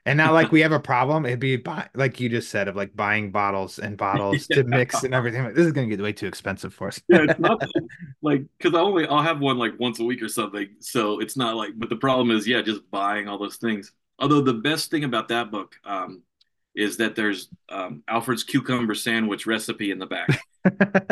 And 0.04 0.16
not 0.16 0.32
like 0.32 0.50
we 0.52 0.60
have 0.60 0.72
a 0.72 0.80
problem. 0.80 1.26
It'd 1.26 1.38
be 1.38 1.56
buy, 1.56 1.88
like 1.94 2.18
you 2.20 2.28
just 2.28 2.50
said 2.50 2.68
of 2.68 2.76
like 2.76 2.94
buying 2.96 3.30
bottles 3.30 3.78
and 3.78 3.96
bottles 3.96 4.46
to 4.48 4.64
mix 4.64 5.04
and 5.04 5.14
everything. 5.14 5.44
Like, 5.44 5.54
this 5.54 5.66
is 5.66 5.72
gonna 5.72 5.86
get 5.86 6.00
way 6.00 6.12
too 6.12 6.26
expensive 6.26 6.74
for 6.74 6.88
us. 6.88 7.00
yeah, 7.08 7.22
it's 7.28 7.38
not 7.38 7.62
like 8.22 8.42
because 8.58 8.74
I 8.74 8.80
only 8.80 9.06
I'll 9.06 9.22
have 9.22 9.40
one 9.40 9.58
like 9.58 9.78
once 9.78 10.00
a 10.00 10.04
week 10.04 10.22
or 10.22 10.28
something. 10.28 10.68
So 10.80 11.20
it's 11.20 11.36
not 11.36 11.56
like, 11.56 11.70
but 11.76 11.88
the 11.88 11.96
problem 11.96 12.30
is, 12.30 12.46
yeah, 12.46 12.62
just 12.62 12.88
buying 12.90 13.28
all 13.28 13.38
those 13.38 13.56
things. 13.56 13.92
Although 14.18 14.40
the 14.40 14.54
best 14.54 14.90
thing 14.90 15.04
about 15.04 15.28
that 15.28 15.50
book 15.50 15.74
um, 15.84 16.22
is 16.74 16.96
that 16.98 17.16
there's 17.16 17.48
um, 17.68 18.02
Alfred's 18.08 18.44
cucumber 18.44 18.94
sandwich 18.94 19.46
recipe 19.46 19.90
in 19.90 19.98
the 19.98 20.06
back. 20.06 20.28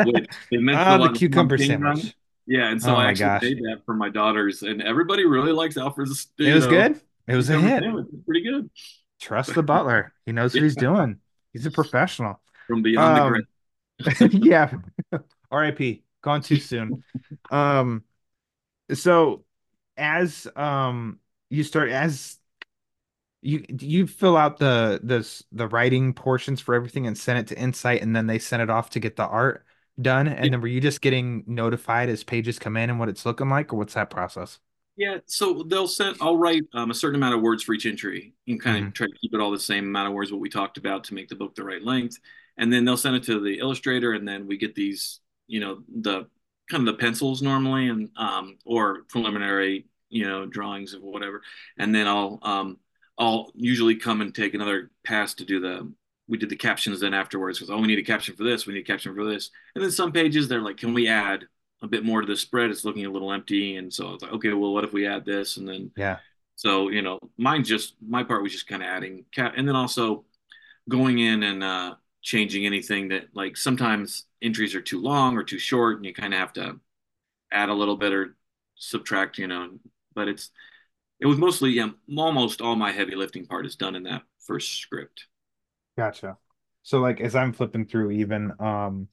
Which 0.05 0.29
Ah, 0.73 0.97
the 0.97 1.13
cucumber 1.15 1.57
sandwich. 1.57 2.15
Yeah, 2.47 2.69
and 2.69 2.81
so 2.81 2.91
Oh 2.91 2.95
I 2.95 3.05
actually 3.05 3.25
gosh. 3.25 3.41
made 3.43 3.57
that 3.59 3.81
for 3.85 3.93
my 3.93 4.09
daughters, 4.09 4.63
and 4.63 4.81
everybody 4.81 5.25
really 5.25 5.51
likes 5.51 5.77
Alfred's. 5.77 6.27
It 6.37 6.53
was 6.53 6.65
know, 6.65 6.69
good. 6.69 7.01
It 7.27 7.35
was 7.35 7.49
a 7.49 7.57
hit. 7.57 7.83
sandwich. 7.83 8.07
It's 8.13 8.25
pretty 8.25 8.43
good 8.43 8.69
Trust 9.19 9.53
the 9.53 9.63
butler. 9.63 10.13
He 10.25 10.31
knows 10.31 10.57
what 10.57 10.63
he's 10.63 10.75
doing. 10.75 11.19
He's 11.53 11.65
a 11.65 11.71
professional. 11.71 12.41
from 12.67 12.81
beyond 12.81 13.15
the 13.15 13.21
Um, 13.21 13.21
grave. 13.21 13.43
yeah. 14.31 14.73
R.I.P. 15.51 16.03
Gone 16.21 16.41
too 16.41 16.59
soon. 16.59 16.97
Um, 17.49 18.03
so 18.93 19.45
as 19.97 20.47
um 20.55 21.19
you 21.49 21.63
start 21.63 21.89
as 21.89 22.39
you 23.41 23.65
you 23.79 24.05
fill 24.07 24.37
out 24.37 24.57
the 24.59 24.99
this 25.03 25.43
the 25.51 25.67
writing 25.67 26.13
portions 26.13 26.61
for 26.61 26.75
everything 26.75 27.07
and 27.07 27.17
send 27.17 27.39
it 27.39 27.47
to 27.47 27.57
Insight, 27.59 28.01
and 28.01 28.15
then 28.15 28.27
they 28.27 28.39
send 28.39 28.61
it 28.61 28.69
off 28.69 28.89
to 28.91 28.99
get 28.99 29.15
the 29.15 29.25
art 29.25 29.65
done. 29.99 30.27
And 30.27 30.45
Yeah. 30.45 30.51
then 30.51 30.61
were 30.61 30.67
you 30.67 30.79
just 30.81 31.01
getting 31.01 31.43
notified 31.47 32.09
as 32.09 32.23
pages 32.23 32.59
come 32.59 32.77
in 32.77 32.89
and 32.89 32.99
what 32.99 33.09
it's 33.09 33.25
looking 33.25 33.49
like, 33.49 33.73
or 33.73 33.77
what's 33.77 33.95
that 33.95 34.09
process? 34.09 34.59
Yeah, 34.97 35.17
so 35.25 35.63
they'll 35.63 35.87
send. 35.87 36.17
I'll 36.21 36.37
write 36.37 36.63
um, 36.73 36.91
a 36.91 36.93
certain 36.93 37.15
amount 37.15 37.33
of 37.35 37.41
words 37.41 37.63
for 37.63 37.73
each 37.73 37.85
entry, 37.85 38.33
and 38.47 38.61
kind 38.61 38.85
Mhm. 38.85 38.87
of 38.87 38.93
try 38.93 39.07
to 39.07 39.13
keep 39.19 39.33
it 39.33 39.39
all 39.39 39.51
the 39.51 39.59
same 39.59 39.85
amount 39.85 40.07
of 40.09 40.13
words 40.13 40.31
what 40.31 40.41
we 40.41 40.49
talked 40.49 40.77
about 40.77 41.05
to 41.05 41.13
make 41.13 41.29
the 41.29 41.35
book 41.35 41.55
the 41.55 41.63
right 41.63 41.81
length. 41.81 42.19
And 42.57 42.71
then 42.71 42.83
they'll 42.85 42.97
send 42.97 43.15
it 43.15 43.23
to 43.23 43.39
the 43.39 43.59
illustrator, 43.59 44.13
and 44.13 44.27
then 44.27 44.47
we 44.47 44.57
get 44.57 44.75
these, 44.75 45.21
you 45.47 45.59
know, 45.59 45.83
the 45.87 46.27
kind 46.69 46.87
of 46.87 46.93
the 46.93 46.99
pencils 46.99 47.41
normally, 47.41 47.87
and 47.87 48.09
um, 48.17 48.57
or 48.65 49.03
preliminary, 49.09 49.87
you 50.09 50.25
know, 50.27 50.45
drawings 50.45 50.93
of 50.93 51.01
whatever. 51.01 51.41
And 51.77 51.95
then 51.95 52.07
I'll 52.07 52.39
um, 52.43 52.77
I'll 53.17 53.51
usually 53.55 53.95
come 53.95 54.21
and 54.21 54.35
take 54.35 54.53
another 54.53 54.91
pass 55.03 55.33
to 55.35 55.45
do 55.45 55.59
the. 55.59 55.91
We 56.27 56.37
did 56.37 56.49
the 56.49 56.55
captions 56.55 57.01
then 57.01 57.13
afterwards 57.13 57.59
because 57.59 57.69
oh, 57.71 57.77
we 57.79 57.87
need 57.87 57.99
a 57.99 58.03
caption 58.03 58.35
for 58.35 58.43
this, 58.45 58.65
we 58.65 58.73
need 58.73 58.81
a 58.81 58.83
caption 58.83 59.13
for 59.15 59.25
this, 59.25 59.49
and 59.75 59.83
then 59.83 59.91
some 59.91 60.11
pages 60.13 60.47
they're 60.47 60.61
like, 60.61 60.77
can 60.77 60.93
we 60.93 61.07
add 61.07 61.45
a 61.81 61.87
bit 61.87 62.05
more 62.05 62.21
to 62.21 62.27
the 62.27 62.37
spread? 62.37 62.69
It's 62.71 62.85
looking 62.85 63.05
a 63.05 63.09
little 63.11 63.31
empty, 63.33 63.75
and 63.77 63.93
so 63.93 64.07
I 64.09 64.11
was 64.13 64.21
like, 64.21 64.33
okay, 64.33 64.53
well, 64.53 64.73
what 64.73 64.83
if 64.83 64.93
we 64.93 65.07
add 65.07 65.25
this, 65.25 65.57
and 65.57 65.67
then 65.67 65.91
Yeah. 65.95 66.19
so, 66.55 66.89
you 66.89 67.01
know, 67.01 67.19
mine 67.37 67.63
just 67.63 67.95
my 68.07 68.23
part 68.23 68.43
was 68.43 68.51
just 68.53 68.67
kind 68.67 68.83
of 68.83 68.89
adding 68.89 69.25
cat 69.33 69.53
and 69.57 69.67
then 69.67 69.75
also 69.75 70.25
going 70.89 71.19
in 71.19 71.43
and 71.43 71.63
uh 71.63 71.95
changing 72.21 72.65
anything 72.65 73.09
that 73.09 73.25
like 73.35 73.57
sometimes 73.57 74.25
entries 74.41 74.75
are 74.75 74.81
too 74.81 75.01
long 75.01 75.37
or 75.37 75.43
too 75.43 75.59
short 75.59 75.97
and 75.97 76.05
you 76.05 76.13
kind 76.13 76.33
of 76.33 76.39
have 76.39 76.53
to 76.53 76.79
add 77.51 77.69
a 77.69 77.73
little 77.73 77.97
bit 77.97 78.13
or 78.13 78.35
subtract, 78.75 79.37
you 79.37 79.47
know. 79.47 79.71
But 80.15 80.27
it's 80.27 80.51
it 81.19 81.27
was 81.27 81.37
mostly 81.39 81.71
yeah, 81.71 81.91
almost 82.17 82.61
all 82.61 82.75
my 82.75 82.91
heavy 82.91 83.15
lifting 83.15 83.45
part 83.47 83.65
is 83.65 83.75
done 83.77 83.95
in 83.95 84.03
that 84.03 84.23
first 84.39 84.79
script. 84.81 85.27
Gotcha. 85.97 86.37
So 86.83 86.99
like 86.99 87.21
as 87.21 87.35
I'm 87.35 87.53
flipping 87.53 87.85
through 87.85 88.11
even 88.11 88.53
um 88.59 89.07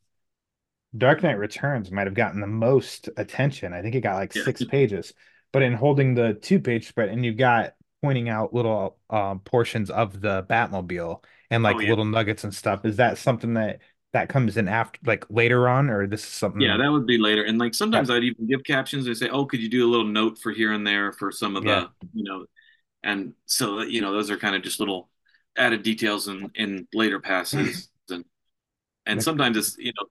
Dark 0.96 1.22
Knight 1.22 1.38
Returns 1.38 1.90
might 1.90 2.06
have 2.06 2.14
gotten 2.14 2.40
the 2.40 2.46
most 2.46 3.08
attention. 3.16 3.72
I 3.72 3.82
think 3.82 3.94
it 3.94 4.00
got 4.00 4.16
like 4.16 4.32
Yeah. 4.34 4.42
six 4.42 4.64
pages. 4.64 5.12
But 5.52 5.62
in 5.62 5.74
holding 5.74 6.14
the 6.14 6.34
two 6.34 6.60
page 6.60 6.88
spread 6.88 7.08
and 7.10 7.24
you 7.24 7.34
got 7.34 7.74
pointing 8.02 8.28
out 8.28 8.54
little 8.54 8.98
um 9.10 9.40
portions 9.40 9.90
of 9.90 10.20
the 10.20 10.44
Batmobile 10.48 11.24
and 11.50 11.62
like 11.62 11.78
Oh, 11.78 11.80
yeah. 11.80 11.92
little 11.92 12.04
nuggets 12.04 12.44
and 12.44 12.54
stuff, 12.54 12.84
is 12.84 12.96
that 12.96 13.18
something 13.18 13.54
that 13.54 13.80
that 14.12 14.28
comes 14.28 14.56
in 14.56 14.68
after 14.68 14.98
like 15.04 15.24
later 15.30 15.68
on 15.68 15.90
or 15.90 16.06
this 16.06 16.22
is 16.22 16.28
something 16.28 16.60
Yeah, 16.60 16.76
that 16.78 16.90
would 16.90 17.06
be 17.06 17.18
later. 17.18 17.44
And 17.44 17.58
like 17.58 17.74
sometimes 17.74 18.10
I'd 18.10 18.24
even 18.24 18.46
give 18.48 18.64
captions 18.64 19.06
and 19.06 19.16
say, 19.16 19.28
"Oh, 19.28 19.46
could 19.46 19.60
you 19.60 19.68
do 19.68 19.86
a 19.86 19.90
little 19.90 20.06
note 20.06 20.38
for 20.38 20.50
here 20.52 20.72
and 20.72 20.86
there 20.86 21.12
for 21.12 21.30
some 21.30 21.56
of 21.56 21.64
Yeah. 21.64 21.84
the, 21.86 21.90
you 22.14 22.24
know." 22.24 22.46
And 23.04 23.34
so 23.46 23.82
you 23.82 24.00
know, 24.02 24.12
those 24.12 24.30
are 24.30 24.38
kind 24.38 24.56
of 24.56 24.62
just 24.62 24.80
little 24.80 25.10
added 25.56 25.82
details 25.82 26.28
in 26.28 26.50
in 26.56 26.88
later 26.94 27.20
passes. 27.20 27.90
and 29.06 29.22
And 29.22 29.22
sometimes 29.22 29.56
it's 29.56 29.76
you 29.78 29.92
know 29.98 30.06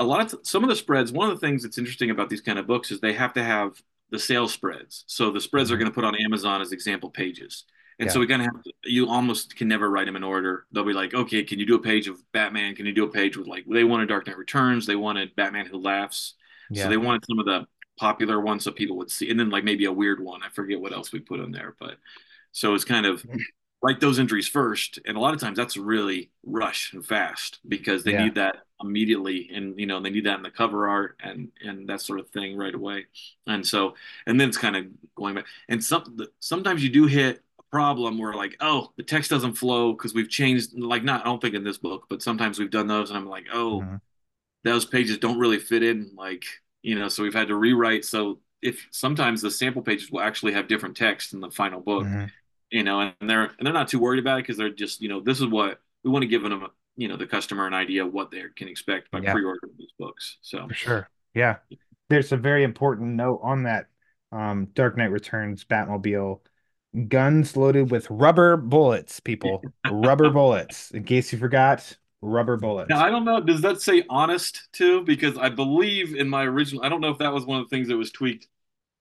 a 0.00 0.04
lot 0.04 0.32
of 0.32 0.40
some 0.42 0.64
of 0.64 0.70
the 0.70 0.76
spreads. 0.76 1.12
One 1.12 1.30
of 1.30 1.38
the 1.38 1.46
things 1.46 1.62
that's 1.62 1.78
interesting 1.78 2.10
about 2.10 2.30
these 2.30 2.40
kind 2.40 2.58
of 2.58 2.66
books 2.66 2.90
is 2.90 3.00
they 3.00 3.12
have 3.12 3.34
to 3.34 3.44
have 3.44 3.80
the 4.10 4.18
sales 4.18 4.52
spreads. 4.52 5.04
So 5.06 5.30
the 5.30 5.40
spreads 5.40 5.68
mm-hmm. 5.68 5.74
are 5.74 5.78
going 5.78 5.90
to 5.90 5.94
put 5.94 6.04
on 6.04 6.16
Amazon 6.16 6.60
as 6.60 6.72
example 6.72 7.10
pages. 7.10 7.64
And 7.98 8.06
yeah. 8.06 8.14
so 8.14 8.20
we 8.20 8.26
kind 8.26 8.40
of 8.40 8.46
have 8.46 8.62
to, 8.64 8.72
you 8.84 9.08
almost 9.08 9.56
can 9.56 9.68
never 9.68 9.90
write 9.90 10.06
them 10.06 10.16
in 10.16 10.24
order. 10.24 10.64
They'll 10.72 10.84
be 10.84 10.94
like, 10.94 11.12
okay, 11.12 11.44
can 11.44 11.58
you 11.60 11.66
do 11.66 11.74
a 11.74 11.82
page 11.82 12.08
of 12.08 12.18
Batman? 12.32 12.74
Can 12.74 12.86
you 12.86 12.94
do 12.94 13.04
a 13.04 13.10
page 13.10 13.36
with 13.36 13.46
like 13.46 13.66
they 13.70 13.84
wanted 13.84 14.08
Dark 14.08 14.26
Knight 14.26 14.38
Returns, 14.38 14.86
they 14.86 14.96
wanted 14.96 15.36
Batman 15.36 15.66
Who 15.66 15.78
Laughs, 15.78 16.34
yeah. 16.70 16.84
so 16.84 16.88
they 16.88 16.96
wanted 16.96 17.26
some 17.26 17.38
of 17.38 17.44
the 17.44 17.66
popular 17.98 18.40
ones 18.40 18.64
so 18.64 18.70
people 18.70 18.96
would 18.96 19.10
see, 19.10 19.30
and 19.30 19.38
then 19.38 19.50
like 19.50 19.64
maybe 19.64 19.84
a 19.84 19.92
weird 19.92 20.18
one. 20.18 20.42
I 20.42 20.48
forget 20.48 20.80
what 20.80 20.94
else 20.94 21.12
we 21.12 21.20
put 21.20 21.40
in 21.40 21.50
there, 21.50 21.76
but 21.78 21.96
so 22.52 22.74
it's 22.74 22.84
kind 22.84 23.04
of 23.04 23.22
write 23.82 24.00
those 24.00 24.18
entries 24.18 24.48
first, 24.48 24.98
and 25.04 25.18
a 25.18 25.20
lot 25.20 25.34
of 25.34 25.40
times 25.40 25.58
that's 25.58 25.76
really 25.76 26.30
rush 26.42 26.94
and 26.94 27.04
fast 27.04 27.58
because 27.68 28.02
they 28.02 28.12
yeah. 28.12 28.24
need 28.24 28.36
that 28.36 28.56
immediately, 28.82 29.50
and 29.52 29.78
you 29.78 29.86
know 29.86 30.00
they 30.00 30.10
need 30.10 30.26
that 30.26 30.36
in 30.36 30.42
the 30.42 30.50
cover 30.50 30.88
art 30.88 31.16
and 31.22 31.48
and 31.64 31.88
that 31.88 32.00
sort 32.00 32.20
of 32.20 32.28
thing 32.30 32.56
right 32.56 32.74
away, 32.74 33.06
and 33.46 33.66
so 33.66 33.94
and 34.26 34.40
then 34.40 34.48
it's 34.48 34.58
kind 34.58 34.76
of 34.76 34.86
going 35.14 35.34
back, 35.34 35.46
and 35.68 35.82
some 35.82 36.18
sometimes 36.40 36.82
you 36.82 36.90
do 36.90 37.06
hit 37.06 37.42
a 37.58 37.62
problem 37.70 38.18
where 38.18 38.34
like 38.34 38.56
oh 38.60 38.92
the 38.96 39.02
text 39.02 39.30
doesn't 39.30 39.54
flow 39.54 39.92
because 39.92 40.14
we've 40.14 40.28
changed 40.28 40.78
like 40.78 41.04
not 41.04 41.22
i 41.22 41.24
don't 41.24 41.40
think 41.40 41.54
in 41.54 41.64
this 41.64 41.78
book 41.78 42.06
but 42.08 42.22
sometimes 42.22 42.58
we've 42.58 42.70
done 42.70 42.86
those 42.86 43.10
and 43.10 43.18
i'm 43.18 43.28
like 43.28 43.46
oh 43.52 43.80
mm-hmm. 43.80 43.96
those 44.64 44.84
pages 44.84 45.18
don't 45.18 45.38
really 45.38 45.58
fit 45.58 45.82
in 45.82 46.10
like 46.16 46.44
you 46.82 46.98
know 46.98 47.08
so 47.08 47.22
we've 47.22 47.34
had 47.34 47.48
to 47.48 47.54
rewrite 47.54 48.04
so 48.04 48.40
if 48.62 48.86
sometimes 48.90 49.40
the 49.40 49.50
sample 49.50 49.82
pages 49.82 50.10
will 50.10 50.20
actually 50.20 50.52
have 50.52 50.68
different 50.68 50.96
text 50.96 51.32
in 51.32 51.40
the 51.40 51.50
final 51.50 51.80
book 51.80 52.04
mm-hmm. 52.04 52.24
you 52.70 52.82
know 52.82 53.00
and 53.00 53.30
they're 53.30 53.44
and 53.44 53.66
they're 53.66 53.72
not 53.72 53.88
too 53.88 53.98
worried 53.98 54.20
about 54.20 54.38
it 54.38 54.42
because 54.42 54.56
they're 54.56 54.70
just 54.70 55.00
you 55.00 55.08
know 55.08 55.20
this 55.20 55.38
is 55.38 55.46
what 55.46 55.80
we 56.02 56.10
want 56.10 56.22
to 56.22 56.28
give 56.28 56.42
them 56.42 56.66
you 57.00 57.08
know 57.08 57.16
the 57.16 57.26
customer 57.26 57.66
an 57.66 57.74
idea 57.74 58.06
what 58.06 58.30
they 58.30 58.42
can 58.56 58.68
expect 58.68 59.10
by 59.10 59.20
yeah. 59.20 59.32
pre-ordering 59.32 59.72
these 59.78 59.92
books 59.98 60.38
so 60.42 60.66
for 60.68 60.74
sure 60.74 61.10
yeah 61.34 61.56
there's 62.08 62.32
a 62.32 62.36
very 62.36 62.62
important 62.62 63.14
note 63.14 63.40
on 63.42 63.62
that 63.62 63.86
um 64.32 64.68
dark 64.74 64.96
knight 64.96 65.10
returns 65.10 65.64
batmobile 65.64 66.40
guns 67.08 67.56
loaded 67.56 67.90
with 67.90 68.06
rubber 68.10 68.56
bullets, 68.56 69.20
people. 69.20 69.62
rubber 69.90 70.30
bullets. 70.32 70.90
In 70.90 71.04
case 71.04 71.32
you 71.32 71.38
forgot, 71.38 71.96
rubber 72.20 72.56
bullets. 72.56 72.90
Now, 72.90 73.04
I 73.04 73.10
don't 73.10 73.24
know. 73.24 73.40
Does 73.40 73.60
that 73.62 73.80
say 73.80 74.04
honest 74.08 74.68
too? 74.72 75.02
Because 75.02 75.38
I 75.38 75.48
believe 75.48 76.14
in 76.14 76.28
my 76.28 76.44
original, 76.44 76.84
I 76.84 76.88
don't 76.88 77.00
know 77.00 77.10
if 77.10 77.18
that 77.18 77.32
was 77.32 77.44
one 77.44 77.60
of 77.60 77.68
the 77.68 77.74
things 77.74 77.88
that 77.88 77.96
was 77.96 78.10
tweaked. 78.10 78.48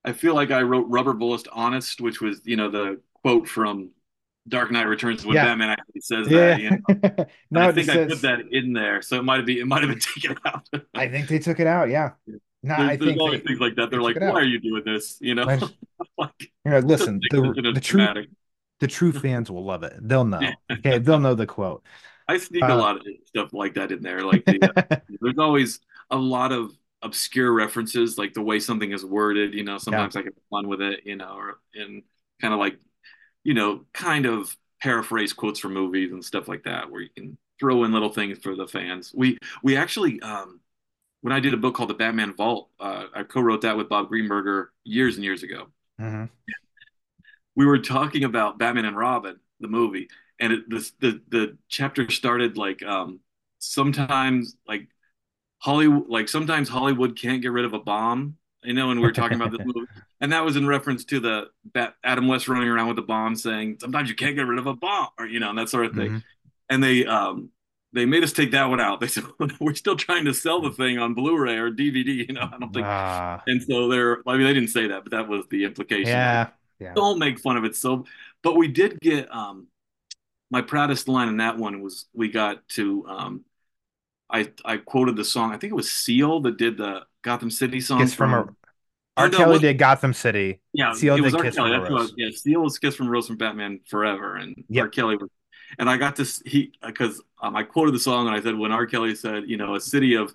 I 0.06 0.14
feel 0.14 0.34
like 0.34 0.52
I 0.52 0.62
wrote 0.62 0.88
rubber 0.88 1.14
bullets 1.14 1.44
honest, 1.52 2.00
which 2.00 2.22
was, 2.22 2.42
you 2.46 2.56
know, 2.56 2.70
the 2.70 3.02
quote 3.22 3.48
from 3.48 3.92
Dark 4.48 4.72
Knight 4.72 4.88
Returns 4.88 5.26
with 5.26 5.36
yeah. 5.36 5.46
Batman 5.46 5.70
actually 5.70 6.02
says 6.02 6.28
yeah. 6.28 6.38
that. 6.40 6.62
You 6.62 6.70
know? 6.72 7.26
no, 7.52 7.70
I 7.70 7.72
think 7.72 7.88
says... 7.88 8.08
I 8.08 8.10
put 8.10 8.22
that 8.22 8.40
in 8.52 8.74
there, 8.74 9.02
so 9.02 9.18
it 9.18 9.24
might 9.24 9.38
have 9.38 9.46
been 9.46 9.58
it 9.58 9.68
might 9.68 9.84
have 9.84 9.90
been 9.90 10.00
taken 10.16 10.38
out. 10.46 10.68
I 10.96 11.08
think 11.08 11.28
they 11.28 11.40
took 11.40 11.60
it 11.60 11.68
out. 11.68 11.90
Yeah. 11.90 12.12
No, 12.62 12.76
there's, 12.76 12.80
I 12.80 12.96
there's 12.96 13.10
think 13.10 13.22
always 13.22 13.42
they, 13.42 13.48
things 13.48 13.60
like 13.60 13.76
that. 13.76 13.90
They're 13.90 14.02
like, 14.02 14.20
"Why 14.20 14.32
are 14.32 14.44
you 14.44 14.60
doing 14.60 14.84
this?" 14.86 15.18
You 15.22 15.36
know, 15.36 15.44
like, 16.18 16.32
you 16.40 16.72
know 16.72 16.80
listen, 16.80 17.22
the, 17.30 17.72
the 17.74 17.80
true 17.80 18.06
the 18.80 18.88
true 18.88 19.12
fans 19.12 19.50
will 19.50 19.64
love 19.64 19.84
it. 19.84 19.94
They'll 20.02 20.26
know. 20.26 20.42
Okay, 20.72 20.98
they'll 21.00 21.20
know 21.20 21.36
the 21.36 21.46
quote. 21.46 21.84
I 22.28 22.38
sneak 22.38 22.64
uh, 22.64 22.68
a 22.68 22.76
lot 22.76 22.98
of 22.98 23.04
stuff 23.26 23.54
like 23.54 23.74
that 23.74 23.92
in 23.92 24.04
there. 24.04 24.24
Like, 24.24 24.46
the, 24.46 24.60
uh, 24.62 24.98
there's 25.22 25.40
always 25.40 25.80
a 26.12 26.18
lot 26.18 26.52
of 26.52 26.72
obscure 27.02 27.52
references, 27.52 28.18
like 28.18 28.34
the 28.34 28.42
way 28.42 28.60
something 28.60 28.92
is 28.92 29.04
worded. 29.04 29.54
You 29.54 29.64
know, 29.64 29.78
sometimes 29.78 30.16
yeah. 30.16 30.22
I 30.22 30.24
get 30.26 30.34
fun 30.50 30.68
with 30.68 30.82
it. 30.82 31.02
You 31.06 31.16
know, 31.16 31.34
or 31.36 31.60
and 31.74 32.04
kind 32.42 32.54
of 32.54 32.60
like, 32.60 32.78
you 33.44 33.54
know, 33.54 33.86
kind 33.94 34.26
of 34.26 34.56
paraphrase 34.82 35.34
quotes 35.34 35.60
from 35.60 35.74
movies 35.74 36.12
and 36.12 36.24
stuff 36.24 36.48
like 36.48 36.64
that, 36.64 36.90
where 36.90 37.02
you 37.02 37.10
can 37.10 37.38
throw 37.60 37.84
in 37.84 37.92
little 37.92 38.12
things 38.12 38.40
for 38.40 38.56
the 38.56 38.68
fans. 38.68 39.12
We 39.14 39.38
we 39.64 39.76
actually 39.76 40.22
um 40.22 40.60
when 41.22 41.34
I 41.34 41.40
did 41.40 41.54
a 41.54 41.58
book 41.58 41.76
called 41.76 41.90
The 41.90 41.96
Batman 41.96 42.34
Vault, 42.34 42.70
uh, 42.80 43.08
I 43.14 43.24
co-wrote 43.24 43.62
that 43.62 43.76
with 43.76 43.90
Bob 43.90 44.10
Greenberger 44.10 44.68
years 44.86 45.16
and 45.16 45.24
years 45.24 45.44
ago. 45.44 45.68
Mm-hmm. 46.00 46.26
We 47.56 47.66
were 47.66 47.80
talking 47.80 48.24
about 48.24 48.58
Batman 48.58 48.86
and 48.86 48.96
Robin, 48.96 49.38
the 49.60 49.68
movie, 49.68 50.08
and 50.40 50.54
it, 50.54 50.70
this, 50.70 50.92
the 51.00 51.22
the 51.28 51.58
chapter 51.68 52.10
started 52.10 52.58
like 52.58 52.82
um, 52.84 53.20
sometimes 53.58 54.56
like 54.66 54.88
Hollywood, 55.58 56.08
like 56.08 56.30
sometimes 56.30 56.70
Hollywood 56.70 57.20
can't 57.20 57.42
get 57.42 57.52
rid 57.52 57.66
of 57.66 57.74
a 57.74 57.80
bomb. 57.80 58.38
You 58.64 58.74
know, 58.74 58.92
and 58.92 59.00
we 59.00 59.06
were 59.08 59.14
talking 59.14 59.40
about 59.40 59.52
this 59.52 59.62
movie, 59.66 59.88
and 60.20 60.34
that 60.34 60.44
was 60.44 60.58
in 60.58 60.68
reference 60.68 61.06
to 61.06 61.20
the 61.20 61.48
Bat- 61.64 61.96
Adam 62.04 62.28
West 62.28 62.48
running 62.50 62.68
around 62.68 62.90
with 62.90 63.00
a 63.00 63.04
bomb, 63.04 63.36
saying 63.36 63.78
sometimes 63.80 64.10
you 64.10 64.16
can't 64.16 64.36
get 64.36 64.48
rid 64.48 64.60
of 64.60 64.68
a 64.68 64.74
bomb, 64.76 65.08
or 65.18 65.26
you 65.26 65.40
know, 65.40 65.50
and 65.50 65.58
that 65.58 65.70
sort 65.70 65.86
of 65.86 65.94
thing. 65.94 66.08
Mm-hmm. 66.08 66.18
And 66.70 66.84
they 66.84 67.06
um, 67.06 67.50
they 67.94 68.06
made 68.06 68.24
us 68.24 68.34
take 68.34 68.52
that 68.52 68.66
one 68.66 68.80
out. 68.80 69.00
They 69.02 69.08
said 69.08 69.24
we're 69.60 69.74
still 69.76 69.96
trying 69.96 70.26
to 70.26 70.34
sell 70.34 70.62
the 70.62 70.72
thing 70.72 70.98
on 70.98 71.14
Blu-ray 71.14 71.58
or 71.58 71.72
DVD. 71.72 72.28
You 72.28 72.34
know, 72.34 72.50
I 72.52 72.58
don't 72.60 72.74
think. 72.74 72.86
Uh, 72.86 73.40
and 73.48 73.64
so 73.64 73.88
they're. 73.88 74.18
I 74.28 74.36
mean, 74.38 74.46
they 74.46 74.54
didn't 74.54 74.70
say 74.70 74.88
that, 74.88 75.04
but 75.04 75.12
that 75.12 75.28
was 75.28 75.46
the 75.50 75.64
implication. 75.64 76.08
Yeah. 76.08 76.50
yeah. 76.80 76.94
Don't 76.94 77.18
make 77.18 77.40
fun 77.40 77.58
of 77.58 77.64
it. 77.64 77.76
So, 77.76 78.06
but 78.44 78.56
we 78.56 78.68
did 78.68 79.00
get. 79.00 79.34
um 79.34 79.68
My 80.52 80.62
proudest 80.62 81.08
line 81.08 81.30
in 81.30 81.38
that 81.38 81.58
one 81.58 81.82
was 81.82 82.08
we 82.14 82.30
got 82.30 82.68
to. 82.70 83.06
um 83.08 83.46
I 84.30 84.52
I 84.64 84.78
quoted 84.78 85.16
the 85.16 85.26
song. 85.26 85.54
I 85.54 85.58
think 85.58 85.72
it 85.72 85.76
was 85.76 85.92
Seal 85.92 86.42
that 86.42 86.58
did 86.58 86.78
the 86.78 87.06
Gotham 87.22 87.52
City 87.52 87.82
song. 87.82 88.00
Kiss 88.00 88.14
from, 88.14 88.32
from 88.32 88.50
a. 88.50 89.22
R. 89.22 89.30
Kelly 89.30 89.60
did 89.60 89.78
Gotham 89.78 90.14
City. 90.14 90.62
Yeah, 90.74 90.94
Seal 90.94 91.18
did 91.18 91.34
Kiss 91.34 91.56
Kelly. 91.56 91.72
from 91.72 91.86
a 91.86 91.90
Rose. 91.90 91.90
Was, 91.90 92.14
yeah, 92.16 92.30
Seal 92.34 92.62
was 92.62 92.78
Kiss 92.80 92.96
from 92.96 93.10
Rose 93.10 93.28
from 93.28 93.38
Batman 93.38 93.82
Forever, 93.88 94.38
and 94.38 94.64
yep. 94.70 94.84
R. 94.84 94.90
Kelly 94.90 95.18
was 95.18 95.30
and 95.78 95.90
I 95.90 95.98
got 95.98 96.16
this 96.16 96.42
he 96.46 96.74
because 96.86 97.22
um, 97.42 97.56
I 97.56 97.64
quoted 97.64 97.94
the 97.94 98.00
song 98.00 98.28
and 98.28 98.36
I 98.36 98.42
said 98.42 98.58
when 98.58 98.72
R. 98.72 98.86
Kelly 98.86 99.14
said, 99.16 99.44
you 99.48 99.58
know, 99.58 99.76
a 99.76 99.80
city 99.80 100.16
of 100.16 100.34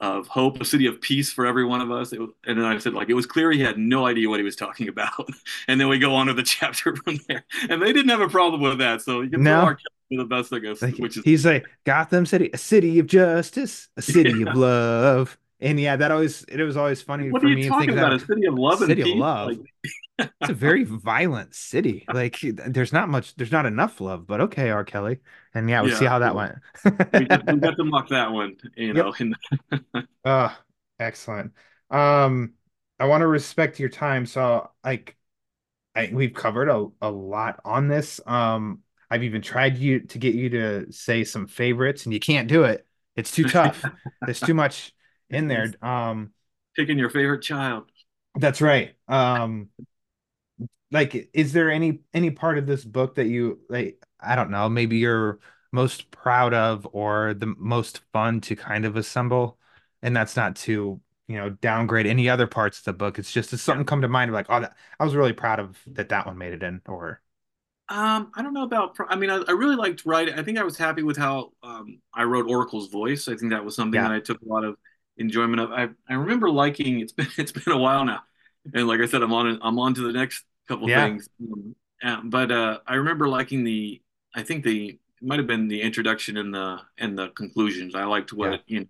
of 0.00 0.26
hope, 0.28 0.58
a 0.62 0.64
city 0.64 0.86
of 0.86 0.98
peace 1.02 1.30
for 1.30 1.44
every 1.44 1.64
one 1.64 1.82
of 1.82 1.90
us. 1.90 2.12
Was, 2.12 2.30
and 2.46 2.58
then 2.58 2.64
I 2.64 2.78
said, 2.78 2.94
like, 2.94 3.10
it 3.10 3.14
was 3.14 3.26
clear 3.26 3.52
he 3.52 3.60
had 3.60 3.76
no 3.76 4.06
idea 4.06 4.30
what 4.30 4.40
he 4.40 4.44
was 4.44 4.56
talking 4.56 4.88
about. 4.88 5.28
and 5.68 5.78
then 5.78 5.88
we 5.88 5.98
go 5.98 6.14
on 6.14 6.28
to 6.28 6.32
the 6.32 6.42
chapter 6.44 6.96
from 6.96 7.18
there. 7.28 7.44
And 7.68 7.82
they 7.82 7.92
didn't 7.92 8.08
have 8.08 8.22
a 8.22 8.28
problem 8.28 8.62
with 8.62 8.78
that. 8.78 9.02
So 9.02 9.20
you 9.20 9.30
can 9.30 9.42
no. 9.42 9.60
R. 9.60 9.78
The 10.12 10.24
best, 10.24 10.52
I 10.52 10.58
guess. 10.58 10.82
Like, 10.82 10.96
which 10.96 11.16
is 11.18 11.24
he's 11.24 11.46
like 11.46 11.66
Gotham 11.84 12.26
City, 12.26 12.50
a 12.52 12.58
city 12.58 12.98
of 12.98 13.06
justice, 13.06 13.88
a 13.96 14.02
city 14.02 14.30
yeah. 14.40 14.50
of 14.50 14.56
love. 14.56 15.38
And 15.60 15.78
yeah, 15.78 15.96
that 15.96 16.10
always 16.10 16.42
it 16.44 16.62
was 16.62 16.76
always 16.76 17.02
funny 17.02 17.30
what 17.30 17.42
for 17.42 17.48
me. 17.48 17.68
Talking 17.68 17.90
about 17.90 18.14
a 18.14 18.18
city 18.18 18.46
of 18.46 18.54
love, 18.54 18.78
city 18.78 19.02
of 19.02 19.18
love. 19.18 19.48
Like, 19.48 20.30
it's 20.40 20.50
a 20.50 20.54
very 20.54 20.84
violent 20.84 21.54
city. 21.54 22.06
Like 22.12 22.38
there's 22.40 22.92
not 22.92 23.08
much, 23.08 23.34
there's 23.36 23.52
not 23.52 23.66
enough 23.66 24.00
love, 24.00 24.26
but 24.26 24.40
okay, 24.42 24.70
R. 24.70 24.84
Kelly. 24.84 25.18
And 25.54 25.68
yeah, 25.68 25.82
we'll 25.82 25.90
yeah, 25.90 25.98
see 25.98 26.04
how 26.06 26.20
that 26.20 26.34
went. 26.34 26.56
we, 26.84 27.20
we 27.20 27.60
got 27.60 27.76
to 27.76 27.84
mock 27.84 28.08
that 28.08 28.32
one, 28.32 28.56
you 28.76 28.94
know. 28.94 29.12
Yep. 29.18 29.82
oh, 30.24 30.58
excellent. 30.98 31.52
Um, 31.90 32.54
I 32.98 33.06
want 33.06 33.22
to 33.22 33.26
respect 33.26 33.78
your 33.78 33.88
time. 33.88 34.24
So 34.24 34.70
like 34.82 35.16
I 35.94 36.10
we've 36.12 36.34
covered 36.34 36.70
a, 36.70 36.86
a 37.02 37.10
lot 37.10 37.60
on 37.64 37.88
this. 37.88 38.20
Um, 38.26 38.80
I've 39.10 39.24
even 39.24 39.42
tried 39.42 39.76
you 39.76 40.00
to 40.00 40.18
get 40.18 40.34
you 40.34 40.50
to 40.50 40.92
say 40.92 41.24
some 41.24 41.46
favorites, 41.46 42.04
and 42.04 42.14
you 42.14 42.20
can't 42.20 42.48
do 42.48 42.64
it. 42.64 42.86
It's 43.16 43.32
too 43.32 43.44
tough. 43.44 43.84
There's 44.24 44.40
too 44.40 44.54
much 44.54 44.94
in 45.30 45.48
there. 45.48 45.72
Um 45.82 46.32
picking 46.76 46.98
your 46.98 47.10
favorite 47.10 47.42
child. 47.42 47.90
That's 48.36 48.60
right. 48.60 48.94
Um 49.08 49.68
like 50.90 51.30
is 51.32 51.52
there 51.52 51.70
any 51.70 52.00
any 52.12 52.30
part 52.30 52.58
of 52.58 52.66
this 52.66 52.84
book 52.84 53.14
that 53.14 53.26
you 53.26 53.60
like 53.68 54.02
i 54.20 54.34
don't 54.34 54.50
know 54.50 54.68
maybe 54.68 54.98
you're 54.98 55.38
most 55.72 56.10
proud 56.10 56.52
of 56.52 56.86
or 56.92 57.34
the 57.34 57.54
most 57.58 58.00
fun 58.12 58.40
to 58.40 58.56
kind 58.56 58.84
of 58.84 58.96
assemble 58.96 59.58
and 60.02 60.16
that's 60.16 60.36
not 60.36 60.56
to 60.56 61.00
you 61.28 61.36
know 61.36 61.50
downgrade 61.50 62.06
any 62.06 62.28
other 62.28 62.46
parts 62.46 62.78
of 62.78 62.84
the 62.84 62.92
book 62.92 63.18
it's 63.18 63.32
just 63.32 63.52
it's 63.52 63.62
something 63.62 63.86
come 63.86 64.02
to 64.02 64.08
mind 64.08 64.32
like 64.32 64.46
oh 64.48 64.60
that, 64.60 64.74
i 64.98 65.04
was 65.04 65.14
really 65.14 65.32
proud 65.32 65.60
of 65.60 65.78
that 65.86 66.08
that 66.08 66.26
one 66.26 66.38
made 66.38 66.52
it 66.52 66.62
in 66.62 66.80
or 66.86 67.20
um 67.88 68.30
i 68.34 68.42
don't 68.42 68.54
know 68.54 68.64
about 68.64 68.96
i 69.08 69.16
mean 69.16 69.30
i, 69.30 69.36
I 69.36 69.52
really 69.52 69.76
liked 69.76 70.04
writing 70.04 70.34
i 70.34 70.42
think 70.42 70.58
i 70.58 70.64
was 70.64 70.76
happy 70.76 71.02
with 71.02 71.16
how 71.16 71.52
um 71.62 72.00
i 72.12 72.24
wrote 72.24 72.50
oracle's 72.50 72.88
voice 72.88 73.28
i 73.28 73.36
think 73.36 73.52
that 73.52 73.64
was 73.64 73.76
something 73.76 74.00
yeah. 74.00 74.08
that 74.08 74.14
i 74.14 74.20
took 74.20 74.40
a 74.42 74.48
lot 74.48 74.64
of 74.64 74.76
enjoyment 75.20 75.60
of 75.60 75.70
i 75.70 75.88
i 76.08 76.14
remember 76.14 76.50
liking 76.50 77.00
it's 77.00 77.12
been 77.12 77.28
it's 77.38 77.52
been 77.52 77.72
a 77.72 77.78
while 77.78 78.04
now 78.04 78.20
and 78.74 78.88
like 78.88 79.00
i 79.00 79.06
said 79.06 79.22
i'm 79.22 79.32
on 79.32 79.58
i'm 79.62 79.78
on 79.78 79.94
to 79.94 80.00
the 80.00 80.12
next 80.12 80.44
couple 80.70 80.88
yeah. 80.88 81.04
things. 81.04 81.28
Um, 82.02 82.30
but 82.30 82.50
uh, 82.50 82.78
I 82.86 82.94
remember 82.94 83.28
liking 83.28 83.64
the. 83.64 84.00
I 84.34 84.42
think 84.42 84.64
the 84.64 84.90
it 84.90 85.26
might 85.26 85.38
have 85.38 85.48
been 85.48 85.68
the 85.68 85.82
introduction 85.82 86.36
and 86.36 86.54
the 86.54 86.78
and 86.96 87.18
the 87.18 87.28
conclusions. 87.30 87.94
I 87.94 88.04
liked 88.04 88.32
what 88.32 88.52
yeah. 88.52 88.58
you 88.66 88.80
know, 88.80 88.86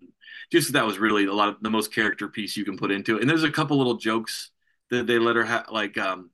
just 0.53 0.73
that 0.75 0.87
was 0.87 0.99
really 0.99 1.25
a 1.25 1.33
lot 1.33 1.49
of 1.49 1.57
the 1.61 1.71
most 1.71 1.93
character 1.93 2.29
piece 2.29 2.57
you 2.57 2.65
can 2.65 2.77
put 2.77 2.91
into 2.91 3.17
it. 3.17 3.23
And 3.23 3.31
there's 3.31 3.43
a 3.43 3.51
couple 3.51 3.79
little 3.79 3.97
jokes 3.97 4.51
that 4.91 5.07
they 5.07 5.19
let 5.19 5.37
her 5.37 5.45
have, 5.45 5.67
like 5.73 5.97
um, 5.99 6.31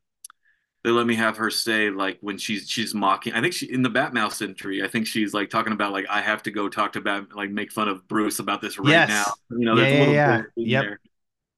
they 0.87 0.93
let 0.93 1.07
me 1.09 1.16
have 1.16 1.37
her 1.39 1.51
say 1.51 1.91
like 1.91 2.18
when 2.20 2.39
she's 2.39 2.70
she's 2.70 2.95
mocking. 2.95 3.32
I 3.34 3.41
think 3.41 3.55
she 3.55 3.66
in 3.72 3.82
the 3.82 3.91
Batmouse 3.91 4.41
entry. 4.41 4.84
I 4.84 4.89
think 4.89 5.09
she's 5.09 5.34
like 5.34 5.51
talking 5.51 5.72
about 5.72 5.93
like 5.93 6.07
I 6.09 6.20
have 6.20 6.45
to 6.45 6.53
go 6.53 6.68
talk 6.68 6.93
to 6.93 7.01
Bat 7.01 7.34
like 7.34 7.51
make 7.51 7.72
fun 7.72 7.89
of 7.89 8.07
Bruce 8.07 8.39
about 8.39 8.61
this 8.61 8.78
right 8.78 9.09
yes. 9.09 9.09
now. 9.09 9.34
You 9.51 9.66
know, 9.66 9.74
there's 9.74 9.91
yeah, 9.91 9.97
a 9.97 9.99
little 9.99 10.14
yeah, 10.14 10.43
yeah. 10.57 10.78
Yep. 10.80 10.84
there. 10.84 11.01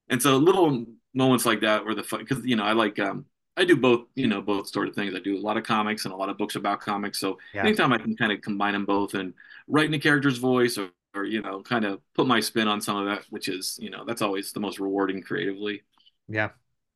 And 0.09 0.22
so 0.22 0.39
little 0.39 0.87
moments 1.14 1.45
like 1.45 1.61
that 1.61 1.85
were 1.85 1.95
the 1.95 2.03
fun 2.05 2.20
because 2.20 2.45
you 2.47 2.57
know 2.57 2.64
I 2.64 2.72
like 2.72 2.99
um 2.99 3.26
I 3.57 3.64
do 3.66 3.76
both, 3.76 4.07
you 4.14 4.29
know, 4.29 4.41
both 4.41 4.68
sort 4.68 4.89
of 4.89 4.95
things. 4.95 5.14
I 5.14 5.20
do 5.20 5.37
a 5.37 5.41
lot 5.41 5.59
of 5.59 5.64
comics 5.64 6.07
and 6.07 6.14
a 6.14 6.16
lot 6.16 6.31
of 6.31 6.39
books 6.39 6.57
about 6.57 6.81
comics. 6.81 7.20
So 7.20 7.39
yeah. 7.53 7.62
anytime 7.62 7.93
I 7.93 7.99
can 7.99 8.16
kind 8.16 8.33
of 8.33 8.41
combine 8.41 8.72
them 8.72 8.87
both 8.87 9.14
and 9.14 9.35
write 9.66 9.87
in 9.89 9.95
a 9.95 9.99
character's 9.99 10.39
voice 10.39 10.79
or, 10.79 10.91
or 11.14 11.24
you 11.24 11.43
know 11.43 11.62
kind 11.62 11.85
of 11.85 12.01
put 12.14 12.26
my 12.26 12.41
spin 12.41 12.68
on 12.68 12.81
some 12.81 12.97
of 12.97 13.07
that 13.07 13.24
which 13.31 13.49
is 13.49 13.79
you 13.81 13.91
know 13.91 14.05
that's 14.07 14.22
always 14.22 14.53
the 14.53 14.61
most 14.61 14.79
rewarding 14.81 15.22
creatively 15.22 15.83
Yeah. 16.29 16.51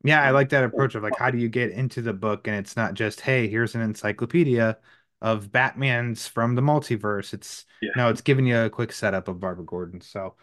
Yeah, 0.04 0.20
I 0.22 0.30
like 0.30 0.48
that 0.50 0.64
approach 0.64 0.94
of 0.94 1.02
like 1.02 1.16
how 1.16 1.30
do 1.30 1.38
you 1.38 1.48
get 1.48 1.70
into 1.70 2.02
the 2.02 2.12
book 2.12 2.46
and 2.48 2.56
it's 2.56 2.76
not 2.76 2.94
just, 2.94 3.20
hey, 3.20 3.48
here's 3.48 3.74
an 3.74 3.80
encyclopedia 3.82 4.78
of 5.20 5.52
Batman's 5.52 6.26
from 6.26 6.54
the 6.56 6.62
multiverse. 6.62 7.32
It's 7.34 7.66
Yeah. 7.80 7.90
no, 7.94 8.08
it's 8.08 8.20
giving 8.22 8.46
you 8.46 8.58
a 8.58 8.70
quick 8.70 8.92
setup 8.92 9.28
of 9.28 9.38
Barbara 9.40 9.64
Gordon. 9.64 10.00
So 10.00 10.34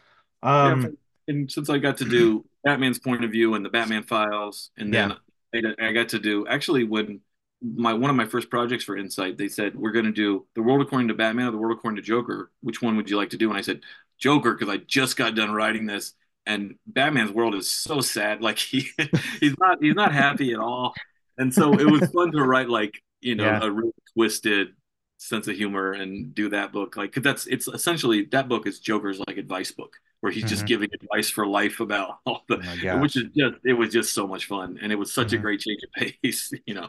Yeah, 0.62 0.76
um 0.82 0.97
and 1.28 1.51
since 1.51 1.70
I 1.70 1.78
got 1.78 1.97
to 1.97 2.05
do 2.05 2.45
Batman's 2.64 2.99
point 2.99 3.24
of 3.24 3.32
view 3.32 3.53
and 3.55 3.64
the 3.66 3.70
Batman 3.70 4.03
Files, 4.03 4.72
and 4.78 4.93
then 4.93 5.14
I, 5.53 5.62
I 5.80 5.91
got 5.93 6.10
to 6.10 6.20
do 6.20 6.47
actually 6.47 6.84
when 6.84 7.22
my 7.62 7.93
one 7.93 8.10
of 8.10 8.16
my 8.16 8.26
first 8.26 8.49
projects 8.49 8.84
for 8.84 8.97
Insight, 8.97 9.38
they 9.38 9.47
said 9.47 9.76
we're 9.76 9.91
going 9.91 10.05
to 10.05 10.12
do 10.12 10.45
the 10.55 10.62
world 10.62 10.82
according 10.82 11.10
to 11.10 11.14
Batman 11.14 11.47
or 11.47 11.51
the 11.51 11.57
world 11.57 11.78
according 11.78 11.97
to 11.97 12.01
Joker. 12.01 12.51
Which 12.62 12.82
one 12.82 12.95
would 12.97 13.10
you 13.10 13.18
like 13.18 13.30
to 13.32 13.38
do? 13.38 13.49
And 13.49 13.57
I 13.57 13.62
said 13.62 13.82
Joker 14.18 14.53
because 14.53 14.70
I 14.74 14.78
just 14.78 15.18
got 15.18 15.36
done 15.36 15.51
writing 15.51 15.86
this, 15.86 16.14
and 16.50 16.76
Batman's 16.88 17.32
world 17.32 17.56
is 17.56 17.70
so 17.72 18.02
sad. 18.02 18.41
Like 18.41 18.58
he 18.60 18.88
he's 19.39 19.56
not 19.60 19.78
he's 19.82 19.95
not 19.95 20.12
happy 20.14 20.54
at 20.54 20.60
all, 20.60 20.93
and 21.38 21.54
so 21.54 21.74
it 21.74 21.86
was 21.89 22.10
fun 22.12 22.32
to 22.34 22.43
write 22.43 22.70
like 22.70 22.93
you 23.22 23.36
know 23.36 23.45
Yeah. 23.45 23.64
a 23.64 23.72
really 23.72 23.93
twisted 24.14 24.70
sense 25.18 25.47
of 25.50 25.56
humor 25.56 25.91
and 25.91 26.34
do 26.34 26.47
that 26.50 26.72
book 26.72 26.95
like 26.95 27.12
cause 27.12 27.24
that's 27.24 27.45
it's 27.47 27.68
essentially 27.68 28.24
that 28.32 28.47
book 28.47 28.66
is 28.66 28.80
Joker's 28.80 29.20
like 29.28 29.38
advice 29.38 29.70
book 29.70 29.97
where 30.22 30.32
he's 30.32 30.45
just 30.45 30.64
Mhm. 30.64 30.68
giving 30.68 30.89
advice 31.02 31.30
for 31.30 31.45
life 31.45 31.82
about 31.82 32.20
all 32.26 32.43
the 32.47 32.58
oh 32.93 33.00
which 33.02 33.18
is 33.18 33.26
just 33.36 33.56
it 33.66 33.74
was 33.74 33.89
just 33.91 34.14
so 34.14 34.26
much 34.26 34.45
fun 34.45 34.80
and 34.82 34.93
it 34.93 34.95
was 34.95 35.14
such 35.14 35.34
a 35.34 35.38
Mhm. 35.38 35.41
great 35.41 35.60
change 35.60 35.82
of 35.84 35.91
pace 36.24 36.52
you 36.66 36.74
know 36.74 36.88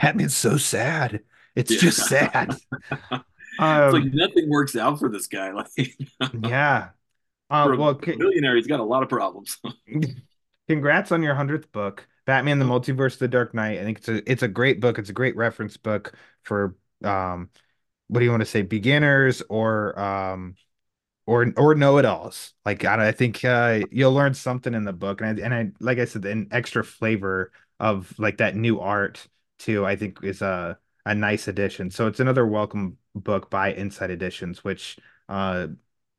Batman's 0.00 0.36
so 0.36 0.56
sad. 0.56 1.20
It's 1.56 1.72
Yeah. 1.72 1.80
just 1.80 2.06
sad. 2.06 2.56
it's 3.10 3.24
Um 3.58 3.92
like 3.92 4.04
nothing 4.12 4.48
works 4.48 4.76
out 4.76 5.00
for 5.00 5.08
this 5.08 5.26
guy 5.26 5.50
like 5.50 5.66
yeah. 6.44 6.90
Uh, 7.52 7.74
well, 7.78 8.00
c- 8.02 8.16
billionaire 8.16 8.56
he's 8.56 8.66
got 8.66 8.80
a 8.80 8.84
lot 8.84 9.02
of 9.02 9.08
problems 9.08 9.58
congrats 10.68 11.12
on 11.12 11.22
your 11.22 11.34
hundredth 11.34 11.70
book, 11.72 12.06
Batman: 12.24 12.58
The 12.58 12.64
Multiverse 12.64 13.14
of 13.14 13.18
the 13.18 13.28
Dark 13.28 13.54
Knight. 13.54 13.78
I 13.78 13.84
think 13.84 13.98
it's 13.98 14.08
a 14.08 14.30
it's 14.30 14.42
a 14.42 14.48
great 14.48 14.80
book. 14.80 14.98
It's 14.98 15.10
a 15.10 15.14
great 15.14 15.36
reference 15.36 15.76
book 15.76 16.14
for 16.42 16.76
um, 17.04 17.50
what 18.08 18.20
do 18.20 18.24
you 18.24 18.30
want 18.30 18.42
to 18.42 18.46
say, 18.46 18.62
beginners 18.62 19.42
or 19.48 19.98
um, 19.98 20.54
or 21.26 21.52
or 21.56 21.74
know-it-alls. 21.74 22.54
Like 22.64 22.84
I, 22.84 23.08
I 23.08 23.12
think 23.12 23.44
uh, 23.44 23.80
you'll 23.90 24.12
learn 24.14 24.34
something 24.34 24.74
in 24.74 24.84
the 24.84 24.92
book, 24.92 25.20
and 25.20 25.40
I, 25.40 25.44
and 25.44 25.54
I 25.54 25.70
like 25.80 25.98
I 25.98 26.04
said, 26.06 26.24
an 26.24 26.48
extra 26.52 26.84
flavor 26.84 27.52
of 27.80 28.18
like 28.18 28.38
that 28.38 28.56
new 28.56 28.80
art 28.80 29.26
too. 29.58 29.84
I 29.86 29.96
think 29.96 30.18
is 30.22 30.42
a 30.42 30.78
a 31.04 31.14
nice 31.14 31.48
addition. 31.48 31.90
So 31.90 32.06
it's 32.06 32.20
another 32.20 32.46
welcome 32.46 32.98
book 33.14 33.50
by 33.50 33.72
Insight 33.72 34.10
Editions, 34.10 34.64
which 34.64 34.98
uh 35.28 35.68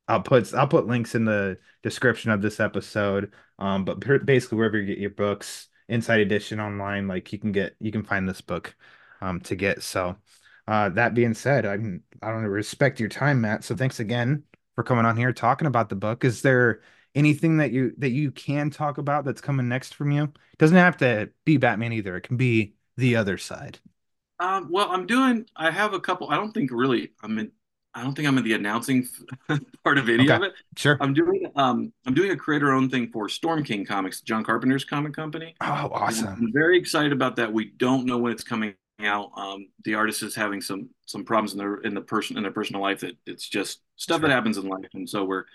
I'll 0.08 0.22
put 0.22 0.54
I'll 0.54 0.68
put 0.68 0.88
links 0.88 1.16
in 1.16 1.26
the 1.26 1.58
description 1.82 2.32
of 2.32 2.42
this 2.42 2.60
episode. 2.60 3.34
Um, 3.60 3.86
but 3.86 4.00
basically 4.26 4.58
wherever 4.58 4.78
you 4.78 4.86
get 4.86 4.98
your 5.00 5.10
books, 5.12 5.68
Insight 5.88 6.20
Edition 6.20 6.60
online, 6.60 7.08
like 7.08 7.32
you 7.34 7.40
can 7.40 7.52
get 7.52 7.76
you 7.80 7.92
can 7.92 8.04
find 8.04 8.28
this 8.28 8.42
book 8.42 8.76
um 9.22 9.40
to 9.42 9.56
get. 9.56 9.84
So 9.84 10.18
uh 10.68 10.90
that 10.90 11.14
being 11.14 11.34
said, 11.34 11.66
I'm 11.66 12.04
I 12.22 12.32
don't 12.32 12.44
respect 12.46 13.00
your 13.00 13.10
time, 13.10 13.42
Matt. 13.42 13.64
So 13.64 13.76
thanks 13.76 14.00
again 14.00 14.44
for 14.76 14.84
coming 14.84 15.06
on 15.06 15.18
here 15.18 15.34
talking 15.34 15.68
about 15.68 15.90
the 15.90 15.96
book. 15.96 16.24
Is 16.26 16.42
there 16.42 16.82
anything 17.16 17.58
that 17.58 17.72
you 17.72 17.94
that 18.00 18.10
you 18.12 18.32
can 18.32 18.70
talk 18.70 18.98
about 18.98 19.26
that's 19.26 19.42
coming 19.42 19.68
next 19.70 19.96
from 19.96 20.12
you? 20.12 20.24
It 20.24 20.58
doesn't 20.60 20.78
have 20.78 20.98
to 20.98 21.32
be 21.46 21.58
Batman 21.58 21.94
either. 21.94 22.16
It 22.18 22.22
can 22.22 22.38
be 22.38 22.76
the 22.98 23.16
other 23.16 23.38
side. 23.38 23.80
um 24.40 24.68
well 24.72 24.90
i'm 24.92 25.06
doing 25.06 25.46
i 25.56 25.70
have 25.72 25.94
a 25.94 26.00
couple 26.00 26.30
i 26.30 26.36
don't 26.36 26.52
think 26.54 26.72
really 26.72 27.12
i'm 27.22 27.38
in 27.40 27.52
i 27.96 28.02
don't 28.04 28.14
think 28.16 28.28
i'm 28.28 28.38
in 28.38 28.44
the 28.44 28.54
announcing 28.54 29.08
part 29.84 29.98
of 29.98 30.10
any 30.10 30.24
Okay. 30.24 30.34
of 30.36 30.44
it 30.44 30.54
Sure. 30.78 30.98
i'm 31.02 31.14
doing 31.14 31.52
um 31.56 31.92
i'm 32.06 32.14
doing 32.14 32.32
a 32.32 32.36
creator 32.38 32.72
own 32.72 32.90
thing 32.90 33.10
for 33.12 33.30
storm 33.30 33.64
king 33.64 33.86
comics 33.86 34.22
john 34.22 34.44
carpenter's 34.44 34.86
comic 34.86 35.14
company 35.14 35.56
Oh, 35.62 35.90
awesome. 35.94 36.28
I'm 36.28 36.52
very 36.54 36.78
excited 36.78 37.12
about 37.12 37.36
that. 37.38 37.52
We 37.52 37.66
don't 37.78 38.06
know 38.06 38.18
when 38.18 38.32
it's 38.32 38.44
coming 38.44 38.74
out. 39.04 39.32
Um, 39.36 39.68
the 39.86 39.96
artist 39.96 40.24
is 40.24 40.36
having 40.36 40.62
some 40.62 40.90
some 41.06 41.24
problems 41.24 41.54
in 41.54 41.60
their 41.60 41.76
in 41.78 41.94
the 41.94 42.02
person 42.02 42.38
in 42.38 42.44
their 42.44 42.52
personal 42.52 42.82
life 42.82 43.00
that 43.02 43.16
it's 43.26 43.48
just 43.48 43.82
stuff 43.96 44.20
Sure. 44.20 44.28
that 44.30 44.34
happens 44.34 44.58
in 44.58 44.68
life, 44.68 44.90
and 44.94 45.10
so 45.10 45.24
we're 45.26 45.46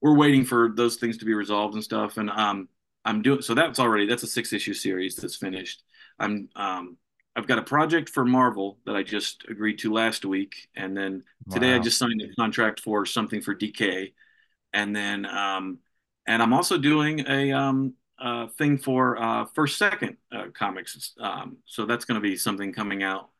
we're 0.00 0.16
waiting 0.16 0.44
for 0.44 0.72
those 0.74 0.96
things 0.96 1.18
to 1.18 1.24
be 1.24 1.34
resolved 1.34 1.74
and 1.74 1.84
stuff. 1.84 2.16
And 2.16 2.28
um, 2.30 2.68
I'm 3.04 3.22
doing 3.22 3.42
so 3.42 3.54
that's 3.54 3.78
already 3.78 4.06
that's 4.06 4.22
a 4.24 4.26
six 4.26 4.52
issue 4.52 4.74
series 4.74 5.16
that's 5.16 5.36
finished. 5.36 5.82
I'm 6.18 6.48
um, 6.56 6.96
I've 7.34 7.46
got 7.46 7.58
a 7.58 7.62
project 7.62 8.10
for 8.10 8.24
Marvel 8.24 8.78
that 8.84 8.94
I 8.94 9.02
just 9.02 9.44
agreed 9.48 9.78
to 9.80 9.92
last 9.92 10.24
week, 10.24 10.68
and 10.76 10.96
then 10.96 11.24
today 11.50 11.72
I 11.74 11.78
just 11.78 11.98
signed 11.98 12.20
a 12.22 12.34
contract 12.34 12.80
for 12.80 13.06
something 13.06 13.40
for 13.40 13.54
DK, 13.54 14.12
and 14.72 14.94
then 14.94 15.24
um, 15.26 15.78
and 16.26 16.42
I'm 16.42 16.52
also 16.52 16.76
doing 16.78 17.20
a 17.26 17.52
um 17.52 17.94
uh 18.18 18.46
thing 18.46 18.78
for 18.78 19.20
uh 19.20 19.46
first 19.46 19.78
second 19.78 20.16
uh, 20.30 20.46
comics. 20.54 21.14
Um, 21.18 21.56
so 21.64 21.86
that's 21.86 22.04
going 22.04 22.16
to 22.16 22.20
be 22.20 22.36
something 22.36 22.72
coming 22.72 23.02
out 23.02 23.30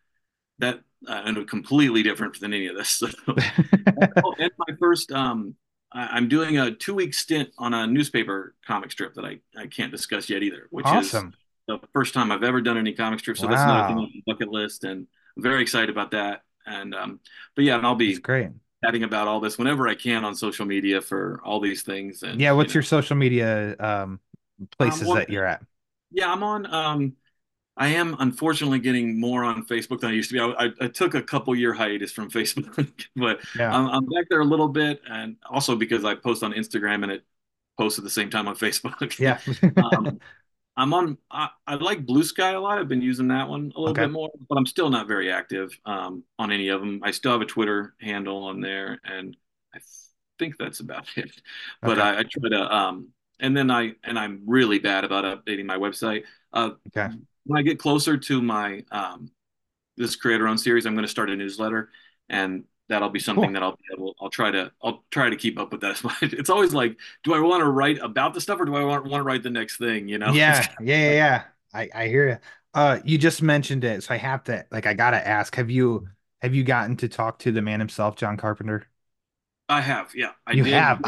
that 0.58 0.80
uh, 1.06 1.22
and 1.24 1.48
completely 1.48 2.02
different 2.02 2.40
than 2.40 2.54
any 2.54 2.68
of 2.68 2.76
this. 2.76 3.02
oh, 3.28 4.34
and 4.38 4.50
my 4.58 4.74
first 4.78 5.12
um. 5.12 5.54
I- 5.94 6.08
I'm 6.16 6.26
doing 6.26 6.56
a 6.58 6.70
two-week 6.70 7.12
stint 7.12 7.50
on 7.58 7.74
a 7.74 7.86
newspaper 7.86 8.54
comic 8.66 8.90
strip 8.90 9.12
that 9.16 9.26
I, 9.26 9.40
I 9.54 9.66
can't 9.66 9.92
discuss 9.92 10.30
yet 10.30 10.42
either, 10.42 10.66
which 10.70 10.86
is 10.86 11.14
Awesome. 11.14 11.34
The 11.68 11.78
first 11.92 12.14
time 12.14 12.32
I've 12.32 12.42
ever 12.42 12.60
done 12.60 12.78
any 12.78 12.92
comic 12.92 13.20
strip. 13.20 13.38
So 13.38 13.46
that's 13.46 13.64
another 13.64 13.84
thing 13.84 13.98
on 13.98 14.10
the 14.12 14.22
bucket 14.26 14.48
list, 14.48 14.84
and 14.84 15.06
I'm 15.36 15.42
very 15.42 15.62
excited 15.62 15.90
about 15.90 16.12
that. 16.12 16.42
And 16.66 16.94
um, 16.94 17.20
but 17.56 17.64
yeah, 17.64 17.76
and 17.78 17.86
I'll 17.86 17.94
be 17.94 18.12
It's 18.12 18.18
great. 18.18 18.50
chatting 18.84 19.04
about 19.04 19.28
all 19.28 19.40
this 19.40 19.58
whenever 19.58 19.88
I 19.88 19.94
can 19.94 20.24
on 20.24 20.34
social 20.36 20.66
media 20.66 21.00
for 21.00 21.40
all 21.44 21.60
these 21.60 21.82
things. 21.82 22.22
And 22.22 22.44
Yeah, 22.44 22.52
what's 22.52 22.74
you 22.74 22.74
know, 22.74 22.74
your 22.74 22.82
social 22.82 23.16
media 23.16 23.76
um 23.78 24.20
places 24.78 25.12
well, 25.12 25.12
that 25.12 25.28
you're 25.30 25.46
at? 25.46 25.62
yeah, 26.12 26.32
I'm 26.32 26.42
on. 26.42 26.66
Um, 26.74 27.14
I 27.76 27.88
am 27.90 28.16
unfortunately 28.20 28.80
getting 28.80 29.20
more 29.20 29.44
on 29.44 29.66
Facebook 29.66 30.00
than 30.00 30.10
I 30.10 30.14
used 30.14 30.30
to 30.30 30.34
be. 30.34 30.40
I, 30.40 30.66
I, 30.66 30.70
I 30.82 30.88
took 30.88 31.14
a 31.14 31.22
couple 31.22 31.54
year 31.56 31.74
hiatus 31.74 32.12
from 32.12 32.30
Facebook, 32.32 33.06
but 33.16 33.40
Yeah. 33.54 33.76
I'm, 33.76 33.88
I'm 33.88 34.06
back 34.06 34.26
there 34.30 34.40
a 34.40 34.44
little 34.46 34.68
bit, 34.68 35.02
and 35.08 35.36
also 35.50 35.76
because 35.76 36.04
I 36.04 36.14
post 36.16 36.42
on 36.42 36.52
Instagram 36.54 37.04
and 37.04 37.12
it 37.12 37.24
posts 37.78 37.98
at 37.98 38.04
the 38.04 38.10
same 38.10 38.30
time 38.30 38.48
on 38.48 38.56
Facebook. 38.56 39.18
Yeah. 39.18 39.40
um, 39.76 40.20
I'm 40.76 40.94
on. 40.94 41.18
I, 41.30 41.50
I 41.66 41.74
like 41.74 42.06
Blue 42.06 42.22
Sky 42.24 42.52
a 42.52 42.60
lot. 42.60 42.78
I've 42.78 42.88
been 42.88 43.02
using 43.02 43.28
that 43.28 43.48
one 43.48 43.72
a 43.76 43.80
little 43.80 43.94
Okay. 43.94 43.98
bit 43.98 44.10
more, 44.10 44.30
but 44.48 44.56
I'm 44.56 44.66
still 44.66 44.88
not 44.90 45.06
very 45.08 45.30
active 45.30 45.70
um, 45.84 46.24
on 46.38 46.50
any 46.50 46.68
of 46.68 46.80
them. 46.80 47.00
I 47.04 47.10
still 47.10 47.32
have 47.32 47.42
a 47.42 47.46
Twitter 47.46 47.94
handle 48.00 48.44
on 48.44 48.60
there, 48.60 48.98
and 49.04 49.36
I 49.74 49.80
think 50.38 50.56
that's 50.58 50.80
about 50.80 51.06
it. 51.16 51.30
But 51.84 51.98
Okay. 51.98 52.00
I, 52.00 52.20
I 52.20 52.22
try 52.24 52.48
to. 52.50 52.74
Um, 52.74 53.08
and 53.40 53.56
then 53.56 53.70
I 53.70 53.94
and 54.04 54.18
I'm 54.18 54.42
really 54.46 54.78
bad 54.78 55.04
about 55.04 55.24
updating 55.24 55.66
my 55.66 55.76
website. 55.76 56.24
Uh, 56.52 56.70
Okay. 56.86 57.08
when 57.44 57.58
I 57.58 57.62
get 57.62 57.78
closer 57.78 58.16
to 58.16 58.42
my 58.42 58.84
um, 58.92 59.30
this 59.96 60.16
creator 60.16 60.48
owned 60.48 60.60
series, 60.60 60.86
I'm 60.86 60.94
going 60.94 61.04
to 61.04 61.10
start 61.10 61.30
a 61.30 61.36
newsletter, 61.36 61.90
and 62.28 62.64
that'll 62.88 63.10
be 63.10 63.20
something 63.20 63.52
Cool. 63.52 63.54
that 63.54 63.62
I'll 63.62 63.76
be 63.76 63.84
able. 63.94 64.14
I'll 64.20 64.30
try 64.30 64.50
to. 64.50 64.72
I'll 64.82 65.04
try 65.10 65.30
to 65.30 65.36
keep 65.36 65.58
up 65.58 65.72
with 65.72 65.80
that. 65.82 65.92
as 65.92 66.04
much. 66.04 66.22
It's 66.22 66.50
always 66.50 66.74
like, 66.74 66.98
do 67.24 67.34
I 67.34 67.40
want 67.40 67.60
to 67.62 67.68
write 67.70 67.98
about 68.00 68.34
the 68.34 68.40
stuff, 68.40 68.60
or 68.60 68.64
do 68.66 68.74
I 68.76 68.84
want 68.84 69.04
want 69.06 69.20
to 69.20 69.24
write 69.24 69.42
the 69.42 69.50
next 69.50 69.78
thing? 69.78 70.08
You 70.08 70.18
know? 70.18 70.38
Yeah, 70.44 70.74
yeah, 70.80 70.96
yeah, 70.96 71.12
yeah. 71.12 71.44
I 71.74 71.90
I 71.94 72.08
hear 72.08 72.28
you. 72.28 72.38
Uh, 72.74 73.00
you 73.04 73.18
just 73.18 73.42
mentioned 73.42 73.84
it, 73.84 74.02
so 74.04 74.14
I 74.14 74.16
have 74.18 74.44
to 74.44 74.66
like 74.70 74.86
I 74.86 74.94
gotta 74.94 75.26
ask, 75.26 75.54
have 75.56 75.70
you 75.70 76.08
have 76.40 76.54
you 76.54 76.64
gotten 76.64 76.96
to 76.98 77.08
talk 77.08 77.38
to 77.40 77.52
the 77.52 77.62
man 77.62 77.80
himself, 77.80 78.16
John 78.16 78.36
Carpenter? 78.36 78.86
I 79.68 79.80
have. 79.80 80.14
Yeah, 80.14 80.32
I 80.46 80.54
You 80.54 80.64
did. 80.64 80.86
have. 80.86 81.02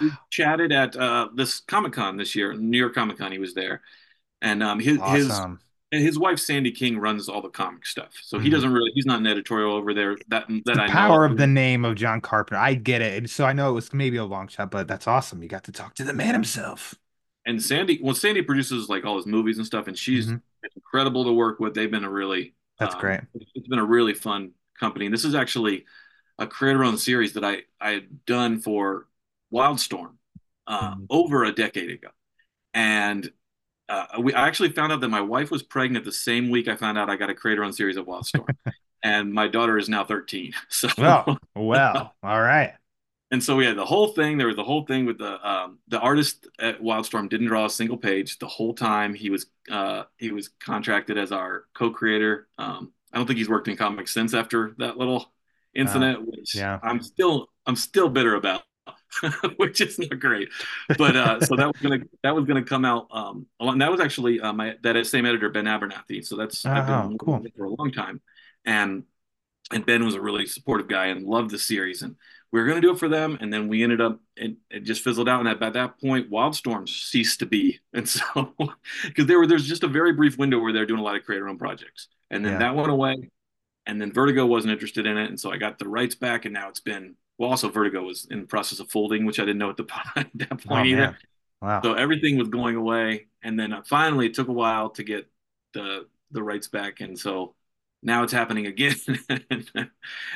We 0.00 0.18
chatted 0.30 0.72
at 0.72 0.96
uh, 0.96 1.28
this 1.34 1.60
Comic 1.60 1.92
Con 1.92 2.16
this 2.16 2.34
year, 2.34 2.54
New 2.54 2.78
York 2.78 2.94
Comic 2.94 3.18
Con. 3.18 3.32
He 3.32 3.38
was 3.38 3.54
there, 3.54 3.82
and 4.42 4.62
um, 4.62 4.80
his 4.80 5.02
his 5.04 5.42
Awesome. 5.42 5.60
And 5.92 6.02
his 6.02 6.18
wife 6.18 6.38
Sandy 6.38 6.72
King 6.72 6.98
runs 6.98 7.28
all 7.28 7.42
the 7.42 7.48
comic 7.50 7.86
stuff. 7.86 8.10
So 8.22 8.38
he 8.38 8.48
Mhm. 8.48 8.52
doesn't 8.52 8.72
really. 8.72 8.90
He's 8.94 9.06
not 9.06 9.20
an 9.20 9.26
editorial 9.26 9.74
over 9.74 9.92
there. 9.94 10.16
That 10.28 10.46
that 10.48 10.64
The 10.64 10.82
I 10.82 10.86
know 10.86 10.92
power 10.92 11.24
of 11.24 11.36
the 11.36 11.46
name 11.46 11.84
of 11.84 11.94
John 11.94 12.20
Carpenter. 12.20 12.60
I 12.60 12.74
get 12.74 13.02
it. 13.02 13.18
And 13.18 13.30
so 13.30 13.44
I 13.44 13.52
know 13.52 13.70
it 13.70 13.74
was 13.74 13.92
maybe 13.92 14.16
a 14.16 14.24
long 14.24 14.48
shot, 14.48 14.70
but 14.70 14.88
that's 14.88 15.06
awesome. 15.06 15.42
You 15.42 15.48
got 15.48 15.64
to 15.64 15.72
talk 15.72 15.94
to 15.96 16.04
the 16.04 16.12
man 16.14 16.34
himself. 16.34 16.94
and 17.44 17.60
Sandy, 17.60 17.98
well, 18.00 18.14
Sandy 18.14 18.40
produces 18.40 18.88
like 18.88 19.04
all 19.04 19.16
his 19.16 19.26
movies 19.26 19.58
and 19.58 19.66
stuff, 19.66 19.88
and 19.88 19.98
she's 19.98 20.28
Mhm. 20.28 20.40
incredible 20.76 21.24
to 21.24 21.32
work 21.32 21.58
with. 21.58 21.74
They've 21.74 21.90
been 21.90 22.04
a 22.04 22.10
really 22.10 22.54
That's 22.78 22.94
um, 22.94 23.00
great. 23.00 23.20
It's 23.34 23.66
been 23.68 23.80
a 23.80 23.84
really 23.84 24.14
fun 24.14 24.52
company, 24.78 25.06
and 25.06 25.12
this 25.12 25.24
is 25.24 25.34
actually 25.34 25.84
a 26.38 26.46
creator-owned 26.46 27.00
series 27.00 27.32
that 27.34 27.44
I 27.44 27.64
I 27.80 27.90
had 27.90 28.24
done 28.26 28.60
for 28.60 29.08
Wildstorm 29.52 30.14
uh, 30.68 30.94
Mhm. 30.94 31.06
over 31.10 31.42
a 31.44 31.52
decade 31.52 31.90
ago, 31.90 32.08
and 32.74 33.28
uh, 33.88 34.06
we 34.20 34.34
I 34.34 34.46
actually 34.46 34.70
found 34.70 34.92
out 34.92 35.00
that 35.00 35.08
my 35.08 35.20
wife 35.20 35.50
was 35.50 35.62
pregnant 35.62 36.04
the 36.04 36.12
same 36.12 36.50
week 36.50 36.68
I 36.68 36.76
found 36.76 36.98
out 36.98 37.10
I 37.10 37.16
got 37.16 37.30
a 37.30 37.34
creator 37.34 37.64
on 37.64 37.72
series 37.72 37.96
at 37.96 38.06
Wildstorm, 38.06 38.54
and 39.02 39.32
my 39.32 39.48
daughter 39.48 39.78
is 39.78 39.88
now 39.88 40.04
13. 40.04 40.52
So 40.68 40.88
Well, 40.98 41.38
well, 41.54 42.14
all 42.22 42.40
right. 42.40 42.74
And 43.30 43.42
so 43.42 43.56
we 43.56 43.64
had 43.64 43.76
the 43.76 43.84
whole 43.86 44.08
thing. 44.08 44.36
There 44.36 44.46
was 44.46 44.56
the 44.56 44.64
whole 44.64 44.84
thing 44.84 45.06
with 45.06 45.16
the 45.16 45.48
um, 45.48 45.78
the 45.88 45.98
artist 45.98 46.46
at 46.58 46.82
Wildstorm 46.82 47.30
didn't 47.30 47.46
draw 47.46 47.64
a 47.64 47.70
single 47.70 47.96
page 47.96 48.38
the 48.38 48.46
whole 48.46 48.74
time. 48.74 49.14
He 49.14 49.30
was 49.30 49.46
uh, 49.70 50.04
he 50.18 50.30
was 50.32 50.50
contracted 50.60 51.16
as 51.16 51.32
our 51.32 51.64
co-creator. 51.72 52.48
Um, 52.58 52.92
I 53.10 53.16
don't 53.16 53.26
think 53.26 53.38
he's 53.38 53.48
worked 53.48 53.68
in 53.68 53.76
comics 53.76 54.12
since 54.12 54.34
after 54.34 54.74
that 54.78 54.98
little 54.98 55.32
incident, 55.74 56.26
which 56.26 56.54
yeah. 56.54 56.78
I'm 56.82 57.02
still 57.02 57.48
I'm 57.66 57.76
still 57.76 58.10
bitter 58.10 58.34
about, 58.34 58.62
which 59.56 59.80
is 59.80 59.98
not 59.98 60.18
great. 60.20 60.48
But 60.96 61.16
uh, 61.16 61.40
so 61.40 61.56
that 61.56 61.66
was 61.66 61.76
gonna 61.82 61.98
that 62.22 62.34
was 62.34 62.44
gonna 62.46 62.64
come 62.64 62.84
out. 62.84 63.08
Um, 63.10 63.46
along, 63.60 63.78
that 63.78 63.90
was 63.90 64.00
actually 64.00 64.40
uh, 64.40 64.52
my 64.52 64.76
that 64.82 65.06
same 65.06 65.26
editor 65.26 65.50
Ben 65.50 65.64
Abernathy. 65.66 66.24
So 66.24 66.36
that's 66.36 66.68
I've 66.74 66.86
Oh, 66.86 67.08
been 67.08 67.18
cool. 67.18 67.42
with 67.42 67.46
it 67.46 67.54
for 67.56 67.64
a 67.64 67.70
long 67.70 67.92
time, 67.92 68.20
and 68.64 69.04
and 69.72 69.86
Ben 69.86 70.04
was 70.04 70.14
a 70.14 70.20
really 70.20 70.46
supportive 70.46 70.88
guy 70.88 71.06
and 71.06 71.24
loved 71.26 71.50
the 71.50 71.58
series. 71.58 72.02
And 72.02 72.16
we 72.52 72.60
were 72.60 72.66
going 72.66 72.80
to 72.80 72.86
do 72.86 72.92
it 72.92 72.98
for 72.98 73.08
them, 73.08 73.38
and 73.40 73.52
then 73.52 73.68
we 73.68 73.82
ended 73.82 74.00
up 74.00 74.20
it, 74.36 74.56
it 74.70 74.80
just 74.84 75.02
fizzled 75.02 75.28
out. 75.28 75.40
And 75.40 75.48
at, 75.48 75.62
at 75.62 75.72
that 75.74 76.00
point, 76.00 76.30
Wildstorm 76.30 76.88
ceased 76.88 77.40
to 77.40 77.46
be. 77.46 77.80
And 77.94 78.08
so 78.08 78.54
because 79.04 79.26
there 79.26 79.38
were 79.38 79.46
there's 79.46 79.66
just 79.68 79.84
a 79.84 79.88
very 79.88 80.12
brief 80.12 80.38
window 80.38 80.58
where 80.60 80.72
they're 80.72 80.86
doing 80.86 81.00
a 81.00 81.04
lot 81.04 81.16
of 81.16 81.24
creator 81.24 81.48
owned 81.48 81.58
projects, 81.58 82.08
and 82.30 82.44
then 82.44 82.52
Yeah. 82.52 82.58
that 82.58 82.74
went 82.76 82.90
away. 82.90 83.30
And 83.86 84.00
then 84.00 84.12
Vertigo 84.12 84.46
wasn't 84.46 84.72
interested 84.72 85.06
in 85.06 85.16
it, 85.18 85.28
and 85.28 85.40
so 85.40 85.50
I 85.52 85.56
got 85.56 85.78
the 85.78 85.88
rights 85.88 86.14
back, 86.14 86.44
and 86.44 86.54
now 86.54 86.68
it's 86.68 86.80
been 86.80 87.16
well. 87.38 87.50
Also, 87.50 87.68
Vertigo 87.68 88.02
was 88.02 88.26
in 88.30 88.40
the 88.42 88.46
process 88.46 88.80
of 88.80 88.90
folding, 88.90 89.24
which 89.26 89.38
I 89.40 89.44
didn't 89.44 89.58
know 89.58 89.70
at 89.70 89.76
the 89.76 89.86
at 90.16 90.28
that 90.34 90.48
Oh, 90.52 90.56
point 90.56 90.86
either. 90.86 91.00
man. 91.00 91.16
Wow. 91.60 91.80
So 91.82 91.94
everything 91.94 92.38
was 92.38 92.48
going 92.48 92.76
away, 92.76 93.26
and 93.42 93.58
then 93.58 93.72
uh, 93.72 93.82
finally 93.86 94.26
it 94.26 94.34
took 94.34 94.48
a 94.48 94.52
while 94.52 94.90
to 94.90 95.02
get 95.04 95.30
the 95.74 96.06
the 96.32 96.42
rights 96.42 96.68
back, 96.68 97.00
and 97.00 97.18
so 97.18 97.54
now 98.02 98.22
it's 98.24 98.32
happening 98.32 98.66
again. 98.66 98.96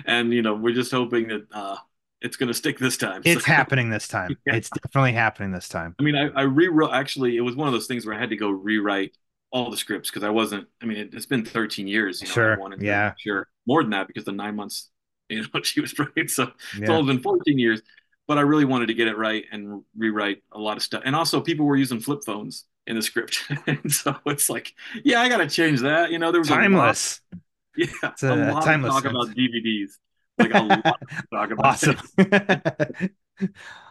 and 0.07 0.33
you 0.33 0.43
know 0.43 0.55
we're 0.55 0.75
just 0.75 0.91
hoping 0.93 1.29
that 1.29 1.47
uh, 1.53 1.77
it's 2.21 2.37
going 2.37 2.49
to 2.49 2.55
stick 2.55 2.79
this 2.79 2.97
time. 2.97 3.23
it's 3.25 3.45
So- 3.45 3.53
happening 3.53 3.91
this 3.91 4.09
time. 4.09 4.37
Yeah. 4.47 4.55
It's 4.57 4.71
definitely 4.71 5.13
happening 5.13 5.53
this 5.53 5.69
time. 5.69 5.95
I 5.99 6.03
mean, 6.03 6.17
I, 6.17 6.29
I 6.29 6.43
rewrote. 6.43 6.93
Actually, 6.93 7.37
it 7.37 7.41
was 7.43 7.57
one 7.57 7.67
of 7.69 7.73
those 7.75 7.87
things 7.87 8.07
where 8.07 8.15
I 8.15 8.19
had 8.21 8.31
to 8.31 8.37
go 8.37 8.51
rewrite 8.51 9.17
all 9.51 9.71
the 9.71 9.77
scripts 9.77 10.11
because 10.11 10.23
I 10.23 10.31
wasn't. 10.31 10.67
I 10.83 10.87
mean, 10.87 10.99
it, 10.99 11.15
it's 11.15 11.27
been 11.27 11.45
13 11.45 11.89
years. 11.89 12.21
You 12.21 12.29
know, 12.29 12.35
Sure, 12.35 12.55
I 12.55 12.59
wanted 12.59 12.81
to- 12.81 12.87
yeah. 12.87 13.13
sure, 13.19 13.49
more 13.67 13.83
than 13.83 13.91
that 13.91 14.07
because 14.07 14.25
the 14.25 14.33
nine 14.33 14.55
months, 14.57 14.91
you 15.31 15.43
know, 15.43 15.49
what 15.51 15.67
she 15.67 15.81
was 15.81 15.99
right. 15.99 16.31
So 16.31 16.45
it's 16.45 16.89
Yeah. 16.89 16.93
only 16.97 17.15
been 17.15 17.23
14 17.23 17.59
years, 17.59 17.83
but 18.29 18.39
I 18.39 18.43
really 18.43 18.65
wanted 18.65 18.87
to 18.87 18.95
get 18.95 19.09
it 19.09 19.17
right 19.17 19.45
and 19.53 19.83
rewrite 19.97 20.43
a 20.53 20.59
lot 20.59 20.77
of 20.77 20.83
stuff. 20.83 21.03
And 21.05 21.15
also, 21.17 21.41
people 21.41 21.67
were 21.67 21.77
using 21.77 22.01
flip 22.01 22.21
phones 22.25 22.65
in 22.87 22.95
the 22.97 23.03
script, 23.03 23.43
and 23.67 23.93
so 23.93 24.15
it's 24.27 24.49
like, 24.49 24.73
yeah, 25.05 25.21
I 25.21 25.29
got 25.29 25.39
to 25.39 25.49
change 25.49 25.81
that. 25.81 26.11
You 26.13 26.19
know, 26.19 26.31
there 26.33 26.41
was 26.41 26.49
Timeless. 26.49 27.21
A 27.33 27.37
lot, 27.37 27.43
yeah, 28.03 28.11
It's 28.11 28.23
a 28.23 28.35
a 28.35 28.53
lot 28.53 28.65
timeless 28.65 28.95
of 28.97 29.03
talk 29.03 29.13
sense. 29.13 29.25
about 29.25 29.37
DVDs. 29.37 29.91
Like 30.39 30.55
a 30.55 30.63
lot 30.63 30.87
of 30.87 31.31
talk 31.33 31.51
about 31.51 31.67
Awesome. 31.67 31.97
it. 32.19 33.13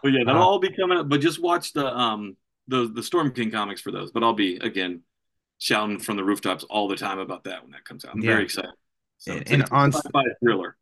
But 0.02 0.12
yeah, 0.12 0.24
that'll 0.26 0.42
Uh, 0.42 0.46
all 0.46 0.60
be 0.60 0.70
coming 0.72 0.98
up. 0.98 1.10
But 1.10 1.22
just 1.22 1.42
watch 1.42 1.74
the 1.74 1.86
um 1.96 2.38
the 2.68 2.88
the 2.88 3.04
Storm 3.04 3.32
King 3.32 3.52
comics 3.52 3.82
for 3.82 3.92
those. 3.92 4.12
But 4.12 4.24
I'll 4.24 4.34
be 4.34 4.58
again 4.58 5.02
shouting 5.58 6.00
from 6.00 6.18
the 6.18 6.24
rooftops 6.24 6.64
all 6.66 6.88
the 6.88 6.96
time 6.96 7.20
about 7.20 7.44
that 7.46 7.62
when 7.64 7.72
that 7.72 7.84
comes 7.86 8.06
out. 8.06 8.14
I'm 8.16 8.22
Yeah. 8.22 8.32
very 8.32 8.44
excited. 8.44 8.72
So 9.18 9.34
And- 9.34 9.50
and 9.52 9.62
it's 9.64 9.72
on- 9.72 9.92
a 9.94 10.36
thriller. 10.44 10.78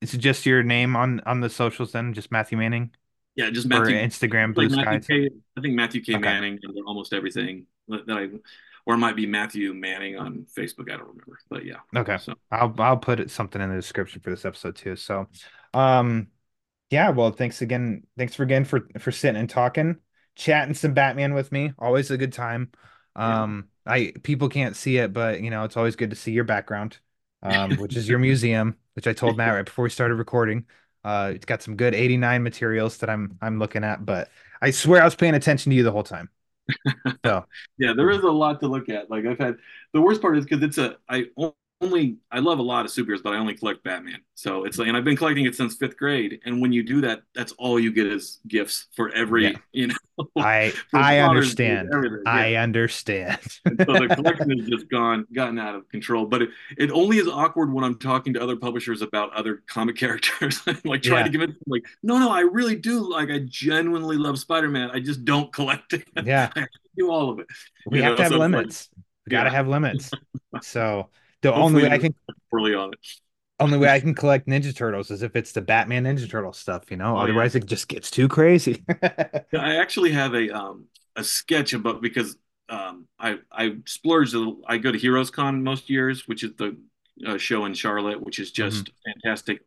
Is 0.00 0.14
it 0.14 0.18
just 0.18 0.46
your 0.46 0.62
name 0.62 0.96
on 0.96 1.20
on 1.26 1.40
the 1.40 1.50
socials 1.50 1.92
then? 1.92 2.14
Just 2.14 2.30
Matthew 2.30 2.58
Manning 2.58 2.92
Yeah, 3.34 3.50
just 3.50 3.68
or 3.70 3.86
Matthew. 3.86 3.96
Instagram, 3.96 4.54
Blue 4.54 4.68
like 4.68 4.74
Skies? 4.82 5.06
K, 5.08 5.30
I 5.56 5.60
think 5.60 5.74
Matthew 5.74 6.02
K 6.02 6.14
Okay. 6.14 6.18
Manning 6.18 6.58
under 6.66 6.80
almost 6.86 7.12
everything 7.12 7.66
that 7.88 8.02
I, 8.08 8.28
or 8.86 8.94
it 8.94 8.98
might 8.98 9.16
be 9.16 9.26
Matthew 9.26 9.72
Manning 9.74 10.16
on 10.16 10.46
Facebook. 10.56 10.90
I 10.92 10.96
don't 10.96 11.08
remember, 11.08 11.38
but 11.48 11.64
yeah. 11.64 11.76
Okay. 11.96 12.18
So 12.18 12.34
I'll 12.50 12.74
I'll 12.78 12.96
put 12.96 13.20
it, 13.20 13.30
something 13.30 13.60
in 13.60 13.70
the 13.70 13.76
description 13.76 14.20
for 14.20 14.30
this 14.30 14.44
episode 14.44 14.76
too. 14.76 14.96
So, 14.96 15.28
um, 15.74 16.28
yeah. 16.90 17.10
Well, 17.10 17.32
thanks 17.32 17.62
again. 17.62 18.04
Thanks 18.16 18.34
for 18.34 18.42
again 18.44 18.64
for 18.64 18.88
for 18.98 19.12
sitting 19.12 19.40
and 19.40 19.50
talking, 19.50 19.98
chatting 20.36 20.74
some 20.74 20.94
Batman 20.94 21.34
with 21.34 21.52
me. 21.52 21.72
Always 21.78 22.10
a 22.10 22.18
good 22.18 22.32
time. 22.32 22.72
Yeah. 23.24 23.42
Um, 23.42 23.68
I 23.86 24.12
people 24.22 24.48
can't 24.48 24.76
see 24.76 24.98
it, 24.98 25.12
but 25.12 25.40
you 25.42 25.50
know 25.50 25.64
it's 25.64 25.76
always 25.76 25.96
good 25.96 26.10
to 26.10 26.16
see 26.16 26.32
your 26.32 26.44
background, 26.44 26.98
um, 27.42 27.76
which 27.78 27.96
is 27.96 28.08
your 28.08 28.18
museum, 28.18 28.76
which 28.98 29.06
I 29.06 29.12
told 29.12 29.36
Matt 29.36 29.54
right 29.54 29.64
before 29.64 29.84
we 29.84 29.90
started 29.90 30.16
recording. 30.16 30.66
Uh, 31.04 31.30
it's 31.36 31.44
got 31.46 31.62
some 31.62 31.76
good 31.76 31.94
'89 31.94 32.42
materials 32.42 32.98
that 32.98 33.08
I'm 33.08 33.38
I'm 33.40 33.60
looking 33.60 33.84
at, 33.84 34.04
but 34.04 34.28
I 34.60 34.72
swear 34.72 35.00
I 35.00 35.04
was 35.04 35.14
paying 35.14 35.36
attention 35.36 35.70
to 35.70 35.76
you 35.76 35.84
the 35.84 35.92
whole 35.92 36.02
time. 36.02 36.30
So 37.24 37.46
Yeah, 37.78 37.92
there 37.96 38.10
is 38.10 38.20
a 38.22 38.30
lot 38.30 38.60
to 38.60 38.68
look 38.68 38.88
at. 38.88 39.10
Like 39.10 39.24
I've 39.24 39.38
had 39.38 39.56
the 39.92 40.00
worst 40.02 40.20
part 40.20 40.36
is 40.36 40.44
because 40.44 40.62
it's 40.62 40.78
a 40.78 40.96
I 41.08 41.26
only 41.80 42.16
I 42.32 42.40
love 42.40 42.58
a 42.58 42.62
lot 42.62 42.84
of 42.84 42.90
superheroes, 42.90 43.22
but 43.22 43.32
I 43.32 43.36
only 43.36 43.54
collect 43.54 43.84
Batman. 43.84 44.20
So 44.34 44.64
it's 44.64 44.78
like, 44.78 44.88
and 44.88 44.96
I've 44.96 45.04
been 45.04 45.16
collecting 45.16 45.46
it 45.46 45.54
since 45.54 45.76
fifth 45.76 45.96
grade. 45.96 46.40
And 46.44 46.60
when 46.60 46.72
you 46.72 46.82
do 46.82 47.00
that, 47.02 47.22
that's 47.36 47.52
all 47.52 47.78
you 47.78 47.92
get 47.92 48.06
is 48.08 48.40
gifts 48.48 48.86
for 48.96 49.10
every, 49.14 49.44
Yeah. 49.44 49.52
you 49.72 49.86
know. 49.88 49.94
I 50.36 50.72
I 50.92 51.18
understand. 51.20 51.90
Yeah. 51.92 52.08
I 52.26 52.54
understand. 52.54 53.38
So 53.42 53.74
the 53.76 54.08
collection 54.16 54.58
has 54.58 54.68
just 54.68 54.90
gone 54.90 55.24
gotten 55.32 55.56
out 55.58 55.76
of 55.76 55.88
control. 55.88 56.26
But 56.26 56.42
it, 56.42 56.50
it 56.76 56.90
only 56.90 57.18
is 57.18 57.28
awkward 57.28 57.72
when 57.72 57.84
I'm 57.84 57.96
talking 57.96 58.34
to 58.34 58.42
other 58.42 58.56
publishers 58.56 59.00
about 59.00 59.32
other 59.34 59.62
comic 59.68 59.94
characters. 60.04 60.60
like 60.84 61.02
trying 61.02 61.18
Yeah. 61.18 61.22
to 61.24 61.30
give 61.30 61.42
it 61.42 61.50
like, 61.68 61.84
no, 62.02 62.18
no, 62.18 62.30
I 62.32 62.40
really 62.40 62.74
do. 62.74 63.08
Like, 63.08 63.30
I 63.30 63.40
genuinely 63.46 64.16
love 64.16 64.38
Spider-Man. 64.40 64.90
I 64.92 64.98
just 64.98 65.24
don't 65.24 65.52
collect 65.52 65.92
it. 65.92 66.08
Yeah. 66.24 66.50
Do 66.96 67.10
all 67.12 67.30
of 67.30 67.38
it. 67.38 67.46
we 67.86 67.98
You 67.98 68.02
have 68.04 68.12
know, 68.12 68.16
to 68.16 68.22
have 68.24 68.30
so 68.30 68.34
it's 68.36 68.40
like- 68.40 68.50
limits. 68.50 68.88
We 69.26 69.30
gotta 69.30 69.50
have 69.50 69.68
limits. 69.68 70.10
So 70.62 71.10
the 71.42 71.54
only 71.54 71.82
way 71.82 71.90
I 71.90 71.98
can 71.98 72.14
on 72.52 72.92
it. 72.92 72.98
only 73.60 73.78
way 73.78 73.88
I 73.88 74.00
can 74.00 74.14
collect 74.14 74.46
Ninja 74.46 74.74
Turtles 74.74 75.10
is 75.10 75.22
if 75.22 75.34
it's 75.36 75.52
the 75.52 75.60
Batman 75.60 76.04
Ninja 76.04 76.28
Turtle 76.30 76.52
stuff, 76.52 76.90
you 76.90 76.96
know. 76.96 77.16
Oh, 77.16 77.16
yeah. 77.16 77.22
Otherwise, 77.24 77.54
it 77.54 77.66
just 77.66 77.88
gets 77.88 78.10
too 78.10 78.28
crazy. 78.28 78.84
Yeah, 79.52 79.60
I 79.62 79.76
actually 79.76 80.12
have 80.12 80.34
a 80.34 80.50
um 80.54 80.86
a 81.16 81.24
sketch 81.24 81.72
about 81.72 82.02
because 82.02 82.36
um 82.68 83.06
I 83.18 83.38
I 83.50 83.76
splurged. 83.86 84.34
a 84.34 84.38
little- 84.38 84.62
I 84.66 84.78
go 84.78 84.92
to 84.92 84.98
Heroes 84.98 85.30
Con 85.30 85.62
most 85.64 85.88
years, 85.90 86.28
which 86.28 86.44
is 86.44 86.52
the 86.56 86.76
uh, 87.26 87.38
show 87.38 87.64
in 87.64 87.74
Charlotte, 87.74 88.20
which 88.22 88.38
is 88.38 88.50
just 88.52 88.86
Mm-hmm. 88.86 89.10
fantastic 89.22 89.60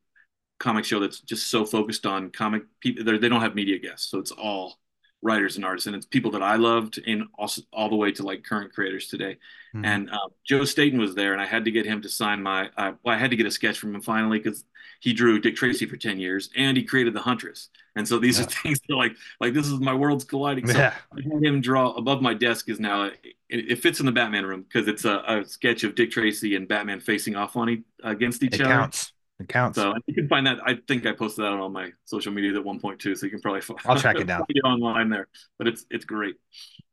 comic 0.59 0.85
show 0.85 0.99
that's 0.99 1.19
just 1.21 1.49
so 1.49 1.65
focused 1.65 2.05
on 2.05 2.31
comic 2.31 2.63
people. 2.81 3.03
They 3.05 3.29
don't 3.29 3.41
have 3.41 3.55
media 3.55 3.79
guests, 3.79 4.09
so 4.11 4.19
it's 4.19 4.31
all 4.31 4.77
writers 5.21 5.55
and 5.55 5.65
artists, 5.65 5.87
and 5.87 5.95
it's 5.95 6.05
people 6.05 6.31
that 6.31 6.41
I 6.43 6.55
loved, 6.55 6.99
and 7.05 7.23
also 7.37 7.61
all 7.71 7.89
the 7.89 7.95
way 7.95 8.11
to 8.13 8.23
like 8.23 8.43
current 8.43 8.73
creators 8.73 9.07
today. 9.07 9.37
Mhm. 9.75 9.85
And 9.85 10.09
uh, 10.09 10.29
Joe 10.43 10.65
Staton 10.65 10.99
was 10.99 11.15
there, 11.15 11.33
and 11.33 11.41
I 11.41 11.45
had 11.45 11.65
to 11.65 11.71
get 11.71 11.85
him 11.85 12.01
to 12.01 12.09
sign 12.09 12.41
my. 12.43 12.69
Uh, 12.77 12.93
well, 13.03 13.15
I 13.15 13.19
had 13.19 13.29
to 13.31 13.37
get 13.37 13.45
a 13.45 13.51
sketch 13.51 13.79
from 13.79 13.95
him 13.95 14.01
finally 14.01 14.39
because 14.39 14.65
he 14.99 15.13
drew 15.13 15.39
Dick 15.39 15.55
Tracy 15.55 15.85
for 15.85 15.97
ten 15.97 16.19
years, 16.19 16.49
and 16.57 16.75
he 16.75 16.83
created 16.83 17.13
the 17.13 17.21
Huntress. 17.21 17.69
And 17.95 18.07
so 18.07 18.19
these 18.19 18.39
are 18.39 18.43
things 18.63 18.79
that 18.87 18.95
like 18.95 19.15
like 19.39 19.53
this 19.53 19.67
is 19.67 19.79
my 19.79 19.93
worlds 19.93 20.23
colliding. 20.25 20.67
So 20.67 20.77
yeah. 20.77 20.93
I 21.13 21.21
had 21.33 21.43
him 21.43 21.61
draw 21.61 21.91
above 21.91 22.21
my 22.21 22.33
desk 22.33 22.69
is 22.69 22.79
now 22.79 23.03
it, 23.05 23.15
it 23.49 23.79
fits 23.81 23.99
in 23.99 24.05
the 24.05 24.11
Batman 24.11 24.45
room 24.45 24.63
because 24.63 24.87
it's 24.87 25.05
a, 25.05 25.23
a 25.27 25.45
sketch 25.45 25.83
of 25.83 25.95
Dick 25.95 26.11
Tracy 26.11 26.55
and 26.55 26.67
Batman 26.67 26.99
facing 26.99 27.35
off 27.35 27.55
on 27.55 27.69
each, 27.69 27.83
against 28.03 28.43
each 28.43 28.55
It 28.55 28.61
other. 28.61 28.69
counts. 28.71 29.13
It 29.41 29.49
counts. 29.49 29.77
So 29.77 29.93
you 30.07 30.13
can 30.13 30.27
find 30.27 30.47
that. 30.47 30.57
I 30.65 30.77
think 30.87 31.05
I 31.05 31.13
posted 31.13 31.45
that 31.45 31.49
on 31.51 31.59
all 31.59 31.69
my 31.69 31.91
social 32.05 32.31
media 32.31 32.53
at 32.55 32.63
one 32.63 32.79
point 32.79 32.99
too, 32.99 33.15
so 33.15 33.25
you 33.25 33.31
can 33.31 33.41
probably 33.41 33.61
find, 33.61 33.79
I'll 33.85 33.95
track 33.97 34.17
it 34.19 34.27
down. 34.27 34.45
online 34.65 35.09
there. 35.09 35.27
But 35.57 35.67
it's 35.67 35.85
it's 35.89 36.05
great. 36.05 36.35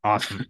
Awesome. 0.04 0.46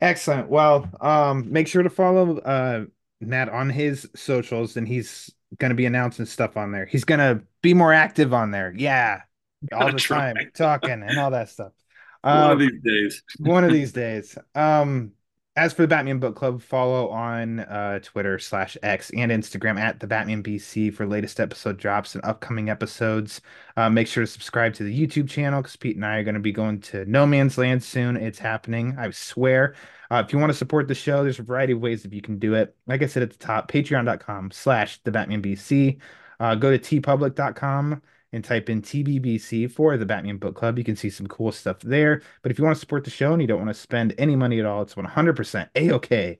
Excellent. 0.00 0.48
Well, 0.48 0.88
um, 1.00 1.50
make 1.52 1.68
sure 1.68 1.82
to 1.82 1.90
follow 1.90 2.38
uh 2.38 2.84
Matt 3.20 3.48
on 3.48 3.70
his 3.70 4.08
socials, 4.14 4.76
and 4.76 4.86
he's 4.86 5.30
gonna 5.58 5.74
be 5.74 5.86
announcing 5.86 6.26
stuff 6.26 6.56
on 6.56 6.72
there. 6.72 6.86
He's 6.86 7.04
gonna 7.04 7.42
be 7.62 7.74
more 7.74 7.92
active 7.92 8.32
on 8.34 8.50
there. 8.50 8.72
Yeah, 8.76 9.22
all 9.72 9.92
the 9.92 9.98
try. 9.98 10.32
time, 10.34 10.50
talking 10.54 11.02
and 11.02 11.18
all 11.18 11.30
that 11.32 11.48
stuff. 11.50 11.72
One 12.28 12.50
Um, 12.50 12.50
of 12.50 12.58
these 12.58 12.80
days. 12.82 13.22
one 13.38 13.64
of 13.64 13.72
these 13.72 13.92
days. 13.92 14.36
Um, 14.54 15.12
as 15.56 15.72
for 15.72 15.82
the 15.82 15.88
Batman 15.88 16.18
Book 16.18 16.36
Club, 16.36 16.60
follow 16.60 17.08
on 17.08 17.60
uh, 17.60 17.98
Twitter 18.00 18.38
slash 18.38 18.76
X 18.82 19.10
and 19.16 19.32
Instagram 19.32 19.78
at 19.78 20.00
the 20.00 20.06
Batman 20.06 20.42
BC 20.42 20.92
for 20.92 21.06
latest 21.06 21.40
episode 21.40 21.78
drops 21.78 22.14
and 22.14 22.22
upcoming 22.24 22.68
episodes. 22.68 23.40
Uh, 23.76 23.88
make 23.88 24.06
sure 24.06 24.22
to 24.22 24.30
subscribe 24.30 24.74
to 24.74 24.84
the 24.84 25.06
YouTube 25.06 25.28
channel 25.28 25.62
because 25.62 25.76
Pete 25.76 25.96
and 25.96 26.04
I 26.04 26.18
are 26.18 26.24
going 26.24 26.34
to 26.34 26.40
be 26.40 26.52
going 26.52 26.80
to 26.82 27.06
No 27.06 27.24
Man's 27.24 27.56
Land 27.56 27.82
soon. 27.82 28.16
It's 28.18 28.38
happening, 28.38 28.96
I 28.98 29.10
swear. 29.10 29.74
Uh, 30.10 30.22
if 30.24 30.32
you 30.32 30.38
want 30.38 30.52
to 30.52 30.58
support 30.58 30.88
the 30.88 30.94
show, 30.94 31.22
there's 31.22 31.38
a 31.38 31.42
variety 31.42 31.72
of 31.72 31.80
ways 31.80 32.02
that 32.02 32.12
you 32.12 32.22
can 32.22 32.38
do 32.38 32.54
it. 32.54 32.76
Like 32.86 33.02
I 33.02 33.06
said 33.06 33.22
at 33.22 33.30
the 33.30 33.38
top, 33.38 33.70
patreon.com 33.70 34.50
slash 34.50 35.00
the 35.04 35.10
Batman 35.10 35.42
BC. 35.42 35.98
Uh, 36.38 36.54
go 36.54 36.76
to 36.76 36.78
teepublic.com 36.78 38.02
and 38.36 38.44
type 38.44 38.70
in 38.70 38.82
TBBC 38.82 39.70
for 39.70 39.96
the 39.96 40.06
Batman 40.06 40.36
Book 40.36 40.54
Club. 40.54 40.78
You 40.78 40.84
can 40.84 40.94
see 40.94 41.10
some 41.10 41.26
cool 41.26 41.50
stuff 41.50 41.80
there. 41.80 42.22
But 42.42 42.52
if 42.52 42.58
you 42.58 42.64
want 42.64 42.76
to 42.76 42.80
support 42.80 43.02
the 43.04 43.10
show 43.10 43.32
and 43.32 43.42
you 43.42 43.48
don't 43.48 43.58
want 43.58 43.70
to 43.70 43.74
spend 43.74 44.14
any 44.18 44.36
money 44.36 44.60
at 44.60 44.66
all, 44.66 44.82
it's 44.82 44.94
100% 44.94 45.68
A 45.74 45.90
OK. 45.90 46.38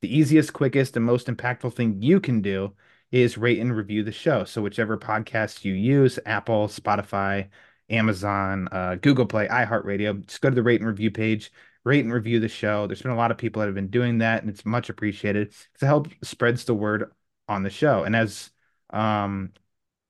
The 0.00 0.16
easiest, 0.16 0.52
quickest, 0.52 0.96
and 0.96 1.04
most 1.04 1.26
impactful 1.26 1.74
thing 1.74 2.00
you 2.00 2.20
can 2.20 2.40
do 2.40 2.74
is 3.10 3.36
rate 3.36 3.58
and 3.58 3.76
review 3.76 4.04
the 4.04 4.12
show. 4.12 4.44
So, 4.44 4.62
whichever 4.62 4.96
podcast 4.96 5.64
you 5.64 5.74
use 5.74 6.20
Apple, 6.24 6.68
Spotify, 6.68 7.48
Amazon, 7.90 8.68
uh, 8.70 8.96
Google 8.96 9.26
Play, 9.26 9.48
iHeartRadio 9.48 10.24
just 10.26 10.40
go 10.40 10.50
to 10.50 10.54
the 10.54 10.62
rate 10.62 10.80
and 10.80 10.88
review 10.88 11.10
page, 11.10 11.50
rate 11.84 12.04
and 12.04 12.12
review 12.12 12.38
the 12.38 12.48
show. 12.48 12.86
There's 12.86 13.02
been 13.02 13.10
a 13.10 13.16
lot 13.16 13.30
of 13.32 13.38
people 13.38 13.60
that 13.60 13.66
have 13.66 13.74
been 13.74 13.88
doing 13.88 14.18
that, 14.18 14.42
and 14.42 14.50
it's 14.50 14.64
much 14.64 14.88
appreciated. 14.90 15.52
to 15.80 15.86
help 15.86 16.08
spreads 16.22 16.64
the 16.64 16.74
word 16.74 17.10
on 17.48 17.62
the 17.62 17.70
show. 17.70 18.04
And 18.04 18.14
as 18.14 18.50
um, 18.90 19.52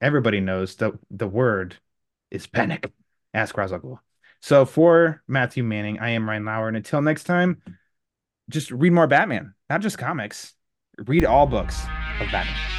everybody 0.00 0.40
knows 0.40 0.76
the 0.76 0.98
the 1.10 1.28
word 1.28 1.76
is 2.30 2.46
panic. 2.46 2.90
Ask 3.34 3.54
Ghul. 3.54 3.98
So 4.40 4.64
for 4.64 5.22
Matthew 5.26 5.64
Manning, 5.64 5.98
I 5.98 6.10
am 6.10 6.28
Ryan 6.28 6.44
Lauer, 6.44 6.68
and 6.68 6.76
until 6.76 7.02
next 7.02 7.24
time, 7.24 7.60
just 8.48 8.70
read 8.70 8.92
more 8.92 9.06
Batman, 9.06 9.54
not 9.68 9.80
just 9.80 9.98
comics. 9.98 10.54
Read 11.06 11.24
all 11.24 11.46
books 11.46 11.82
of 12.20 12.30
Batman. 12.30 12.77